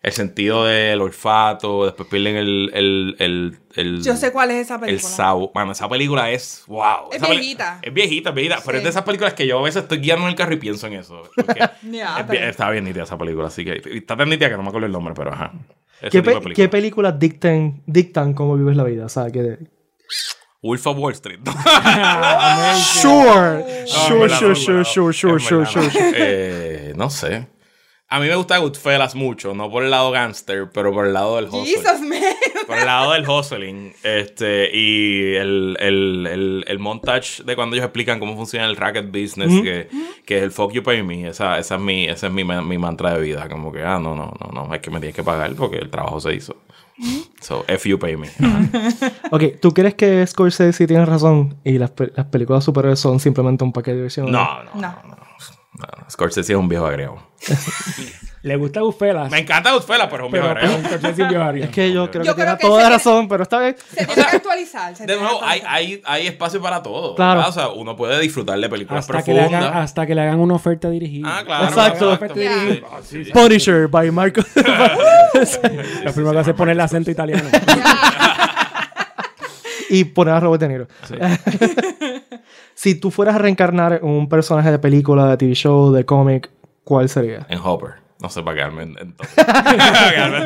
el 0.03 0.11
sentido 0.11 0.65
del 0.65 1.01
olfato, 1.01 1.85
después 1.85 2.07
pierden 2.09 2.35
el... 2.35 2.69
el, 2.73 3.15
el, 3.19 3.57
el 3.75 4.03
Yo 4.03 4.15
sé 4.17 4.31
cuál 4.31 4.51
es 4.51 4.57
esa 4.65 4.75
el 4.75 4.81
película. 4.81 5.09
sabor. 5.09 5.51
Bueno, 5.53 5.71
esa 5.71 5.87
película 5.89 6.29
es. 6.29 6.63
¡Wow! 6.67 7.09
Es 7.11 7.17
Esa 7.17 7.29
viejita. 7.29 7.79
Es 7.81 7.93
viejita, 7.93 8.29
es 8.29 8.35
viejita. 8.35 8.57
Pero 8.65 8.77
es 8.79 8.83
de 8.83 8.89
esas 8.89 9.03
películas 9.03 9.33
que 9.33 9.47
yo 9.47 9.57
a 9.59 9.61
veces 9.63 9.83
estoy 9.83 9.99
guiando 9.99 10.25
en 10.25 10.31
el 10.31 10.35
carro 10.35 10.53
y 10.53 10.57
pienso 10.57 10.87
en 10.87 10.93
eso. 10.93 11.23
Ya, 11.89 12.17
es 12.29 12.41
está 12.49 12.69
bien- 12.69 12.83
nítida 12.83 13.03
esa 13.03 13.17
película. 13.17 13.47
Así 13.47 13.63
que. 13.65 13.81
Está 13.97 14.15
tan 14.17 14.29
nítida 14.29 14.49
que 14.49 14.57
no 14.57 14.63
me 14.63 14.69
acuerdo 14.69 14.85
el 14.87 14.91
nombre, 14.93 15.13
pero 15.15 15.31
ajá. 15.33 15.53
¿Qué, 16.11 16.21
pe- 16.21 16.31
película. 16.33 16.53
qué 16.53 16.67
películas 16.69 17.17
dictan, 17.17 17.81
dictan 17.85 18.33
cómo 18.33 18.57
vives 18.57 18.75
la 18.75 18.83
vida? 18.83 19.05
O 19.05 19.09
sea, 19.09 19.31
que... 19.31 19.57
Wolf 20.61 20.85
of 20.87 20.97
Wall 20.97 21.13
Street. 21.13 21.39
Sure, 22.75 23.85
sure, 23.87 24.29
sure, 24.29 24.55
sure, 24.55 24.83
sure, 24.85 25.13
sure, 25.13 25.39
sure, 25.39 25.65
sure, 25.65 25.65
sure. 25.65 25.89
Eh, 26.15 26.93
no 26.95 27.09
sé. 27.09 27.47
A 28.15 28.19
mí 28.19 28.27
me 28.27 28.35
gusta 28.35 28.57
Goodfellas 28.59 29.15
mucho, 29.15 29.53
no 29.55 29.71
por 29.71 29.83
el 29.83 29.89
lado 29.89 30.11
gangster, 30.11 30.69
pero 30.71 30.93
por 30.93 31.07
el 31.07 31.13
lado 31.13 31.35
del 31.37 31.45
hustle. 31.45 31.65
Jesus, 31.65 31.99
man. 32.01 32.19
Por 32.67 32.77
el 32.77 32.85
lado 32.85 33.11
del 33.13 33.27
hustling, 33.27 33.93
este, 34.03 34.69
y 34.73 35.33
el, 35.35 35.75
el, 35.79 36.27
el, 36.31 36.65
el 36.67 36.79
montage 36.79 37.43
de 37.43 37.55
cuando 37.55 37.75
ellos 37.75 37.85
explican 37.85 38.19
cómo 38.19 38.35
funciona 38.35 38.65
el 38.67 38.75
racket 38.77 39.07
business, 39.07 39.51
que, 39.63 39.87
que 40.25 40.37
es 40.37 40.43
el 40.43 40.51
fuck 40.51 40.71
you 40.71 40.83
pay 40.83 41.01
me, 41.03 41.27
esa, 41.27 41.57
esa 41.59 41.75
es 41.75 41.81
mi, 41.81 42.05
ese 42.05 42.27
es 42.27 42.31
mi, 42.33 42.43
mi 42.43 42.77
mantra 42.77 43.15
de 43.15 43.21
vida, 43.21 43.49
como 43.49 43.71
que, 43.71 43.81
ah, 43.81 43.99
no, 43.99 44.15
no, 44.15 44.31
no, 44.39 44.51
no, 44.67 44.73
es 44.73 44.79
que 44.81 44.91
me 44.91 44.99
tienes 44.99 45.15
que 45.15 45.23
pagar 45.23 45.53
porque 45.55 45.77
el 45.77 45.89
trabajo 45.89 46.19
se 46.19 46.33
hizo. 46.35 46.55
So, 47.41 47.65
F 47.67 47.89
you 47.89 47.97
pay 47.97 48.15
me. 48.15 48.27
Ajá. 48.27 48.61
Ok, 49.31 49.43
¿tú 49.59 49.73
crees 49.73 49.95
que 49.95 50.25
Scorsese 50.27 50.85
tiene 50.87 51.03
razón 51.05 51.57
y 51.63 51.79
las, 51.79 51.89
pe- 51.89 52.11
las 52.15 52.27
películas 52.27 52.61
de 52.61 52.65
superhéroes 52.65 52.99
son 52.99 53.19
simplemente 53.19 53.63
un 53.63 53.73
paquete 53.73 53.91
de 53.93 53.97
diversión? 53.97 54.31
No, 54.31 54.63
no, 54.63 54.69
no, 54.75 54.81
No. 54.81 54.95
no. 55.07 55.22
Scorsese 56.09 56.53
es 56.53 56.59
un 56.59 56.67
viejo 56.67 56.85
agregado. 56.85 57.19
Le 58.43 58.57
gusta 58.57 58.81
Goodfellas. 58.81 59.31
Me 59.31 59.39
encanta 59.39 59.71
Goodfellas, 59.71 60.09
pero 60.11 60.23
es 60.23 60.25
un 60.25 60.31
viejo 60.33 60.47
pero, 60.53 60.75
un 60.75 60.85
Es 61.63 61.69
que 61.69 61.93
yo 61.93 62.11
creo 62.11 62.25
Yo 62.25 62.35
que 62.35 62.41
creo 62.41 62.45
tiene 62.57 62.57
que 62.57 62.67
toda 62.67 62.89
razón, 62.89 63.29
pero 63.29 63.43
está 63.43 63.59
bien. 63.59 63.77
Se 63.77 64.05
tiene 64.05 64.29
que 64.29 64.35
actualizar. 64.35 64.93
se 64.97 65.05
De 65.05 65.13
que 65.13 65.19
nuevo, 65.21 65.41
hay, 65.41 65.61
hay, 65.65 66.01
hay 66.03 66.27
espacio 66.27 66.61
para 66.61 66.83
todo. 66.83 67.15
Claro. 67.15 67.35
¿verdad? 67.35 67.49
O 67.49 67.53
sea, 67.53 67.69
uno 67.69 67.95
puede 67.95 68.19
disfrutar 68.19 68.59
de 68.59 68.67
películas 68.67 69.09
hasta, 69.09 69.23
que 69.23 69.33
le 69.33 69.39
profundas. 69.39 69.63
hagan, 69.63 69.81
hasta 69.81 70.05
que 70.05 70.13
le 70.13 70.21
hagan 70.21 70.41
una 70.41 70.55
oferta 70.55 70.89
dirigida. 70.89 71.39
Ah, 71.39 71.45
claro. 71.45 71.67
Exacto. 71.67 72.19
Yeah. 72.35 72.81
Ah, 72.91 72.99
sí, 73.01 73.23
sí. 73.23 73.31
Punisher 73.31 73.87
by 73.87 74.11
Marco. 74.11 74.41
Lo 76.03 76.13
primero 76.13 76.33
que 76.33 76.39
hace 76.39 76.51
es 76.51 76.57
poner 76.57 76.73
el 76.73 76.81
acento 76.81 77.11
italiano. 77.11 77.49
y 79.89 80.03
poner 80.03 80.33
a 80.33 80.39
Robert 80.41 80.61
De 80.61 80.67
Niro. 80.67 80.87
Sí. 82.75 82.93
Si 82.93 82.95
tú 82.99 83.11
fueras 83.11 83.35
a 83.35 83.37
reencarnar 83.39 83.93
en 83.93 84.05
un 84.05 84.27
personaje 84.29 84.71
de 84.71 84.79
película, 84.79 85.27
de 85.27 85.37
TV 85.37 85.53
show, 85.53 85.91
de 85.91 86.05
cómic, 86.05 86.49
¿cuál 86.83 87.07
sería? 87.09 87.45
En 87.49 87.59
Hopper. 87.63 87.91
No 88.21 88.29
sé 88.29 88.41
para 88.41 88.55
quedarme 88.55 88.83
en, 88.83 88.93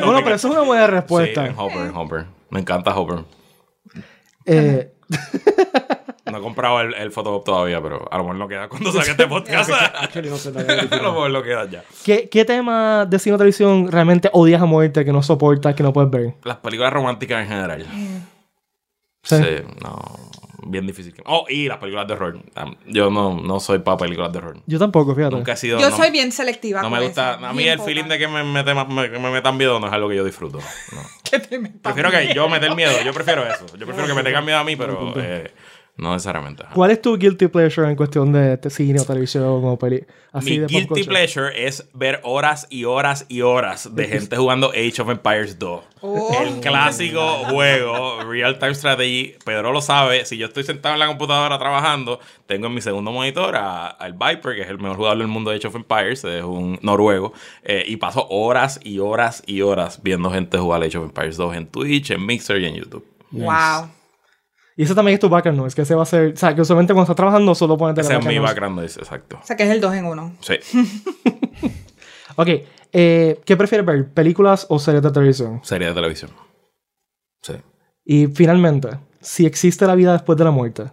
Bueno, 0.04 0.20
pero 0.24 0.34
eso 0.34 0.48
es 0.48 0.54
una 0.54 0.62
buena 0.62 0.86
Sí, 0.86 0.90
respuesta. 0.92 1.46
en 1.46 1.54
Hopper, 1.56 1.86
en 1.86 1.96
Hopper. 1.96 2.24
Me 2.50 2.60
encanta 2.60 2.96
Hopper. 2.96 3.24
Eh, 4.46 4.92
No 6.30 6.38
he 6.38 6.40
comprado 6.42 6.82
el, 6.82 6.92
el 6.92 7.10
Photoshop 7.10 7.42
todavía, 7.44 7.80
pero 7.82 8.06
a 8.12 8.18
lo 8.18 8.24
mejor 8.24 8.36
no 8.36 8.48
queda 8.48 8.68
cuando 8.68 8.92
saque 8.92 9.12
este 9.12 9.26
podcast. 9.26 9.70
No 10.24 10.36
sé 10.36 10.50
a 10.50 10.96
lo 10.96 11.12
mejor 11.12 11.30
no 11.30 11.42
queda 11.42 11.64
ya. 11.70 11.84
¿qué, 12.04 12.28
¿Qué 12.28 12.44
tema 12.44 13.06
de 13.06 13.18
cine 13.18 13.36
o 13.36 13.38
televisión 13.38 13.90
realmente 13.90 14.28
odias 14.34 14.60
a 14.60 14.66
muerte, 14.66 15.04
que 15.06 15.12
no 15.12 15.22
soportas, 15.22 15.74
que 15.74 15.82
no 15.82 15.92
puedes 15.92 16.10
ver? 16.10 16.34
Las 16.44 16.58
películas 16.58 16.92
románticas 16.92 17.42
en 17.42 17.48
general. 17.48 17.86
Sí. 19.22 19.36
Sí, 19.36 19.56
no. 19.82 19.96
Bien 20.66 20.86
difícil. 20.86 21.12
que- 21.12 21.22
Oh, 21.24 21.46
y 21.48 21.68
las 21.68 21.78
películas 21.78 22.06
de 22.08 22.14
horror. 22.14 22.38
Yo 22.86 23.10
no, 23.10 23.40
no 23.40 23.60
soy 23.60 23.78
para 23.78 23.96
películas 23.96 24.32
de 24.32 24.38
horror. 24.38 24.56
Yo 24.66 24.78
tampoco, 24.78 25.14
fíjate. 25.14 25.34
Nunca 25.36 25.52
he 25.52 25.56
sido. 25.56 25.78
Yo 25.78 25.90
no- 25.90 25.96
soy 25.96 26.10
bien 26.10 26.32
selectiva. 26.32 26.82
No 26.82 26.90
me 26.90 27.00
gusta. 27.00 27.36
eso, 27.36 27.46
A 27.46 27.52
mí 27.52 27.58
bien 27.62 27.78
el 27.78 27.80
feeling 27.80 28.04
de 28.04 28.18
que 28.18 28.26
me, 28.28 28.42
mete- 28.44 28.74
me- 28.74 29.10
que 29.10 29.18
me 29.18 29.30
metan 29.30 29.56
miedo 29.56 29.78
no 29.78 29.86
es 29.86 29.92
algo 29.92 30.08
que 30.08 30.16
yo 30.16 30.24
disfruto. 30.24 30.58
no. 30.58 30.98
Que 31.30 31.38
te 31.40 31.58
metan 31.58 31.80
Prefiero 31.82 32.10
que 32.10 32.32
yo 32.34 32.48
meter 32.48 32.74
miedo. 32.74 32.92
Yo 33.04 33.12
prefiero 33.12 33.46
eso. 33.46 33.66
Yo 33.76 33.84
prefiero 33.86 34.06
que 34.08 34.14
me 34.14 34.22
tengan 34.22 34.44
miedo 34.44 34.58
a 34.58 34.64
mí, 34.64 34.76
pero 34.76 35.12
eh, 35.16 35.52
no 35.98 36.12
necesariamente. 36.12 36.62
ajá. 36.64 36.74
¿Cuál 36.74 36.90
es 36.92 37.02
tu 37.02 37.16
guilty 37.18 37.48
pleasure 37.48 37.88
en 37.88 37.96
cuestión 37.96 38.32
de 38.32 38.58
cine 38.70 39.00
o 39.00 39.04
televisión 39.04 39.44
o 39.64 39.78
peli? 39.78 40.04
Así 40.32 40.50
Mi 40.52 40.58
de 40.58 40.66
guilty 40.66 41.04
pleasure 41.04 41.66
es 41.66 41.88
ver 41.94 42.20
horas 42.22 42.66
y 42.70 42.84
horas 42.84 43.24
y 43.28 43.40
horas 43.40 43.94
de 43.94 44.06
gente 44.08 44.36
jugando 44.36 44.70
Age 44.70 45.00
of 45.02 45.08
Empires 45.10 45.58
2. 45.58 45.80
Oh. 46.00 46.36
El 46.42 46.60
clásico 46.60 47.20
juego, 47.50 48.22
Real 48.22 48.58
Time 48.58 48.74
Strategy. 48.74 49.34
Pedro 49.44 49.72
lo 49.72 49.80
sabe. 49.80 50.24
Si 50.26 50.36
yo 50.36 50.46
estoy 50.46 50.62
sentado 50.64 50.94
en 50.94 51.00
la 51.00 51.06
computadora 51.08 51.58
trabajando, 51.58 52.20
tengo 52.46 52.66
en 52.68 52.74
mi 52.74 52.80
segundo 52.80 53.10
monitor 53.10 53.56
a- 53.56 53.88
al 53.88 54.12
Viper, 54.12 54.54
que 54.54 54.62
es 54.62 54.68
el 54.68 54.78
mejor 54.78 54.96
jugador 54.98 55.18
del 55.18 55.26
mundo 55.28 55.50
de 55.50 55.56
Age 55.56 55.66
of 55.66 55.74
Empires, 55.74 56.22
es 56.24 56.44
un 56.44 56.78
noruego. 56.82 57.32
eh, 57.64 57.84
y 57.86 57.96
paso 57.96 58.26
horas 58.30 58.78
y 58.84 58.98
horas 59.00 59.42
y 59.46 59.62
horas 59.62 60.00
viendo 60.02 60.30
gente 60.30 60.58
jugar 60.58 60.82
Age 60.82 60.98
of 60.98 61.04
Empires 61.04 61.36
2 61.36 61.56
en 61.56 61.66
Twitch, 61.66 62.10
en 62.12 62.24
Mixer 62.24 62.60
y 62.60 62.66
en 62.66 62.74
YouTube. 62.76 63.04
Wow. 63.32 63.88
Y 64.78 64.84
eso 64.84 64.94
también 64.94 65.14
es 65.14 65.20
tu 65.20 65.28
background 65.28 65.58
noise, 65.58 65.74
que 65.74 65.82
ese 65.82 65.96
va 65.96 66.04
a 66.04 66.06
ser... 66.06 66.34
O 66.34 66.36
sea, 66.36 66.54
que 66.54 66.60
usualmente 66.60 66.92
cuando 66.92 67.02
estás 67.02 67.16
trabajando 67.16 67.52
solo 67.52 67.76
pones 67.76 67.98
Ese 67.98 68.16
es 68.16 68.24
mi 68.24 68.38
background 68.38 68.76
noise, 68.76 69.00
exacto. 69.00 69.40
O 69.42 69.44
sea 69.44 69.56
que 69.56 69.64
es 69.64 69.70
el 69.70 69.80
2 69.80 69.94
en 69.94 70.06
1. 70.06 70.36
Sí. 70.40 70.54
Ok, 72.36 72.48
eh, 72.92 73.40
¿qué 73.44 73.56
prefieres 73.56 73.84
ver? 73.84 74.06
¿Películas 74.10 74.66
o 74.68 74.78
series 74.78 75.02
de 75.02 75.10
televisión? 75.10 75.58
Serie 75.64 75.88
de 75.88 75.94
televisión. 75.94 76.30
Sí. 77.42 77.54
Y 78.04 78.28
finalmente, 78.28 78.90
si 79.20 79.44
existe 79.44 79.84
la 79.88 79.96
vida 79.96 80.12
después 80.12 80.38
de 80.38 80.44
la 80.44 80.52
muerte. 80.52 80.84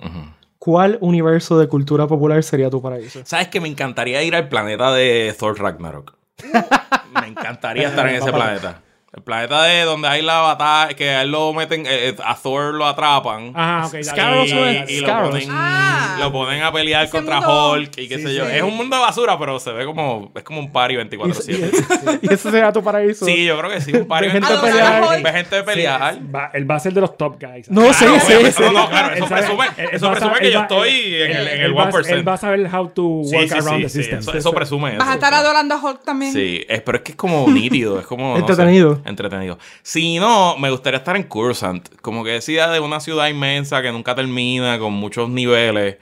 ¿cuál 0.58 0.98
universo 1.02 1.60
de 1.60 1.68
cultura 1.68 2.08
popular 2.08 2.44
sería 2.44 2.72
tu 2.72 2.82
paraíso? 2.82 3.22
¿Sabes 3.24 3.50
que 3.50 3.62
me 3.62 3.68
encantaría 3.68 4.24
ir 4.24 4.36
al 4.36 4.50
planeta 4.50 4.92
de 4.92 5.36
Thor 5.38 5.60
Ragnarok? 5.60 6.18
me 7.22 7.28
encantaría 7.28 7.90
estar 7.90 8.08
en 8.10 8.16
ese 8.16 8.32
planeta. 8.32 8.82
El 9.16 9.24
planeta 9.24 9.64
de 9.64 9.84
donde 9.84 10.10
hay 10.10 10.22
la 10.22 10.40
batalla, 10.42 10.94
que 10.94 11.10
a 11.10 11.22
él 11.22 11.32
lo 11.32 11.54
meten, 11.54 11.86
eh, 11.86 12.10
eh, 12.10 12.16
a 12.22 12.36
Thor 12.36 12.74
lo 12.74 12.86
atrapan. 12.86 13.54
Ajá, 13.56 13.88
ok. 13.88 14.04
Scaros, 14.04 14.50
dale, 14.50 14.86
y, 14.90 14.94
y 14.96 15.00
lo, 15.00 15.08
ponen, 15.30 15.48
Ah. 15.50 16.18
lo 16.20 16.32
ponen 16.34 16.64
a 16.64 16.72
pelear 16.74 17.10
contra 17.10 17.40
mundo- 17.40 17.72
Hulk 17.72 17.98
y 17.98 18.08
qué 18.10 18.18
Sí, 18.18 18.24
sé 18.24 18.28
sí. 18.30 18.36
yo. 18.36 18.46
Es 18.46 18.62
un 18.62 18.76
mundo 18.76 18.98
de 18.98 19.02
basura, 19.02 19.40
pero 19.40 19.58
se 19.58 19.72
ve 19.72 19.86
como, 19.86 20.34
es 20.36 20.44
como 20.44 20.60
un 20.60 20.70
party 20.70 20.96
24-7. 20.98 22.20
y 22.24 22.34
ese 22.34 22.52
será 22.52 22.74
tu 22.74 22.84
paraíso. 22.84 23.24
Sí, 23.26 23.46
yo 23.46 23.58
creo 23.58 23.72
que 23.72 23.80
sí, 23.80 23.94
un 23.94 24.06
party 24.06 24.26
Ve 24.26 24.32
gente 24.34 24.48
Adorar 24.52 24.74
24-7. 24.74 24.82
a 25.06 25.08
Hulk. 25.16 25.24
Ve 25.24 25.32
gente 25.32 25.64
pelear. 25.64 26.18
Va- 26.36 26.50
él 26.54 26.70
va 26.70 26.76
a 26.76 26.80
ser 26.82 26.94
de 26.94 27.00
los 27.00 27.18
top 27.18 27.38
guys. 27.42 27.70
No, 27.72 27.84
Claro, 27.84 27.94
sí, 27.94 28.06
sí, 28.06 28.26
obviamente, 28.34 28.52
sí. 28.52 28.64
no, 28.64 28.72
no, 28.74 28.90
claro, 28.90 29.16
eso 29.16 29.28
presume, 29.28 29.66
eso 29.94 30.12
presume 30.12 30.40
que 30.40 30.52
yo 30.52 30.60
estoy 30.62 30.90
en 31.16 31.32
el, 31.32 31.48
en 31.48 31.60
él 31.60 31.62
el 31.68 31.78
va- 31.78 31.90
1%. 31.90 32.10
Él 32.10 32.28
va 32.28 32.34
a 32.34 32.38
saber 32.38 32.70
how 32.76 32.90
to 32.90 33.22
Sí, 33.24 33.36
work 33.38 33.48
sí, 33.48 33.54
around 33.54 33.78
sí, 33.78 33.84
the 33.84 33.90
sí, 33.90 33.98
system. 34.00 34.20
Eso, 34.20 34.34
eso 34.34 34.52
presume 34.52 34.90
eso. 34.90 35.00
Vas 35.00 35.08
a 35.08 35.14
estar 35.14 35.34
adorando 35.34 35.74
a 35.76 35.78
Hulk 35.82 36.04
también. 36.04 36.34
Sí, 36.34 36.66
pero 36.86 36.98
es 36.98 37.04
que 37.06 37.12
es 37.14 37.16
como 37.18 37.48
nítido, 37.50 37.98
es 37.98 38.06
como... 38.06 38.36
Entretenido. 38.36 39.02
Entretenido. 39.06 39.58
Si 39.82 40.20
no, 40.20 40.58
me 40.58 40.70
gustaría 40.70 40.98
estar 41.00 41.16
en 41.16 41.24
Cursant. 41.24 41.90
Como 42.02 42.24
que 42.24 42.32
decía 42.32 42.68
de 42.70 42.80
una 42.80 43.00
ciudad 43.00 43.28
inmensa 43.28 43.82
que 43.82 43.92
nunca 43.92 44.16
termina, 44.16 44.80
con 44.80 44.94
muchos 44.94 45.30
niveles. 45.30 45.98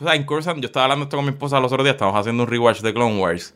O 0.00 0.04
sea, 0.04 0.14
en 0.14 0.24
Cursant, 0.24 0.60
yo 0.60 0.66
estaba 0.66 0.84
hablando 0.84 1.04
esto 1.04 1.16
con 1.16 1.26
mi 1.26 1.32
esposa 1.32 1.58
los 1.60 1.72
otros 1.72 1.84
días, 1.84 1.94
estábamos 1.94 2.20
haciendo 2.20 2.44
un 2.44 2.48
rewatch 2.48 2.80
de 2.80 2.94
Clone 2.94 3.20
Wars. 3.20 3.54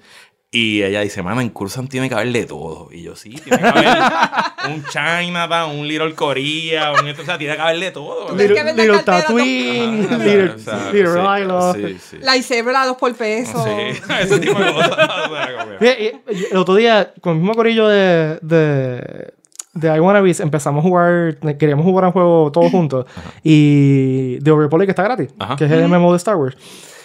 Y 0.55 0.83
ella 0.83 1.01
dice, 1.01 1.23
mana, 1.23 1.41
en 1.41 1.49
Cursant 1.49 1.89
tiene 1.91 2.11
que 2.11 2.15
haber 2.15 2.31
de 2.31 2.45
todo. 2.45 2.89
Y 2.93 3.01
yo, 3.03 3.17
sí, 3.17 3.31
tiene 3.31 3.57
que 3.59 3.67
haber 3.69 3.87
un 4.69 4.85
Chinatown, 4.85 5.79
un 5.79 5.89
Little 5.89 6.15
Korea, 6.15 6.93
un 6.93 7.09
esto, 7.09 7.23
o 7.23 7.25
sea, 7.25 7.39
tiene 7.39 7.57
que 7.57 7.63
haber 7.63 7.81
de 7.81 7.91
todo. 7.91 8.37
Little, 8.37 8.55
que 8.57 8.63
la 8.65 8.73
Little 8.75 8.99
Tatooine, 9.03 10.05
Ajá, 10.05 10.19
Little, 10.19 10.51
o 10.51 10.59
sea, 10.59 10.93
Little 10.93 11.13
sí, 11.15 11.43
Isla. 11.43 11.73
Sí, 11.75 11.97
sí. 12.11 12.17
Lightsaber 12.21 12.77
a 12.77 12.85
dos 12.87 12.97
por 12.99 13.15
peso. 13.15 13.65
Sí, 13.65 13.99
ese 14.21 14.39
tipo 14.41 14.59
de 14.59 14.73
cosas. 14.75 14.91
o 14.91 14.95
sea, 14.95 15.57
como 15.59 15.71
que- 15.71 15.79
Fíjate, 15.79 16.21
y- 16.29 16.35
y 16.35 16.47
El 16.51 16.57
otro 16.59 16.75
día, 16.75 17.15
con 17.23 17.33
el 17.33 17.39
mismo 17.39 17.55
corillo 17.55 17.89
de, 17.89 18.39
de, 18.43 19.33
de 19.73 19.97
I 19.97 20.01
Wanna 20.01 20.21
Be, 20.21 20.37
empezamos 20.39 20.85
a 20.85 20.87
jugar, 20.87 21.39
queríamos 21.59 21.87
jugar 21.87 22.05
un 22.05 22.13
juego 22.13 22.53
todos 22.53 22.71
juntos. 22.71 23.07
Y 23.43 24.39
The 24.41 24.51
Old 24.51 24.65
Republic 24.65 24.91
está 24.91 25.03
gratis, 25.03 25.31
Ajá. 25.39 25.57
que 25.57 25.65
es 25.65 25.71
el 25.71 25.89
MMO 25.89 26.11
de 26.13 26.19
Star 26.19 26.37
Wars. 26.37 26.59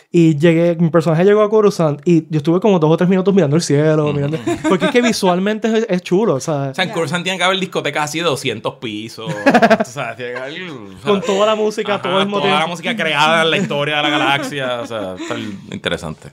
Y 0.10 0.38
llegué, 0.38 0.78
mi 0.80 0.90
personaje 0.90 1.26
llegó 1.26 1.42
a 1.42 1.50
Coruscant 1.50 2.00
y 2.06 2.22
yo 2.30 2.38
estuve 2.38 2.62
como 2.62 2.80
dos 2.80 2.90
o 2.90 2.96
tres 2.96 3.10
minutos 3.10 3.34
mirando 3.34 3.58
el 3.58 3.62
cielo, 3.62 4.14
mirando, 4.14 4.38
porque 4.70 4.86
es 4.86 4.92
que 4.92 5.02
visualmente 5.02 5.68
es, 5.80 5.86
es 5.90 6.02
chulo, 6.02 6.36
o 6.36 6.40
sea, 6.40 6.70
O 6.70 6.74
sea, 6.74 6.86
en 6.86 6.92
Coruscant 6.92 7.24
tiene 7.26 7.38
que 7.38 7.44
haber 7.44 7.60
discotecas 7.60 8.06
así 8.06 8.20
de 8.20 8.24
200 8.26 8.76
pisos. 8.76 9.30
o 9.82 9.86
sea, 9.86 10.16
tiene 10.16 10.32
que 10.32 10.38
haber... 10.38 10.62
o 10.72 10.88
sea, 10.92 11.02
con 11.12 11.22
toda 11.22 11.46
la 11.46 11.56
música, 11.56 11.96
ajá, 11.96 12.02
todo 12.04 12.20
el 12.20 12.26
mismo 12.26 12.40
toda 12.42 12.58
la 12.60 12.68
música 12.68 12.96
creada 12.96 13.44
en 13.44 13.52
la 13.52 13.58
historia 13.58 13.98
de 13.98 14.04
la 14.04 14.10
galaxia. 14.10 14.82
O 14.82 14.88
sea, 14.88 15.16
está 15.20 15.36
interesante. 15.72 16.30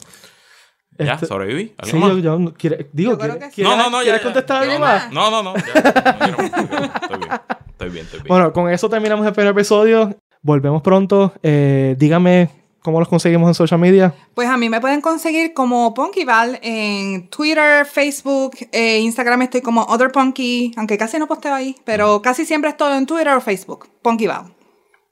¿Ya? 0.97 1.15
Este- 1.15 1.27
¿Sobreviví? 1.27 1.75
¿Algo 1.77 1.91
Sí, 1.91 1.97
más? 1.99 2.11
yo, 2.11 2.19
yo 2.21 2.39
no- 2.39 2.55
quiere- 2.55 2.89
digo, 2.93 3.13
Yo 3.13 3.19
¿quiere- 3.19 3.39
que 3.41 3.47
sí. 3.47 3.51
¿quieres- 3.57 3.77
No, 3.77 3.83
no, 3.83 3.91
no, 3.91 3.99
ya, 3.99 4.03
¿quieres 4.05 4.21
ya. 4.21 4.25
contestar 4.25 4.63
algo 4.63 4.77
¿Quieres 4.77 4.81
más? 4.81 5.13
No, 5.13 5.31
no, 5.33 5.43
no. 5.43 5.55
ya, 5.57 6.27
no 6.31 6.37
no. 6.37 6.45
Estoy 6.45 7.19
bien. 7.19 7.31
Estoy 7.71 7.91
bien, 7.91 8.05
estoy 8.05 8.21
bien. 8.21 8.29
Bueno, 8.29 8.53
con 8.53 8.71
eso 8.71 8.89
terminamos 8.89 9.27
el 9.27 9.33
primer 9.33 9.51
episodio. 9.51 10.17
Volvemos 10.43 10.81
pronto. 10.83 11.33
Eh, 11.43 11.97
dígame 11.99 12.49
cómo 12.85 13.01
los 13.01 13.09
conseguimos 13.09 13.49
en 13.49 13.55
social 13.55 13.81
media. 13.81 14.15
Pues 14.35 14.47
a 14.47 14.59
mí 14.59 14.69
me 14.69 14.79
pueden 14.79 15.01
conseguir 15.01 15.55
como 15.55 15.95
Punkyval 15.95 16.61
en 16.63 17.29
Twitter, 17.29 17.87
Facebook, 17.87 18.53
eh, 18.73 18.99
Instagram 18.99 19.41
estoy 19.41 19.63
como 19.63 19.85
Other 19.85 20.13
Punky, 20.13 20.73
aunque 20.77 20.99
casi 20.99 21.19
no 21.19 21.27
posteo 21.27 21.55
ahí, 21.55 21.75
pero 21.85 22.21
casi 22.21 22.45
siempre 22.45 22.69
estoy 22.71 22.93
en 22.99 23.07
Twitter 23.07 23.33
o 23.33 23.41
Facebook, 23.41 23.89
Punkyval. 24.03 24.55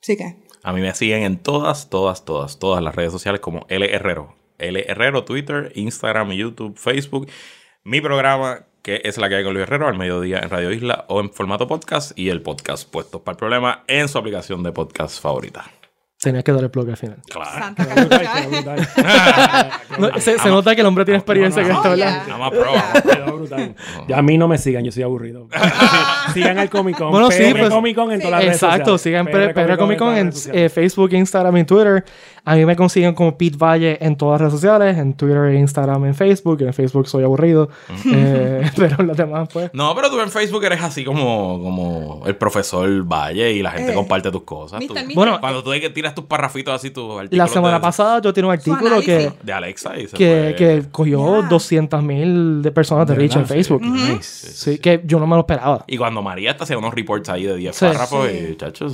Así 0.02 0.18
que, 0.18 0.36
A 0.62 0.72
mí 0.74 0.82
me 0.82 0.94
siguen 0.94 1.22
en 1.22 1.38
todas, 1.38 1.88
todas, 1.88 2.26
todas, 2.26 2.58
todas 2.58 2.84
las 2.84 2.94
redes 2.94 3.10
sociales 3.10 3.40
como 3.40 3.64
L 3.68 3.90
Herrero. 3.90 4.34
L 4.58 4.84
Herrero, 4.86 5.24
Twitter, 5.24 5.72
Instagram, 5.74 6.30
YouTube, 6.32 6.76
Facebook. 6.76 7.28
Mi 7.84 8.02
programa, 8.02 8.66
que 8.82 9.00
es 9.04 9.16
la 9.16 9.30
que 9.30 9.36
hay 9.36 9.44
con 9.44 9.54
Luis 9.54 9.62
Herrero, 9.62 9.88
al 9.88 9.96
mediodía 9.96 10.40
en 10.40 10.50
Radio 10.50 10.72
Isla 10.72 11.06
o 11.08 11.20
en 11.20 11.32
formato 11.32 11.66
podcast. 11.66 12.16
Y 12.18 12.28
el 12.28 12.42
podcast 12.42 12.88
Puestos 12.88 13.22
para 13.22 13.32
el 13.32 13.38
Problema 13.38 13.82
en 13.86 14.08
su 14.08 14.18
aplicación 14.18 14.62
de 14.62 14.72
podcast 14.72 15.20
favorita. 15.22 15.64
Tenías 16.22 16.44
que 16.44 16.52
dar 16.52 16.62
el 16.62 16.70
plug 16.70 16.88
al 16.88 16.96
final. 16.96 17.16
Claro. 17.28 17.50
Santa. 17.50 17.84
No, 19.98 20.08
se, 20.18 20.38
se 20.38 20.48
nota 20.48 20.74
que 20.74 20.80
el 20.80 20.86
hombre 20.86 21.04
tiene 21.04 21.18
experiencia 21.18 21.60
en 21.62 21.70
esto. 21.70 21.82
¿verdad? 21.90 21.96
Ya. 21.96 22.24
Vamos 22.28 22.46
a 22.46 22.50
probar. 22.50 23.02
Quedó 23.02 23.36
brutal. 23.36 23.74
Ya 24.08 24.18
a 24.18 24.22
mí 24.22 24.38
no 24.38 24.48
me 24.48 24.56
sigan, 24.56 24.84
yo 24.84 24.90
soy 24.92 25.02
aburrido. 25.02 25.48
Sigan 26.32 26.58
al 26.58 26.70
Comic 26.70 26.96
Con. 26.96 27.10
Bueno, 27.10 27.30
sí, 27.30 27.42
pues- 27.50 27.68
Comic 27.68 27.94
Con 27.96 28.10
en 28.12 28.20
todas 28.20 28.30
las 28.32 28.40
redes 28.42 28.62
Exacto, 28.62 28.96
sigan 28.96 29.26
PR 29.26 29.76
Comic 29.76 29.98
Con 29.98 30.16
en 30.16 30.32
eh, 30.52 30.68
Facebook, 30.70 31.12
Instagram 31.12 31.56
y 31.58 31.64
Twitter. 31.64 32.04
A 32.44 32.54
mí 32.56 32.64
me 32.64 32.74
consiguen 32.74 33.14
como 33.14 33.36
Pete 33.36 33.56
Valle 33.56 33.98
en 34.00 34.16
todas 34.16 34.40
las 34.40 34.50
redes 34.50 34.60
sociales, 34.60 34.96
en 34.98 35.14
Twitter, 35.14 35.52
Instagram, 35.54 36.06
en 36.06 36.14
Facebook. 36.14 36.62
En 36.62 36.72
Facebook 36.72 37.06
soy 37.06 37.22
aburrido, 37.24 37.68
eh, 38.12 38.68
pero 38.76 38.96
en 39.00 39.06
los 39.08 39.16
demás, 39.16 39.48
pues. 39.52 39.70
No, 39.74 39.94
pero 39.94 40.10
tú 40.10 40.18
en 40.20 40.30
Facebook 40.30 40.64
eres 40.64 40.82
así 40.82 41.04
como, 41.04 41.60
como 41.62 42.22
el 42.26 42.36
profesor 42.36 42.88
Valle 43.04 43.52
y 43.52 43.62
la 43.62 43.72
gente 43.72 43.92
Eh. 43.92 43.94
comparte 43.94 44.30
tus 44.30 44.42
cosas. 44.44 44.82
Bueno, 45.14 45.38
Cuando 45.40 45.62
tú 45.62 45.70
de 45.70 45.80
tus 46.14 46.24
parrafitos 46.24 46.74
así, 46.74 46.90
tus 46.90 47.04
artículos 47.18 47.38
La 47.38 47.46
semana 47.52 47.74
de, 47.76 47.80
pasada 47.80 48.20
yo 48.22 48.32
tenía 48.32 48.48
un 48.48 48.54
artículo 48.54 49.00
que, 49.00 49.32
de 49.42 49.52
Alexa 49.52 49.96
y 49.98 50.08
se 50.08 50.16
que, 50.16 50.54
fue- 50.56 50.82
que 50.82 50.82
cogió 50.90 51.42
Ya. 51.42 51.48
200 51.48 52.02
mil 52.02 52.62
de 52.62 52.70
personas 52.72 53.06
de 53.06 53.14
De 53.14 53.18
reach 53.20 53.36
en 53.36 53.46
Facebook. 53.46 53.82
sí. 53.84 53.90
Nice. 53.90 54.22
Sí, 54.52 54.78
que 54.78 55.02
yo 55.04 55.18
no 55.18 55.26
me 55.26 55.34
lo 55.36 55.40
esperaba. 55.40 55.84
Y 55.86 55.96
cuando 55.96 56.22
María 56.22 56.50
está 56.52 56.64
haciendo 56.64 56.80
unos 56.86 56.94
reports 56.94 57.28
ahí 57.28 57.44
de 57.44 57.56
10 57.56 57.76
Sí. 57.76 57.84
párrafos 57.86 58.28
Sí. 58.28 58.48
y 58.52 58.56
chachos, 58.56 58.92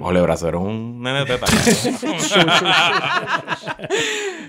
Jorge 0.00 0.20
Bracero 0.20 0.58
es 0.60 0.64
un 0.66 1.02
nene 1.02 1.20
de 1.20 1.26
teta. 1.26 1.46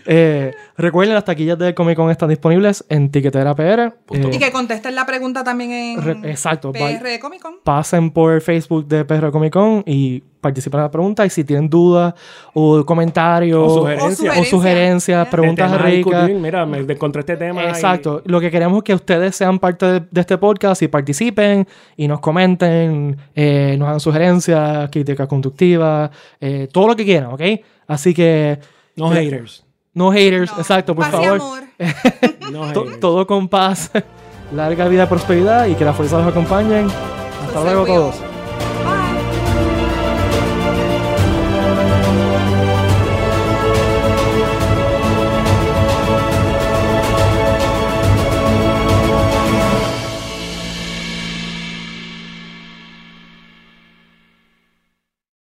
Eh, 0.06 0.54
recuerden, 0.78 1.14
las 1.14 1.26
taquillas 1.26 1.58
del 1.58 1.74
Comic 1.76 1.96
Con 1.96 2.10
están 2.10 2.30
disponibles 2.30 2.84
en 2.90 3.12
Tiquetera 3.12 3.54
PR. 3.56 3.94
Eh, 4.12 4.30
Y 4.34 4.40
que 4.40 4.52
contesten 4.52 4.96
la 4.96 5.06
pregunta 5.06 5.44
también 5.44 5.72
en 5.72 6.02
Re- 6.04 6.32
exacto, 6.32 6.72
PR 6.72 7.20
Comic 7.20 7.42
Con. 7.42 7.56
pasen 7.64 8.12
por 8.12 8.42
Facebook 8.42 8.88
de 8.88 9.06
PR 9.06 9.32
Comic 9.32 9.54
Con 9.54 9.84
y 9.86 10.24
participen 10.42 10.80
en 10.80 10.84
la 10.86 10.92
pregunta. 10.92 11.26
Y 11.26 11.30
si 11.30 11.44
tienen 11.44 11.70
dudas 11.70 12.14
o 12.54 12.84
comentarios 12.86 13.60
O 13.60 13.66
o 13.66 13.70
sugerencias. 13.80 14.16
sugerencias, 14.18 14.50
sugerencias. 14.50 15.28
preguntas 15.28 15.82
ricas. 15.82 16.30
Mira, 16.32 16.66
me 16.66 16.80
encontré 16.80 17.20
este 17.22 17.38
tema. 17.38 17.64
y- 17.64 17.68
Exacto. 17.68 18.22
Lo 18.26 18.40
que 18.42 18.52
queremos 18.52 18.78
es 18.80 18.84
que 18.84 18.94
ustedes 18.96 19.36
sean 19.36 19.60
parte 19.60 19.86
de, 19.86 20.04
de 20.12 20.22
este 20.22 20.38
podcast 20.38 20.82
y 20.82 20.88
participen 20.88 21.68
y 21.96 22.08
nos 22.08 22.20
comenten, 22.20 23.16
eh, 23.36 23.76
nos 23.78 23.88
hagan 23.88 24.00
sugerencias, 24.00 24.90
críticas 24.90 25.28
constructivas, 25.28 26.10
eh, 26.40 26.68
todo 26.72 26.88
lo 26.90 26.96
que 26.96 27.06
quieran, 27.06 27.32
¿ok? 27.34 27.42
Así 27.88 28.14
que 28.14 28.60
No 28.96 29.10
haters. 29.10 29.64
no 29.94 30.12
haters, 30.12 30.52
No, 30.54 30.58
exacto, 30.60 30.96
por 30.96 31.06
paz 31.06 31.14
y 31.22 31.26
favor. 31.26 31.42
amor. 31.42 31.60
No 32.52 32.64
haters. 32.68 33.00
todo 33.00 33.26
con 33.28 33.48
paz, 33.48 33.92
larga 34.56 34.88
vida, 34.88 35.08
prosperidad 35.08 35.68
y 35.68 35.76
que 35.76 35.86
la 35.86 35.94
fuerza 35.94 36.18
los 36.18 36.28
acompañen. 36.28 36.88
Hasta 36.88 37.48
Entonces, 37.48 37.74
luego 37.74 37.86
todos. 37.86 38.31